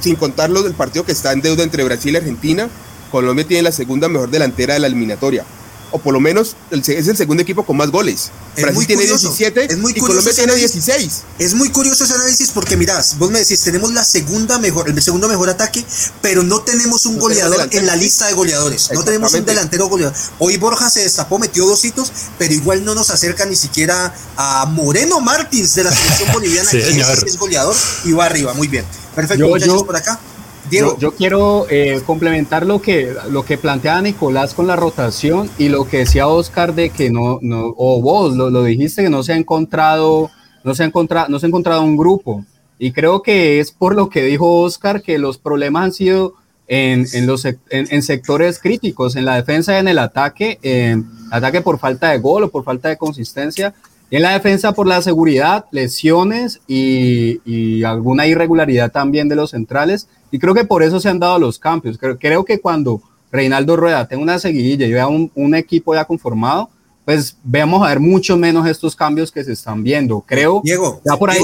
sin 0.00 0.16
contarlo 0.16 0.62
del 0.62 0.74
partido 0.74 1.04
que 1.04 1.12
está 1.12 1.32
en 1.32 1.42
deuda 1.42 1.62
entre 1.62 1.84
Brasil 1.84 2.14
y 2.14 2.16
Argentina, 2.16 2.68
Colombia 3.10 3.46
tiene 3.46 3.62
la 3.62 3.72
segunda 3.72 4.08
mejor 4.08 4.30
delantera 4.30 4.74
de 4.74 4.80
la 4.80 4.86
eliminatoria 4.86 5.44
o 5.90 5.98
por 5.98 6.12
lo 6.12 6.20
menos 6.20 6.56
es 6.70 7.08
el 7.08 7.16
segundo 7.16 7.42
equipo 7.42 7.64
con 7.64 7.76
más 7.76 7.90
goles. 7.90 8.30
Es 8.56 8.62
Brasil 8.62 8.74
muy 8.74 8.86
tiene 8.86 9.04
17 9.04 9.64
es 9.64 9.78
muy 9.78 9.92
y 9.94 10.00
Colombia 10.00 10.32
tiene 10.34 10.54
16. 10.54 11.22
Es 11.38 11.54
muy 11.54 11.68
curioso 11.70 12.04
ese 12.04 12.14
análisis 12.14 12.50
porque 12.50 12.76
mirás, 12.76 13.18
vos 13.18 13.30
me 13.30 13.38
decís, 13.38 13.60
tenemos 13.60 13.92
la 13.92 14.04
segunda 14.04 14.58
mejor, 14.58 14.88
el 14.88 15.02
segundo 15.02 15.28
mejor 15.28 15.48
ataque, 15.48 15.84
pero 16.22 16.42
no 16.42 16.60
tenemos 16.62 17.06
un 17.06 17.18
goleador 17.18 17.68
en 17.70 17.86
la 17.86 17.96
lista 17.96 18.26
de 18.26 18.34
goleadores. 18.34 18.90
No 18.92 19.04
tenemos 19.04 19.32
un 19.34 19.44
delantero 19.44 19.88
goleador. 19.88 20.16
Hoy 20.38 20.56
Borja 20.56 20.90
se 20.90 21.00
destapó, 21.00 21.38
metió 21.38 21.66
dos 21.66 21.84
hitos, 21.84 22.12
pero 22.38 22.52
igual 22.52 22.84
no 22.84 22.94
nos 22.94 23.10
acerca 23.10 23.46
ni 23.46 23.56
siquiera 23.56 24.14
a 24.36 24.66
Moreno 24.66 25.20
Martins 25.20 25.74
de 25.74 25.84
la 25.84 25.94
selección 25.94 26.32
boliviana, 26.32 26.70
que 26.70 26.78
es, 26.78 27.36
goleador, 27.36 27.76
y 28.04 28.12
va 28.12 28.26
arriba. 28.26 28.54
Muy 28.54 28.68
bien. 28.68 28.84
Perfecto, 29.14 29.48
muchachos, 29.48 29.82
por 29.84 29.96
acá. 29.96 30.18
Yo, 30.70 30.96
quiero 31.16 31.66
eh, 31.70 32.00
complementar 32.06 32.66
lo 32.66 32.80
que, 32.82 33.14
lo 33.30 33.44
que 33.44 33.58
plantea 33.58 34.00
Nicolás 34.00 34.54
con 34.54 34.66
la 34.66 34.76
rotación 34.76 35.48
y 35.58 35.68
lo 35.68 35.86
que 35.86 35.98
decía 35.98 36.26
Oscar 36.26 36.74
de 36.74 36.90
que 36.90 37.10
no, 37.10 37.38
no 37.42 37.74
o 37.76 38.00
vos 38.02 38.34
lo, 38.34 38.50
lo, 38.50 38.64
dijiste, 38.64 39.02
que 39.02 39.10
no 39.10 39.22
se 39.22 39.32
ha 39.32 39.36
encontrado, 39.36 40.30
no 40.64 40.74
se 40.74 40.82
ha 40.82 40.86
encontrado, 40.86 41.28
no 41.28 41.38
se 41.38 41.46
ha 41.46 41.48
encontrado 41.48 41.82
un 41.82 41.96
grupo. 41.96 42.44
Y 42.78 42.92
creo 42.92 43.22
que 43.22 43.60
es 43.60 43.72
por 43.72 43.94
lo 43.94 44.08
que 44.08 44.22
dijo 44.22 44.60
Oscar 44.60 45.02
que 45.02 45.18
los 45.18 45.38
problemas 45.38 45.84
han 45.84 45.92
sido 45.92 46.34
en, 46.68 47.06
en 47.12 47.26
los, 47.26 47.44
en, 47.44 48.02
sectores 48.02 48.58
críticos, 48.58 49.16
en 49.16 49.24
la 49.24 49.36
defensa 49.36 49.74
y 49.76 49.80
en 49.80 49.88
el 49.88 49.98
ataque, 49.98 50.58
en 50.62 51.06
ataque 51.30 51.60
por 51.60 51.78
falta 51.78 52.10
de 52.10 52.18
gol 52.18 52.44
o 52.44 52.48
por 52.50 52.64
falta 52.64 52.88
de 52.88 52.96
consistencia, 52.96 53.74
en 54.10 54.22
la 54.22 54.32
defensa 54.32 54.72
por 54.72 54.86
la 54.86 55.02
seguridad, 55.02 55.66
lesiones 55.70 56.60
y, 56.66 57.40
y 57.44 57.84
alguna 57.84 58.26
irregularidad 58.26 58.92
también 58.92 59.28
de 59.28 59.36
los 59.36 59.50
centrales 59.50 60.08
y 60.30 60.38
creo 60.38 60.54
que 60.54 60.64
por 60.64 60.82
eso 60.82 61.00
se 61.00 61.08
han 61.08 61.18
dado 61.18 61.38
los 61.38 61.58
cambios. 61.58 61.98
Creo, 61.98 62.44
que 62.44 62.60
cuando 62.60 63.02
Reinaldo 63.30 63.76
Rueda 63.76 64.06
tenga 64.06 64.22
una 64.22 64.38
seguidilla 64.38 64.86
y 64.86 64.92
vea 64.92 65.06
un, 65.06 65.30
un 65.34 65.54
equipo 65.54 65.94
ya 65.94 66.04
conformado, 66.04 66.70
pues 67.04 67.36
veamos 67.44 67.84
a 67.84 67.88
ver 67.90 68.00
mucho 68.00 68.36
menos 68.36 68.66
estos 68.66 68.96
cambios 68.96 69.30
que 69.30 69.44
se 69.44 69.52
están 69.52 69.84
viendo. 69.84 70.24
Creo. 70.26 70.60
Diego, 70.64 71.00
ya 71.04 71.16
por 71.16 71.30
ahí, 71.30 71.38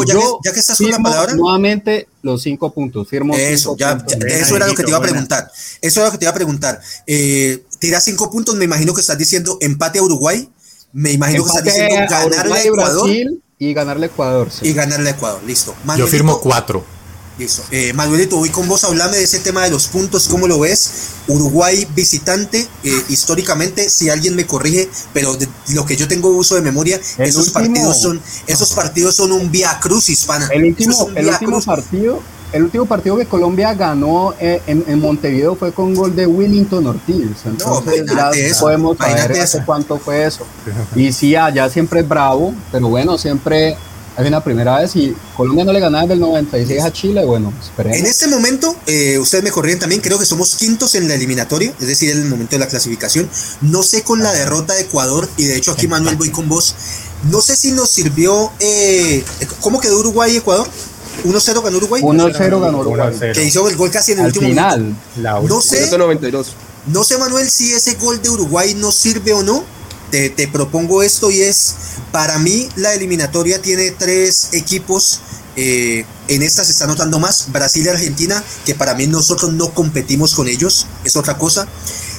ya, 0.44 0.52
que, 0.52 0.58
estás 0.58 0.76
con 0.78 0.90
la 0.90 0.98
palabra. 0.98 1.34
Nuevamente 1.34 2.08
los 2.22 2.42
cinco 2.42 2.72
puntos. 2.72 3.08
Firmo 3.08 3.34
eso, 3.34 3.76
ya, 3.76 4.04
eso 4.26 4.56
era 4.56 4.66
lo 4.66 4.74
que 4.74 4.82
te 4.82 4.90
iba 4.90 4.98
a 4.98 5.02
preguntar. 5.02 5.50
Eso 5.80 6.00
era 6.00 6.08
lo 6.08 6.12
que 6.12 6.18
te 6.18 6.24
iba 6.24 6.32
a 6.32 6.34
preguntar. 6.34 6.80
Eh, 7.06 7.64
tiras 7.78 8.04
cinco 8.04 8.30
puntos, 8.30 8.56
me 8.56 8.64
imagino 8.64 8.92
que 8.92 9.00
estás 9.00 9.18
diciendo 9.18 9.58
empate 9.60 10.00
a 10.00 10.02
Uruguay. 10.02 10.48
Me 10.92 11.12
imagino 11.12 11.44
que 11.44 11.48
estás 11.48 11.64
diciendo 11.64 11.96
ganarle 12.08 12.54
a 12.54 12.62
Ecuador. 12.64 13.10
y 13.58 13.74
ganarle 13.74 14.06
a 14.06 14.08
Ecuador. 14.08 14.48
Y 14.60 14.72
ganarle 14.72 15.10
a 15.10 15.12
Ecuador, 15.12 15.42
listo. 15.44 15.74
Yo 15.96 16.06
firmo 16.06 16.40
cuatro. 16.40 16.84
Listo. 17.38 17.62
Eh, 17.70 17.94
Manuelito, 17.94 18.36
voy 18.36 18.50
con 18.50 18.68
vos, 18.68 18.84
hablame 18.84 19.16
de 19.16 19.24
ese 19.24 19.38
tema 19.38 19.64
de 19.64 19.70
los 19.70 19.86
puntos, 19.86 20.28
¿cómo 20.28 20.46
lo 20.46 20.60
ves? 20.60 20.90
Uruguay 21.28 21.88
visitante, 21.94 22.68
eh, 22.84 23.02
históricamente, 23.08 23.88
si 23.88 24.10
alguien 24.10 24.36
me 24.36 24.46
corrige, 24.46 24.90
pero 25.14 25.34
de 25.36 25.48
lo 25.70 25.86
que 25.86 25.96
yo 25.96 26.06
tengo 26.08 26.28
uso 26.28 26.56
de 26.56 26.60
memoria, 26.60 27.00
esos 27.18 27.48
partidos 27.50 28.02
son 28.02 28.20
esos 28.46 28.72
partidos 28.72 29.16
son 29.16 29.32
un 29.32 29.50
via 29.50 29.80
cruz 29.80 30.10
hispana. 30.10 30.46
El 30.52 30.64
último, 30.64 31.08
el 31.14 31.28
último 31.28 31.62
partido, 31.62 32.22
el 32.52 32.62
último 32.64 32.86
partido 32.86 33.16
que 33.16 33.26
Colombia 33.26 33.74
ganó 33.74 34.34
eh, 34.38 34.60
en, 34.66 35.00
Montevideo 35.00 35.54
fue 35.54 35.72
con 35.72 35.94
gol 35.94 36.14
de 36.14 36.26
Willington 36.26 36.86
Ortiz. 36.86 37.30
Entonces 37.44 38.04
ya 38.06 38.30
podemos 38.60 38.96
saber 38.98 39.40
hace 39.40 39.64
cuánto 39.64 39.98
fue 39.98 40.26
eso. 40.26 40.46
Y 40.94 41.12
sí, 41.12 41.34
allá 41.34 41.68
siempre 41.70 42.00
es 42.00 42.08
bravo, 42.08 42.54
pero 42.70 42.88
bueno, 42.88 43.16
siempre 43.18 43.76
es 44.18 44.26
una 44.26 44.44
primera 44.44 44.78
vez 44.78 44.94
y 44.96 45.16
Colombia 45.36 45.64
no 45.64 45.72
le 45.72 45.80
ganaba 45.80 46.06
del 46.06 46.20
96 46.20 46.82
a 46.82 46.92
Chile, 46.92 47.24
bueno, 47.24 47.52
esperemos. 47.60 47.98
En 47.98 48.06
este 48.06 48.26
momento, 48.26 48.76
eh, 48.86 49.18
ustedes 49.18 49.42
me 49.42 49.50
corrían 49.50 49.78
también, 49.78 50.02
creo 50.02 50.18
que 50.18 50.26
somos 50.26 50.54
quintos 50.56 50.94
en 50.94 51.08
la 51.08 51.14
eliminatoria, 51.14 51.72
es 51.80 51.86
decir, 51.86 52.10
en 52.10 52.18
el 52.18 52.28
momento 52.28 52.56
de 52.56 52.58
la 52.58 52.68
clasificación. 52.68 53.28
No 53.62 53.82
sé 53.82 54.02
con 54.02 54.22
la 54.22 54.32
derrota 54.32 54.74
de 54.74 54.82
Ecuador, 54.82 55.28
y 55.38 55.44
de 55.44 55.56
hecho 55.56 55.72
aquí 55.72 55.88
Manuel 55.88 56.16
voy 56.16 56.30
con 56.30 56.48
vos, 56.48 56.74
no 57.30 57.40
sé 57.40 57.56
si 57.56 57.72
nos 57.72 57.88
sirvió, 57.88 58.50
eh, 58.60 59.24
¿cómo 59.60 59.80
quedó 59.80 59.98
Uruguay 60.00 60.34
y 60.34 60.36
Ecuador? 60.38 60.68
1-0 61.24 61.62
ganó 61.62 61.76
Uruguay. 61.76 62.02
1-0 62.02 62.60
ganó 62.60 62.78
Uruguay. 62.78 63.14
Que 63.34 63.44
hizo 63.44 63.68
el 63.68 63.76
gol 63.76 63.90
casi 63.90 64.12
en 64.12 64.20
el 64.20 64.26
último 64.26 64.48
final. 64.48 64.96
no 65.16 65.60
sé, 65.60 65.88
no 66.86 67.04
sé 67.04 67.16
Manuel 67.16 67.48
si 67.48 67.72
ese 67.72 67.94
gol 67.94 68.20
de 68.22 68.30
Uruguay 68.30 68.74
nos 68.74 68.96
sirve 68.96 69.32
o 69.32 69.42
no, 69.42 69.64
te, 70.10 70.48
propongo 70.48 71.02
esto 71.02 71.30
y 71.30 71.40
es, 71.40 71.74
para 72.10 72.38
mí 72.38 72.68
la 72.76 72.92
eliminatoria 72.92 73.62
tiene 73.62 73.90
tres 73.92 74.48
equipos. 74.52 75.20
Eh, 75.54 76.06
en 76.28 76.42
esta 76.42 76.64
se 76.64 76.72
está 76.72 76.86
notando 76.86 77.18
más 77.18 77.52
Brasil 77.52 77.84
y 77.84 77.88
Argentina, 77.88 78.42
que 78.64 78.74
para 78.74 78.94
mí 78.94 79.06
nosotros 79.06 79.52
no 79.52 79.72
competimos 79.72 80.34
con 80.34 80.48
ellos, 80.48 80.86
es 81.04 81.16
otra 81.16 81.38
cosa. 81.38 81.68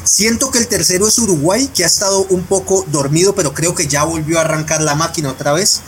Siento 0.04 0.52
que 0.52 0.60
el 0.60 0.68
tercero 0.68 1.08
es 1.08 1.18
Uruguay, 1.18 1.70
que 1.74 1.84
ha 1.84 1.88
estado 1.88 2.26
un 2.30 2.44
poco 2.44 2.86
dormido, 2.92 3.36
pero 3.36 3.54
creo 3.54 3.74
que 3.74 3.88
ya 3.88 4.04
volvió 4.04 4.38
a 4.38 4.42
arrancar 4.42 4.82
la 4.82 4.96
máquina 4.96 5.32
otra 5.32 5.54
vez. 5.54 5.82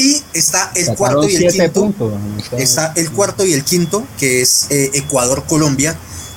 Y 0.00 0.22
está 0.32 0.72
el 0.74 0.94
cuarto 0.96 1.28
y 1.28 1.36
el 1.36 1.52
quinto. 1.52 1.92
Está 2.58 2.92
el 2.96 3.10
cuarto 3.10 3.44
y 3.44 3.52
el 3.52 3.64
quinto, 3.64 4.06
que 4.18 4.40
es 4.40 4.66
eh, 4.70 4.90
Ecuador-Colombia 4.94 5.96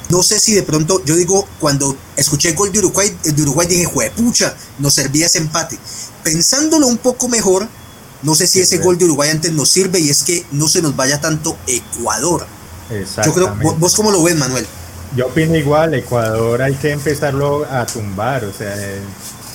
no 0.09 0.21
sé 0.21 0.39
si 0.39 0.53
de 0.53 0.63
pronto, 0.63 1.03
yo 1.05 1.15
digo, 1.15 1.47
cuando 1.59 1.95
escuché 2.15 2.49
el 2.49 2.55
gol 2.55 2.71
de 2.71 2.79
Uruguay, 2.79 3.15
de 3.23 3.41
Uruguay 3.41 3.67
dije, 3.67 3.87
pucha, 4.15 4.55
nos 4.79 4.93
servía 4.93 5.25
ese 5.25 5.39
empate. 5.39 5.77
Pensándolo 6.23 6.87
un 6.87 6.97
poco 6.97 7.27
mejor, 7.27 7.67
no 8.21 8.35
sé 8.35 8.47
si 8.47 8.61
ese 8.61 8.77
gol 8.77 8.97
de 8.97 9.05
Uruguay 9.05 9.29
antes 9.29 9.51
nos 9.53 9.69
sirve 9.69 9.99
y 9.99 10.09
es 10.09 10.23
que 10.23 10.45
no 10.51 10.67
se 10.67 10.81
nos 10.81 10.95
vaya 10.95 11.19
tanto 11.19 11.57
Ecuador. 11.67 12.45
Yo 13.25 13.33
creo, 13.33 13.55
¿vos, 13.79 13.95
cómo 13.95 14.11
lo 14.11 14.21
ves, 14.21 14.35
Manuel? 14.35 14.67
Yo 15.15 15.27
opino 15.27 15.55
igual, 15.55 15.93
Ecuador 15.93 16.61
hay 16.61 16.75
que 16.75 16.91
empezarlo 16.91 17.65
a 17.65 17.85
tumbar, 17.85 18.45
o 18.45 18.53
sea, 18.53 18.75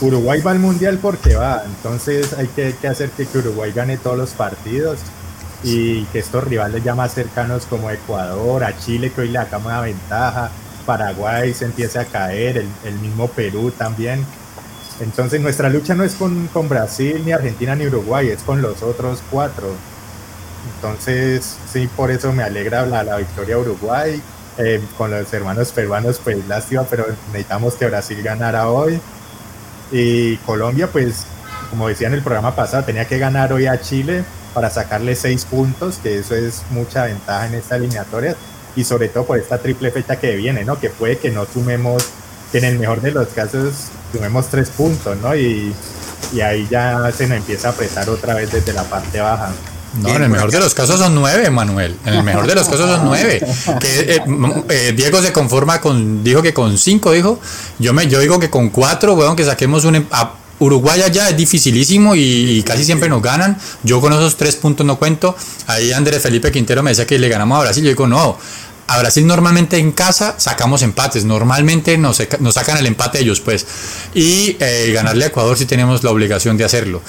Uruguay 0.01 0.41
va 0.41 0.53
al 0.53 0.61
mundial 0.61 0.99
porque 1.03 1.35
va, 1.35 1.65
entonces 1.65 2.33
hay 2.33 2.47
que, 2.49 2.87
hacer 2.87 3.11
que 3.11 3.27
Uruguay 3.37 3.73
gane 3.75 3.97
todos 3.97 4.17
los 4.17 4.31
partidos 4.31 5.01
y 5.65 6.05
que 6.07 6.21
estos 6.21 6.45
rivales 6.45 6.85
ya 6.85 6.95
más 6.95 7.15
cercanos 7.15 7.67
como 7.67 7.91
Ecuador, 7.91 8.63
a 8.63 8.79
Chile, 8.79 9.11
que 9.11 9.23
hoy 9.23 9.29
le 9.29 9.41
sacamos 9.41 9.67
una 9.67 9.81
ventaja, 9.81 10.51
Paraguay 10.87 11.53
se 11.53 11.65
empieza 11.65 12.03
a 12.03 12.05
caer, 12.05 12.65
el, 12.85 12.95
mismo 13.01 13.27
Perú 13.29 13.73
también. 13.77 14.25
Entonces 15.01 15.41
nuestra 15.41 15.69
lucha 15.69 15.95
no 15.95 16.05
es 16.05 16.15
con, 16.15 16.47
con, 16.49 16.69
Brasil, 16.69 17.23
ni 17.25 17.33
Argentina, 17.33 17.75
ni 17.75 17.87
Uruguay, 17.87 18.29
es 18.29 18.43
con 18.43 18.63
los 18.63 18.83
otros 18.83 19.21
cuatro. 19.31 19.67
Entonces, 20.77 21.57
sí, 21.73 21.89
por 21.97 22.11
eso 22.11 22.33
me 22.33 22.43
alegra 22.43 22.87
la, 22.87 23.03
la 23.03 23.17
victoria 23.17 23.59
Uruguay. 23.59 24.21
Eh, 24.61 24.81
con 24.97 25.13
los 25.13 25.33
hermanos 25.33 25.71
peruanos, 25.71 26.21
pues 26.23 26.45
lástima, 26.49 26.83
pero 26.83 27.07
necesitamos 27.29 27.75
que 27.75 27.87
Brasil 27.87 28.21
ganara 28.23 28.69
hoy. 28.69 29.01
Y 29.91 30.36
Colombia, 30.39 30.89
pues, 30.91 31.24
como 31.70 31.89
decía 31.89 32.09
en 32.09 32.14
el 32.14 32.22
programa 32.22 32.55
pasado, 32.55 32.84
tenía 32.84 33.07
que 33.07 33.18
ganar 33.18 33.53
hoy 33.53 33.66
a 33.66 33.80
Chile 33.80 34.24
para 34.55 34.70
sacarle 34.70 35.14
seis 35.14 35.45
puntos, 35.45 35.99
que 36.03 36.18
eso 36.18 36.34
es 36.34 36.62
mucha 36.70 37.05
ventaja 37.05 37.47
en 37.47 37.55
esta 37.55 37.76
eliminatoria 37.76 38.36
y 38.76 38.84
sobre 38.84 39.09
todo 39.09 39.24
por 39.24 39.39
esta 39.39 39.59
triple 39.59 39.91
fecha 39.91 40.16
que 40.16 40.36
viene, 40.36 40.64
¿no? 40.64 40.78
Que 40.78 40.91
puede 40.91 41.18
que 41.18 41.30
no 41.30 41.47
sumemos 41.47 42.05
que 42.53 42.59
en 42.59 42.64
el 42.64 42.78
mejor 42.78 43.01
de 43.01 43.11
los 43.11 43.28
casos 43.28 43.89
sumemos 44.12 44.49
tres 44.49 44.70
puntos, 44.70 45.16
¿no? 45.18 45.34
Y, 45.36 45.74
y 46.32 46.41
ahí 46.41 46.66
ya 46.70 47.11
se 47.12 47.26
nos 47.26 47.39
empieza 47.39 47.68
a 47.68 47.70
apretar 47.72 48.09
otra 48.09 48.34
vez 48.34 48.53
desde 48.53 48.72
la 48.72 48.84
parte 48.84 49.20
baja. 49.20 49.51
No, 50.01 50.15
en 50.15 50.23
el 50.23 50.29
mejor 50.29 50.51
de 50.51 50.61
los 50.61 50.75
casos 50.75 50.99
son 50.99 51.15
nueve, 51.15 51.51
Manuel. 51.51 51.97
En 52.05 52.15
el 52.15 52.23
mejor 52.23 52.47
de 52.47 52.55
los 52.55 52.69
casos 52.69 52.89
son 52.91 53.05
nueve. 53.05 53.41
Que, 53.81 54.17
eh, 54.17 54.23
eh, 54.71 54.93
Diego 54.97 55.21
se 55.21 55.33
conforma 55.33 55.81
con, 55.81 56.25
dijo 56.25 56.43
que 56.43 56.55
con 56.55 56.79
cinco, 56.79 57.13
dijo. 57.13 57.41
Yo 57.79 57.93
me, 57.93 58.07
yo 58.09 58.21
digo 58.21 58.39
que 58.39 58.51
con 58.51 58.71
cuatro, 58.71 59.15
weón, 59.15 59.37
que 59.37 59.45
saquemos 59.45 59.85
un 59.85 59.97
em, 59.97 60.07
a 60.11 60.33
Uruguay 60.61 61.03
allá 61.03 61.29
es 61.29 61.37
dificilísimo 61.37 62.15
y, 62.17 62.63
casi 62.65 62.85
siempre 62.85 63.09
nos 63.09 63.23
ganan. 63.23 63.59
Yo 63.83 64.01
con 64.01 64.13
esos 64.13 64.37
tres 64.37 64.57
puntos 64.57 64.85
no 64.85 64.99
cuento. 64.99 65.37
Ahí 65.67 65.93
Andrés 65.93 66.23
Felipe 66.23 66.51
Quintero 66.51 66.83
me 66.83 66.91
decía 66.91 67.07
que 67.07 67.19
le 67.19 67.29
ganamos 67.29 67.59
a 67.59 67.63
Brasil. 67.63 67.85
Yo 67.85 67.91
digo, 67.91 68.07
no. 68.07 68.39
A 68.89 68.99
Brasil 68.99 69.27
normalmente 69.27 69.77
en 69.77 69.93
casa 69.93 70.35
sacamos 70.39 70.83
empates. 70.83 71.25
Normalmente 71.25 71.97
nos, 71.99 72.23
nos 72.41 72.55
sacan 72.55 72.79
el 72.79 72.87
empate 72.87 73.21
ellos, 73.21 73.41
pues. 73.41 73.67
Y 74.15 74.57
eh, 74.59 74.91
ganarle 74.95 75.25
a 75.25 75.29
Ecuador 75.29 75.57
sí 75.57 75.67
tenemos 75.67 76.03
la 76.03 76.11
obligación 76.11 76.57
de 76.57 76.65
hacerlo 76.65 77.03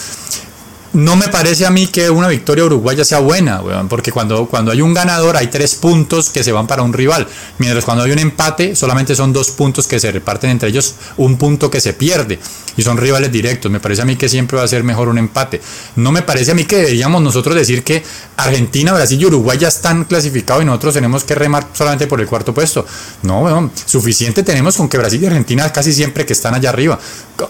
no 0.94 1.16
me 1.16 1.28
parece 1.28 1.66
a 1.66 1.70
mí 1.70 1.88
que 1.88 2.10
una 2.10 2.28
victoria 2.28 2.66
uruguaya 2.66 3.06
sea 3.06 3.20
buena, 3.20 3.62
porque 3.88 4.12
cuando, 4.12 4.48
cuando 4.48 4.72
hay 4.72 4.82
un 4.82 4.94
ganador 4.94 5.38
hay 5.38 5.48
tres 5.48 5.76
puntos 5.76 6.30
que 6.30 6.44
se 6.44 6.52
van 6.52 6.68
para 6.68 6.82
un 6.82 6.94
rival, 6.94 7.28
mientras 7.60 7.86
cuando 7.86 8.04
hay 8.04 8.12
un 8.12 8.20
empate 8.20 8.76
solamente 8.76 9.16
son 9.16 9.32
dos 9.32 9.52
puntos 9.52 9.88
que 9.88 10.00
se 10.00 10.12
reparten 10.12 10.50
entre 10.50 10.70
ellos, 10.70 10.96
un 11.18 11.38
punto 11.38 11.70
que 11.70 11.80
se 11.80 11.94
pierde 11.94 12.40
y 12.76 12.82
son 12.82 12.98
rivales 12.98 13.32
directos. 13.32 13.72
Me 13.72 13.80
parece 13.80 14.02
a 14.02 14.06
mí 14.06 14.16
que 14.16 14.30
siempre 14.30 14.58
va 14.58 14.64
a 14.64 14.68
ser 14.68 14.84
mejor 14.84 15.10
un 15.10 15.18
empate. 15.18 15.62
No 15.96 16.12
me 16.12 16.22
parece 16.22 16.52
a 16.52 16.56
mí 16.56 16.66
que 16.66 16.78
deberíamos 16.78 17.22
nosotros 17.22 17.56
decir 17.56 17.84
que 17.84 18.04
Argentina, 18.38 18.94
Brasil 18.94 19.22
y 19.22 19.26
Uruguay 19.26 19.58
ya 19.58 19.68
están 19.68 20.06
clasificados 20.06 20.64
y 20.64 20.66
nosotros 20.66 20.94
tenemos 20.94 21.24
que 21.24 21.36
remar 21.36 21.68
solamente 21.74 22.08
por 22.08 22.20
el 22.22 22.28
cuarto 22.28 22.54
puesto. 22.54 22.86
No, 23.24 23.72
suficiente 23.86 24.44
tenemos 24.44 24.78
con 24.78 24.90
que 24.90 24.98
Brasil 24.98 25.22
y 25.22 25.28
Argentina 25.28 25.72
casi 25.72 25.94
siempre 25.94 26.26
que 26.26 26.34
están 26.34 26.56
allá 26.56 26.70
arriba. 26.70 26.98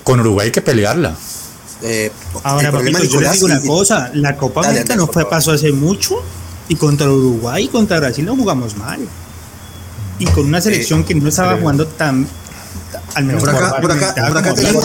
Con 0.03 0.19
Uruguay 0.19 0.47
hay 0.47 0.51
que 0.51 0.61
pelearla. 0.61 1.15
Eh, 1.81 2.11
Ahora, 2.43 2.71
papito, 2.71 3.03
yo 3.03 3.21
le 3.21 3.29
digo 3.29 3.45
una 3.45 3.61
cosa, 3.61 4.11
la 4.13 4.35
Copa 4.35 4.67
América 4.67 4.95
no 4.95 5.07
fue 5.07 5.29
pasó 5.29 5.51
hace 5.51 5.71
mucho 5.71 6.15
y 6.67 6.75
contra 6.75 7.09
Uruguay 7.09 7.65
y 7.65 7.67
contra 7.69 7.99
Brasil 7.99 8.25
no 8.25 8.35
jugamos 8.35 8.75
mal. 8.75 8.99
Y 10.19 10.25
con 10.25 10.45
una 10.45 10.59
selección 10.59 11.03
que 11.03 11.15
no 11.15 11.29
estaba 11.29 11.57
jugando 11.57 11.87
tan 11.87 12.27
al 13.15 13.23
menos 13.23 13.43
por 13.43 13.55
acá, 13.55 13.81
por 13.81 13.91
acá, 13.91 14.15
por 14.27 14.37
acá 14.37 14.53
tenemos 14.53 14.83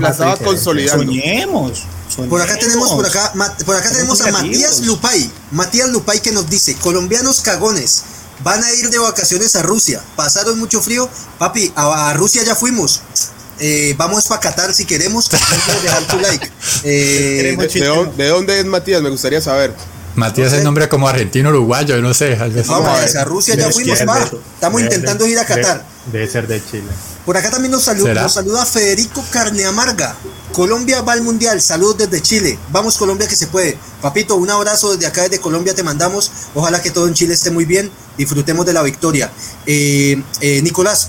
la 0.00 0.08
estaba 0.10 0.36
consolidando. 0.36 1.04
Soñemos, 1.04 1.84
Por 2.28 2.40
acá 2.40 2.56
tenemos, 2.58 2.90
por 2.90 3.06
acá, 3.06 3.32
por 3.64 3.76
acá 3.76 3.90
tenemos 3.90 4.20
a 4.20 4.30
Matías 4.32 4.80
Lupay, 4.80 5.30
Matías 5.50 5.90
Lupay 5.90 6.20
que 6.20 6.32
nos 6.32 6.48
dice, 6.48 6.74
colombianos 6.76 7.40
cagones, 7.40 8.02
van 8.42 8.62
a 8.62 8.72
ir 8.74 8.90
de 8.90 8.98
vacaciones 8.98 9.56
a 9.56 9.62
Rusia, 9.62 10.00
pasaron 10.16 10.58
mucho 10.58 10.80
frío, 10.80 11.08
papi, 11.38 11.72
a 11.76 12.12
Rusia 12.14 12.42
ya 12.44 12.54
fuimos, 12.54 13.02
eh, 13.60 13.94
vamos 13.96 14.26
para 14.26 14.40
Qatar 14.40 14.74
si 14.74 14.84
queremos. 14.84 15.28
dejar 15.82 16.06
tu 16.06 16.18
like. 16.18 16.50
Eh, 16.84 17.56
¿De, 18.16 18.28
dónde 18.28 18.60
es 18.60 18.64
Matías? 18.64 19.02
Me 19.02 19.10
gustaría 19.10 19.40
saber. 19.40 19.74
Matías 20.14 20.52
es 20.52 20.62
nombre 20.62 20.88
como 20.88 21.08
argentino, 21.08 21.50
uruguayo, 21.50 22.00
no 22.00 22.14
sé. 22.14 22.36
Vamos 22.66 23.14
a 23.16 23.24
Rusia 23.24 23.56
ya 23.56 23.70
fuimos, 23.70 24.00
Estamos 24.00 24.80
intentando 24.80 25.26
ir 25.26 25.38
a 25.38 25.44
Qatar. 25.44 25.84
Debe 26.12 26.28
ser 26.28 26.46
de 26.46 26.64
Chile. 26.64 26.88
Por 27.24 27.36
acá 27.36 27.50
también 27.50 27.72
nos 27.72 27.84
saluda, 27.84 28.14
nos 28.14 28.32
saluda 28.32 28.64
Federico 28.64 29.22
Carneamarga. 29.30 30.16
Colombia 30.52 31.02
va 31.02 31.12
al 31.12 31.22
mundial. 31.22 31.60
Saludos 31.60 31.98
desde 31.98 32.22
Chile. 32.22 32.58
Vamos, 32.70 32.96
Colombia, 32.96 33.28
que 33.28 33.36
se 33.36 33.48
puede. 33.48 33.76
Papito, 34.00 34.36
un 34.36 34.48
abrazo 34.48 34.92
desde 34.92 35.06
acá, 35.06 35.22
desde 35.22 35.38
Colombia, 35.38 35.74
te 35.74 35.82
mandamos. 35.82 36.30
Ojalá 36.54 36.80
que 36.80 36.90
todo 36.90 37.06
en 37.06 37.14
Chile 37.14 37.34
esté 37.34 37.50
muy 37.50 37.64
bien. 37.64 37.90
Disfrutemos 38.16 38.64
de 38.64 38.72
la 38.72 38.82
victoria. 38.82 39.30
Eh, 39.66 40.20
Nicolás, 40.62 41.08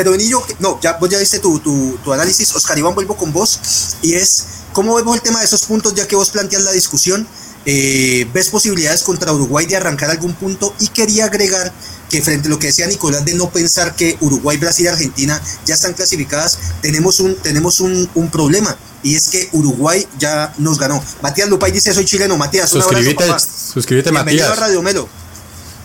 pero 0.00 0.12
Benillo, 0.12 0.42
no, 0.60 0.80
ya, 0.80 0.94
vos 0.94 1.10
ya 1.10 1.18
viste 1.18 1.40
tu, 1.40 1.58
tu, 1.58 2.10
análisis, 2.10 2.54
Oscar 2.54 2.78
Iván, 2.78 2.94
vuelvo 2.94 3.18
con 3.18 3.34
vos, 3.34 3.60
y 4.00 4.14
es, 4.14 4.44
¿cómo 4.72 4.94
vemos 4.94 5.14
el 5.14 5.20
tema 5.20 5.40
de 5.40 5.44
esos 5.44 5.66
puntos 5.66 5.94
ya 5.94 6.08
que 6.08 6.16
vos 6.16 6.30
planteas 6.30 6.62
la 6.62 6.72
discusión? 6.72 7.28
Eh, 7.66 8.26
¿Ves 8.32 8.48
posibilidades 8.48 9.02
contra 9.02 9.30
Uruguay 9.30 9.66
de 9.66 9.76
arrancar 9.76 10.08
algún 10.08 10.32
punto? 10.32 10.74
Y 10.80 10.88
quería 10.88 11.26
agregar 11.26 11.70
que 12.08 12.22
frente 12.22 12.48
a 12.48 12.50
lo 12.50 12.58
que 12.58 12.68
decía 12.68 12.86
Nicolás 12.86 13.26
de 13.26 13.34
no 13.34 13.50
pensar 13.50 13.94
que 13.94 14.16
Uruguay, 14.22 14.56
Brasil 14.56 14.86
y 14.86 14.88
Argentina 14.88 15.38
ya 15.66 15.74
están 15.74 15.92
clasificadas, 15.92 16.58
tenemos 16.80 17.20
un, 17.20 17.36
tenemos 17.36 17.80
un, 17.80 18.08
un 18.14 18.30
problema 18.30 18.74
y 19.02 19.16
es 19.16 19.28
que 19.28 19.50
Uruguay 19.52 20.08
ya 20.18 20.54
nos 20.56 20.78
ganó. 20.78 21.04
Matías 21.20 21.50
Lupay 21.50 21.72
dice, 21.72 21.92
soy 21.92 22.06
chileno. 22.06 22.38
Matías, 22.38 22.70
suscríbete, 22.70 23.24
suscríbete 23.74 24.10
Bienvenido 24.10 24.48
Matías. 24.48 24.58
a 24.58 24.66
Radio 24.66 24.80
Melo. 24.80 25.20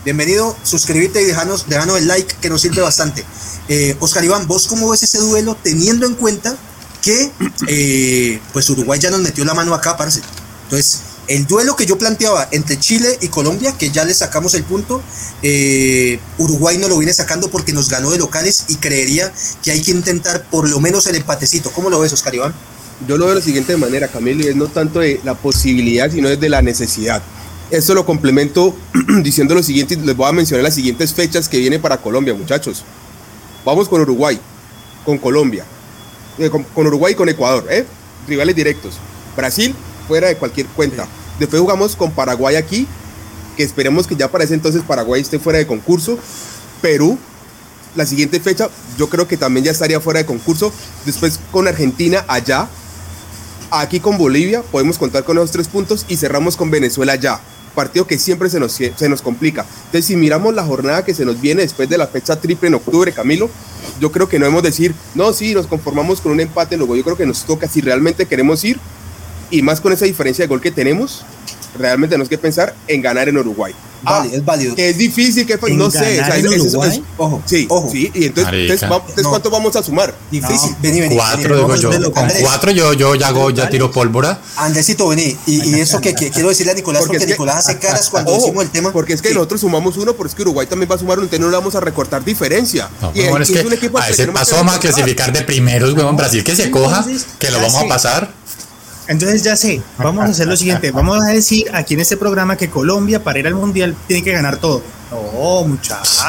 Bienvenido, 0.06 0.56
suscríbete 0.62 1.20
y 1.20 1.24
dejanos, 1.24 1.68
dejanos 1.68 1.98
el 1.98 2.06
like 2.06 2.32
que 2.40 2.48
nos 2.48 2.60
sirve 2.60 2.80
bastante. 2.80 3.24
Eh, 3.66 3.96
Oscar 3.98 4.24
Iván, 4.24 4.46
¿vos 4.46 4.68
cómo 4.68 4.90
ves 4.90 5.02
ese 5.02 5.18
duelo 5.18 5.56
teniendo 5.60 6.06
en 6.06 6.14
cuenta 6.14 6.56
que 7.02 7.32
eh, 7.66 8.40
pues 8.52 8.70
Uruguay 8.70 9.00
ya 9.00 9.10
nos 9.10 9.18
metió 9.18 9.44
la 9.44 9.52
mano 9.52 9.74
acá, 9.74 9.96
parce? 9.96 10.20
Entonces, 10.62 11.00
el 11.26 11.44
duelo 11.48 11.74
que 11.74 11.86
yo 11.86 11.98
planteaba 11.98 12.46
entre 12.52 12.78
Chile 12.78 13.18
y 13.20 13.26
Colombia, 13.26 13.76
que 13.76 13.90
ya 13.90 14.04
le 14.04 14.14
sacamos 14.14 14.54
el 14.54 14.62
punto, 14.62 15.02
eh, 15.42 16.20
Uruguay 16.38 16.78
no 16.78 16.86
lo 16.86 16.98
viene 16.98 17.12
sacando 17.12 17.50
porque 17.50 17.72
nos 17.72 17.90
ganó 17.90 18.12
de 18.12 18.18
locales 18.18 18.66
y 18.68 18.76
creería 18.76 19.32
que 19.64 19.72
hay 19.72 19.82
que 19.82 19.90
intentar 19.90 20.44
por 20.44 20.70
lo 20.70 20.78
menos 20.78 21.08
el 21.08 21.16
empatecito. 21.16 21.72
¿Cómo 21.72 21.90
lo 21.90 21.98
ves, 21.98 22.12
Oscar 22.12 22.32
Iván? 22.32 22.54
Yo 23.08 23.18
lo 23.18 23.24
veo 23.24 23.34
de 23.34 23.40
la 23.40 23.44
siguiente 23.44 23.76
manera, 23.76 24.06
Camilo, 24.06 24.44
y 24.44 24.46
es 24.46 24.54
no 24.54 24.68
tanto 24.68 25.00
de 25.00 25.20
la 25.24 25.34
posibilidad, 25.34 26.08
sino 26.12 26.28
desde 26.28 26.48
la 26.48 26.62
necesidad. 26.62 27.24
Esto 27.70 27.94
lo 27.94 28.06
complemento 28.06 28.76
diciendo 29.22 29.54
lo 29.54 29.62
siguiente, 29.62 29.96
les 29.96 30.16
voy 30.16 30.28
a 30.28 30.32
mencionar 30.32 30.62
las 30.62 30.74
siguientes 30.74 31.12
fechas 31.12 31.48
que 31.48 31.58
vienen 31.58 31.80
para 31.80 31.96
Colombia, 31.96 32.32
muchachos. 32.32 32.84
Vamos 33.64 33.88
con 33.88 34.00
Uruguay, 34.00 34.38
con 35.04 35.18
Colombia, 35.18 35.64
eh, 36.38 36.48
con, 36.48 36.86
Uruguay 36.86 37.14
y 37.14 37.16
con 37.16 37.28
Ecuador, 37.28 37.66
¿eh? 37.68 37.84
rivales 38.28 38.54
directos. 38.54 38.98
Brasil, 39.36 39.74
fuera 40.06 40.28
de 40.28 40.36
cualquier 40.36 40.66
cuenta. 40.68 41.08
Después 41.40 41.60
jugamos 41.60 41.96
con 41.96 42.12
Paraguay 42.12 42.54
aquí, 42.54 42.86
que 43.56 43.64
esperemos 43.64 44.06
que 44.06 44.14
ya 44.14 44.30
para 44.30 44.44
ese 44.44 44.54
entonces 44.54 44.82
Paraguay 44.82 45.20
esté 45.20 45.40
fuera 45.40 45.58
de 45.58 45.66
concurso. 45.66 46.18
Perú, 46.80 47.18
la 47.96 48.06
siguiente 48.06 48.38
fecha, 48.38 48.68
yo 48.96 49.08
creo 49.08 49.26
que 49.26 49.36
también 49.36 49.64
ya 49.64 49.72
estaría 49.72 50.00
fuera 50.00 50.20
de 50.20 50.26
concurso. 50.26 50.72
Después 51.04 51.40
con 51.50 51.66
Argentina 51.66 52.24
allá. 52.28 52.68
Aquí 53.78 54.00
con 54.00 54.16
Bolivia 54.16 54.62
podemos 54.62 54.96
contar 54.96 55.24
con 55.24 55.36
esos 55.36 55.50
tres 55.50 55.68
puntos 55.68 56.06
y 56.08 56.16
cerramos 56.16 56.56
con 56.56 56.70
Venezuela 56.70 57.14
ya 57.14 57.40
partido 57.74 58.06
que 58.06 58.18
siempre 58.18 58.48
se 58.48 58.58
nos, 58.58 58.72
se 58.72 59.08
nos 59.08 59.20
complica. 59.20 59.66
Entonces, 59.84 60.06
si 60.06 60.16
miramos 60.16 60.54
la 60.54 60.64
jornada 60.64 61.04
que 61.04 61.12
se 61.12 61.26
nos 61.26 61.38
viene 61.42 61.60
después 61.60 61.86
de 61.90 61.98
la 61.98 62.06
fecha 62.06 62.40
triple 62.40 62.68
en 62.68 62.74
octubre, 62.74 63.12
Camilo, 63.12 63.50
yo 64.00 64.10
creo 64.10 64.30
que 64.30 64.38
no 64.38 64.46
hemos 64.46 64.62
decir, 64.62 64.94
no, 65.14 65.30
sí, 65.34 65.54
nos 65.54 65.66
conformamos 65.66 66.22
con 66.22 66.32
un 66.32 66.40
empate, 66.40 66.78
luego 66.78 66.96
yo 66.96 67.04
creo 67.04 67.18
que 67.18 67.26
nos 67.26 67.44
toca, 67.44 67.68
si 67.68 67.82
realmente 67.82 68.24
queremos 68.24 68.64
ir, 68.64 68.80
y 69.50 69.60
más 69.60 69.82
con 69.82 69.92
esa 69.92 70.06
diferencia 70.06 70.44
de 70.44 70.48
gol 70.48 70.62
que 70.62 70.70
tenemos, 70.70 71.26
realmente 71.76 72.14
tenemos 72.14 72.28
que 72.28 72.38
pensar 72.38 72.74
en 72.88 73.02
ganar 73.02 73.28
en 73.28 73.36
Uruguay. 73.38 73.74
Ah, 74.04 74.24
es 74.30 74.44
válido. 74.44 74.74
Que 74.74 74.90
es 74.90 74.98
difícil, 74.98 75.46
que 75.46 75.58
no 75.72 75.90
sé. 75.90 76.22
ojo, 77.16 77.42
sí, 77.44 77.66
ojo. 77.68 77.90
sí. 77.90 78.10
Y 78.14 78.26
entonces, 78.26 78.84
¿cuánto 79.28 79.50
vamos 79.50 79.74
a 79.76 79.82
sumar? 79.82 80.14
Difícil. 80.30 80.76
Vení, 80.80 81.00
vení. 81.00 81.16
Cuatro, 81.16 81.56
digo 81.56 81.76
yo. 81.76 82.12
Con 82.12 82.28
cuatro 82.40 82.70
yo, 82.70 82.92
yo 82.92 83.14
ya 83.14 83.28
hago, 83.28 83.50
ya 83.50 83.68
tiro 83.68 83.90
pólvora. 83.90 84.40
Andresito, 84.56 85.08
vení. 85.08 85.36
Y, 85.46 85.70
y 85.70 85.80
eso 85.80 86.00
que, 86.00 86.14
quiero 86.14 86.48
decirle 86.48 86.72
a 86.72 86.74
Nicolás, 86.74 87.04
porque, 87.06 87.26
Nicolás 87.26 87.68
hace 87.68 87.78
caras 87.80 88.08
cuando 88.10 88.32
decimos 88.32 88.64
el 88.64 88.70
tema. 88.70 88.92
Porque 88.92 89.12
es 89.14 89.22
que 89.22 89.34
nosotros 89.34 89.60
sumamos 89.60 89.96
uno, 89.96 90.14
pero 90.14 90.28
es 90.28 90.34
que 90.34 90.42
Uruguay 90.42 90.66
también 90.66 90.90
va 90.90 90.94
a 90.94 90.98
sumar 90.98 91.18
uno, 91.18 91.24
entonces 91.24 91.40
no 91.40 91.50
le 91.50 91.56
vamos 91.56 91.74
a 91.74 91.80
recortar 91.80 92.24
diferencia. 92.24 92.88
y, 93.14 93.20
es 93.20 93.50
que 93.50 93.90
a 93.98 94.08
ese 94.08 94.28
paso 94.28 94.56
vamos 94.56 94.76
a 94.76 94.80
clasificar 94.80 95.32
de 95.32 95.42
primeros, 95.42 95.94
weón. 95.94 96.16
Brasil 96.16 96.44
que 96.44 96.54
se 96.54 96.70
coja, 96.70 97.04
que 97.38 97.50
lo 97.50 97.60
vamos 97.60 97.82
a 97.82 97.88
pasar. 97.88 98.45
Entonces 99.08 99.42
ya 99.42 99.56
sé, 99.56 99.80
vamos 99.98 100.24
a 100.24 100.28
hacer 100.28 100.46
lo 100.48 100.56
siguiente, 100.56 100.90
vamos 100.90 101.22
a 101.22 101.28
decir 101.28 101.66
aquí 101.72 101.94
en 101.94 102.00
este 102.00 102.16
programa 102.16 102.56
que 102.56 102.68
Colombia 102.68 103.22
para 103.22 103.38
ir 103.38 103.46
al 103.46 103.54
Mundial 103.54 103.96
tiene 104.06 104.22
que 104.22 104.32
ganar 104.32 104.56
todo. 104.56 104.82
No, 105.10 105.62
muchachos, 105.64 106.24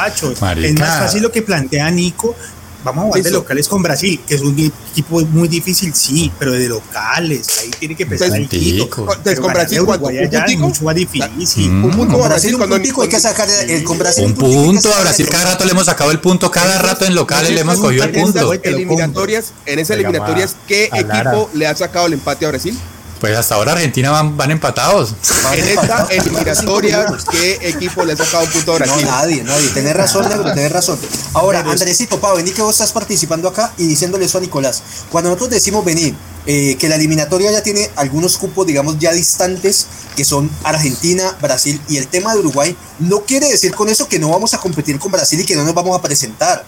es 0.56 0.78
más 0.78 0.98
fácil 1.00 1.22
lo 1.22 1.32
que 1.32 1.42
plantea 1.42 1.90
Nico 1.90 2.36
Vamos 2.84 3.02
a 3.02 3.06
jugar 3.08 3.22
de 3.22 3.30
locales 3.30 3.68
con 3.68 3.82
Brasil, 3.82 4.20
que 4.26 4.36
es 4.36 4.40
un 4.40 4.56
equipo 4.92 5.20
muy 5.26 5.48
difícil, 5.48 5.92
sí, 5.94 6.30
pero 6.38 6.52
de 6.52 6.68
locales. 6.68 7.48
Ahí 7.60 7.70
tiene 7.78 7.96
que 7.96 8.04
empezar 8.04 8.28
el 8.28 8.44
equipo. 8.44 9.12
Entonces, 9.12 9.40
con 9.40 9.52
Brasil, 9.52 9.82
¿cuánto? 9.84 10.06
¿Un 10.06 10.60
mucho 10.60 10.84
más 10.84 10.94
difícil. 10.94 11.70
Un 11.70 11.90
punto 11.90 12.22
a 12.24 12.28
Brasil, 12.28 12.56
puntico 12.56 13.02
hay 13.02 13.08
que 13.08 13.20
sacar 13.20 13.48
el, 13.50 13.84
con 13.84 13.98
Brasil. 13.98 14.24
Un 14.24 14.34
punto 14.34 14.92
a 14.94 15.00
Brasil, 15.00 15.28
cada 15.28 15.52
rato 15.52 15.64
le 15.64 15.72
hemos 15.72 15.86
sacado 15.86 16.10
el 16.10 16.20
punto, 16.20 16.50
cada 16.50 16.78
rato 16.78 17.04
en 17.04 17.14
locales 17.14 17.52
le 17.52 17.60
hemos 17.60 17.78
cogido 17.78 18.04
el 18.04 18.12
punto. 18.12 18.52
Eliminatorias, 18.52 19.52
en 19.66 19.78
esas 19.78 19.96
eliminatorias, 19.96 20.56
¿qué 20.66 20.84
equipo 20.84 21.50
le 21.54 21.66
ha 21.66 21.74
sacado 21.74 22.06
el 22.06 22.14
empate 22.14 22.46
a 22.46 22.48
Brasil? 22.48 22.78
Pues 23.20 23.36
hasta 23.36 23.56
ahora 23.56 23.72
Argentina 23.72 24.10
van, 24.10 24.36
van 24.36 24.50
empatados. 24.50 25.14
En 25.52 25.66
esta 25.66 26.06
eliminatoria, 26.10 27.06
¿qué 27.30 27.58
equipo 27.62 28.04
le 28.04 28.12
ha 28.12 28.16
sacado 28.16 28.44
un 28.44 28.50
punto 28.50 28.72
a 28.72 28.76
Brasil? 28.76 29.04
No, 29.04 29.10
nadie, 29.10 29.42
nadie. 29.42 29.68
Tenés 29.70 29.96
razón, 29.96 30.28
Negro, 30.28 30.52
tenés 30.54 30.70
razón. 30.70 30.98
Ahora, 31.34 31.60
Andresito, 31.60 32.20
Pau, 32.20 32.36
vení 32.36 32.52
que 32.52 32.62
vos 32.62 32.74
estás 32.74 32.92
participando 32.92 33.48
acá 33.48 33.72
y 33.76 33.86
diciéndole 33.86 34.24
eso 34.26 34.38
a 34.38 34.40
Nicolás. 34.40 34.82
Cuando 35.10 35.30
nosotros 35.30 35.50
decimos 35.50 35.84
venir, 35.84 36.14
eh, 36.46 36.76
que 36.78 36.88
la 36.88 36.94
eliminatoria 36.94 37.50
ya 37.50 37.62
tiene 37.62 37.90
algunos 37.96 38.38
cupos, 38.38 38.66
digamos, 38.66 38.98
ya 38.98 39.12
distantes, 39.12 39.86
que 40.16 40.24
son 40.24 40.50
Argentina, 40.62 41.36
Brasil 41.42 41.80
y 41.88 41.96
el 41.96 42.06
tema 42.06 42.32
de 42.34 42.40
Uruguay, 42.40 42.76
no 43.00 43.20
quiere 43.20 43.48
decir 43.48 43.74
con 43.74 43.88
eso 43.88 44.08
que 44.08 44.18
no 44.18 44.30
vamos 44.30 44.54
a 44.54 44.58
competir 44.58 44.98
con 44.98 45.12
Brasil 45.12 45.40
y 45.40 45.44
que 45.44 45.56
no 45.56 45.64
nos 45.64 45.74
vamos 45.74 45.98
a 45.98 46.00
presentar. 46.00 46.64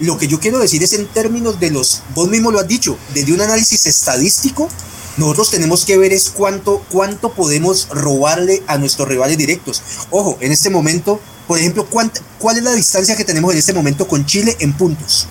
Lo 0.00 0.18
que 0.18 0.28
yo 0.28 0.38
quiero 0.38 0.58
decir 0.58 0.82
es 0.82 0.92
en 0.92 1.06
términos 1.06 1.58
de 1.58 1.70
los, 1.70 2.02
vos 2.14 2.28
mismo 2.28 2.50
lo 2.50 2.58
has 2.58 2.68
dicho, 2.68 2.98
desde 3.14 3.32
un 3.32 3.40
análisis 3.40 3.86
estadístico, 3.86 4.68
nosotros 5.16 5.50
tenemos 5.50 5.84
que 5.84 5.98
ver 5.98 6.12
es 6.12 6.30
cuánto, 6.30 6.82
cuánto 6.90 7.32
podemos 7.32 7.88
robarle 7.90 8.62
a 8.66 8.78
nuestros 8.78 9.08
rivales 9.08 9.36
directos. 9.36 9.82
Ojo, 10.10 10.38
en 10.40 10.52
este 10.52 10.70
momento, 10.70 11.20
por 11.46 11.58
ejemplo, 11.58 11.86
¿cuál 12.38 12.56
es 12.56 12.62
la 12.62 12.74
distancia 12.74 13.16
que 13.16 13.24
tenemos 13.24 13.52
en 13.52 13.58
este 13.58 13.72
momento 13.72 14.08
con 14.08 14.24
Chile 14.24 14.56
en 14.60 14.72
puntos? 14.72 15.26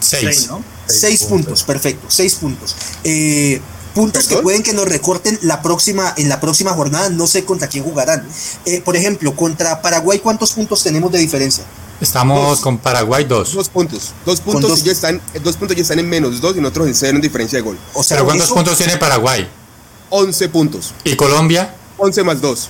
Seis. 0.00 0.48
Seis, 0.86 1.24
puntos. 1.24 1.62
perfecto, 1.62 2.06
seis 2.08 2.34
puntos. 2.34 2.76
Eh, 3.04 3.60
puntos 3.94 4.26
que 4.26 4.36
pueden 4.36 4.62
que 4.62 4.74
nos 4.74 4.86
recorten 4.86 5.38
la 5.42 5.62
próxima, 5.62 6.12
en 6.16 6.28
la 6.28 6.40
próxima 6.40 6.72
jornada, 6.72 7.08
no 7.08 7.26
sé 7.26 7.44
contra 7.44 7.68
quién 7.68 7.84
jugarán. 7.84 8.26
Eh, 8.66 8.82
por 8.82 8.96
ejemplo, 8.96 9.34
contra 9.34 9.80
Paraguay, 9.80 10.18
¿cuántos 10.18 10.52
puntos 10.52 10.82
tenemos 10.82 11.10
de 11.10 11.18
diferencia? 11.18 11.64
Estamos 12.00 12.60
con 12.60 12.78
Paraguay 12.78 13.24
dos. 13.24 13.54
Dos 13.54 13.68
puntos. 13.68 14.12
Dos 14.26 14.40
puntos, 14.40 14.82
ya 14.82 14.92
están, 14.92 15.20
dos 15.42 15.56
puntos 15.56 15.76
ya 15.76 15.82
están 15.82 15.98
en 15.98 16.08
menos 16.08 16.40
dos 16.40 16.56
y 16.56 16.60
nosotros 16.60 16.88
en 16.88 16.94
cero 16.94 17.16
en 17.16 17.22
diferencia 17.22 17.58
de 17.58 17.62
gol. 17.62 17.78
O 17.94 18.02
sea, 18.02 18.16
¿Pero 18.16 18.26
cuántos 18.26 18.50
puntos 18.50 18.76
tiene 18.76 18.96
Paraguay? 18.96 19.48
11 20.10 20.48
puntos. 20.48 20.94
¿Y 21.02 21.16
Colombia? 21.16 21.74
11 21.98 22.22
más 22.24 22.40
2. 22.40 22.68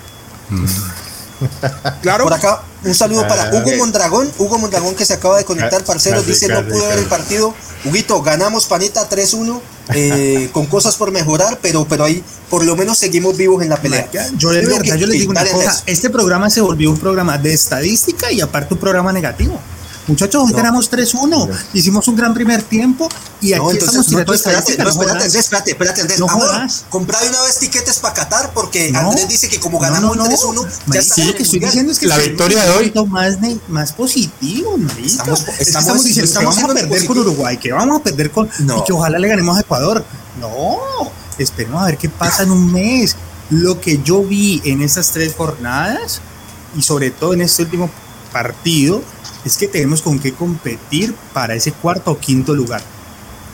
Claro. 2.00 2.24
Por 2.24 2.32
acá, 2.32 2.62
un 2.84 2.94
saludo 2.94 3.26
para 3.26 3.50
Hugo 3.50 3.76
Mondragón. 3.76 4.30
Hugo 4.38 4.58
Mondragón 4.58 4.94
que 4.94 5.04
se 5.04 5.14
acaba 5.14 5.36
de 5.36 5.44
conectar, 5.44 5.84
parceros. 5.84 6.26
Dice: 6.26 6.48
No 6.48 6.66
pude 6.66 6.86
ver 6.86 6.98
el 6.98 7.06
partido. 7.06 7.54
Huguito, 7.84 8.22
ganamos 8.22 8.66
panita 8.66 9.08
3-1. 9.08 9.60
Eh, 9.92 10.48
con 10.52 10.64
cosas 10.66 10.96
por 10.96 11.10
mejorar, 11.10 11.58
pero, 11.60 11.84
pero 11.86 12.04
ahí 12.04 12.22
por 12.48 12.64
lo 12.64 12.74
menos 12.74 12.96
seguimos 12.96 13.36
vivos 13.36 13.62
en 13.62 13.68
la 13.68 13.76
pelea. 13.76 14.08
Yo, 14.38 14.50
le 14.52 14.60
digo 14.60 15.30
una 15.30 15.44
cosa: 15.44 15.82
este 15.86 16.08
programa 16.10 16.48
se 16.48 16.60
volvió 16.60 16.90
un 16.90 16.98
programa 16.98 17.36
de 17.36 17.52
estadística 17.52 18.32
y 18.32 18.40
aparte 18.40 18.74
un 18.74 18.80
programa 18.80 19.12
negativo. 19.12 19.60
Muchachos, 20.06 20.44
hoy 20.44 20.52
ganamos 20.52 20.90
3-1. 20.90 21.48
Hicimos 21.72 22.06
un 22.08 22.16
gran 22.16 22.34
primer 22.34 22.62
tiempo 22.62 23.08
y 23.40 23.54
aquí 23.54 23.78
estamos 23.78 24.10
no, 24.10 24.20
espérate, 24.34 24.76
no, 24.76 24.90
espérate, 24.90 25.38
espérate, 25.38 25.70
espérate, 25.70 26.00
Andrés. 26.02 26.20
No 26.20 26.26
comprad 26.90 27.26
una 27.26 27.42
vez 27.42 27.58
tiquetes 27.58 28.00
para 28.00 28.14
Qatar 28.14 28.52
porque 28.52 28.92
Andrés 28.94 29.28
dice 29.28 29.48
que 29.48 29.58
como 29.58 29.78
ganamos 29.78 30.16
3-1, 30.16 30.68
ya 30.88 31.00
está. 31.00 31.14
Sí, 31.14 31.24
lo 31.24 31.34
que 31.34 31.42
estoy 31.42 31.60
diciendo 31.60 31.92
es 31.92 31.98
que 31.98 32.06
la 32.06 32.18
victoria 32.18 32.62
de 32.64 32.70
hoy. 32.70 32.92
más, 33.08 33.38
más 33.68 33.92
positivo, 33.92 34.76
Estamos, 35.04 35.44
estamos, 35.58 36.04
diciendo 36.04 36.38
que 36.38 36.44
vamos 36.44 36.62
a 36.62 36.74
perder 36.74 37.06
con 37.06 37.18
Uruguay, 37.18 37.56
que 37.56 37.72
vamos 37.72 38.00
a 38.00 38.02
perder 38.02 38.30
con 38.30 38.46
y 38.46 38.84
que 38.84 38.92
ojalá 38.92 39.18
le 39.18 39.28
ganemos 39.28 39.56
a 39.56 39.60
Ecuador. 39.60 40.04
No, 40.38 40.78
esperemos 41.38 41.82
a 41.82 41.86
ver 41.86 41.96
qué 41.96 42.10
pasa 42.10 42.42
en 42.42 42.50
un 42.50 42.72
mes. 42.72 43.16
Lo 43.50 43.80
que 43.80 44.00
yo 44.02 44.22
vi 44.22 44.60
en 44.64 44.82
esas 44.82 45.10
tres 45.12 45.34
jornadas 45.34 46.20
y 46.76 46.82
sobre 46.82 47.10
todo 47.10 47.34
en 47.34 47.42
este 47.42 47.62
último 47.62 47.90
partido 48.34 49.00
es 49.44 49.56
que 49.56 49.68
tenemos 49.68 50.02
con 50.02 50.18
qué 50.18 50.34
competir 50.34 51.14
para 51.32 51.54
ese 51.54 51.72
cuarto 51.72 52.10
o 52.10 52.18
quinto 52.18 52.54
lugar. 52.54 52.82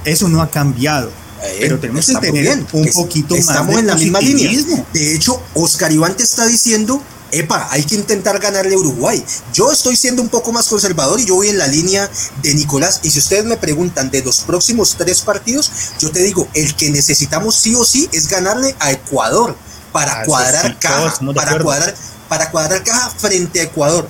Eso 0.05 0.29
no 0.29 0.41
ha 0.41 0.51
cambiado. 0.51 1.11
Eh, 1.43 1.59
pero 1.61 1.79
tenemos 1.79 2.07
que 2.07 2.17
tener 2.17 2.65
un 2.73 2.87
poquito 2.93 3.35
más. 3.35 3.49
Estamos 3.49 3.77
en 3.77 3.87
la 3.87 3.95
misma 3.95 4.21
línea. 4.21 4.51
De 4.93 5.15
hecho, 5.15 5.41
Oscar 5.55 5.93
Iván 5.93 6.17
te 6.17 6.23
está 6.23 6.47
diciendo, 6.47 7.03
epa, 7.33 7.69
hay 7.71 7.83
que 7.85 7.95
intentar 7.95 8.39
ganarle 8.39 8.75
a 8.75 8.79
Uruguay. 8.79 9.23
Yo 9.53 9.71
estoy 9.71 9.97
siendo 9.97 10.23
un 10.23 10.29
poco 10.29 10.53
más 10.53 10.69
conservador 10.69 11.21
y 11.21 11.27
yo 11.27 11.35
voy 11.35 11.49
en 11.49 11.59
la 11.59 11.67
línea 11.67 12.11
de 12.43 12.55
Nicolás. 12.55 13.01
Y 13.03 13.11
si 13.11 13.19
ustedes 13.19 13.45
me 13.45 13.57
preguntan 13.57 14.11
de 14.11 14.23
los 14.23 14.41
próximos 14.41 14.97
tres 14.97 15.21
partidos, 15.21 15.71
yo 15.99 16.11
te 16.11 16.23
digo, 16.23 16.49
el 16.55 16.75
que 16.77 16.91
necesitamos 16.91 17.57
sí 17.57 17.75
o 17.75 17.85
sí 17.85 18.09
es 18.13 18.29
ganarle 18.29 18.75
a 18.79 18.93
Ecuador 18.93 19.57
para 19.93 20.21
ah, 20.21 20.25
cuadrar 20.25 20.79
caja, 20.79 21.19
para 21.35 21.59
cuadrar, 21.59 21.95
para 22.29 22.51
cuadrar 22.51 22.85
caja 22.85 23.11
frente 23.11 23.61
a 23.61 23.65
Ecuador. 23.65 24.09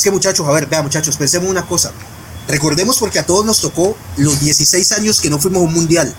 Es 0.00 0.04
que 0.04 0.10
muchachos, 0.10 0.48
a 0.48 0.52
ver, 0.52 0.66
vea 0.66 0.82
muchachos, 0.82 1.18
pensemos 1.18 1.50
una 1.50 1.66
cosa. 1.66 1.92
Recordemos 2.48 2.96
porque 2.96 3.18
a 3.18 3.26
todos 3.26 3.44
nos 3.44 3.60
tocó 3.60 3.94
los 4.16 4.40
16 4.40 4.92
años 4.92 5.20
que 5.20 5.28
no 5.28 5.38
fuimos 5.38 5.60
a 5.60 5.64
un 5.66 5.74
mundial. 5.74 6.14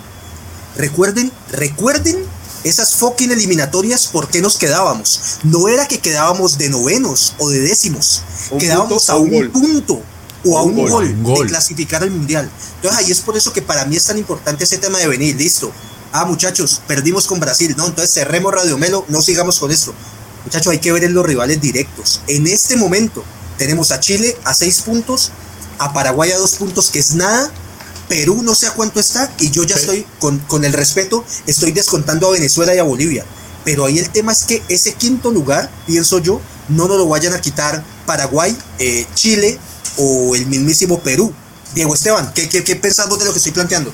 Recuerden, 0.77 1.31
recuerden 1.49 2.23
esas 2.63 2.93
fucking 2.93 3.31
eliminatorias, 3.31 4.05
¿por 4.05 4.27
qué 4.27 4.39
nos 4.39 4.57
quedábamos? 4.57 5.39
No 5.41 5.67
era 5.67 5.87
que 5.87 5.97
quedábamos 5.97 6.59
de 6.59 6.69
novenos 6.69 7.33
o 7.39 7.49
de 7.49 7.59
décimos, 7.59 8.21
quedábamos 8.59 9.09
a 9.09 9.17
un, 9.17 9.49
punto 9.49 10.03
o 10.45 10.59
a 10.59 10.61
un, 10.61 10.87
gol, 10.87 11.23
de 11.39 11.47
clasificar 11.47 12.03
al 12.03 12.11
mundial. 12.11 12.51
Entonces 12.75 12.99
ahí 12.99 13.11
es 13.11 13.21
por 13.21 13.35
eso 13.35 13.51
que 13.51 13.63
para 13.63 13.85
mí 13.85 13.95
es 13.95 14.05
tan 14.05 14.19
importante 14.19 14.65
ese 14.65 14.77
tema 14.77 14.99
de 14.99 15.07
venir, 15.07 15.35
listo. 15.37 15.71
Ah, 16.11 16.25
muchachos, 16.25 16.81
perdimos 16.85 17.25
con 17.25 17.39
Brasil, 17.39 17.73
no, 17.75 17.87
entonces 17.87 18.13
cerremos 18.13 18.53
Radio 18.53 18.77
Melo, 18.77 19.05
no 19.07 19.23
sigamos 19.23 19.57
con 19.57 19.71
esto. 19.71 19.91
Muchachos, 20.45 20.71
hay 20.71 20.77
que 20.77 20.91
ver 20.91 21.03
en 21.03 21.15
los 21.15 21.25
rivales 21.25 21.59
directos. 21.59 22.21
En 22.27 22.45
este 22.45 22.75
momento, 22.75 23.23
tenemos 23.61 23.91
a 23.91 23.99
Chile 23.99 24.35
a 24.43 24.55
seis 24.55 24.81
puntos, 24.81 25.29
a 25.77 25.93
Paraguay 25.93 26.31
a 26.31 26.37
dos 26.39 26.55
puntos, 26.55 26.89
que 26.89 26.97
es 26.97 27.13
nada. 27.13 27.51
Perú 28.09 28.41
no 28.41 28.55
sé 28.55 28.65
a 28.65 28.73
cuánto 28.73 28.99
está 28.99 29.31
y 29.39 29.51
yo 29.51 29.63
ya 29.63 29.75
estoy, 29.75 30.03
con, 30.17 30.39
con 30.39 30.65
el 30.65 30.73
respeto, 30.73 31.23
estoy 31.45 31.71
descontando 31.71 32.27
a 32.27 32.31
Venezuela 32.31 32.73
y 32.73 32.79
a 32.79 32.83
Bolivia. 32.83 33.23
Pero 33.63 33.85
ahí 33.85 33.99
el 33.99 34.09
tema 34.09 34.31
es 34.31 34.45
que 34.45 34.63
ese 34.67 34.93
quinto 34.93 35.29
lugar, 35.29 35.69
pienso 35.85 36.17
yo, 36.17 36.41
no 36.69 36.87
nos 36.87 36.97
lo 36.97 37.07
vayan 37.07 37.33
a 37.33 37.39
quitar 37.39 37.83
Paraguay, 38.07 38.57
eh, 38.79 39.05
Chile 39.13 39.59
o 39.97 40.35
el 40.35 40.47
mismísimo 40.47 40.99
Perú. 40.99 41.31
Diego 41.75 41.93
Esteban, 41.93 42.33
¿qué, 42.33 42.49
qué, 42.49 42.63
qué 42.63 42.75
pensás 42.75 43.07
de 43.07 43.25
lo 43.25 43.31
que 43.31 43.37
estoy 43.37 43.51
planteando? 43.51 43.93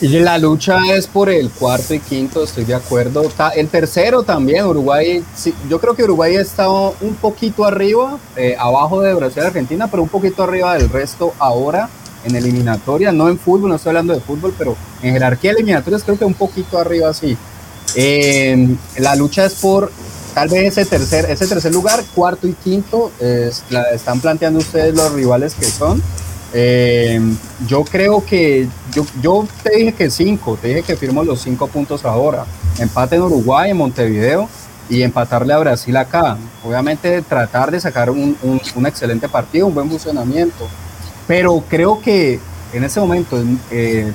Y 0.00 0.06
la 0.20 0.38
lucha 0.38 0.78
es 0.94 1.08
por 1.08 1.28
el 1.28 1.50
cuarto 1.50 1.92
y 1.92 1.98
quinto, 1.98 2.44
estoy 2.44 2.64
de 2.64 2.74
acuerdo. 2.74 3.24
El 3.56 3.68
tercero 3.68 4.22
también, 4.22 4.64
Uruguay, 4.64 5.24
yo 5.68 5.80
creo 5.80 5.96
que 5.96 6.04
Uruguay 6.04 6.36
estado 6.36 6.94
un 7.00 7.16
poquito 7.16 7.64
arriba, 7.64 8.16
eh, 8.36 8.54
abajo 8.56 9.00
de 9.00 9.12
Brasil 9.14 9.42
y 9.42 9.46
Argentina, 9.46 9.88
pero 9.90 10.04
un 10.04 10.08
poquito 10.08 10.44
arriba 10.44 10.74
del 10.74 10.88
resto 10.88 11.34
ahora 11.40 11.88
en 12.24 12.36
eliminatoria, 12.36 13.10
no 13.10 13.28
en 13.28 13.40
fútbol, 13.40 13.70
no 13.70 13.76
estoy 13.76 13.90
hablando 13.90 14.14
de 14.14 14.20
fútbol, 14.20 14.54
pero 14.56 14.76
en 15.02 15.14
jerarquía 15.14 15.50
eliminatorias 15.50 16.04
creo 16.04 16.16
que 16.16 16.24
un 16.24 16.34
poquito 16.34 16.78
arriba 16.78 17.12
sí. 17.12 17.36
Em, 17.96 18.76
la 18.98 19.16
lucha 19.16 19.46
es 19.46 19.54
por 19.54 19.90
tal 20.32 20.48
vez 20.48 20.78
ese 20.78 20.84
tercer, 20.88 21.28
ese 21.28 21.48
tercer 21.48 21.72
lugar, 21.72 22.04
cuarto 22.14 22.46
y 22.46 22.52
quinto, 22.52 23.10
la, 23.70 23.82
están 23.90 24.20
planteando 24.20 24.60
ustedes 24.60 24.94
los 24.94 25.12
rivales 25.12 25.54
que 25.54 25.66
son. 25.66 26.00
Eh, 26.52 27.20
yo 27.66 27.84
creo 27.84 28.24
que 28.24 28.68
yo, 28.94 29.04
yo 29.20 29.46
te 29.62 29.76
dije 29.76 29.92
que 29.92 30.10
cinco, 30.10 30.58
te 30.60 30.68
dije 30.68 30.82
que 30.82 30.96
firmo 30.96 31.22
los 31.22 31.42
cinco 31.42 31.66
puntos 31.66 32.04
ahora. 32.04 32.44
Empate 32.78 33.16
en 33.16 33.22
Uruguay, 33.22 33.70
en 33.70 33.76
Montevideo 33.76 34.48
y 34.88 35.02
empatarle 35.02 35.52
a 35.52 35.58
Brasil 35.58 35.96
acá. 35.96 36.36
Obviamente 36.64 37.20
tratar 37.22 37.70
de 37.70 37.80
sacar 37.80 38.10
un, 38.10 38.36
un, 38.42 38.86
excelente 38.86 39.28
partido, 39.28 39.66
un 39.66 39.74
buen 39.74 39.90
funcionamiento. 39.90 40.66
Pero 41.26 41.62
creo 41.68 42.00
que 42.00 42.40
en 42.72 42.84
ese 42.84 43.00
momento 43.00 43.38
eh, 43.70 44.10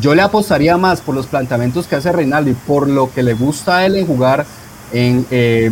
yo 0.00 0.14
le 0.14 0.22
apostaría 0.22 0.76
más 0.76 1.00
por 1.00 1.14
los 1.14 1.26
planteamientos 1.26 1.86
que 1.86 1.96
hace 1.96 2.10
Reinaldo 2.10 2.50
y 2.50 2.54
por 2.54 2.88
lo 2.88 3.12
que 3.12 3.22
le 3.22 3.34
gusta 3.34 3.78
a 3.78 3.86
él 3.86 3.96
en 3.96 4.06
jugar. 4.06 4.44
En, 4.90 5.26
eh, 5.30 5.70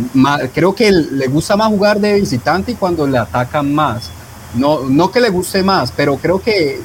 creo 0.53 0.75
que 0.75 0.91
le 0.91 1.27
gusta 1.27 1.57
más 1.57 1.67
jugar 1.69 1.99
de 1.99 2.13
visitante 2.13 2.71
y 2.71 2.75
cuando 2.75 3.05
le 3.05 3.17
atacan 3.17 3.73
más 3.73 4.11
no, 4.55 4.83
no 4.83 5.11
que 5.11 5.19
le 5.19 5.29
guste 5.29 5.63
más, 5.63 5.91
pero 5.95 6.17
creo 6.17 6.41
que 6.41 6.79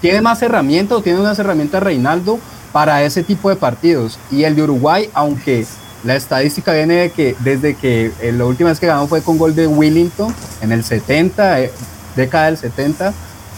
tiene 0.00 0.20
más 0.20 0.42
herramientas, 0.42 1.02
tiene 1.02 1.20
unas 1.20 1.38
herramientas 1.38 1.82
Reinaldo 1.82 2.38
para 2.72 3.02
ese 3.02 3.22
tipo 3.22 3.50
de 3.50 3.56
partidos. 3.56 4.18
Y 4.30 4.44
el 4.44 4.56
de 4.56 4.62
Uruguay, 4.62 5.10
aunque 5.14 5.66
la 6.04 6.16
estadística 6.16 6.72
viene 6.72 6.94
de 6.94 7.10
que 7.10 7.36
desde 7.40 7.74
que 7.74 8.12
eh, 8.20 8.32
la 8.32 8.46
última 8.46 8.70
vez 8.70 8.80
que 8.80 8.86
ganó 8.86 9.06
fue 9.06 9.22
con 9.22 9.36
gol 9.36 9.54
de 9.54 9.66
Willington 9.66 10.34
en 10.62 10.72
el 10.72 10.84
70, 10.84 11.60
eh, 11.60 11.72
década 12.16 12.46
del 12.46 12.56
70, 12.56 13.12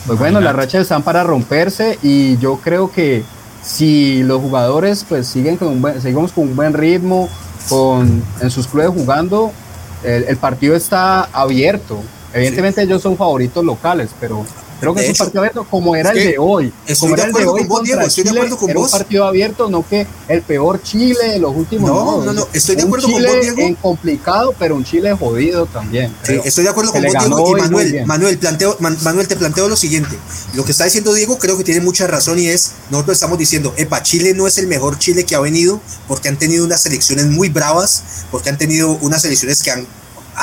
pues 0.06 0.18
bueno, 0.18 0.40
las 0.40 0.56
rachas 0.56 0.82
están 0.82 1.02
para 1.02 1.22
romperse 1.22 1.98
y 2.02 2.36
yo 2.38 2.56
creo 2.56 2.90
que 2.90 3.22
si 3.62 4.24
los 4.24 4.40
jugadores 4.40 5.06
pues 5.08 5.28
siguen 5.28 5.56
con 5.56 5.68
un 5.68 6.00
seguimos 6.00 6.32
con 6.32 6.48
un 6.48 6.56
buen 6.56 6.72
ritmo, 6.72 7.28
con, 7.68 8.24
en 8.40 8.50
sus 8.50 8.66
clubes 8.66 8.90
jugando, 8.90 9.52
el 10.02 10.36
partido 10.38 10.74
está 10.74 11.28
abierto. 11.32 12.02
Evidentemente 12.34 12.82
ellos 12.82 13.02
son 13.02 13.16
favoritos 13.16 13.64
locales, 13.64 14.10
pero 14.18 14.44
creo 14.80 14.94
que 14.94 15.02
es 15.02 15.10
un 15.10 15.16
partido 15.16 15.40
abierto 15.40 15.66
como 15.70 15.94
era 15.94 16.10
el 16.10 16.16
de 16.16 16.36
hoy. 16.38 16.72
Como 16.98 17.14
era 17.14 17.24
el 17.24 17.32
de 17.32 17.44
hoy 17.44 17.64
vos, 17.64 17.82
Diego, 17.82 18.00
estoy 18.00 18.24
Chile, 18.24 18.32
de 18.32 18.38
acuerdo 18.40 18.56
con 18.56 18.70
era 18.70 18.80
vos. 18.80 18.92
un 18.92 18.98
partido 18.98 19.24
abierto, 19.26 19.70
no 19.70 19.86
que 19.88 20.06
el 20.28 20.42
peor 20.42 20.82
Chile 20.82 21.28
de 21.32 21.38
los 21.38 21.54
últimos. 21.54 21.90
No, 21.90 22.24
no, 22.24 22.32
no, 22.32 22.48
estoy 22.52 22.76
de 22.76 22.82
acuerdo 22.82 23.06
Chile 23.06 23.28
con 23.28 23.36
vos, 23.36 23.42
Diego. 23.42 23.60
En 23.60 23.74
complicado, 23.76 24.54
pero 24.58 24.74
un 24.74 24.84
Chile 24.84 25.14
jodido 25.14 25.66
también. 25.66 26.12
Sí, 26.22 26.40
estoy 26.44 26.64
de 26.64 26.70
acuerdo 26.70 26.92
con 26.92 27.02
vos, 27.02 27.12
Diego. 27.12 27.56
Y 27.56 27.60
Manuel, 27.60 28.06
Manuel, 28.06 28.38
planteo, 28.38 28.76
Manuel, 28.80 29.28
te 29.28 29.36
planteo 29.36 29.68
lo 29.68 29.76
siguiente. 29.76 30.16
Lo 30.54 30.64
que 30.64 30.72
está 30.72 30.84
diciendo 30.84 31.12
Diego 31.14 31.38
creo 31.38 31.56
que 31.56 31.64
tiene 31.64 31.80
mucha 31.80 32.06
razón 32.06 32.38
y 32.38 32.48
es, 32.48 32.72
nosotros 32.90 33.16
estamos 33.16 33.38
diciendo, 33.38 33.74
epa, 33.76 34.02
Chile 34.02 34.34
no 34.34 34.46
es 34.46 34.58
el 34.58 34.66
mejor 34.66 34.98
Chile 34.98 35.24
que 35.24 35.34
ha 35.34 35.40
venido 35.40 35.80
porque 36.08 36.28
han 36.28 36.38
tenido 36.38 36.64
unas 36.64 36.82
selecciones 36.82 37.26
muy 37.26 37.50
bravas, 37.50 38.02
porque 38.30 38.50
han 38.50 38.58
tenido 38.58 38.98
unas 39.00 39.22
selecciones 39.22 39.62
que 39.62 39.70
han 39.70 39.86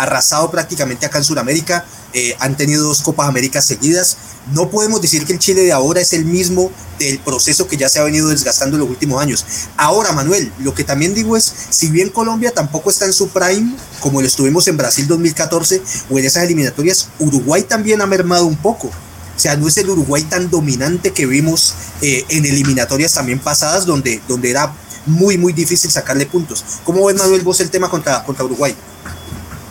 arrasado 0.02 0.50
prácticamente 0.50 1.06
acá 1.06 1.18
en 1.18 1.24
Sudamérica, 1.24 1.86
eh, 2.14 2.36
han 2.40 2.58
tenido 2.58 2.84
dos 2.84 3.02
Copas 3.02 3.28
Américas 3.28 3.66
seguidas. 3.66 4.18
No 4.54 4.70
podemos 4.70 5.02
decir 5.02 5.26
que 5.26 5.34
el 5.34 5.40
Chile 5.40 5.62
de 5.62 5.72
ahora 5.72 6.02
es 6.02 6.14
el 6.14 6.26
mismo 6.26 6.72
del 6.98 7.20
proceso 7.20 7.68
que 7.68 7.78
ya 7.78 7.88
se 7.88 8.00
ha 8.00 8.04
venido 8.04 8.30
desgastando 8.30 8.78
en 8.78 8.82
los 8.82 8.90
últimos 8.90 9.22
años. 9.22 9.46
Ahora, 9.78 10.12
Manuel, 10.12 10.52
lo 10.60 10.74
que 10.74 10.84
también 10.84 11.14
digo 11.14 11.38
es, 11.38 11.52
si 11.70 11.90
bien 11.90 12.10
Colombia 12.10 12.52
tampoco 12.52 12.90
está 12.90 13.06
en 13.06 13.14
su 13.14 13.30
prime, 13.30 13.76
como 14.00 14.22
lo 14.22 14.28
estuvimos 14.28 14.68
en 14.68 14.78
Brasil 14.78 15.08
2014 15.08 15.82
o 16.10 16.18
en 16.18 16.26
esas 16.26 16.44
eliminatorias, 16.44 17.10
Uruguay 17.20 17.64
también 17.64 18.02
ha 18.02 18.08
mermado 18.08 18.46
un 18.46 18.58
poco. 18.58 18.88
O 18.88 19.42
sea, 19.42 19.56
no 19.56 19.68
es 19.68 19.78
el 19.78 19.90
Uruguay 19.90 20.24
tan 20.24 20.50
dominante 20.50 21.12
que 21.14 21.26
vimos 21.26 21.74
eh, 22.02 22.26
en 22.30 22.46
eliminatorias 22.46 23.14
también 23.14 23.40
pasadas, 23.40 23.86
donde, 23.86 24.22
donde 24.28 24.50
era 24.50 24.74
muy, 25.06 25.38
muy 25.38 25.54
difícil 25.54 25.92
sacarle 25.92 26.26
puntos. 26.26 26.64
¿Cómo 26.84 27.06
ves, 27.06 27.16
Manuel, 27.16 27.42
vos 27.42 27.60
el 27.62 27.70
tema 27.70 27.90
contra, 27.90 28.24
contra 28.24 28.46
Uruguay? 28.46 28.76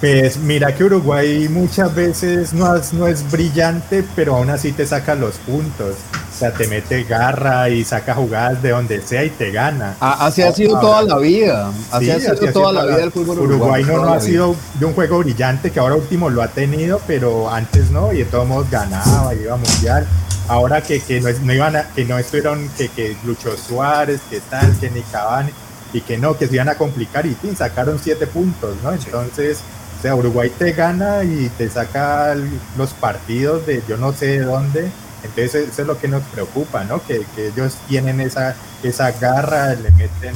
Pues 0.00 0.36
mira 0.36 0.72
que 0.76 0.84
Uruguay 0.84 1.48
muchas 1.48 1.92
veces 1.92 2.52
no 2.52 2.76
es, 2.76 2.92
no 2.92 3.08
es 3.08 3.28
brillante, 3.28 4.04
pero 4.14 4.36
aún 4.36 4.48
así 4.48 4.70
te 4.70 4.86
saca 4.86 5.16
los 5.16 5.36
puntos. 5.38 5.96
O 6.32 6.38
sea, 6.38 6.52
te 6.52 6.68
mete 6.68 7.02
garra 7.02 7.68
y 7.68 7.82
saca 7.84 8.14
jugadas 8.14 8.62
de 8.62 8.70
donde 8.70 9.02
sea 9.02 9.24
y 9.24 9.30
te 9.30 9.50
gana. 9.50 9.96
Ah, 10.00 10.26
así 10.26 10.42
ha 10.42 10.52
sido 10.52 10.78
toda 10.78 11.02
la 11.02 11.18
vida. 11.18 11.72
Así 11.90 12.10
ha 12.10 12.20
sido 12.20 12.52
toda 12.52 12.72
la 12.72 12.84
vida 12.84 13.02
el 13.02 13.10
fútbol 13.10 13.40
Uruguay. 13.40 13.82
no, 13.82 14.04
no 14.04 14.14
ha 14.14 14.20
sido 14.20 14.54
de 14.78 14.86
un 14.86 14.94
juego 14.94 15.18
brillante 15.18 15.72
que 15.72 15.80
ahora 15.80 15.96
último 15.96 16.30
lo 16.30 16.42
ha 16.42 16.48
tenido, 16.48 17.00
pero 17.08 17.50
antes 17.50 17.90
no, 17.90 18.12
y 18.12 18.18
de 18.18 18.24
todos 18.26 18.46
modos 18.46 18.70
ganaba, 18.70 19.34
iba 19.34 19.54
a 19.54 19.56
mundial. 19.56 20.06
Ahora 20.46 20.80
que, 20.80 21.00
que 21.00 21.20
no, 21.20 21.52
iban 21.52 21.74
a, 21.74 21.88
que 21.88 22.04
no 22.04 22.16
estuvieron, 22.18 22.70
que, 22.78 22.88
que 22.88 23.16
Lucho 23.24 23.56
Suárez, 23.56 24.20
que 24.30 24.40
tal, 24.42 24.78
que 24.78 24.90
ni 24.90 25.02
Cavani, 25.02 25.50
y 25.92 26.02
que 26.02 26.18
no, 26.18 26.38
que 26.38 26.46
se 26.46 26.54
iban 26.54 26.68
a 26.68 26.76
complicar 26.76 27.26
y 27.26 27.34
fin, 27.34 27.56
sacaron 27.56 27.98
siete 27.98 28.28
puntos, 28.28 28.76
¿no? 28.84 28.92
Entonces, 28.92 29.58
o 29.98 30.02
sea, 30.02 30.14
Uruguay 30.14 30.50
te 30.56 30.72
gana 30.72 31.24
y 31.24 31.50
te 31.58 31.68
saca 31.68 32.36
los 32.76 32.92
partidos 32.94 33.66
de 33.66 33.82
yo 33.88 33.96
no 33.96 34.12
sé 34.12 34.26
de 34.26 34.40
dónde 34.40 34.90
entonces 35.22 35.68
eso 35.68 35.82
es 35.82 35.88
lo 35.88 35.98
que 35.98 36.08
nos 36.08 36.22
preocupa, 36.24 36.84
¿no? 36.84 37.04
Que, 37.04 37.24
ellos 37.36 37.76
tienen 37.88 38.20
esa, 38.20 38.54
esa 38.82 39.10
garra, 39.12 39.74
le 39.74 39.90
meten, 39.92 40.34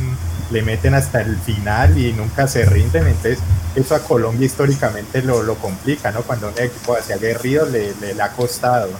le 0.50 0.62
meten 0.62 0.94
hasta 0.94 1.20
el 1.20 1.36
final 1.38 1.96
y 1.98 2.12
nunca 2.12 2.48
se 2.48 2.64
rinden. 2.64 3.06
Entonces 3.06 3.38
eso 3.76 3.94
a 3.94 4.00
Colombia 4.00 4.46
históricamente 4.46 5.22
lo, 5.22 5.42
lo 5.42 5.54
complica, 5.56 6.10
¿no? 6.10 6.22
Cuando 6.22 6.48
un 6.48 6.58
equipo 6.58 6.96
hacia 6.96 7.14
aguerrido 7.14 7.66
le, 7.66 7.94
le, 8.00 8.20
ha 8.20 8.32
costado. 8.32 8.90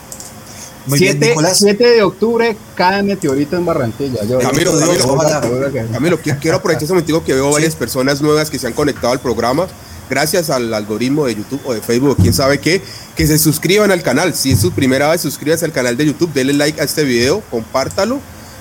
7, 0.87 1.35
7, 1.53 1.85
de 1.85 2.03
octubre 2.03 2.57
cae 2.75 3.05
meteorito 3.05 3.57
en 3.57 3.65
Barranquilla. 3.65 4.21
Camilo, 4.41 4.73
Camilo, 5.93 6.19
quiero 6.19 6.57
aprovechar 6.57 6.83
ese 6.83 6.93
momento 6.93 7.25
que 7.25 7.35
veo 7.35 7.53
varias 7.53 7.77
personas 7.77 8.21
nuevas 8.21 8.51
que 8.51 8.59
se 8.59 8.67
han 8.67 8.73
conectado 8.73 9.13
al 9.13 9.21
programa 9.21 9.69
gracias 10.13 10.51
al 10.51 10.75
algoritmo 10.75 11.25
de 11.25 11.35
YouTube 11.35 11.63
o 11.65 11.73
de 11.73 11.81
Facebook, 11.81 12.19
quién 12.21 12.35
sabe 12.35 12.61
qué, 12.61 12.83
que 13.17 13.27
se 13.27 13.39
suscriban 13.39 13.91
al 13.91 14.03
canal. 14.03 14.35
Si 14.35 14.53
es 14.53 14.61
su 14.61 14.71
primera 14.71 15.11
vez, 15.11 15.23
suscríbase 15.23 15.65
al 15.65 15.73
canal 15.73 15.97
de 15.97 16.05
YouTube, 16.05 16.31
denle 16.35 16.53
like 16.53 16.79
a 16.83 16.85
este 16.85 17.05
video, 17.05 17.43
compártalo. 17.51 18.21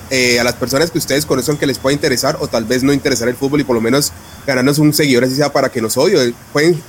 Eh, 0.09 0.39
a 0.39 0.45
las 0.45 0.55
personas 0.55 0.91
que 0.91 0.97
ustedes 0.97 1.25
conocen 1.25 1.57
que 1.57 1.67
les 1.67 1.77
pueda 1.77 1.93
interesar 1.93 2.37
o 2.39 2.47
tal 2.47 2.63
vez 2.63 2.83
no 2.83 2.93
interesar 2.93 3.27
el 3.27 3.35
fútbol 3.35 3.61
y 3.61 3.63
por 3.65 3.75
lo 3.75 3.81
menos 3.81 4.13
ganarnos 4.45 4.77
un 4.77 4.93
seguidor 4.93 5.25
así 5.25 5.35
sea 5.35 5.51
para 5.51 5.69
que 5.69 5.81
nos 5.81 5.97
odie. 5.97 6.33
Pueden 6.53 6.81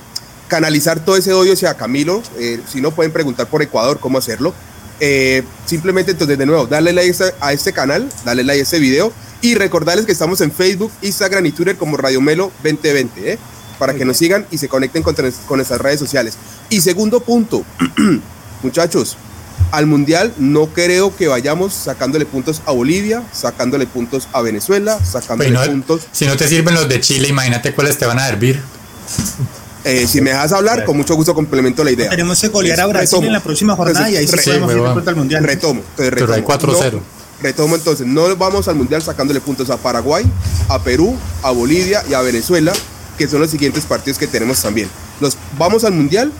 canalizar 0.47 1.03
todo 1.03 1.17
ese 1.17 1.33
odio 1.33 1.53
hacia 1.53 1.73
Camilo. 1.73 2.23
Eh, 2.37 2.61
si 2.71 2.79
no, 2.79 2.91
pueden 2.91 3.11
preguntar 3.11 3.47
por 3.47 3.61
Ecuador 3.61 3.99
cómo 3.99 4.17
hacerlo. 4.17 4.53
Eh, 5.01 5.43
simplemente 5.65 6.11
entonces 6.11 6.37
de 6.37 6.45
nuevo, 6.45 6.67
darle 6.67 6.93
like 6.93 7.17
a 7.41 7.51
este 7.51 7.73
canal, 7.73 8.09
darle 8.23 8.45
like 8.45 8.61
a 8.61 8.63
este 8.63 8.79
video 8.79 9.11
y 9.41 9.55
recordarles 9.55 10.05
que 10.05 10.13
estamos 10.13 10.39
en 10.39 10.53
Facebook, 10.53 10.91
Instagram 11.01 11.45
y 11.47 11.51
Twitter 11.51 11.75
como 11.75 11.97
Radio 11.97 12.21
Melo 12.21 12.49
2020. 12.63 13.37
Para 13.79 13.93
que 13.93 14.05
nos 14.05 14.17
sigan 14.17 14.45
y 14.51 14.57
se 14.57 14.67
conecten 14.67 15.03
con, 15.03 15.15
con 15.15 15.57
nuestras 15.57 15.81
redes 15.81 15.99
sociales. 15.99 16.37
Y 16.69 16.81
segundo 16.81 17.19
punto, 17.19 17.63
muchachos, 18.63 19.17
al 19.71 19.87
Mundial 19.87 20.33
no 20.37 20.67
creo 20.67 21.15
que 21.15 21.27
vayamos 21.27 21.73
sacándole 21.73 22.25
puntos 22.25 22.61
a 22.65 22.71
Bolivia, 22.71 23.23
sacándole 23.31 23.87
puntos 23.87 24.27
a 24.31 24.41
Venezuela, 24.41 24.99
sacándole 25.03 25.57
puntos... 25.67 26.03
Si 26.11 26.25
no 26.25 26.37
te 26.37 26.47
sirven 26.47 26.75
los 26.75 26.87
de 26.87 26.99
Chile, 26.99 27.29
imagínate 27.29 27.73
cuáles 27.73 27.97
te 27.97 28.05
van 28.05 28.19
a 28.19 28.27
servir. 28.27 28.61
Eh, 29.85 30.07
si 30.07 30.21
me 30.21 30.29
dejas 30.29 30.51
hablar, 30.53 30.85
con 30.85 30.95
mucho 30.95 31.15
gusto 31.15 31.33
complemento 31.33 31.83
la 31.83 31.91
idea. 31.91 32.09
Tenemos 32.09 32.39
que 32.39 32.47
golear 32.49 32.79
a 32.79 32.85
Brasil 32.85 33.23
en 33.23 33.33
la 33.33 33.41
próxima 33.41 33.75
jornada 33.75 34.09
y 34.09 34.15
ahí 34.17 34.27
sí 34.27 34.37
podemos 34.45 34.71
ir 34.71 35.09
al 35.09 35.15
Mundial. 35.15 35.43
Retomo. 35.43 35.81
retomo. 35.97 36.33
4-0. 36.33 36.99
retomo 37.41 37.75
entonces, 37.75 38.07
no 38.07 38.35
vamos 38.37 38.67
al 38.67 38.75
Mundial 38.75 39.01
sacándole 39.01 39.41
puntos 39.41 39.69
a 39.69 39.77
Paraguay, 39.77 40.23
a 40.69 40.81
Perú, 40.83 41.17
a 41.41 41.51
Bolivia 41.51 42.03
y 42.09 42.13
a 42.13 42.21
Venezuela 42.21 42.73
que 43.17 43.27
son 43.27 43.41
los 43.41 43.49
siguientes 43.49 43.85
partidos 43.85 44.17
que 44.17 44.27
tenemos 44.27 44.61
también. 44.61 44.89
Los 45.19 45.37
vamos 45.57 45.83
al 45.83 45.93
Mundial 45.93 46.31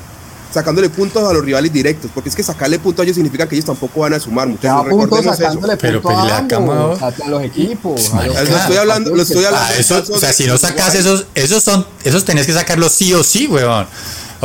sacándole 0.54 0.90
puntos 0.90 1.28
a 1.28 1.34
los 1.34 1.44
rivales 1.44 1.74
directos, 1.74 2.12
porque 2.14 2.30
es 2.30 2.36
que 2.36 2.44
sacarle 2.44 2.78
puntos 2.78 3.02
a 3.02 3.04
ellos 3.04 3.16
significa 3.16 3.48
que 3.48 3.56
ellos 3.56 3.66
tampoco 3.66 4.02
van 4.02 4.14
a 4.14 4.20
sumar, 4.20 4.48
muchachos. 4.48 4.86
Recordemos 4.86 5.40
eso. 5.40 5.60
Pero 5.80 6.02
pues, 6.02 6.16
a, 6.16 6.38
ambos, 6.38 7.02
a, 7.02 7.28
los 7.28 7.44
equipos. 7.44 8.14
A 8.14 8.28
los 8.28 8.50
lo 8.50 8.58
estoy 8.58 8.78
hablando, 8.78 9.16
lo 9.16 9.24
estoy 9.24 9.46
hablando. 9.46 9.74
eso, 9.74 10.04
o 10.12 10.20
sea, 10.20 10.32
si 10.32 10.46
no 10.46 10.58
sacas 10.58 10.94
esos, 10.94 11.26
esos 11.34 11.64
son, 11.64 11.86
esos 12.04 12.24
tenés 12.24 12.46
que 12.46 12.54
sacarlos 12.54 12.92
sí 12.92 13.14
o 13.14 13.24
sí, 13.24 13.48
weón. 13.48 13.88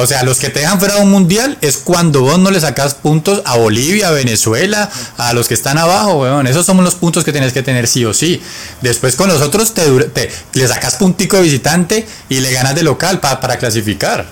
O 0.01 0.07
sea, 0.07 0.23
los 0.23 0.39
que 0.39 0.49
te 0.49 0.61
dejan 0.61 0.79
fuera 0.79 0.95
de 0.95 1.01
un 1.01 1.11
mundial 1.11 1.59
es 1.61 1.77
cuando 1.77 2.21
vos 2.21 2.39
no 2.39 2.53
le 2.53 2.61
sacas 2.61 2.95
puntos 2.95 3.43
a 3.45 3.57
Bolivia, 3.59 4.07
a 4.07 4.11
Venezuela, 4.13 4.89
a 5.17 5.33
los 5.33 5.49
que 5.49 5.55
están 5.55 5.77
abajo, 5.77 6.21
weón. 6.21 6.47
Esos 6.47 6.65
son 6.65 6.85
los 6.85 6.95
puntos 6.95 7.25
que 7.25 7.33
tienes 7.33 7.53
que 7.53 7.65
tener 7.65 7.89
sí 7.89 8.05
o 8.05 8.15
sí. 8.15 8.41
Después 8.81 9.17
con 9.17 9.27
los 9.27 9.43
otros 9.43 9.75
te, 9.75 9.83
te 9.83 10.31
le 10.53 10.69
sacas 10.69 10.95
puntico 10.95 11.39
de 11.39 11.43
visitante 11.43 12.07
y 12.29 12.39
le 12.39 12.53
ganas 12.53 12.77
de 12.77 12.85
local 12.85 13.19
para 13.19 13.59
clasificar. 13.59 14.25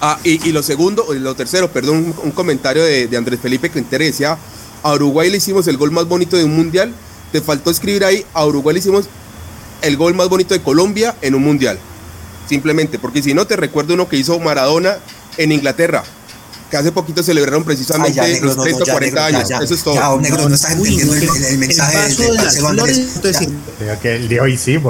Ah, 0.00 0.18
y, 0.24 0.48
y, 0.48 0.52
lo 0.52 0.62
segundo, 0.62 1.04
lo 1.12 1.34
tercero, 1.34 1.70
perdón, 1.70 2.14
un, 2.22 2.30
comentario 2.30 2.82
de, 2.82 3.06
de, 3.06 3.16
Andrés 3.18 3.40
Felipe 3.42 3.68
Quintero 3.68 4.02
decía, 4.02 4.38
a 4.82 4.94
Uruguay 4.94 5.30
le 5.30 5.36
hicimos 5.36 5.68
el 5.68 5.76
gol 5.76 5.90
más 5.90 6.06
bonito 6.06 6.38
de 6.38 6.44
un 6.44 6.56
mundial. 6.56 6.94
Te 7.30 7.42
faltó 7.42 7.70
escribir 7.70 8.06
ahí, 8.06 8.24
a 8.32 8.46
Uruguay 8.46 8.72
le 8.72 8.80
hicimos 8.80 9.04
el 9.82 9.98
gol 9.98 10.14
más 10.14 10.30
bonito 10.30 10.54
de 10.54 10.62
Colombia 10.62 11.14
en 11.20 11.34
un 11.34 11.42
mundial 11.42 11.78
simplemente, 12.50 12.98
porque 12.98 13.22
si 13.22 13.32
no 13.32 13.46
te 13.46 13.54
recuerdo 13.54 13.94
uno 13.94 14.08
que 14.08 14.16
hizo 14.16 14.38
Maradona 14.40 14.98
en 15.36 15.52
Inglaterra, 15.52 16.02
que 16.68 16.76
hace 16.76 16.90
poquito 16.90 17.22
celebraron 17.22 17.62
precisamente 17.64 18.20
Ay, 18.20 18.40
los 18.40 18.56
30 18.56 18.82
o 18.82 18.86
40 18.86 19.26
años. 19.26 19.50
Eso 19.50 19.74
es 19.74 19.82
todo. 19.82 19.94
Ya, 19.94 20.14
negro, 20.16 20.48
no 20.48 20.54
estás 20.54 20.72
entendiendo 20.72 21.14
el, 21.14 21.44
el, 21.44 21.58
mensaje 21.58 21.96
de, 21.96 22.24
de 22.24 22.60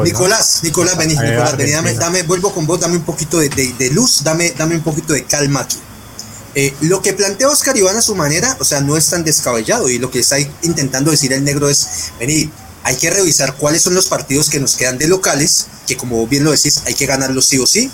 Nicolás, 0.04 0.60
Nicolás, 0.62 0.96
vení, 0.96 1.14
Nicolás, 1.14 1.56
vení, 1.56 1.72
dame, 1.72 1.94
dame, 1.94 2.22
vuelvo 2.22 2.52
con 2.52 2.66
vos, 2.66 2.80
dame 2.80 2.96
un 2.96 3.04
poquito 3.04 3.38
de, 3.38 3.48
de 3.50 3.90
luz, 3.90 4.22
dame, 4.24 4.54
dame 4.56 4.76
un 4.76 4.82
poquito 4.82 5.12
de 5.12 5.24
calma 5.24 5.60
aquí. 5.60 5.78
Eh, 6.54 6.74
lo 6.80 7.02
que 7.02 7.12
plantea 7.12 7.48
Oscar 7.48 7.76
Iván 7.76 7.96
a 7.96 8.02
su 8.02 8.14
manera, 8.14 8.56
o 8.58 8.64
sea, 8.64 8.80
no 8.80 8.96
es 8.96 9.08
tan 9.08 9.22
descabellado 9.22 9.88
y 9.88 9.98
lo 9.98 10.10
que 10.10 10.20
está 10.20 10.38
intentando 10.62 11.10
decir 11.10 11.32
el 11.32 11.44
negro 11.44 11.68
es, 11.68 12.10
vení, 12.18 12.50
hay 12.84 12.96
que 12.96 13.10
revisar 13.10 13.56
cuáles 13.56 13.82
son 13.82 13.94
los 13.94 14.06
partidos 14.06 14.50
que 14.50 14.60
nos 14.60 14.76
quedan 14.76 14.98
de 14.98 15.08
locales, 15.08 15.66
que 15.86 15.96
como 15.96 16.26
bien 16.26 16.44
lo 16.44 16.50
decís, 16.50 16.82
hay 16.86 16.94
que 16.94 17.06
ganarlos 17.06 17.46
sí 17.46 17.58
o 17.58 17.66
sí, 17.66 17.90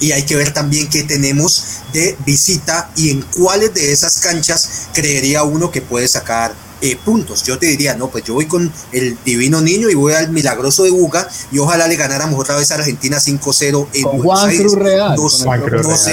y 0.00 0.12
hay 0.12 0.24
que 0.24 0.36
ver 0.36 0.52
también 0.52 0.88
qué 0.88 1.02
tenemos 1.02 1.64
de 1.92 2.16
visita 2.24 2.90
y 2.96 3.10
en 3.10 3.22
cuáles 3.22 3.74
de 3.74 3.92
esas 3.92 4.18
canchas 4.18 4.88
creería 4.92 5.42
uno 5.42 5.70
que 5.70 5.82
puede 5.82 6.06
sacar 6.06 6.54
eh, 6.80 6.96
puntos. 7.04 7.42
Yo 7.42 7.58
te 7.58 7.66
diría, 7.66 7.96
no, 7.96 8.08
pues 8.08 8.22
yo 8.22 8.34
voy 8.34 8.46
con 8.46 8.72
el 8.92 9.18
divino 9.24 9.60
niño 9.60 9.90
y 9.90 9.94
voy 9.94 10.12
al 10.12 10.30
milagroso 10.30 10.84
de 10.84 10.90
Buga 10.92 11.28
y 11.50 11.58
ojalá 11.58 11.88
le 11.88 11.96
ganáramos 11.96 12.38
otra 12.38 12.54
vez 12.54 12.70
a 12.70 12.76
Argentina 12.76 13.18
5-0 13.18 13.88
en 13.94 14.02
con 14.04 14.18
Juan 14.20 14.56
Cruz 14.56 14.74
Real. 14.74 15.16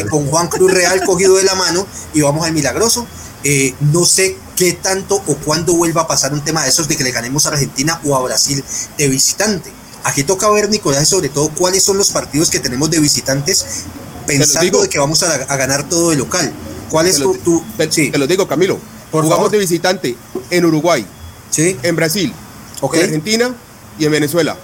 con 0.10 0.26
Juan 0.26 0.48
Cruz 0.48 0.74
Real 0.74 1.04
cogido 1.06 1.36
de 1.36 1.44
la 1.44 1.54
mano 1.54 1.86
y 2.16 2.22
vamos 2.22 2.46
al 2.46 2.54
milagroso. 2.54 3.06
Eh, 3.48 3.76
no 3.80 4.06
sé 4.06 4.36
qué 4.56 4.74
tanto 4.74 5.22
o 5.28 5.36
cuándo 5.36 5.76
vuelva 5.76 6.02
a 6.02 6.08
pasar 6.08 6.34
un 6.34 6.44
tema 6.44 6.64
de 6.64 6.70
esos 6.70 6.88
de 6.88 6.98
que 6.98 7.04
le 7.04 7.12
ganemos 7.12 7.46
a 7.46 7.50
Argentina 7.50 8.02
o 8.04 8.16
a 8.16 8.24
Brasil 8.24 8.64
de 8.98 9.08
visitante. 9.08 9.72
Aquí 10.04 10.24
toca 10.24 10.50
ver, 10.50 10.68
Nicolás, 10.68 11.08
sobre 11.08 11.30
todo 11.30 11.50
cuáles 11.50 11.84
son 11.84 11.98
los 12.00 12.10
partidos 12.10 12.50
que 12.50 12.60
tenemos 12.60 12.90
de 12.90 13.00
visitantes 13.00 13.86
pensando 14.26 14.82
de 14.82 14.90
que 14.90 14.98
vamos 14.98 15.22
a, 15.22 15.56
ganar 15.58 15.88
todo 15.88 16.10
de 16.10 16.16
local. 16.16 16.52
¿Cuál 16.90 17.06
es 17.06 17.18
tu, 17.18 17.64
sí. 17.92 18.10
Te 18.10 18.18
lo 18.18 18.26
digo, 18.26 18.48
Camilo. 18.48 18.80
Jugamos 19.12 19.52
de 19.52 19.60
visitante 19.60 20.18
en 20.50 20.66
Uruguay, 20.66 21.06
¿Sí? 21.52 21.78
en 21.84 21.96
Brasil, 21.96 22.34
en 22.82 23.04
Argentina 23.04 23.56
y 24.00 24.06
en 24.06 24.12
Venezuela. 24.12 24.58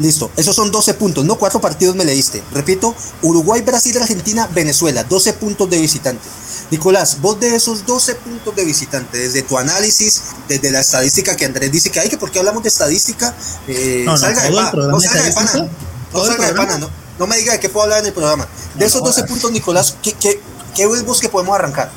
Listo, 0.00 0.30
esos 0.36 0.56
son 0.56 0.72
12 0.72 0.94
puntos, 0.94 1.24
no 1.24 1.38
cuatro 1.38 1.60
partidos 1.60 1.94
me 1.94 2.04
leíste. 2.04 2.42
Repito, 2.52 2.94
Uruguay, 3.22 3.62
Brasil, 3.62 3.96
Argentina, 3.96 4.48
Venezuela, 4.52 5.04
12 5.04 5.34
puntos 5.34 5.70
de 5.70 5.78
visitante. 5.78 6.28
Nicolás, 6.70 7.20
vos 7.20 7.38
de 7.38 7.54
esos 7.54 7.86
12 7.86 8.16
puntos 8.16 8.56
de 8.56 8.64
visitante, 8.64 9.18
desde 9.18 9.42
tu 9.42 9.56
análisis, 9.56 10.22
desde 10.48 10.72
la 10.72 10.80
estadística 10.80 11.36
que 11.36 11.44
Andrés 11.44 11.70
dice 11.70 11.90
que 11.90 12.00
hay, 12.00 12.08
que 12.08 12.18
porque 12.18 12.40
hablamos 12.40 12.62
de 12.64 12.70
estadística, 12.70 13.34
eh, 13.68 14.04
salga, 14.16 14.42
de, 14.42 14.50
pana, 14.50 14.72
no 14.72 15.00
salga 15.00 15.22
de 15.22 15.32
pana, 15.32 15.70
no 16.12 16.24
salga 16.24 16.46
de 16.46 16.54
pana, 16.54 16.88
no, 17.18 17.26
me 17.28 17.36
diga 17.36 17.52
de 17.52 17.60
qué 17.60 17.68
puedo 17.68 17.84
hablar 17.84 18.00
en 18.00 18.06
el 18.06 18.12
programa. 18.12 18.48
De 18.74 18.86
esos 18.86 19.00
12 19.00 19.24
puntos, 19.24 19.52
Nicolás, 19.52 19.96
¿qué, 20.02 20.12
qué, 20.14 20.40
qué 20.74 20.86
vos 20.86 21.20
que 21.20 21.28
podemos 21.28 21.54
arrancar? 21.54 21.92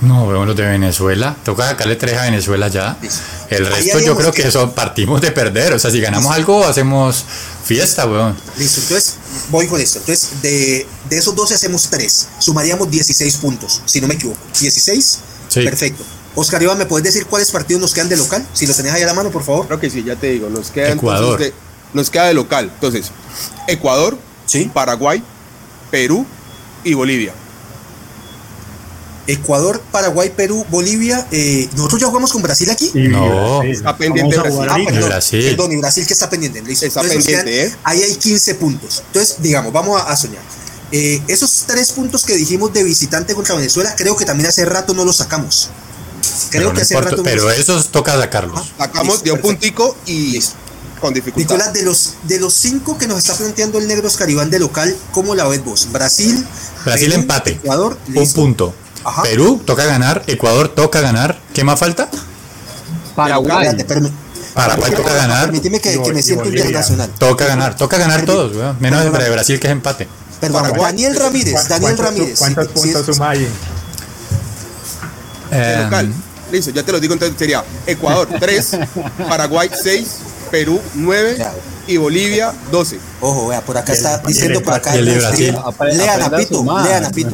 No, 0.00 0.28
vemos 0.28 0.46
los 0.46 0.56
de 0.56 0.64
Venezuela. 0.64 1.36
Toca 1.44 1.68
sacarle 1.68 1.96
tres 1.96 2.16
a 2.18 2.22
Venezuela 2.22 2.68
ya. 2.68 2.96
El 3.50 3.66
resto 3.66 3.98
yo 3.98 4.16
creo 4.16 4.32
que, 4.32 4.46
eso 4.46 4.72
partimos 4.72 5.20
de 5.20 5.32
perder. 5.32 5.72
O 5.72 5.78
sea, 5.78 5.90
si 5.90 6.00
ganamos 6.00 6.32
algo, 6.32 6.64
hacemos 6.64 7.24
fiesta, 7.64 8.06
weón. 8.06 8.36
Listo, 8.56 8.80
entonces 8.80 9.14
voy 9.50 9.66
con 9.66 9.80
esto. 9.80 9.98
Entonces, 9.98 10.42
de, 10.42 10.86
de 11.08 11.18
esos 11.18 11.34
12 11.34 11.54
hacemos 11.54 11.88
tres. 11.90 12.28
Sumaríamos 12.38 12.90
16 12.90 13.36
puntos, 13.38 13.82
si 13.86 14.00
no 14.00 14.06
me 14.06 14.14
equivoco. 14.14 14.38
¿16? 14.54 15.18
Sí. 15.48 15.62
Perfecto. 15.62 16.04
Oscar 16.34 16.62
Iván, 16.62 16.78
¿me 16.78 16.86
puedes 16.86 17.04
decir 17.04 17.26
cuáles 17.26 17.50
partidos 17.50 17.80
nos 17.82 17.92
quedan 17.92 18.08
de 18.08 18.16
local? 18.16 18.46
Si 18.52 18.66
los 18.66 18.76
tenés 18.76 18.92
ahí 18.92 19.02
a 19.02 19.06
la 19.06 19.14
mano, 19.14 19.30
por 19.30 19.42
favor. 19.42 19.66
Creo 19.66 19.80
que 19.80 19.90
sí, 19.90 20.04
ya 20.04 20.14
te 20.14 20.28
digo. 20.28 20.48
Nos 20.48 20.70
queda 20.70 20.90
Ecuador. 20.90 21.40
De, 21.40 21.52
nos 21.94 22.10
queda 22.10 22.26
de 22.26 22.34
local. 22.34 22.70
Entonces, 22.72 23.10
Ecuador, 23.66 24.16
¿Sí? 24.46 24.70
Paraguay, 24.72 25.22
Perú 25.90 26.24
y 26.84 26.94
Bolivia. 26.94 27.32
Ecuador, 29.28 29.80
Paraguay, 29.92 30.32
Perú, 30.34 30.64
Bolivia. 30.70 31.26
Eh, 31.30 31.68
¿Nosotros 31.76 32.00
ya 32.00 32.06
jugamos 32.06 32.32
con 32.32 32.40
Brasil 32.40 32.70
aquí? 32.70 32.90
No, 32.94 33.62
está 33.62 33.94
pendiente 33.96 34.38
Brasil. 34.38 34.66
Ah, 34.66 34.76
perdón, 34.84 35.08
Brasil. 35.08 35.44
Perdón, 35.44 35.72
y 35.72 35.76
Brasil 35.76 36.06
que 36.06 36.14
está 36.14 36.30
pendiente. 36.30 36.62
Está 36.72 37.02
pendiente, 37.02 37.66
¿eh? 37.66 37.76
Ahí 37.84 38.02
hay 38.02 38.14
15 38.14 38.54
puntos. 38.54 39.02
Entonces, 39.06 39.36
digamos, 39.40 39.70
vamos 39.70 40.00
a, 40.04 40.16
soñar. 40.16 40.42
Eh, 40.90 41.20
esos 41.28 41.64
tres 41.66 41.92
puntos 41.92 42.24
que 42.24 42.34
dijimos 42.36 42.72
de 42.72 42.82
visitante 42.82 43.34
contra 43.34 43.54
Venezuela, 43.54 43.94
creo 43.96 44.16
que 44.16 44.24
también 44.24 44.48
hace 44.48 44.64
rato 44.64 44.94
no 44.94 45.04
los 45.04 45.16
sacamos. 45.16 45.68
Creo 46.50 46.72
que 46.72 46.80
hace 46.80 46.98
rato 46.98 47.22
Pero 47.22 47.50
esos 47.50 47.88
toca 47.88 48.18
sacarlos. 48.18 48.72
Sacamos 48.78 49.22
de 49.22 49.32
un 49.32 49.40
puntico 49.40 49.94
y 50.06 50.40
con 51.02 51.12
dificultad. 51.12 51.54
Nicolás, 51.54 51.72
de 51.74 51.82
los, 51.82 52.14
de 52.24 52.40
los 52.40 52.54
cinco 52.54 52.96
que 52.96 53.06
nos 53.06 53.18
está 53.18 53.34
planteando 53.34 53.78
el 53.78 53.86
negro 53.86 54.08
Escaribán 54.08 54.48
de 54.48 54.58
local, 54.58 54.96
¿cómo 55.12 55.34
la 55.34 55.46
ves 55.46 55.62
vos? 55.62 55.92
Brasil. 55.92 56.46
Brasil 56.86 57.12
empate. 57.12 57.50
Ecuador, 57.52 57.98
un 58.14 58.32
punto. 58.32 58.74
Perú 59.22 59.62
toca 59.64 59.84
ganar, 59.84 60.24
Ecuador 60.26 60.68
toca 60.68 61.00
ganar. 61.00 61.38
¿Qué 61.54 61.64
más 61.64 61.78
falta? 61.78 62.08
Paraguay. 63.14 63.76
Paraguay 64.54 64.92
toca 64.92 65.14
ganar. 65.14 65.44
Permíteme 65.46 65.80
que, 65.80 65.98
me 66.12 66.22
siento 66.22 66.48
internacional. 66.48 67.10
Toca 67.18 67.46
ganar, 67.46 67.76
toca 67.76 67.98
ganar 67.98 68.24
todos, 68.24 68.76
menos 68.80 69.04
el 69.04 69.12
de 69.12 69.30
Brasil 69.30 69.60
que 69.60 69.66
es 69.66 69.72
empate. 69.72 70.08
Perdón, 70.40 70.72
Daniel 70.76 71.16
Ramírez, 71.16 71.68
Daniel 71.68 71.98
Ramírez. 71.98 72.38
¿Cuántos 72.38 72.68
puntos 72.68 73.06
suma 73.06 73.30
ahí? 73.30 73.48
local. 75.50 76.12
Listo, 76.52 76.70
ya 76.70 76.82
te 76.82 76.92
lo 76.92 77.00
digo 77.00 77.12
entonces 77.12 77.36
sería 77.38 77.62
Ecuador 77.86 78.26
3, 78.40 78.78
Paraguay 79.28 79.70
6, 79.70 80.08
Perú 80.50 80.80
9 80.94 81.36
y 81.88 81.96
Bolivia 81.96 82.52
12. 82.70 83.00
Ojo, 83.20 83.48
vea, 83.48 83.64
por 83.64 83.76
acá 83.76 83.92
está 83.94 84.18
diciendo 84.18 84.62
por 84.62 84.74
acá. 84.74 84.94
Lean 84.94 85.56
a 86.22 86.30
Pito, 86.36 86.62
lean 86.84 87.04
a 87.04 87.10
Pito. 87.10 87.32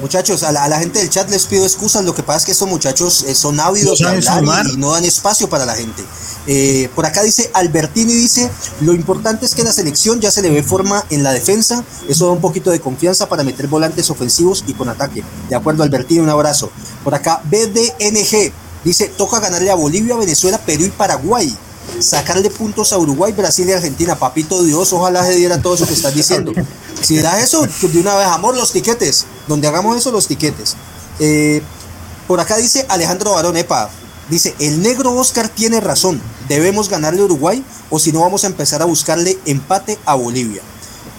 Muchachos, 0.00 0.42
a 0.44 0.52
la, 0.52 0.78
gente 0.78 1.00
del 1.00 1.10
chat 1.10 1.28
les 1.28 1.46
pido 1.46 1.64
excusas. 1.64 2.04
Lo 2.04 2.14
que 2.14 2.22
pasa 2.22 2.38
es 2.38 2.44
que 2.46 2.52
estos 2.52 2.68
muchachos 2.68 3.24
eh, 3.24 3.34
son 3.34 3.58
ávidos 3.60 3.98
de 3.98 4.28
hablar 4.28 4.66
y, 4.72 4.76
no 4.76 4.92
dan 4.92 5.04
espacio 5.04 5.48
para 5.48 5.66
la 5.66 5.74
gente. 5.74 6.02
Eh, 6.46 6.88
por 6.94 7.06
acá 7.06 7.22
dice 7.22 7.50
Albertini, 7.54 8.14
dice, 8.14 8.50
lo 8.80 8.94
importante 8.94 9.46
es 9.46 9.54
que 9.54 9.62
la 9.62 9.72
selección 9.72 10.20
ya 10.20 10.30
se 10.30 10.42
le 10.42 10.50
ve 10.50 10.62
forma 10.62 11.04
en 11.10 11.22
la 11.22 11.32
defensa. 11.32 11.84
Eso 12.08 12.26
da 12.26 12.32
un 12.32 12.40
poquito 12.40 12.70
de 12.70 12.80
confianza 12.80 13.28
para 13.28 13.42
meter 13.42 13.66
volantes 13.66 14.08
ofensivos 14.10 14.64
y 14.66 14.74
con 14.74 14.88
ataque. 14.88 15.24
De 15.48 15.56
acuerdo, 15.56 15.82
Albertini, 15.82 16.20
un 16.20 16.30
abrazo. 16.30 16.70
Por 17.02 17.14
acá, 17.14 17.42
BDNG. 17.44 18.52
Dice, 18.84 19.08
toca 19.16 19.38
ganarle 19.40 19.70
a 19.70 19.76
Bolivia, 19.76 20.16
Venezuela, 20.16 20.58
Perú 20.58 20.84
y 20.84 20.90
Paraguay 20.90 21.56
sacarle 22.02 22.50
puntos 22.50 22.92
a 22.92 22.98
Uruguay, 22.98 23.32
Brasil 23.32 23.68
y 23.68 23.72
Argentina. 23.72 24.18
Papito 24.18 24.62
Dios, 24.62 24.92
ojalá 24.92 25.24
se 25.24 25.34
diera 25.34 25.60
todo 25.60 25.74
eso 25.74 25.86
que 25.86 25.94
estás 25.94 26.14
diciendo. 26.14 26.52
Si 27.02 27.16
da 27.18 27.40
eso, 27.40 27.66
de 27.66 27.98
una 27.98 28.14
vez, 28.14 28.28
amor, 28.28 28.54
los 28.54 28.70
tiquetes. 28.70 29.26
Donde 29.48 29.66
hagamos 29.66 29.96
eso, 29.96 30.12
los 30.12 30.28
tiquetes. 30.28 30.76
Eh, 31.18 31.60
por 32.28 32.40
acá 32.40 32.56
dice 32.56 32.86
Alejandro 32.88 33.32
Barón, 33.32 33.56
epa, 33.56 33.90
dice, 34.30 34.54
el 34.58 34.82
negro 34.82 35.12
Oscar 35.12 35.48
tiene 35.48 35.80
razón, 35.80 36.22
debemos 36.48 36.88
ganarle 36.88 37.20
a 37.20 37.24
Uruguay 37.24 37.64
o 37.90 37.98
si 37.98 38.12
no 38.12 38.20
vamos 38.20 38.44
a 38.44 38.46
empezar 38.46 38.80
a 38.82 38.86
buscarle 38.86 39.38
empate 39.44 39.98
a 40.06 40.14
Bolivia. 40.14 40.62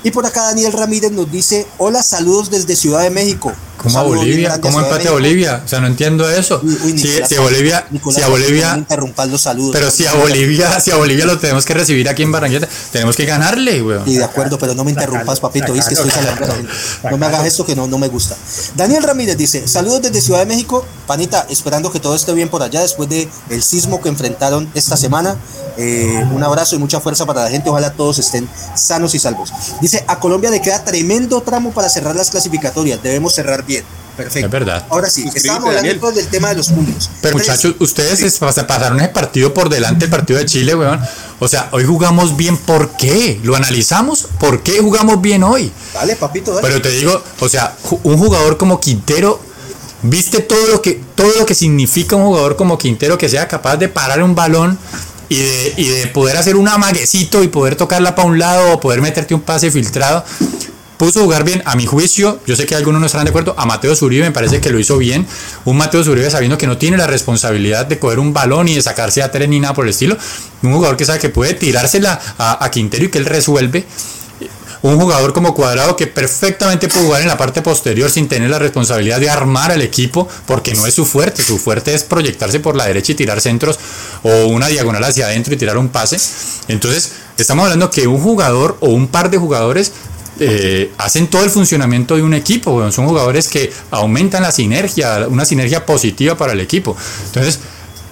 Y 0.04 0.12
por 0.12 0.26
acá 0.26 0.44
Daniel 0.44 0.74
Ramírez 0.74 1.12
nos 1.12 1.32
dice, 1.32 1.68
hola, 1.78 2.04
saludos 2.04 2.50
desde 2.50 2.76
Ciudad 2.76 3.04
de 3.04 3.10
México. 3.10 3.54
¿Cómo 3.84 4.00
a 4.00 4.04
Bolivia? 4.04 4.62
¿Cómo 4.62 4.80
empate 4.80 5.10
a 5.10 5.12
Bolivia? 5.12 5.62
O 5.64 5.68
sea, 5.68 5.82
no 5.82 5.88
entiendo 5.88 6.30
eso. 6.30 6.62
si, 6.62 7.36
a 7.36 7.42
Bolivia, 7.42 7.86
si 8.12 8.22
a 8.22 8.28
Bolivia, 8.28 8.86
los 9.28 9.42
saludos. 9.42 9.72
Pero 9.74 9.92
si 9.92 10.06
a 10.06 10.14
Bolivia, 10.14 10.80
si 10.80 10.92
a 10.92 10.96
Bolivia 10.96 11.26
lo 11.26 11.38
tenemos 11.38 11.66
que 11.66 11.74
recibir 11.74 12.08
aquí 12.08 12.24
en 12.24 12.32
Barranquilla, 12.32 12.68
tenemos 12.92 13.16
que 13.16 13.26
ganarle, 13.26 13.82
güey. 13.82 14.00
Y 14.06 14.16
de 14.16 14.24
acuerdo, 14.24 14.58
pero 14.58 14.74
no 14.74 14.84
me 14.84 14.92
interrumpas, 14.92 15.40
papito, 15.40 15.74
que 15.74 15.80
estoy 15.80 16.10
No 17.12 17.18
me 17.18 17.26
hagas 17.26 17.46
esto 17.46 17.66
que 17.66 17.76
no, 17.76 17.88
no 17.88 17.98
me 17.98 18.08
gusta. 18.08 18.36
Daniel 18.76 19.04
Ramírez 19.04 19.38
dice, 19.38 19.68
saludos 19.68 20.02
desde 20.04 20.22
Ciudad 20.22 20.40
de 20.40 20.46
México, 20.46 20.86
panita, 21.06 21.46
esperando 21.50 21.92
que 21.92 22.00
todo 22.00 22.16
esté 22.16 22.34
bien 22.34 22.50
por 22.50 22.64
allá 22.64 22.82
después 22.82 23.10
de 23.10 23.28
el 23.50 23.64
sismo 23.64 24.02
que 24.02 24.10
enfrentaron 24.10 24.70
esta 24.74 24.96
semana. 24.96 25.36
Eh, 25.76 26.24
un 26.32 26.44
abrazo 26.44 26.76
y 26.76 26.80
mucha 26.80 27.00
fuerza 27.00 27.26
para 27.26 27.44
la 27.44 27.50
gente. 27.50 27.70
Ojalá 27.70 27.92
todos 27.94 28.20
estén 28.20 28.48
sanos 28.76 29.16
y 29.16 29.20
salvos. 29.20 29.52
Dice, 29.82 30.04
a 30.08 30.20
Colombia 30.20 30.52
le 30.52 30.62
queda 30.62 30.84
tremendo 30.84 31.42
tramo 31.42 31.72
para 31.72 31.90
cerrar 31.90 32.16
las 32.16 32.30
clasificatorias. 32.30 33.02
Debemos 33.02 33.34
cerrar 33.34 33.66
bien. 33.66 33.73
Perfecto. 34.16 34.46
Es 34.46 34.52
verdad. 34.52 34.86
Ahora 34.90 35.10
sí, 35.10 35.28
estamos 35.34 35.76
hablando 35.76 36.12
del 36.12 36.28
tema 36.28 36.50
de 36.50 36.56
los 36.56 36.70
puntos. 36.70 37.10
Pero 37.22 37.38
muchachos, 37.38 37.76
ustedes 37.80 38.38
pasaron 38.38 39.00
ese 39.00 39.10
partido 39.10 39.54
por 39.54 39.70
delante, 39.70 40.06
el 40.06 40.12
partido 40.12 40.40
de 40.40 40.46
Chile, 40.46 40.76
weón. 40.76 41.00
O 41.40 41.48
sea, 41.48 41.70
hoy 41.72 41.84
jugamos 41.84 42.38
bien, 42.38 42.58
¿por 42.58 42.96
qué? 42.96 43.40
¿Lo 43.44 43.56
analizamos? 43.56 44.28
¿Por 44.40 44.62
qué 44.62 44.80
jugamos 44.80 45.20
bien 45.20 45.44
hoy? 45.44 45.72
Dale, 45.94 46.16
papito, 46.16 46.54
dale. 46.54 46.68
Pero 46.68 46.82
te 46.82 46.92
digo, 46.92 47.24
o 47.40 47.50
sea, 47.50 47.76
un 48.04 48.18
jugador 48.18 48.58
como 48.58 48.80
Quintero, 48.80 49.42
¿viste 50.04 50.42
todo 50.42 50.68
lo 50.68 50.82
que, 50.82 51.02
todo 51.16 51.32
lo 51.40 51.46
que 51.46 51.56
significa 51.56 52.16
un 52.16 52.26
jugador 52.26 52.56
como 52.56 52.78
Quintero 52.78 53.18
que 53.18 53.30
sea 53.30 53.48
capaz 53.48 53.78
de 53.78 53.90
parar 53.90 54.22
un 54.22 54.36
balón? 54.36 54.78
y 55.30 55.38
de, 55.38 55.74
y 55.78 55.88
de 55.88 56.08
poder 56.08 56.38
hacer 56.38 56.56
un 56.56 56.68
amaguecito 56.68 57.42
y 57.42 57.48
poder 57.48 57.76
tocarla 57.76 58.14
para 58.14 58.28
un 58.28 58.38
lado 58.38 58.74
o 58.74 58.80
poder 58.80 59.02
meterte 59.02 59.34
un 59.34 59.42
pase 59.42 59.72
filtrado. 59.72 60.24
Puso 61.04 61.22
jugar 61.22 61.44
bien, 61.44 61.62
a 61.66 61.76
mi 61.76 61.86
juicio, 61.86 62.40
yo 62.48 62.56
sé 62.56 62.66
que 62.66 62.76
algunos 62.76 63.02
no 63.02 63.08
estarán 63.08 63.26
de 63.26 63.32
acuerdo, 63.32 63.54
a 63.58 63.66
Mateo 63.66 63.94
Zuribe 63.94 64.24
me 64.24 64.32
parece 64.32 64.62
que 64.62 64.70
lo 64.70 64.80
hizo 64.80 64.98
bien. 64.98 65.28
Un 65.66 65.76
Mateo 65.76 66.02
Zuribe 66.02 66.32
sabiendo 66.32 66.58
que 66.58 66.66
no 66.66 66.78
tiene 66.78 66.96
la 66.96 67.08
responsabilidad 67.08 67.86
de 67.86 68.00
coger 68.00 68.20
un 68.20 68.32
balón 68.32 68.70
y 68.70 68.76
de 68.76 68.82
sacarse 68.82 69.22
a 69.22 69.30
tres 69.30 69.50
ni 69.50 69.60
nada 69.60 69.74
por 69.74 69.84
el 69.84 69.90
estilo. 69.90 70.16
Un 70.62 70.72
jugador 70.72 70.96
que 70.96 71.04
sabe 71.04 71.20
que 71.20 71.28
puede 71.28 71.56
tirársela 71.56 72.22
a, 72.38 72.64
a 72.64 72.72
Quintero 72.72 73.04
y 73.04 73.10
que 73.10 73.18
él 73.18 73.26
resuelve 73.26 73.86
un 74.84 75.00
jugador 75.00 75.32
como 75.34 75.56
Cuadrado 75.56 75.96
que 75.96 76.08
perfectamente 76.08 76.90
puede 76.90 77.06
jugar 77.06 77.22
en 77.22 77.30
la 77.30 77.38
parte 77.38 77.62
posterior 77.62 78.12
sin 78.12 78.28
tener 78.28 78.50
la 78.50 78.60
responsabilidad 78.60 79.20
de 79.20 79.30
armar 79.30 79.72
al 79.72 79.82
equipo, 79.82 80.28
porque 80.46 80.74
no 80.74 80.86
es 80.86 80.94
su 80.94 81.06
fuerte, 81.06 81.42
su 81.42 81.58
fuerte 81.58 81.94
es 81.94 82.04
proyectarse 82.04 82.60
por 82.60 82.76
la 82.76 82.86
derecha 82.86 83.14
y 83.14 83.16
tirar 83.16 83.40
centros 83.40 83.80
o 84.24 84.48
una 84.48 84.68
diagonal 84.68 85.04
hacia 85.06 85.28
adentro 85.28 85.54
y 85.54 85.58
tirar 85.58 85.78
un 85.78 85.88
pase. 85.88 86.18
Entonces, 86.68 87.14
estamos 87.38 87.64
hablando 87.64 87.90
que 87.90 88.08
un 88.08 88.22
jugador 88.22 88.78
o 88.82 88.90
un 88.90 89.08
par 89.08 89.30
de 89.30 89.38
jugadores 89.38 89.94
eh, 90.40 90.92
hacen 90.98 91.28
todo 91.28 91.44
el 91.44 91.50
funcionamiento 91.50 92.16
de 92.16 92.24
un 92.24 92.34
equipo, 92.34 92.92
son 92.92 93.08
jugadores 93.08 93.48
que 93.48 93.72
aumentan 93.92 94.44
la 94.44 94.52
sinergia, 94.52 95.28
una 95.30 95.46
sinergia 95.46 95.86
positiva 95.86 96.36
para 96.36 96.54
el 96.54 96.60
equipo. 96.60 96.96
Entonces, 97.28 97.60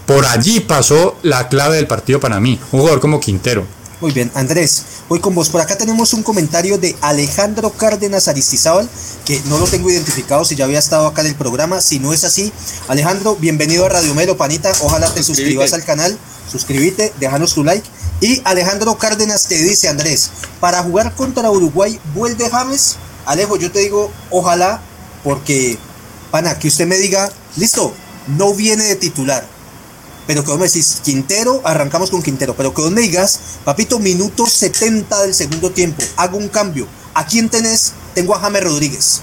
por 0.06 0.26
allí 0.26 0.60
pasó 0.60 1.18
la 1.23 1.48
clave 1.48 1.77
del 1.77 1.88
partido 1.88 2.19
para 2.19 2.39
mí, 2.39 2.60
un 2.72 2.80
jugador 2.80 2.99
como 2.99 3.19
Quintero. 3.19 3.65
Muy 4.02 4.11
bien, 4.11 4.31
Andrés, 4.34 4.84
voy 5.10 5.19
con 5.19 5.35
vos. 5.35 5.49
Por 5.49 5.61
acá 5.61 5.77
tenemos 5.77 6.14
un 6.14 6.23
comentario 6.23 6.80
de 6.80 6.95
Alejandro 7.02 7.69
Cárdenas 7.69 8.27
Aristizábal, 8.27 8.89
que 9.26 9.39
no 9.45 9.60
lo 9.60 9.65
tengo 9.65 9.91
identificado 9.91 10.43
si 10.43 10.56
ya 10.56 10.65
había 10.65 10.80
estado 10.80 11.06
acá 11.06 11.22
en 11.22 11.27
el 11.27 11.35
programa. 11.35 11.81
Si 11.81 11.99
no 11.99 12.11
es 12.11 12.23
así, 12.23 12.52
Alejandro, 12.88 13.35
bienvenido 13.39 13.85
a 13.85 13.89
Radio 13.89 14.15
Melo, 14.15 14.38
panita. 14.38 14.73
Ojalá 14.81 15.14
te 15.14 15.22
suscribas 15.22 15.73
al 15.73 15.85
canal, 15.85 16.18
suscríbete, 16.52 17.14
déjanos 17.19 17.53
tu 17.53 17.64
like. 17.64 17.88
Y 18.22 18.41
Alejandro 18.45 18.98
Cárdenas 18.98 19.48
te 19.48 19.57
dice, 19.57 19.89
Andrés, 19.89 20.30
para 20.60 20.84
jugar 20.84 21.15
contra 21.15 21.52
Uruguay, 21.52 21.99
¿vuelve 22.14 22.49
James? 22.49 22.95
Alejo, 23.26 23.57
yo 23.57 23.72
te 23.72 23.80
digo, 23.80 24.11
ojalá, 24.30 24.81
porque, 25.23 25.77
pana, 26.31 26.57
que 26.57 26.68
usted 26.68 26.88
me 26.88 26.98
diga, 26.98 27.30
listo, 27.57 27.93
no 28.27 28.53
viene 28.53 28.85
de 28.85 28.95
titular 28.95 29.45
pero 30.27 30.43
que 30.43 30.52
vos 30.52 30.60
me 30.60 30.68
decís, 30.68 31.02
Quintero, 31.03 31.61
arrancamos 31.65 32.10
con 32.10 32.22
Quintero, 32.22 32.56
pero 32.56 32.73
que 32.73 32.81
vos 32.81 32.91
me 32.91 33.02
digas, 33.02 33.39
papito, 33.65 33.99
minuto 33.99 34.45
70 34.45 35.23
del 35.23 35.34
segundo 35.34 35.72
tiempo, 35.72 36.02
hago 36.15 36.38
un 36.38 36.48
cambio. 36.48 36.88
¿A 37.14 37.26
quién 37.26 37.49
tenés? 37.49 37.91
Tengo 38.14 38.34
a 38.34 38.39
James 38.39 38.64
Rodríguez. 38.64 39.22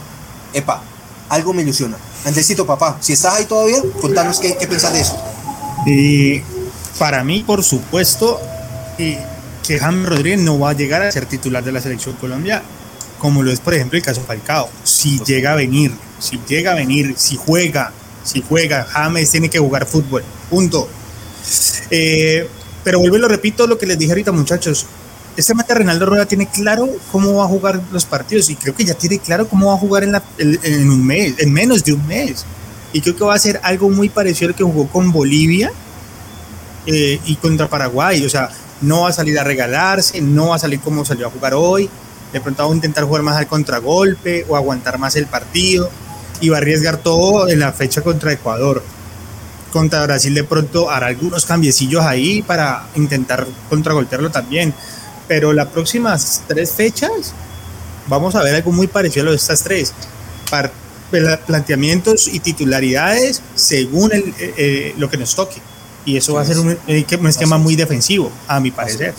Epa, 0.53 0.83
algo 1.31 1.55
me 1.55 1.62
ilusiona. 1.62 1.97
Andresito, 2.27 2.66
papá, 2.66 2.99
si 3.01 3.15
estás 3.15 3.37
ahí 3.37 3.47
todavía, 3.47 3.81
contanos 4.03 4.39
qué, 4.39 4.57
qué 4.59 4.66
pensás 4.66 4.93
de 4.93 5.01
eso. 5.01 5.16
Y 5.87 6.43
para 6.99 7.25
mí, 7.25 7.43
por 7.43 7.65
supuesto, 7.65 8.39
que 8.99 9.79
James 9.79 10.09
Rodríguez 10.09 10.41
no 10.41 10.59
va 10.59 10.70
a 10.70 10.73
llegar 10.73 11.03
a 11.03 11.12
ser 11.12 11.27
titular 11.27 11.62
de 11.62 11.73
la 11.73 11.81
selección 11.81 12.16
Colombia, 12.16 12.62
como 13.19 13.43
lo 13.43 13.51
es, 13.51 13.61
por 13.61 13.75
ejemplo, 13.75 13.97
el 13.97 14.05
caso 14.05 14.23
Falcao. 14.23 14.69
Si 14.83 15.20
llega 15.20 15.53
a 15.53 15.57
venir, 15.57 15.93
si 16.19 16.41
llega 16.49 16.73
a 16.73 16.75
venir, 16.75 17.15
si 17.16 17.37
juega, 17.37 17.93
si 18.25 18.43
juega, 18.47 18.85
James 18.85 19.31
tiene 19.31 19.49
que 19.49 19.59
jugar 19.59 19.87
fútbol. 19.87 20.25
Punto. 20.51 20.89
Eh, 21.91 22.49
pero 22.85 23.01
vuelvo 23.01 23.16
y 23.16 23.20
lo 23.20 23.29
repito 23.29 23.66
lo 23.66 23.79
que 23.79 23.87
les 23.87 23.99
dije 23.99 24.12
ahorita, 24.12 24.33
muchachos. 24.33 24.87
Este 25.37 25.55
mate 25.55 25.75
Reinaldo 25.75 26.07
Rueda 26.07 26.27
tiene 26.27 26.49
claro 26.49 26.89
cómo 27.12 27.35
va 27.35 27.45
a 27.45 27.49
jugar 27.49 27.81
los 27.93 28.05
partidos 28.05 28.51
y 28.51 28.57
creo 28.57 28.75
que 28.75 28.85
ya 28.85 28.95
tiene 28.95 29.19
claro 29.19 29.49
cómo 29.49 29.69
va 29.69 29.75
a 29.75 29.79
jugar 29.79 30.03
en, 30.03 30.15
en 30.39 30.91
un 30.91 31.07
mes, 31.07 31.35
en 31.39 31.53
menos 31.53 31.85
de 31.85 31.93
un 31.93 32.05
mes. 32.07 32.45
Y 32.93 33.01
creo 33.01 33.15
que 33.15 33.25
va 33.25 33.35
a 33.35 33.39
ser 33.39 33.61
algo 33.62 33.89
muy 33.91 34.09
parecido 34.09 34.49
al 34.49 34.57
que 34.57 34.65
jugó 34.65 34.89
con 34.89 35.12
Bolivia 35.12 35.70
eh, 36.87 37.20
y 37.25 37.37
contra 37.37 37.69
Paraguay. 37.69 38.25
O 38.25 38.31
sea, 38.31 38.51
no 38.81 39.03
va 39.03 39.09
a 39.09 39.13
salir 39.13 39.39
a 39.39 39.45
regalarse, 39.45 40.21
no 40.21 40.49
va 40.49 40.57
a 40.57 40.59
salir 40.59 40.81
como 40.81 41.05
salió 41.05 41.27
a 41.27 41.31
jugar 41.31 41.55
hoy. 41.55 41.89
De 42.33 42.41
pronto 42.41 42.67
va 42.67 42.73
a 42.73 42.75
intentar 42.75 43.05
jugar 43.05 43.23
más 43.23 43.37
al 43.37 43.47
contragolpe 43.47 44.45
o 44.49 44.57
aguantar 44.57 44.99
más 44.99 45.17
el 45.17 45.27
partido 45.27 45.91
y 46.41 46.51
va 46.51 46.59
a 46.59 46.61
arriesgar 46.61 46.99
todo 46.99 47.49
en 47.49 47.61
la 47.61 47.73
fecha 47.73 48.03
contra 48.03 48.33
Ecuador 48.33 48.83
contra 49.71 50.03
Brasil 50.05 50.35
de 50.35 50.45
pronto 50.45 50.91
hará 50.91 51.09
algunos 51.09 51.45
cambiecillos 51.45 52.05
ahí 52.05 52.43
para 52.43 52.89
intentar 52.95 53.47
contragolpearlo 53.69 54.31
también. 54.31 54.75
Pero 55.27 55.53
las 55.53 55.69
próximas 55.69 56.43
tres 56.47 56.73
fechas 56.73 57.35
vamos 58.07 58.35
a 58.35 58.43
ver 58.43 58.55
algo 58.55 58.73
muy 58.73 58.87
parecido 58.87 59.23
a 59.23 59.25
lo 59.27 59.31
de 59.33 59.37
estas 59.37 59.63
tres. 59.63 59.93
planteamientos 61.47 62.29
y 62.29 62.41
titularidades 62.41 63.43
según 63.55 64.13
eh, 64.13 64.35
eh, 64.39 64.95
lo 64.99 65.09
que 65.11 65.17
nos 65.17 65.35
toque. 65.35 65.61
Y 66.09 66.16
eso 66.16 66.32
va 66.32 66.40
a 66.40 66.47
ser 66.47 66.59
un, 66.59 66.68
un 66.68 67.26
esquema 67.26 67.59
muy 67.59 67.76
defensivo, 67.76 68.32
a 68.47 68.60
mi 68.60 68.70
parecer. 68.70 69.14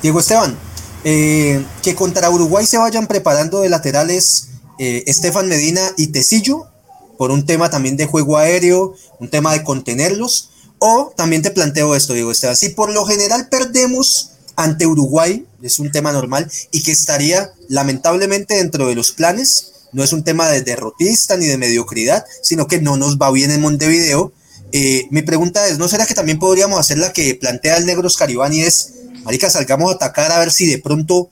Diego 0.00 0.20
Esteban, 0.20 0.56
que 1.02 1.94
contra 1.96 2.30
Uruguay 2.30 2.64
se 2.64 2.78
vayan 2.78 3.08
preparando 3.08 3.60
de 3.60 3.68
laterales 3.68 4.50
Estefan 4.78 5.48
Medina 5.48 5.80
y 5.96 6.06
Tecillo, 6.08 6.68
por 7.16 7.32
un 7.32 7.44
tema 7.44 7.70
también 7.70 7.96
de 7.96 8.06
juego 8.06 8.38
aéreo, 8.38 8.94
un 9.18 9.28
tema 9.28 9.52
de 9.52 9.64
contenerlos, 9.64 10.50
o 10.78 11.12
también 11.16 11.42
te 11.42 11.50
planteo 11.50 11.96
esto, 11.96 12.12
Diego 12.12 12.30
Esteban, 12.30 12.54
si 12.56 12.68
por 12.68 12.92
lo 12.92 13.04
general 13.04 13.48
perdemos 13.48 14.30
ante 14.54 14.86
Uruguay, 14.86 15.44
es 15.60 15.80
un 15.80 15.90
tema 15.90 16.12
normal, 16.12 16.48
y 16.70 16.84
que 16.84 16.92
estaría 16.92 17.50
lamentablemente 17.68 18.54
dentro 18.54 18.86
de 18.86 18.94
los 18.94 19.10
planes, 19.10 19.72
no 19.92 20.04
es 20.04 20.12
un 20.12 20.22
tema 20.22 20.48
de 20.48 20.62
derrotista 20.62 21.36
ni 21.36 21.46
de 21.46 21.58
mediocridad, 21.58 22.24
sino 22.44 22.68
que 22.68 22.80
no 22.80 22.96
nos 22.96 23.18
va 23.18 23.32
bien 23.32 23.50
en 23.50 23.60
Montevideo. 23.60 24.32
Eh, 24.72 25.06
mi 25.10 25.22
pregunta 25.22 25.66
es, 25.66 25.78
¿no 25.78 25.88
será 25.88 26.06
que 26.06 26.14
también 26.14 26.38
podríamos 26.38 26.78
hacer 26.78 26.98
la 26.98 27.12
que 27.12 27.34
plantea 27.34 27.78
el 27.78 27.86
negro 27.86 28.08
Scaribani 28.08 28.62
es, 28.62 28.94
marica, 29.24 29.48
salgamos 29.48 29.90
a 29.90 29.94
atacar 29.94 30.30
a 30.30 30.38
ver 30.38 30.50
si 30.50 30.66
de 30.66 30.78
pronto 30.78 31.30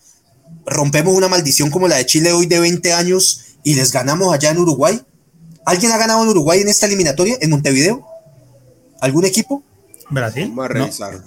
rompemos 0.65 1.15
una 1.15 1.29
maldición 1.29 1.71
como 1.71 1.89
la 1.89 1.97
de 1.97 2.07
Chile 2.07 2.33
hoy 2.33 2.47
de 2.47 2.61
20 2.61 2.93
años 2.93 3.57
y 3.63 3.75
les 3.75 3.93
ganamos 3.93 4.33
allá 4.33 4.51
en 4.51 4.59
Uruguay? 4.59 5.01
¿Alguien 5.65 5.93
ha 5.93 5.99
ganado 5.99 6.23
en 6.23 6.29
Uruguay 6.29 6.61
en 6.61 6.69
esta 6.69 6.87
eliminatoria, 6.87 7.37
en 7.41 7.51
Montevideo? 7.51 8.07
¿Algún 9.01 9.25
equipo? 9.25 9.63
Brasil. 10.11 10.49
Vamos 10.49 10.65
a 10.65 10.69
revisar. 10.69 11.25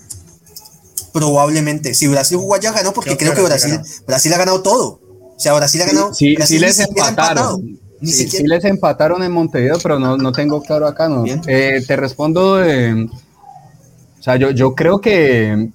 Probablemente. 1.12 1.94
Si 1.94 2.08
Brasil 2.08 2.38
jugó 2.38 2.56
allá, 2.56 2.72
ganó 2.72 2.94
porque 2.94 3.18
creo, 3.18 3.34
que 3.34 3.42
Brasil, 3.42 3.80
Brasil 4.08 4.34
ha 4.34 4.38
ganado 4.38 4.62
todo. 4.62 5.02
O 5.36 5.40
sea, 5.40 5.54
Brasil 5.54 5.82
ha 5.82 5.86
ganado. 5.86 6.14
Sí, 6.14 6.36
sí, 6.46 6.60
les 6.60 6.80
empataron. 6.80 7.79
Sí, 8.04 8.48
les 8.48 8.64
empataron 8.66 9.24
en 9.24 9.32
Montevideo, 9.32 9.78
pero 9.82 10.00
no, 10.00 10.18
no 10.18 10.32
tengo 10.32 10.62
claro 10.62 10.88
acá. 10.88 11.10
No. 11.10 11.26
Eh, 11.48 11.84
te 11.86 11.96
respondo. 11.96 12.56
o 12.56 14.22
sea, 14.22 14.36
yo, 14.36 14.52
yo 14.52 14.76
creo 14.76 15.00
que, 15.00 15.70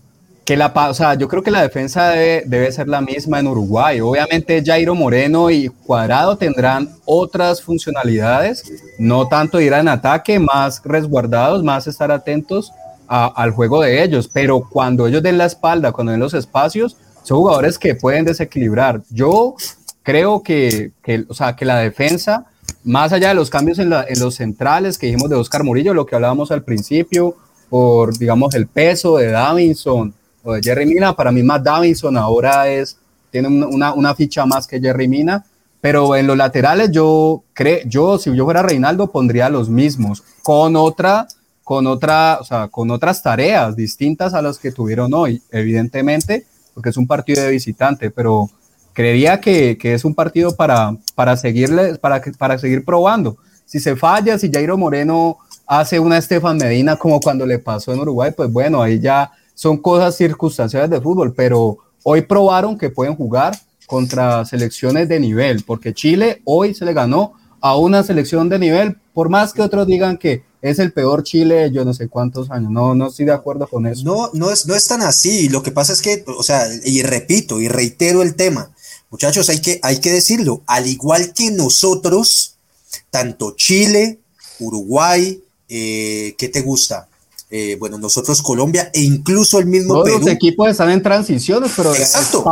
que 0.44 0.56
la, 0.56 0.72
o 0.88 0.94
sea, 0.94 1.14
yo 1.14 1.28
creo 1.28 1.42
que 1.42 1.50
la 1.50 1.62
defensa 1.62 2.10
debe, 2.10 2.44
debe, 2.46 2.72
ser 2.72 2.88
la 2.88 3.00
misma 3.00 3.40
en 3.40 3.46
Uruguay. 3.46 4.00
Obviamente 4.00 4.62
Jairo 4.64 4.94
Moreno 4.94 5.50
y 5.50 5.68
Cuadrado 5.68 6.36
tendrán 6.36 6.90
otras 7.04 7.62
funcionalidades, 7.62 8.64
no 8.98 9.28
tanto 9.28 9.60
ir 9.60 9.72
en 9.72 9.88
ataque, 9.88 10.38
más 10.38 10.82
resguardados, 10.84 11.62
más 11.62 11.86
estar 11.86 12.10
atentos 12.10 12.72
al 13.06 13.50
juego 13.50 13.82
de 13.82 14.02
ellos, 14.02 14.28
pero 14.32 14.66
cuando 14.68 15.06
ellos 15.06 15.22
den 15.22 15.38
la 15.38 15.44
espalda, 15.44 15.92
cuando 15.92 16.12
den 16.12 16.20
los 16.20 16.34
espacios, 16.34 16.96
son 17.22 17.38
jugadores 17.38 17.78
que 17.78 17.94
pueden 17.94 18.24
desequilibrar. 18.24 19.02
Yo 19.10 19.54
creo 20.04 20.44
que, 20.44 20.92
que 21.02 21.24
o 21.28 21.34
sea, 21.34 21.56
que 21.56 21.64
la 21.64 21.78
defensa, 21.78 22.46
más 22.84 23.12
allá 23.12 23.30
de 23.30 23.34
los 23.34 23.50
cambios 23.50 23.80
en, 23.80 23.92
en, 23.92 24.20
los 24.20 24.36
centrales 24.36 24.96
que 24.96 25.06
dijimos 25.06 25.28
de 25.28 25.34
Oscar 25.34 25.64
Murillo, 25.64 25.92
lo 25.92 26.06
que 26.06 26.14
hablábamos 26.14 26.52
al 26.52 26.62
principio, 26.62 27.34
por, 27.68 28.16
digamos, 28.16 28.54
el 28.54 28.68
peso 28.68 29.16
de 29.16 29.32
Davinson 29.32 30.14
o 30.44 30.52
de 30.52 30.62
Jerry 30.62 30.86
Mina, 30.86 31.16
para 31.16 31.32
mí 31.32 31.42
más 31.42 31.64
Davinson 31.64 32.16
ahora 32.16 32.68
es, 32.68 32.96
tiene 33.32 33.48
una, 33.48 33.92
una 33.92 34.14
ficha 34.14 34.46
más 34.46 34.68
que 34.68 34.78
Jerry 34.78 35.08
Mina, 35.08 35.44
pero 35.80 36.14
en 36.14 36.28
los 36.28 36.36
laterales 36.36 36.92
yo 36.92 37.42
creo, 37.52 37.80
yo 37.86 38.18
si 38.18 38.34
yo 38.36 38.44
fuera 38.44 38.62
Reinaldo 38.62 39.10
pondría 39.10 39.48
los 39.48 39.68
mismos, 39.68 40.22
con 40.44 40.76
otra 40.76 41.26
con, 41.64 41.86
otra, 41.86 42.38
o 42.40 42.44
sea, 42.44 42.68
con 42.68 42.90
otras 42.90 43.22
tareas 43.22 43.74
distintas 43.74 44.34
a 44.34 44.42
las 44.42 44.58
que 44.58 44.70
tuvieron 44.70 45.12
hoy, 45.14 45.42
evidentemente, 45.50 46.46
porque 46.74 46.90
es 46.90 46.96
un 46.96 47.06
partido 47.06 47.42
de 47.42 47.50
visitante, 47.50 48.10
pero 48.10 48.50
creería 48.94 49.40
que, 49.40 49.76
es 49.82 50.04
un 50.04 50.14
partido 50.14 50.56
para, 50.56 50.96
para, 51.14 51.36
seguirle, 51.36 51.96
para, 51.96 52.22
para 52.38 52.58
seguir 52.58 52.84
probando. 52.84 53.36
Si 53.66 53.80
se 53.80 53.96
falla, 53.96 54.38
si 54.38 54.50
Jairo 54.50 54.78
Moreno 54.78 55.38
hace 55.66 55.98
una 55.98 56.16
Estefan 56.16 56.56
Medina 56.56 56.96
como 56.96 57.20
cuando 57.20 57.44
le 57.44 57.58
pasó 57.58 57.92
en 57.92 58.00
Uruguay, 58.00 58.32
pues 58.34 58.50
bueno, 58.50 58.80
ahí 58.80 59.00
ya 59.00 59.30
son 59.54 59.76
cosas 59.78 60.16
circunstanciales 60.16 60.90
de 60.90 61.00
fútbol, 61.00 61.34
pero 61.34 61.78
hoy 62.02 62.22
probaron 62.22 62.78
que 62.78 62.90
pueden 62.90 63.14
jugar 63.16 63.58
contra 63.86 64.44
selecciones 64.44 65.08
de 65.08 65.20
nivel, 65.20 65.62
porque 65.64 65.92
Chile 65.92 66.40
hoy 66.44 66.74
se 66.74 66.84
le 66.84 66.94
ganó 66.94 67.34
a 67.60 67.76
una 67.76 68.02
selección 68.02 68.48
de 68.48 68.58
nivel, 68.58 68.96
por 69.12 69.28
más 69.28 69.52
que 69.52 69.62
otros 69.62 69.86
digan 69.86 70.18
que 70.18 70.44
es 70.60 70.78
el 70.78 70.92
peor 70.92 71.22
Chile 71.22 71.70
yo 71.70 71.84
no 71.84 71.92
sé 71.92 72.08
cuántos 72.08 72.50
años. 72.50 72.70
No, 72.70 72.94
no 72.94 73.08
estoy 73.08 73.26
de 73.26 73.32
acuerdo 73.32 73.66
con 73.66 73.86
eso. 73.86 74.02
No, 74.02 74.30
no 74.32 74.50
es, 74.50 74.66
no 74.66 74.74
es 74.74 74.88
tan 74.88 75.02
así. 75.02 75.50
Lo 75.50 75.62
que 75.62 75.70
pasa 75.70 75.92
es 75.92 76.00
que, 76.00 76.24
o 76.26 76.42
sea, 76.42 76.66
y 76.84 77.02
repito 77.02 77.60
y 77.60 77.68
reitero 77.68 78.22
el 78.22 78.34
tema, 78.34 78.70
muchachos, 79.14 79.48
hay 79.48 79.60
que, 79.60 79.78
hay 79.84 80.00
que 80.00 80.10
decirlo, 80.10 80.62
al 80.66 80.88
igual 80.88 81.32
que 81.32 81.52
nosotros, 81.52 82.56
tanto 83.10 83.52
Chile, 83.52 84.18
Uruguay, 84.58 85.40
eh, 85.68 86.34
¿qué 86.36 86.48
te 86.48 86.62
gusta? 86.62 87.06
Eh, 87.48 87.76
bueno, 87.78 87.96
nosotros 87.96 88.42
Colombia 88.42 88.90
e 88.92 89.02
incluso 89.02 89.60
el 89.60 89.66
mismo 89.66 90.02
Todos 90.02 90.18
los 90.18 90.26
equipos 90.26 90.68
están 90.68 90.90
en 90.90 91.00
transiciones, 91.00 91.70
pero 91.76 91.94
exacto, 91.94 92.42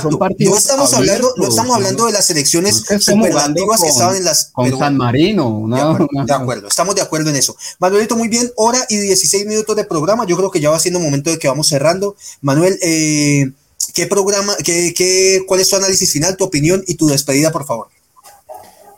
son 0.00 0.16
partidos 0.16 0.52
no 0.52 0.56
estamos 0.56 0.94
hablando, 0.94 1.34
no 1.36 1.48
estamos 1.48 1.74
hablando 1.74 2.06
de 2.06 2.12
las 2.12 2.26
selecciones 2.26 2.84
superlativas 3.00 3.80
que 3.82 3.88
estaban 3.88 4.14
en 4.14 4.24
las 4.24 4.50
con 4.52 4.78
San 4.78 4.96
Marino, 4.96 5.66
de, 5.66 6.32
acuerdo, 6.32 6.68
estamos 6.68 6.94
de 6.94 7.02
acuerdo 7.02 7.30
en 7.30 7.36
eso. 7.36 7.56
Manuelito, 7.80 8.14
muy 8.14 8.28
bien, 8.28 8.52
hora 8.54 8.78
y 8.88 8.98
16 8.98 9.46
minutos 9.46 9.74
de 9.74 9.84
programa. 9.84 10.24
Yo 10.26 10.36
creo 10.36 10.52
que 10.52 10.60
ya 10.60 10.70
va 10.70 10.78
siendo 10.78 11.00
momento 11.00 11.30
de 11.30 11.40
que 11.40 11.48
vamos 11.48 11.66
cerrando. 11.66 12.14
Manuel, 12.40 12.78
eh, 12.82 13.50
¿qué 13.94 14.06
programa, 14.06 14.54
qué, 14.64 14.92
qué, 14.94 15.42
cuál 15.46 15.60
es 15.60 15.70
tu 15.70 15.76
análisis 15.76 16.12
final, 16.12 16.36
tu 16.36 16.44
opinión 16.44 16.84
y 16.86 16.96
tu 16.96 17.06
despedida, 17.06 17.50
por 17.50 17.64
favor? 17.64 17.88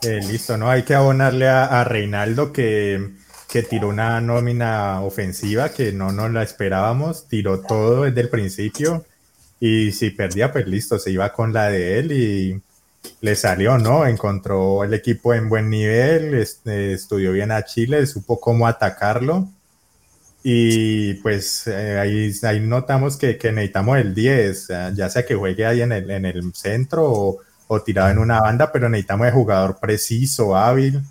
Eh, 0.01 0.19
listo, 0.27 0.57
no 0.57 0.69
hay 0.69 0.83
que 0.83 0.95
abonarle 0.95 1.47
a 1.47 1.83
Reinaldo 1.83 2.51
que 2.51 3.17
que 3.47 3.63
tiró 3.63 3.87
una 3.87 4.19
nómina 4.21 5.01
ofensiva 5.01 5.69
que 5.69 5.93
no 5.93 6.11
nos 6.11 6.31
la 6.31 6.43
esperábamos, 6.43 7.27
tiró 7.27 7.61
todo 7.61 8.03
desde 8.03 8.21
el 8.21 8.29
principio 8.29 9.05
y 9.59 9.91
si 9.93 10.11
perdía, 10.11 10.51
pues 10.51 10.67
listo, 10.67 10.99
se 10.99 11.11
iba 11.11 11.31
con 11.33 11.53
la 11.53 11.69
de 11.69 11.99
él 11.99 12.11
y 12.11 12.61
le 13.21 13.35
salió, 13.35 13.77
¿no? 13.77 14.05
Encontró 14.05 14.83
el 14.83 14.93
equipo 14.93 15.33
en 15.33 15.49
buen 15.49 15.69
nivel, 15.69 16.33
estudió 16.35 17.31
bien 17.31 17.51
a 17.51 17.63
Chile, 17.63 18.05
supo 18.05 18.39
cómo 18.39 18.67
atacarlo 18.67 19.49
y 20.49 21.15
pues 21.15 21.67
eh, 21.67 21.99
ahí, 21.99 22.59
notamos 22.61 23.17
que, 23.17 23.37
que, 23.37 23.51
necesitamos 23.51 23.97
el 23.97 24.15
10, 24.15 24.67
ya 24.95 25.09
sea 25.09 25.25
que 25.25 25.35
juegue 25.35 25.65
ahí 25.65 25.81
en 25.81 25.91
el, 25.91 26.09
en 26.09 26.25
el 26.25 26.53
centro 26.55 27.03
o, 27.03 27.39
o 27.67 27.81
tirado 27.81 28.11
en 28.11 28.17
una 28.17 28.39
banda, 28.39 28.71
pero 28.71 28.87
necesitamos 28.87 29.27
el 29.27 29.33
jugador 29.33 29.77
preciso, 29.77 30.55
hábil 30.55 31.01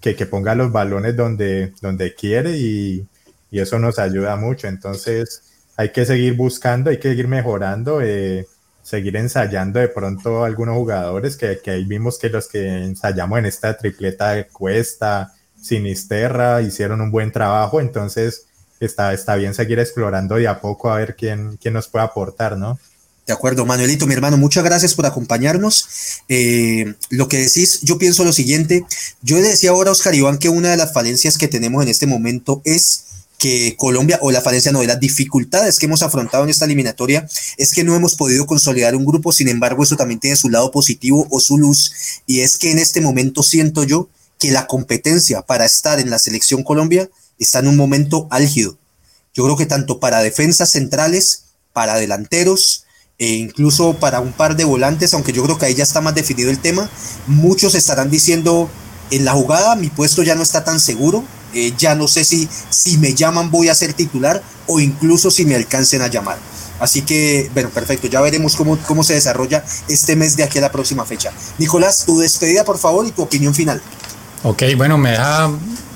que, 0.00 0.16
que, 0.16 0.26
ponga 0.26 0.56
los 0.56 0.72
balones 0.72 1.14
donde, 1.14 1.72
donde 1.80 2.16
quiere 2.16 2.56
y, 2.56 3.06
y, 3.52 3.60
eso 3.60 3.78
nos 3.78 4.00
ayuda 4.00 4.34
mucho. 4.34 4.66
Entonces 4.66 5.44
hay 5.76 5.90
que 5.92 6.04
seguir 6.04 6.34
buscando, 6.34 6.90
hay 6.90 6.98
que 6.98 7.10
seguir 7.10 7.28
mejorando, 7.28 8.00
eh, 8.02 8.48
seguir 8.82 9.16
ensayando 9.16 9.78
de 9.78 9.86
pronto 9.86 10.42
algunos 10.42 10.74
jugadores 10.74 11.36
que, 11.36 11.60
que, 11.62 11.70
ahí 11.70 11.84
vimos 11.84 12.18
que 12.18 12.28
los 12.28 12.48
que 12.48 12.66
ensayamos 12.66 13.38
en 13.38 13.46
esta 13.46 13.76
tripleta 13.76 14.32
de 14.32 14.48
Cuesta, 14.48 15.32
Sinisterra, 15.54 16.60
hicieron 16.60 17.00
un 17.00 17.12
buen 17.12 17.30
trabajo. 17.30 17.80
Entonces 17.80 18.48
está, 18.80 19.12
está 19.12 19.36
bien 19.36 19.54
seguir 19.54 19.78
explorando 19.78 20.36
de 20.36 20.48
a 20.48 20.60
poco 20.60 20.90
a 20.90 20.96
ver 20.96 21.14
quién, 21.16 21.58
quién 21.60 21.74
nos 21.74 21.88
puede 21.88 22.04
aportar, 22.04 22.56
¿no? 22.56 22.78
De 23.26 23.34
acuerdo, 23.34 23.64
Manuelito, 23.64 24.08
mi 24.08 24.14
hermano, 24.14 24.36
muchas 24.38 24.64
gracias 24.64 24.94
por 24.94 25.06
acompañarnos. 25.06 25.86
Eh, 26.28 26.94
lo 27.10 27.28
que 27.28 27.38
decís, 27.38 27.80
yo 27.82 27.96
pienso 27.96 28.24
lo 28.24 28.32
siguiente, 28.32 28.84
yo 29.22 29.36
le 29.36 29.42
decía 29.42 29.70
ahora 29.70 29.90
a 29.90 29.92
Oscar 29.92 30.14
Iván 30.14 30.38
que 30.38 30.48
una 30.48 30.70
de 30.70 30.76
las 30.76 30.92
falencias 30.92 31.38
que 31.38 31.46
tenemos 31.46 31.82
en 31.82 31.90
este 31.90 32.08
momento 32.08 32.60
es 32.64 33.04
que 33.38 33.76
Colombia, 33.76 34.18
o 34.20 34.32
la 34.32 34.42
falencia 34.42 34.72
no, 34.72 34.80
de 34.80 34.86
las 34.86 35.00
dificultades 35.00 35.78
que 35.78 35.86
hemos 35.86 36.02
afrontado 36.02 36.44
en 36.44 36.50
esta 36.50 36.64
eliminatoria, 36.64 37.26
es 37.56 37.72
que 37.72 37.84
no 37.84 37.94
hemos 37.94 38.16
podido 38.16 38.46
consolidar 38.46 38.96
un 38.96 39.06
grupo, 39.06 39.32
sin 39.32 39.48
embargo, 39.48 39.82
eso 39.82 39.96
también 39.96 40.20
tiene 40.20 40.36
su 40.36 40.50
lado 40.50 40.70
positivo 40.70 41.26
o 41.30 41.40
su 41.40 41.56
luz, 41.56 41.92
y 42.26 42.40
es 42.40 42.58
que 42.58 42.70
en 42.70 42.78
este 42.78 43.00
momento 43.00 43.42
siento 43.42 43.84
yo 43.84 44.08
que 44.38 44.50
la 44.50 44.66
competencia 44.66 45.42
para 45.42 45.66
estar 45.66 46.00
en 46.00 46.10
la 46.10 46.18
selección 46.18 46.64
Colombia 46.64 47.08
está 47.40 47.58
en 47.58 47.68
un 47.68 47.76
momento 47.76 48.28
álgido. 48.30 48.76
Yo 49.34 49.44
creo 49.44 49.56
que 49.56 49.66
tanto 49.66 49.98
para 49.98 50.22
defensas 50.22 50.70
centrales, 50.70 51.44
para 51.72 51.96
delanteros, 51.96 52.84
e 53.18 53.34
incluso 53.34 53.94
para 53.94 54.20
un 54.20 54.32
par 54.32 54.56
de 54.56 54.64
volantes, 54.64 55.12
aunque 55.12 55.32
yo 55.32 55.42
creo 55.42 55.58
que 55.58 55.66
ahí 55.66 55.74
ya 55.74 55.84
está 55.84 56.00
más 56.00 56.14
definido 56.14 56.50
el 56.50 56.58
tema, 56.58 56.88
muchos 57.26 57.74
estarán 57.74 58.10
diciendo, 58.10 58.70
en 59.10 59.24
la 59.24 59.32
jugada 59.32 59.76
mi 59.76 59.88
puesto 59.88 60.22
ya 60.22 60.34
no 60.34 60.42
está 60.42 60.64
tan 60.64 60.80
seguro, 60.80 61.22
eh, 61.52 61.74
ya 61.76 61.94
no 61.94 62.08
sé 62.08 62.24
si, 62.24 62.48
si 62.70 62.96
me 62.96 63.14
llaman 63.14 63.50
voy 63.50 63.68
a 63.68 63.74
ser 63.74 63.92
titular 63.92 64.42
o 64.66 64.80
incluso 64.80 65.30
si 65.30 65.44
me 65.44 65.54
alcancen 65.54 66.00
a 66.00 66.08
llamar. 66.08 66.38
Así 66.80 67.02
que, 67.02 67.50
bueno, 67.52 67.68
perfecto, 67.68 68.06
ya 68.06 68.22
veremos 68.22 68.56
cómo, 68.56 68.78
cómo 68.86 69.04
se 69.04 69.12
desarrolla 69.12 69.62
este 69.86 70.16
mes 70.16 70.36
de 70.36 70.44
aquí 70.44 70.56
a 70.56 70.62
la 70.62 70.72
próxima 70.72 71.04
fecha. 71.04 71.30
Nicolás, 71.58 72.04
tu 72.06 72.18
despedida, 72.18 72.64
por 72.64 72.78
favor, 72.78 73.06
y 73.06 73.10
tu 73.10 73.20
opinión 73.20 73.54
final. 73.54 73.82
Ok, 74.42 74.62
bueno, 74.78 74.96
me 74.96 75.12
da 75.12 75.50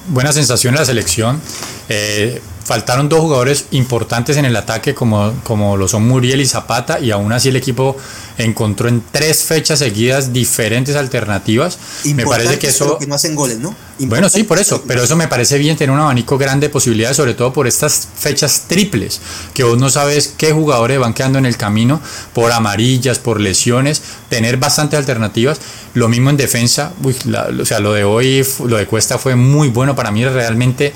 buena 0.08 0.32
sensación 0.32 0.74
la 0.74 0.84
selección. 0.84 1.40
Eh, 1.88 2.40
faltaron 2.64 3.08
dos 3.08 3.20
jugadores 3.20 3.66
importantes 3.72 4.36
en 4.36 4.46
el 4.46 4.56
ataque 4.56 4.94
como, 4.94 5.34
como 5.42 5.76
lo 5.76 5.86
son 5.86 6.08
Muriel 6.08 6.40
y 6.40 6.46
Zapata 6.46 6.98
y 6.98 7.10
aún 7.10 7.32
así 7.32 7.50
el 7.50 7.56
equipo 7.56 7.96
encontró 8.38 8.88
en 8.88 9.02
tres 9.12 9.44
fechas 9.44 9.78
seguidas 9.78 10.32
diferentes 10.32 10.96
alternativas. 10.96 11.78
Me 12.04 12.24
parece 12.24 12.58
que 12.58 12.68
eso... 12.68 12.98
Que 12.98 13.06
no 13.06 13.14
hacen 13.14 13.34
goles, 13.34 13.58
¿no? 13.58 13.76
Bueno, 13.98 14.28
sí, 14.28 14.42
por 14.42 14.58
eso, 14.58 14.82
pero 14.88 15.04
eso 15.04 15.14
me 15.14 15.28
parece 15.28 15.56
bien 15.56 15.76
tener 15.76 15.94
un 15.94 16.00
abanico 16.00 16.36
grande 16.36 16.66
de 16.66 16.72
posibilidades, 16.72 17.16
sobre 17.16 17.34
todo 17.34 17.52
por 17.52 17.68
estas 17.68 18.08
fechas 18.16 18.64
triples, 18.66 19.20
que 19.52 19.62
vos 19.62 19.78
no 19.78 19.88
sabes 19.88 20.34
qué 20.36 20.52
jugadores 20.52 20.98
van 20.98 21.14
quedando 21.14 21.38
en 21.38 21.46
el 21.46 21.56
camino 21.56 22.00
por 22.32 22.50
amarillas, 22.50 23.20
por 23.20 23.40
lesiones, 23.40 24.02
tener 24.28 24.56
bastantes 24.56 24.98
alternativas. 24.98 25.60
Lo 25.94 26.08
mismo 26.08 26.30
en 26.30 26.36
defensa, 26.36 26.92
o 27.02 27.64
sea, 27.64 27.78
lo 27.78 27.92
de 27.92 28.02
hoy, 28.02 28.44
lo 28.66 28.76
de 28.76 28.86
Cuesta 28.86 29.16
fue 29.16 29.36
muy 29.36 29.68
bueno 29.68 29.94
para 29.94 30.10
mí, 30.10 30.24
realmente, 30.24 30.92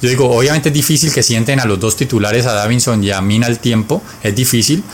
yo 0.00 0.08
digo, 0.08 0.30
obviamente 0.30 0.68
es 0.68 0.74
difícil 0.74 1.12
que 1.12 1.22
sienten 1.22 1.58
a 1.58 1.64
los 1.64 1.80
dos 1.80 1.96
titulares, 1.96 2.46
a 2.46 2.52
Davinson 2.52 3.02
y 3.02 3.10
a 3.10 3.20
Mina 3.20 3.48
al 3.48 3.58
tiempo, 3.58 4.02
es 4.22 4.36
difícil, 4.36 4.84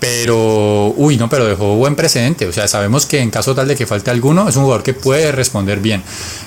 pero, 0.00 0.94
uy, 0.96 1.16
no, 1.16 1.28
pero 1.28 1.46
dejó 1.46 1.76
buen 1.76 1.96
precedente. 1.96 2.46
O 2.46 2.52
sea, 2.52 2.68
sabemos 2.68 3.06
que 3.06 3.20
en 3.20 3.30
caso 3.30 3.54
tal 3.54 3.66
de 3.66 3.74
que 3.74 3.86
falte 3.86 4.10
alguno, 4.10 4.48
es 4.48 4.56
un 4.56 4.62
jugador 4.62 4.82
que 4.82 4.94
puede 4.94 5.32
responder 5.32 5.80
bien. 5.80 6.02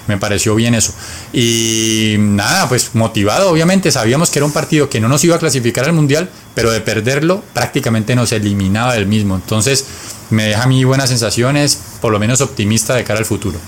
Me 0.08 0.18
pareció 0.18 0.56
bien 0.56 0.74
eso. 0.74 0.94
Y 1.34 2.16
nada, 2.18 2.70
pues 2.70 2.92
motivado, 2.94 3.50
obviamente. 3.50 3.92
Sabíamos 3.92 4.30
que 4.30 4.40
era 4.40 4.46
un 4.46 4.54
partido 4.54 4.90
que 4.90 5.00
no 5.00 5.08
nos 5.10 5.24
iba 5.24 5.36
a 5.36 5.40
clasificar 5.40 5.86
al 5.86 5.94
mundial, 5.94 6.30
pero 6.56 6.72
de 6.72 6.82
perderlo 6.82 7.44
prácticamente 7.54 8.16
nos 8.16 8.32
eliminaba 8.32 8.94
del 8.94 9.06
mismo. 9.06 9.36
Entonces, 9.36 9.86
me 10.30 10.44
deja 10.46 10.64
a 10.64 10.68
mí 10.68 10.84
buenas 10.86 11.10
sensaciones, 11.10 11.78
por 12.00 12.12
lo 12.12 12.20
menos 12.20 12.40
optimista 12.40 12.96
de 12.96 13.04
cara 13.04 13.20
al 13.20 13.26
futuro. 13.26 13.60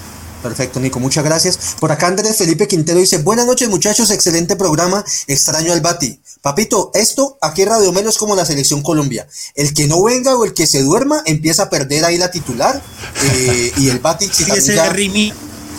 Perfecto, 0.44 0.80
Nico, 0.82 1.00
muchas 1.00 1.24
gracias. 1.24 1.58
Por 1.80 1.92
acá 1.92 2.08
Andrés 2.08 2.38
Felipe 2.38 2.68
Quintero 2.68 3.00
dice, 3.00 3.18
buenas 3.20 3.46
noches 3.46 3.70
muchachos, 3.70 4.12
excelente 4.12 4.58
programa, 4.58 5.04
extraño 5.28 5.72
al 5.72 5.80
Bati. 5.80 6.20
Papito, 6.42 6.92
esto 6.94 7.38
aquí 7.42 7.64
Radio 7.64 7.94
Melo 7.94 8.10
es 8.10 8.18
como 8.18 8.36
la 8.36 8.46
selección 8.46 8.84
Colombia. 8.84 9.26
El 9.56 9.74
que 9.74 9.88
no 9.88 10.04
venga 10.04 10.36
o 10.36 10.44
el 10.44 10.54
que 10.54 10.68
se 10.68 10.84
duerma 10.84 11.24
empieza 11.26 11.64
a 11.64 11.70
perder 11.70 12.04
ahí 12.04 12.18
la 12.18 12.30
titular 12.30 12.82
eh, 13.24 13.72
y 13.78 13.90
el 13.90 14.00
Bati... 14.00 14.30
Sí, 14.32 14.46
ya, 14.46 14.92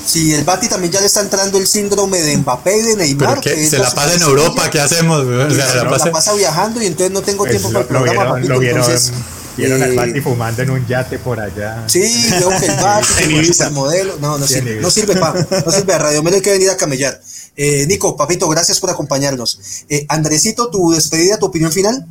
Sí, 0.06 0.34
el 0.34 0.44
Bati 0.44 0.68
también 0.68 0.92
ya 0.92 1.00
le 1.00 1.06
está 1.06 1.20
entrando 1.20 1.58
el 1.58 1.66
síndrome 1.66 2.20
de 2.20 2.36
Mbappé 2.36 2.76
y 2.76 2.82
de 2.82 2.96
Neymar. 2.96 3.40
Que 3.40 3.66
se 3.66 3.78
la 3.78 3.90
pasa 3.90 4.14
en 4.14 4.22
Europa, 4.22 4.70
¿qué 4.70 4.80
hacemos? 4.80 5.24
la, 5.24 6.12
pasa... 6.12 6.34
viajando 6.34 6.82
y 6.82 6.86
entonces 6.86 7.10
no 7.10 7.22
tengo 7.22 7.44
pues 7.44 7.52
tiempo 7.52 7.68
para 7.68 7.80
el 7.80 7.86
programa, 7.86 8.34
papito. 8.34 8.62
entonces, 8.62 9.12
Vieron 9.56 9.82
al 9.82 9.94
Bati 9.94 10.20
fumando 10.20 10.62
en 10.62 10.70
un 10.70 10.86
yate 10.86 11.18
por 11.18 11.40
allá. 11.40 11.84
Sí, 11.88 12.02
veo 12.30 12.50
que 12.50 12.66
el 12.66 12.76
Bati, 12.76 13.06
el 13.62 13.70
modelo. 13.72 14.16
No, 14.20 14.38
no 14.38 14.46
sirve, 14.46 14.80
no 14.80 14.90
sirve, 14.90 15.16
pa, 15.16 15.34
no 15.66 15.72
sirve. 15.72 15.94
A 15.94 15.98
Radio 15.98 16.22
Melo 16.22 16.36
hay 16.36 16.42
que 16.42 16.52
venir 16.52 16.70
a 16.70 16.76
camellar. 16.76 17.20
Eh, 17.56 17.86
Nico, 17.86 18.16
papito, 18.16 18.48
gracias 18.48 18.80
por 18.80 18.90
acompañarnos. 18.90 19.84
Eh, 19.88 20.06
Andresito, 20.08 20.70
tu 20.70 20.92
despedida, 20.92 21.38
tu 21.38 21.46
opinión 21.46 21.72
final. 21.72 22.04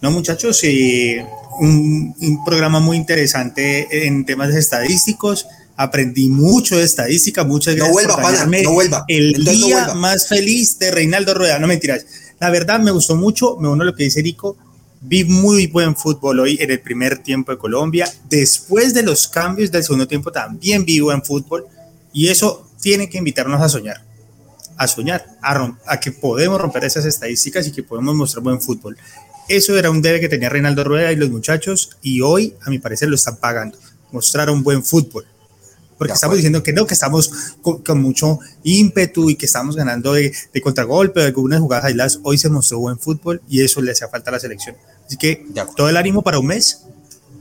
No, 0.00 0.10
muchachos, 0.10 0.58
eh, 0.64 1.24
un, 1.60 2.14
un, 2.20 2.44
programa 2.44 2.80
muy 2.80 2.96
interesante 2.96 4.06
en 4.06 4.24
temas 4.24 4.52
estadísticos. 4.54 5.46
Aprendí 5.76 6.28
mucho 6.28 6.76
de 6.76 6.84
estadística, 6.84 7.44
muchas 7.44 7.76
gracias 7.76 7.88
no 7.88 7.94
vuelva, 7.94 8.14
por 8.14 8.24
pana, 8.24 8.44
no 8.62 8.72
vuelva. 8.72 9.04
El 9.08 9.44
día 9.44 9.94
más 9.94 10.28
feliz 10.28 10.78
de 10.78 10.90
Reinaldo 10.90 11.34
Rueda, 11.34 11.58
no 11.58 11.66
mentiras. 11.66 12.04
La 12.40 12.50
verdad 12.50 12.80
me 12.80 12.90
gustó 12.90 13.14
mucho, 13.14 13.56
me 13.58 13.68
uno 13.68 13.82
a 13.82 13.86
lo 13.86 13.94
que 13.94 14.04
dice 14.04 14.22
Nico, 14.22 14.56
Vi 15.04 15.24
muy 15.24 15.66
buen 15.66 15.96
fútbol 15.96 16.38
hoy 16.38 16.56
en 16.60 16.70
el 16.70 16.80
primer 16.80 17.18
tiempo 17.18 17.50
de 17.50 17.58
Colombia. 17.58 18.08
Después 18.30 18.94
de 18.94 19.02
los 19.02 19.26
cambios 19.26 19.72
del 19.72 19.82
segundo 19.82 20.06
tiempo 20.06 20.30
también 20.30 20.84
vi 20.84 21.00
buen 21.00 21.24
fútbol. 21.24 21.66
Y 22.12 22.28
eso 22.28 22.70
tiene 22.80 23.10
que 23.10 23.18
invitarnos 23.18 23.60
a 23.60 23.68
soñar. 23.68 24.04
A 24.76 24.86
soñar, 24.86 25.26
a, 25.42 25.76
a 25.86 25.98
que 25.98 26.12
podemos 26.12 26.60
romper 26.60 26.84
esas 26.84 27.04
estadísticas 27.04 27.66
y 27.66 27.72
que 27.72 27.82
podemos 27.82 28.14
mostrar 28.14 28.44
buen 28.44 28.60
fútbol. 28.60 28.96
Eso 29.48 29.76
era 29.76 29.90
un 29.90 30.00
debe 30.00 30.20
que 30.20 30.28
tenía 30.28 30.48
Reinaldo 30.48 30.84
Rueda 30.84 31.10
y 31.10 31.16
los 31.16 31.30
muchachos. 31.30 31.96
Y 32.00 32.20
hoy, 32.20 32.54
a 32.62 32.70
mi 32.70 32.78
parecer, 32.78 33.08
lo 33.08 33.16
están 33.16 33.38
pagando. 33.38 33.76
Mostrar 34.12 34.50
un 34.50 34.62
buen 34.62 34.84
fútbol 34.84 35.26
porque 36.02 36.14
estamos 36.14 36.34
diciendo 36.34 36.64
que 36.64 36.72
no, 36.72 36.84
que 36.84 36.94
estamos 36.94 37.30
con, 37.62 38.02
mucho 38.02 38.40
ímpetu 38.64 39.30
y 39.30 39.36
que 39.36 39.46
estamos 39.46 39.76
ganando 39.76 40.14
de, 40.14 40.34
de 40.52 40.60
contragolpe, 40.60 41.20
de 41.20 41.26
algunas 41.26 41.60
jugadas 41.60 41.84
aisladas. 41.84 42.18
Hoy 42.24 42.38
se 42.38 42.48
mostró 42.48 42.80
buen 42.80 42.98
fútbol 42.98 43.40
y 43.48 43.62
eso 43.62 43.80
le 43.80 43.92
hacía 43.92 44.08
falta 44.08 44.30
a 44.30 44.32
la 44.32 44.40
selección. 44.40 44.74
Así 45.12 45.18
que 45.18 45.44
todo 45.76 45.90
el 45.90 45.96
ánimo 45.98 46.22
para 46.22 46.38
un 46.38 46.46
mes. 46.46 46.80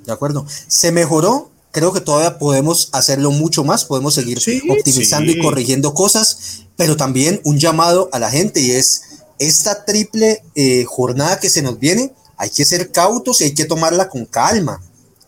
De 0.05 0.11
acuerdo. 0.11 0.45
Se 0.67 0.91
mejoró. 0.91 1.49
Creo 1.71 1.93
que 1.93 2.01
todavía 2.01 2.37
podemos 2.37 2.89
hacerlo 2.91 3.31
mucho 3.31 3.63
más, 3.63 3.85
podemos 3.85 4.13
seguir 4.13 4.39
optimizando 4.69 5.31
y 5.31 5.39
corrigiendo 5.39 5.93
cosas, 5.93 6.65
pero 6.75 6.97
también 6.97 7.39
un 7.45 7.59
llamado 7.59 8.09
a 8.11 8.19
la 8.19 8.29
gente 8.29 8.59
y 8.59 8.71
es 8.71 9.03
esta 9.39 9.85
triple 9.85 10.43
eh, 10.55 10.83
jornada 10.85 11.39
que 11.39 11.49
se 11.49 11.61
nos 11.61 11.79
viene, 11.79 12.13
hay 12.35 12.49
que 12.49 12.65
ser 12.65 12.91
cautos 12.91 13.39
y 13.39 13.45
hay 13.45 13.53
que 13.53 13.63
tomarla 13.63 14.09
con 14.09 14.25
calma 14.25 14.81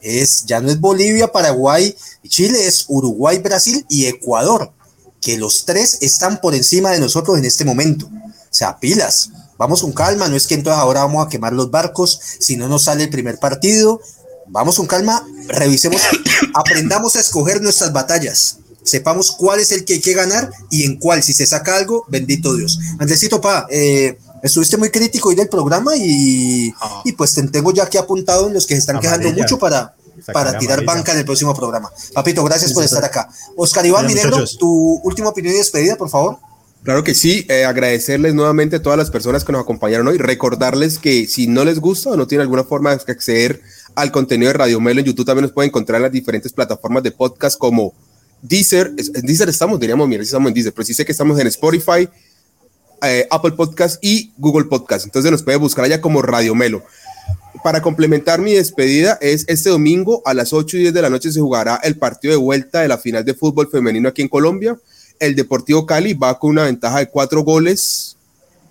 es, 0.04 0.46
ya 0.46 0.60
no 0.60 0.70
es 0.70 0.80
Bolivia, 0.80 1.32
Paraguay 1.32 1.96
y 2.22 2.30
Chile, 2.30 2.68
es 2.68 2.86
Uruguay, 2.90 3.40
Brasil 3.40 3.86
y 3.90 4.06
Ecuador, 4.06 4.72
que 5.22 5.38
los 5.38 5.66
tres 5.66 5.98
están 6.02 6.42
por 6.42 6.54
encima 6.54 6.92
de 6.92 7.00
nosotros 7.00 7.38
en 7.38 7.46
este 7.46 7.66
momento. 7.66 8.08
O 8.08 8.56
sea, 8.56 8.78
pilas, 8.80 9.30
vamos 9.58 9.82
con 9.82 9.92
calma, 9.92 10.28
no 10.28 10.36
es 10.36 10.48
que 10.48 10.56
entonces 10.56 10.80
ahora 10.80 11.02
vamos 11.02 11.26
a 11.26 11.30
quemar 11.30 11.54
los 11.54 11.72
barcos 11.72 12.20
si 12.40 12.58
no 12.58 12.68
nos 12.68 12.84
sale 12.84 13.06
el 13.06 13.10
primer 13.10 13.40
partido. 13.40 14.02
Vamos 14.48 14.78
con 14.78 14.88
calma, 14.88 15.26
revisemos, 15.48 16.02
aprendamos 16.54 17.16
a 17.16 17.20
escoger 17.20 17.62
nuestras 17.62 17.94
batallas. 17.94 18.58
Sepamos 18.84 19.32
cuál 19.32 19.60
es 19.60 19.72
el 19.72 19.86
que 19.86 19.94
hay 19.94 20.02
que 20.02 20.14
ganar 20.14 20.52
y 20.70 20.84
en 20.84 20.98
cuál, 20.98 21.24
si 21.24 21.34
se 21.34 21.46
saca 21.46 21.78
algo, 21.78 22.06
bendito 22.10 22.54
Dios. 22.56 22.80
Andresito, 23.00 23.40
pa, 23.40 23.66
eh, 23.70 24.18
estuviste 24.42 24.76
muy 24.76 24.90
crítico 24.90 25.30
hoy 25.30 25.36
del 25.36 25.48
programa 25.48 25.96
y, 25.96 26.74
ah. 26.82 27.02
y 27.06 27.14
pues 27.14 27.34
te 27.34 27.44
tengo 27.48 27.72
ya 27.72 27.84
aquí 27.84 27.98
apuntado 27.98 28.48
en 28.48 28.54
los 28.54 28.68
que 28.68 28.76
se 28.76 28.82
están 28.82 29.00
quejando 29.00 29.32
mucho 29.32 29.58
para, 29.58 29.96
para 30.34 30.58
tirar 30.58 30.84
banca 30.84 31.14
en 31.14 31.20
el 31.20 31.26
próximo 31.26 31.54
programa. 31.54 31.92
Papito, 32.14 32.44
gracias 32.44 32.74
por 32.74 32.84
estar 32.84 33.04
acá. 33.04 33.30
Oscar 33.56 33.86
Iván 33.86 34.06
Minero, 34.06 34.46
tu 34.60 35.00
última 35.04 35.30
opinión 35.30 35.56
y 35.56 35.58
despedida, 35.58 35.96
por 35.96 36.10
favor. 36.10 36.38
Claro 36.84 37.06
que 37.06 37.14
sí, 37.14 37.46
eh, 37.48 37.64
agradecerles 37.64 38.34
nuevamente 38.34 38.76
a 38.76 38.82
todas 38.82 38.98
las 38.98 39.10
personas 39.10 39.46
que 39.46 39.54
nos 39.54 39.62
acompañaron 39.62 40.06
hoy, 40.10 40.18
recordarles 40.18 41.00
que 41.00 41.28
si 41.28 41.48
no 41.48 41.64
les 41.64 41.80
gusta 41.80 42.10
o 42.10 42.18
no 42.18 42.28
tienen 42.28 42.42
alguna 42.42 42.66
forma 42.66 42.94
de 42.94 43.02
acceder 43.10 43.62
al 43.96 44.12
contenido 44.12 44.50
de 44.50 44.58
Radio 44.58 44.82
Melo 44.82 45.00
en 45.00 45.06
YouTube, 45.06 45.26
también 45.26 45.44
nos 45.44 45.54
pueden 45.54 45.70
encontrar 45.70 45.98
en 45.98 46.04
las 46.04 46.12
diferentes 46.12 46.52
plataformas 46.52 47.02
de 47.02 47.12
podcast 47.12 47.58
como 47.58 47.94
Deezer, 48.42 48.92
en 48.98 49.26
Deezer 49.26 49.48
estamos, 49.48 49.80
diríamos, 49.80 50.06
mira, 50.10 50.24
estamos 50.24 50.50
en 50.50 50.56
Deezer, 50.56 50.74
pero 50.74 50.86
sí 50.86 50.94
sé 50.94 51.06
que 51.06 51.14
estamos 51.14 51.40
en 51.40 51.48
Spotify, 51.48 52.10
eh, 53.02 53.28
Apple 53.32 53.54
Podcast 53.54 54.04
y 54.04 54.34
Google 54.38 54.66
Podcast. 54.66 55.06
Entonces 55.06 55.32
nos 55.32 55.42
puede 55.42 55.58
buscar 55.58 55.86
allá 55.86 56.02
como 56.02 56.22
Radio 56.22 56.54
Melo. 56.54 56.84
Para 57.64 57.82
complementar 57.82 58.42
mi 58.42 58.52
despedida, 58.56 59.18
es 59.22 59.46
este 59.48 59.70
domingo 59.70 60.22
a 60.26 60.34
las 60.34 60.52
8 60.52 60.76
y 60.76 60.82
10 60.82 60.94
de 60.94 61.02
la 61.02 61.10
noche 61.10 61.32
se 61.32 61.40
jugará 61.40 61.80
el 61.82 61.98
partido 61.98 62.34
de 62.34 62.38
vuelta 62.38 62.82
de 62.82 62.90
la 62.90 62.98
final 62.98 63.24
de 63.24 63.34
fútbol 63.34 63.70
femenino 63.70 64.10
aquí 64.10 64.22
en 64.22 64.28
Colombia. 64.28 64.78
El 65.20 65.36
Deportivo 65.36 65.86
Cali 65.86 66.14
va 66.14 66.38
con 66.40 66.52
una 66.52 66.64
ventaja 66.64 67.00
de 67.00 67.08
cuatro 67.08 67.44
goles 67.44 68.18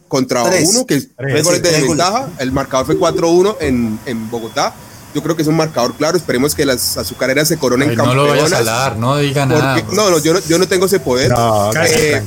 contra 0.09 0.43
uno, 0.43 0.87
que 0.87 0.97
es 0.97 1.09
tres. 1.17 1.45
goles 1.45 1.63
de 1.63 1.81
ventaja. 1.81 2.31
El 2.39 2.53
marcador 2.53 2.87
fue 2.87 2.99
4-1 2.99 3.57
en, 3.61 3.99
en 4.05 4.31
Bogotá 4.31 4.75
yo 5.15 5.23
creo 5.23 5.37
que 5.37 5.43
es 5.43 5.49
un 5.49 5.57
marcador 5.57 5.95
claro. 5.95 6.17
Esperemos 6.17 6.55
que 6.55 6.65
las 6.65 6.97
azucareras 6.97 7.49
se 7.49 7.57
coronen 7.57 7.91
Ay, 7.91 7.97
campeonas. 7.97 8.17
No 8.17 8.25
lo 8.25 8.31
vayas 8.31 8.53
a 8.53 8.59
hablar, 8.59 8.97
no 8.97 9.19
diga 9.19 9.47
nada. 9.47 9.83
No, 9.93 10.11
no, 10.11 10.19
yo 10.19 10.35
no, 10.35 10.41
yo 10.49 10.59
no 10.59 10.67
tengo 10.67 10.87
ese 10.87 11.01
poder. 11.01 11.31
No, 11.31 11.73
eh, 11.75 12.23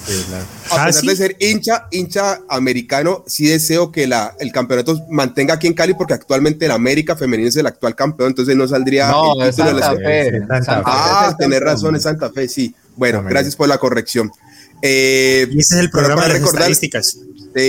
a 0.70 0.86
pesar 0.86 1.04
de 1.04 1.16
ser 1.16 1.38
hincha, 1.40 1.88
hincha 1.92 2.42
americano, 2.50 3.24
sí 3.28 3.48
deseo 3.48 3.92
que 3.92 4.08
la, 4.08 4.36
el 4.40 4.52
campeonato 4.52 5.06
mantenga 5.10 5.56
aquí 5.56 5.68
en 5.68 5.74
Cali, 5.74 5.94
porque 5.94 6.14
actualmente 6.14 6.66
el 6.66 6.72
América 6.72 7.16
femenino 7.16 7.50
es 7.50 7.56
el 7.56 7.68
actual 7.68 7.96
campeón, 7.96 8.30
entonces 8.30 8.56
no 8.56 8.68
saldría. 8.68 9.10
No, 9.10 9.44
es 9.44 9.56
Santa, 9.56 9.96
Fe, 9.96 10.42
Ah, 10.86 11.36
tener 11.38 11.64
razón, 11.64 11.96
es 11.96 12.04
Santa 12.04 12.30
Fe, 12.32 12.48
sí. 12.48 12.74
Bueno, 12.96 13.24
gracias 13.24 13.56
por 13.56 13.68
la 13.68 13.78
corrección. 13.78 14.32
Eh, 14.82 15.48
y 15.52 15.60
ese 15.60 15.76
es 15.76 15.82
el 15.82 15.90
programa 15.90 16.28
de 16.28 16.40
las 16.40 16.44
estadísticas. 16.44 17.18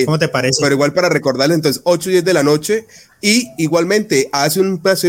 ¿Cómo 0.04 0.18
te 0.18 0.28
parece? 0.28 0.58
Pero 0.60 0.74
igual 0.74 0.92
para 0.92 1.08
recordarles, 1.08 1.56
entonces, 1.56 1.82
8 1.84 2.10
y 2.10 2.12
10 2.14 2.24
de 2.24 2.34
la 2.34 2.42
noche. 2.42 2.86
Y 3.20 3.48
igualmente, 3.58 4.28
hace, 4.32 4.60
un, 4.60 4.80
hace 4.84 5.08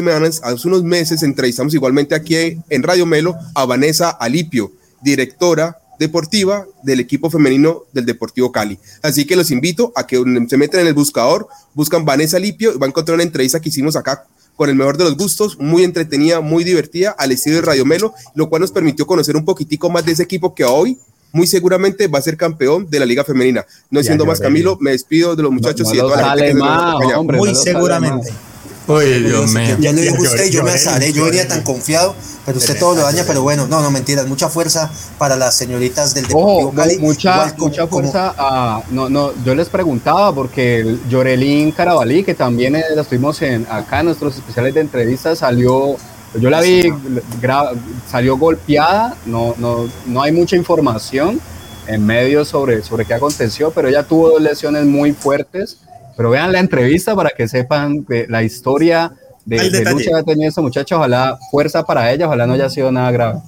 unos 0.67 0.83
meses 0.83 1.23
entrevistamos 1.23 1.73
igualmente 1.73 2.15
aquí 2.15 2.57
en 2.69 2.83
Radio 2.83 3.05
Melo 3.05 3.35
a 3.55 3.65
Vanessa 3.65 4.09
Alipio, 4.09 4.71
directora 5.01 5.77
deportiva 5.99 6.67
del 6.83 6.99
equipo 6.99 7.29
femenino 7.29 7.83
del 7.91 8.05
Deportivo 8.05 8.51
Cali. 8.51 8.77
Así 9.01 9.25
que 9.25 9.35
los 9.35 9.49
invito 9.49 9.91
a 9.95 10.05
que 10.05 10.17
se 10.47 10.57
metan 10.57 10.81
en 10.81 10.87
el 10.87 10.93
buscador, 10.93 11.47
buscan 11.73 12.05
Vanessa 12.05 12.37
Alipio 12.37 12.71
y 12.71 12.77
van 12.77 12.89
a 12.89 12.91
encontrar 12.91 13.15
una 13.15 13.23
entrevista 13.23 13.59
que 13.59 13.69
hicimos 13.69 13.95
acá 13.95 14.25
con 14.55 14.69
el 14.69 14.75
mejor 14.75 14.97
de 14.97 15.05
los 15.05 15.17
gustos, 15.17 15.57
muy 15.59 15.83
entretenida, 15.83 16.41
muy 16.41 16.63
divertida, 16.63 17.15
al 17.17 17.31
estilo 17.31 17.57
de 17.57 17.61
Radio 17.61 17.85
Melo, 17.85 18.13
lo 18.35 18.49
cual 18.49 18.61
nos 18.61 18.71
permitió 18.71 19.05
conocer 19.05 19.35
un 19.35 19.45
poquitico 19.45 19.89
más 19.89 20.05
de 20.05 20.13
ese 20.13 20.23
equipo 20.23 20.55
que 20.55 20.65
hoy 20.65 20.99
muy 21.37 21.47
seguramente 21.47 22.07
va 22.07 22.17
a 22.19 22.21
ser 22.21 22.35
campeón 22.35 22.89
de 22.89 22.99
la 22.99 23.05
Liga 23.05 23.23
Femenina. 23.23 23.65
No 23.91 24.01
siendo 24.01 24.25
más, 24.25 24.39
Camilo, 24.39 24.77
me 24.81 24.91
despido 24.91 25.35
de 25.35 25.43
los 25.43 25.51
muchachos 25.51 25.87
y 25.93 25.97
de 25.97 26.01
toda 26.01 26.35
la 26.35 26.43
gente 26.43 26.61
Muy 27.37 27.55
seguramente. 27.55 28.33
Uy, 28.87 29.21
Dios 29.21 29.53
mío. 29.53 29.75
Ya 29.79 29.91
lo 29.91 29.99
dijo 29.99 30.21
usted, 30.21 30.49
yo 30.49 30.63
me 30.63 30.71
azaré, 30.71 31.11
yo 31.11 31.25
venía 31.25 31.45
tan 31.47 31.61
confiado, 31.61 32.15
pero 32.45 32.57
usted 32.57 32.79
todo 32.79 32.95
lo 32.95 33.01
daña, 33.01 33.23
pero 33.27 33.43
bueno, 33.43 33.67
no, 33.67 33.81
no 33.81 33.91
mentiras, 33.91 34.25
mucha 34.27 34.47
fuerza 34.47 34.89
para 35.17 35.35
las 35.35 35.55
señoritas 35.55 36.13
del 36.15 36.25
Deportivo 36.25 36.71
Cali. 36.71 36.97
Mucha, 36.97 37.53
mucha 37.57 37.85
fuerza 37.87 38.33
a, 38.37 38.81
no, 38.91 39.09
no, 39.09 39.33
yo 39.43 39.53
les 39.55 39.67
preguntaba 39.67 40.33
porque 40.33 40.97
Llorelín 41.09 41.73
Carabalí, 41.73 42.23
que 42.23 42.33
también 42.33 42.73
la 42.73 43.01
estuvimos 43.01 43.41
en, 43.41 43.67
acá 43.69 43.99
en 43.99 44.05
nuestros 44.05 44.37
especiales 44.37 44.73
de 44.73 44.79
entrevistas, 44.79 45.39
salió, 45.39 45.97
yo 46.35 46.49
la 46.49 46.61
vi, 46.61 46.91
salió 48.09 48.37
golpeada, 48.37 49.15
no, 49.25 49.55
no, 49.57 49.89
no 50.05 50.21
hay 50.21 50.31
mucha 50.31 50.55
información 50.55 51.39
en 51.87 52.05
medios 52.05 52.49
sobre, 52.49 52.83
sobre 52.83 53.05
qué 53.05 53.13
aconteció, 53.13 53.71
pero 53.71 53.87
ella 53.87 54.03
tuvo 54.03 54.29
dos 54.29 54.41
lesiones 54.41 54.85
muy 54.85 55.13
fuertes 55.13 55.77
pero 56.17 56.31
vean 56.31 56.51
la 56.51 56.59
entrevista 56.59 57.15
para 57.15 57.29
que 57.29 57.47
sepan 57.47 58.05
la 58.27 58.41
historia 58.41 59.13
de, 59.45 59.69
lucha 59.69 60.09
que 60.09 60.15
ha 60.15 60.23
tenido 60.23 60.63
muchacha. 60.63 60.97
Ojalá 60.97 61.39
fuerza 61.51 61.85
para 61.85 62.11
ella, 62.11 62.25
ojalá 62.25 62.47
no 62.47 62.53
haya 62.53 62.71
sido 62.71 62.91
nada 62.91 63.11
grave. 63.11 63.39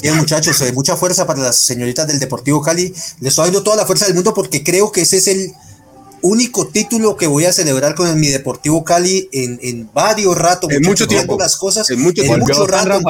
Bien, 0.00 0.16
muchachos, 0.16 0.58
eh, 0.62 0.72
mucha 0.72 0.96
fuerza 0.96 1.26
para 1.26 1.40
las 1.40 1.58
señoritas 1.58 2.06
del 2.06 2.18
Deportivo 2.18 2.62
Cali. 2.62 2.88
Les 3.20 3.32
estoy 3.32 3.44
dando 3.44 3.62
toda 3.62 3.76
la 3.76 3.86
fuerza 3.86 4.06
del 4.06 4.14
mundo 4.14 4.32
porque 4.32 4.64
creo 4.64 4.90
que 4.90 5.02
ese 5.02 5.18
es 5.18 5.28
el 5.28 5.52
único 6.22 6.68
título 6.68 7.16
que 7.16 7.26
voy 7.26 7.44
a 7.44 7.52
celebrar 7.52 7.94
con 7.94 8.18
mi 8.18 8.28
Deportivo 8.28 8.84
Cali 8.84 9.28
en, 9.32 9.58
en 9.62 9.90
varios 9.92 10.36
ratos. 10.38 10.70
En 10.70 10.82
mucho 10.82 11.06
tiempo. 11.06 11.36
Las 11.38 11.56
cosas, 11.56 11.90
en 11.90 12.00
mucho, 12.00 12.22
en 12.22 12.38
mucho 12.40 12.66
rato. 12.66 13.00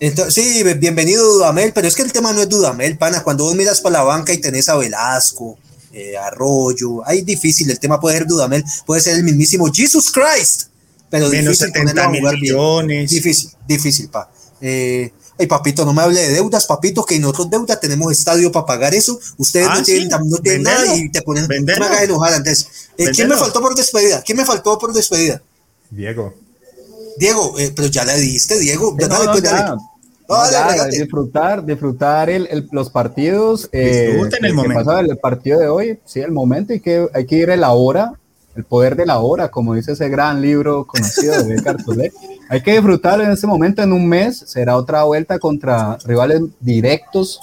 Entonces, 0.00 0.34
sí, 0.34 0.62
bienvenido 0.78 1.24
Dudamel, 1.24 1.72
pero 1.72 1.86
es 1.86 1.94
que 1.94 2.02
el 2.02 2.12
tema 2.12 2.32
no 2.32 2.40
es 2.40 2.48
Dudamel, 2.48 2.98
pana. 2.98 3.22
Cuando 3.22 3.44
vos 3.44 3.54
miras 3.54 3.80
para 3.80 3.98
la 3.98 4.02
banca 4.02 4.32
y 4.32 4.38
tenés 4.38 4.68
a 4.68 4.76
Velasco, 4.76 5.58
eh, 5.92 6.16
Arroyo, 6.16 7.06
ahí 7.06 7.22
difícil, 7.22 7.70
el 7.70 7.78
tema 7.78 8.00
puede 8.00 8.18
ser 8.18 8.26
Dudamel, 8.26 8.64
puede 8.86 9.00
ser 9.00 9.16
el 9.16 9.24
mismísimo 9.24 9.70
Jesus 9.72 10.10
Christ, 10.10 10.68
pero 11.10 11.28
difícil 11.28 11.72
ponerlo 11.72 12.02
a 12.02 12.08
jugar 12.08 12.36
bien. 12.36 13.06
Difícil, 13.06 13.50
difícil, 13.66 14.08
pa. 14.08 14.30
Eh, 14.60 15.12
ay, 15.40 15.46
papito, 15.46 15.84
no 15.84 15.92
me 15.92 16.02
hable 16.02 16.20
de 16.20 16.34
deudas, 16.34 16.66
papito, 16.66 17.04
que 17.04 17.18
nosotros 17.18 17.50
deuda 17.50 17.80
tenemos 17.80 18.12
estadio 18.12 18.52
para 18.52 18.66
pagar 18.66 18.94
eso. 18.94 19.18
Ustedes 19.38 19.66
no, 19.66 19.72
ah, 19.72 19.82
tienen, 19.82 20.08
no 20.26 20.36
tienen 20.38 20.62
nada 20.62 20.94
y 20.96 21.10
te 21.10 21.22
ponen, 21.22 21.48
no 21.48 21.64
me 21.64 21.72
hagas 21.72 22.02
enojar 22.02 22.34
antes. 22.34 22.68
Eh, 22.96 23.10
¿Quién 23.14 23.28
me 23.28 23.36
faltó 23.36 23.60
por 23.60 23.74
despedida? 23.74 24.22
¿Quién 24.22 24.38
me 24.38 24.44
faltó 24.44 24.78
por 24.78 24.92
despedida? 24.92 25.42
Diego. 25.90 26.34
Diego, 27.16 27.58
eh, 27.58 27.72
pero 27.74 27.88
ya 27.88 28.04
le 28.04 28.16
diste, 28.18 28.58
Diego. 28.58 28.96
Ya, 28.98 29.08
dale, 29.08 29.26
pues, 29.32 29.42
dale 30.52 30.90
disfrutar, 30.90 31.64
disfrutar 31.64 32.30
el, 32.30 32.68
los 32.70 32.90
partidos. 32.90 33.68
Eh, 33.72 34.16
el, 34.20 34.44
el 34.44 34.54
momento. 34.54 34.98
el 34.98 35.18
partido 35.18 35.58
de 35.58 35.68
hoy, 35.68 35.98
sí, 36.04 36.20
el 36.20 36.30
momento, 36.30 36.72
y 36.72 36.80
que 36.80 37.08
hay 37.12 37.26
que 37.26 37.36
ir 37.36 37.50
a 37.50 37.56
la 37.56 37.72
hora, 37.72 38.12
el 38.56 38.64
poder 38.64 38.96
de 38.96 39.06
la 39.06 39.20
hora, 39.20 39.48
como 39.48 39.74
dice 39.74 39.92
ese 39.92 40.08
gran 40.08 40.42
libro 40.42 40.86
conocido 40.86 41.42
de 41.42 41.62
Cartolé. 41.62 42.12
hay 42.48 42.62
que 42.62 42.72
disfrutar 42.72 43.20
en 43.20 43.30
este 43.30 43.46
momento, 43.46 43.82
en 43.82 43.92
un 43.92 44.06
mes, 44.06 44.44
será 44.46 44.76
otra 44.76 45.04
vuelta 45.04 45.38
contra 45.38 45.96
rivales 46.04 46.42
directos. 46.60 47.40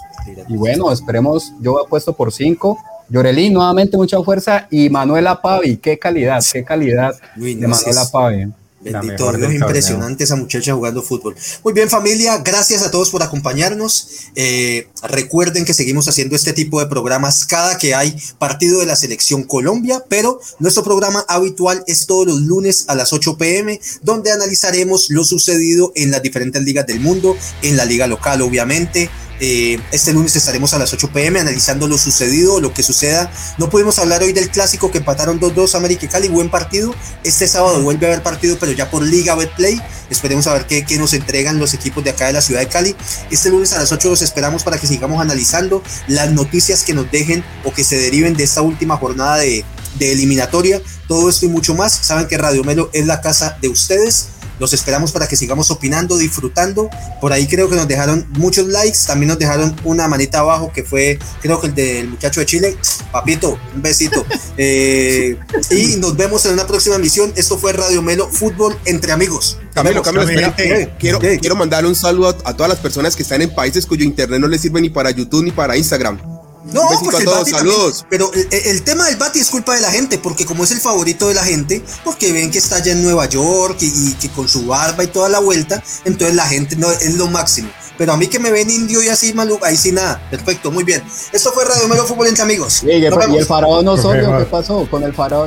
Y 0.47 0.57
bueno, 0.57 0.91
esperemos, 0.91 1.53
yo 1.61 1.81
he 1.83 1.87
puesto 1.87 2.13
por 2.13 2.33
cinco. 2.33 2.77
Llorelí, 3.09 3.49
nuevamente 3.49 3.95
mucha 3.95 4.21
fuerza. 4.21 4.67
Y 4.69 4.89
Manuela 4.89 5.41
Pavi, 5.41 5.77
qué 5.77 5.97
calidad, 5.97 6.43
qué 6.51 6.63
calidad 6.63 7.15
de 7.35 7.67
Manuela 7.67 8.03
Pavi. 8.11 8.47
Bendito 8.79 9.31
Dios, 9.33 9.53
impresionante 9.53 10.23
esa 10.23 10.35
muchacha 10.35 10.73
jugando 10.73 11.01
fútbol. 11.01 11.35
Muy 11.63 11.73
bien, 11.73 11.89
familia, 11.89 12.37
gracias 12.37 12.83
a 12.83 12.91
todos 12.91 13.09
por 13.09 13.23
acompañarnos. 13.23 14.07
Eh, 14.35 14.87
recuerden 15.03 15.65
que 15.65 15.73
seguimos 15.73 16.07
haciendo 16.07 16.35
este 16.35 16.53
tipo 16.53 16.79
de 16.79 16.85
programas 16.85 17.45
cada 17.45 17.77
que 17.77 17.95
hay 17.95 18.15
partido 18.37 18.79
de 18.79 18.85
la 18.85 18.95
selección 18.95 19.43
Colombia, 19.43 20.03
pero 20.07 20.39
nuestro 20.59 20.83
programa 20.83 21.25
habitual 21.27 21.83
es 21.87 22.05
todos 22.05 22.27
los 22.27 22.41
lunes 22.41 22.85
a 22.87 22.95
las 22.95 23.13
8 23.13 23.37
pm, 23.37 23.79
donde 24.03 24.31
analizaremos 24.31 25.09
lo 25.09 25.23
sucedido 25.23 25.91
en 25.95 26.11
las 26.11 26.21
diferentes 26.21 26.61
ligas 26.61 26.85
del 26.85 26.99
mundo, 26.99 27.35
en 27.63 27.77
la 27.77 27.85
liga 27.85 28.05
local, 28.05 28.41
obviamente 28.41 29.09
eh, 29.39 29.79
este 29.91 30.13
lunes 30.13 30.35
estaremos 30.35 30.73
a 30.73 30.79
las 30.79 30.91
8 30.93 31.11
pm 31.11 31.39
analizando 31.39 31.87
lo 31.87 31.97
sucedido, 31.97 32.59
lo 32.59 32.73
que 32.73 32.83
suceda. 32.83 33.31
No 33.57 33.69
pudimos 33.69 33.99
hablar 33.99 34.23
hoy 34.23 34.33
del 34.33 34.49
clásico 34.49 34.91
que 34.91 34.97
empataron 34.97 35.39
2-2 35.39 35.75
América 35.75 36.05
y 36.05 36.09
Cali, 36.09 36.27
buen 36.27 36.49
partido. 36.49 36.95
Este 37.23 37.47
sábado 37.47 37.81
vuelve 37.81 38.07
a 38.07 38.09
haber 38.11 38.23
partido, 38.23 38.57
pero 38.59 38.71
ya 38.71 38.89
por 38.89 39.03
Liga 39.03 39.35
Betplay. 39.35 39.81
Esperemos 40.09 40.47
a 40.47 40.53
ver 40.53 40.65
qué, 40.65 40.97
nos 40.97 41.13
entregan 41.13 41.59
los 41.59 41.73
equipos 41.73 42.03
de 42.03 42.11
acá 42.11 42.27
de 42.27 42.33
la 42.33 42.41
ciudad 42.41 42.61
de 42.61 42.67
Cali. 42.67 42.95
Este 43.29 43.49
lunes 43.49 43.73
a 43.73 43.79
las 43.79 43.91
8 43.91 44.09
los 44.09 44.21
esperamos 44.21 44.63
para 44.63 44.77
que 44.77 44.87
sigamos 44.87 45.21
analizando 45.21 45.83
las 46.07 46.31
noticias 46.31 46.83
que 46.83 46.93
nos 46.93 47.11
dejen 47.11 47.43
o 47.63 47.73
que 47.73 47.83
se 47.83 47.97
deriven 47.99 48.35
de 48.35 48.43
esta 48.43 48.61
última 48.61 48.97
jornada 48.97 49.37
de 49.37 49.63
eliminatoria. 49.99 50.81
Todo 51.07 51.29
esto 51.29 51.45
y 51.45 51.49
mucho 51.49 51.75
más. 51.75 51.93
Saben 51.93 52.27
que 52.27 52.37
Radio 52.37 52.63
Melo 52.63 52.89
es 52.93 53.05
la 53.05 53.21
casa 53.21 53.57
de 53.61 53.69
ustedes 53.69 54.29
los 54.59 54.73
esperamos 54.73 55.11
para 55.11 55.27
que 55.27 55.35
sigamos 55.35 55.71
opinando, 55.71 56.17
disfrutando. 56.17 56.89
Por 57.21 57.33
ahí 57.33 57.47
creo 57.47 57.69
que 57.69 57.75
nos 57.75 57.87
dejaron 57.87 58.27
muchos 58.31 58.67
likes. 58.67 58.99
También 59.05 59.29
nos 59.29 59.39
dejaron 59.39 59.75
una 59.83 60.07
manita 60.07 60.39
abajo 60.39 60.71
que 60.73 60.83
fue, 60.83 61.19
creo 61.41 61.59
que 61.59 61.67
el 61.67 61.75
del 61.75 62.09
muchacho 62.09 62.39
de 62.39 62.45
Chile. 62.45 62.77
Papito, 63.11 63.57
un 63.75 63.81
besito. 63.81 64.25
Eh, 64.59 65.37
y 65.69 65.97
nos 65.97 66.17
vemos 66.17 66.43
en 66.47 66.53
una 66.53 66.65
próxima 66.65 66.95
emisión. 66.95 67.31
Esto 67.35 67.59
fue 67.59 67.73
Radio 67.73 68.01
Melo 68.01 68.27
Fútbol 68.27 68.75
entre 68.85 69.11
amigos. 69.11 69.59
Camilo, 69.73 70.01
Camilo, 70.01 70.23
espera. 70.23 70.55
quiero, 70.97 71.19
quiero 71.19 71.55
mandarle 71.55 71.89
un 71.89 71.95
saludo 71.95 72.29
a, 72.29 72.49
a 72.49 72.53
todas 72.55 72.69
las 72.69 72.79
personas 72.79 73.15
que 73.15 73.21
están 73.21 73.43
en 73.43 73.53
países 73.53 73.85
cuyo 73.85 74.03
internet 74.03 74.39
no 74.39 74.47
les 74.47 74.61
sirve 74.61 74.81
ni 74.81 74.89
para 74.89 75.11
YouTube 75.11 75.43
ni 75.43 75.51
para 75.51 75.77
Instagram. 75.77 76.36
No, 76.71 76.83
porque 77.03 77.23
el 77.23 77.27
Bati 77.27 77.51
saludos. 77.51 78.05
pero 78.09 78.31
el, 78.33 78.83
tema 78.83 79.05
del 79.05 79.15
Bati 79.17 79.39
es 79.39 79.49
culpa 79.49 79.75
de 79.75 79.81
la 79.81 79.91
gente, 79.91 80.17
porque 80.17 80.45
como 80.45 80.63
es 80.63 80.71
el 80.71 80.79
favorito 80.79 81.27
de 81.27 81.33
la 81.33 81.43
gente, 81.43 81.83
porque 82.03 82.31
ven 82.31 82.51
que 82.51 82.57
está 82.57 82.77
allá 82.77 82.91
en 82.91 83.03
Nueva 83.03 83.27
York 83.27 83.77
y, 83.81 84.13
que 84.15 84.29
con 84.29 84.47
su 84.47 84.65
barba 84.65 85.03
y 85.03 85.07
toda 85.07 85.29
la 85.29 85.39
vuelta, 85.39 85.83
entonces 86.05 86.35
la 86.35 86.47
gente 86.47 86.75
no 86.75 86.91
es 86.91 87.15
lo 87.15 87.27
máximo. 87.27 87.69
Pero 87.97 88.13
a 88.13 88.17
mí 88.17 88.27
que 88.27 88.39
me 88.39 88.51
ven 88.51 88.69
indio 88.69 89.01
y 89.01 89.09
así, 89.09 89.33
maluco, 89.33 89.65
ahí 89.65 89.75
sí 89.75 89.91
nada. 89.91 90.21
Perfecto, 90.29 90.69
muy 90.71 90.83
bien. 90.83 91.03
Esto 91.31 91.51
fue 91.51 91.65
Radio 91.65 91.87
Melo 91.87 92.05
Fútbol 92.05 92.27
entre 92.27 92.43
amigos. 92.43 92.83
y 92.83 92.91
el 93.03 93.45
faraón 93.45 93.85
no 93.85 93.95
¿qué 93.95 94.45
pasó 94.49 94.87
con 94.89 95.03
el 95.03 95.13
faraón? 95.13 95.45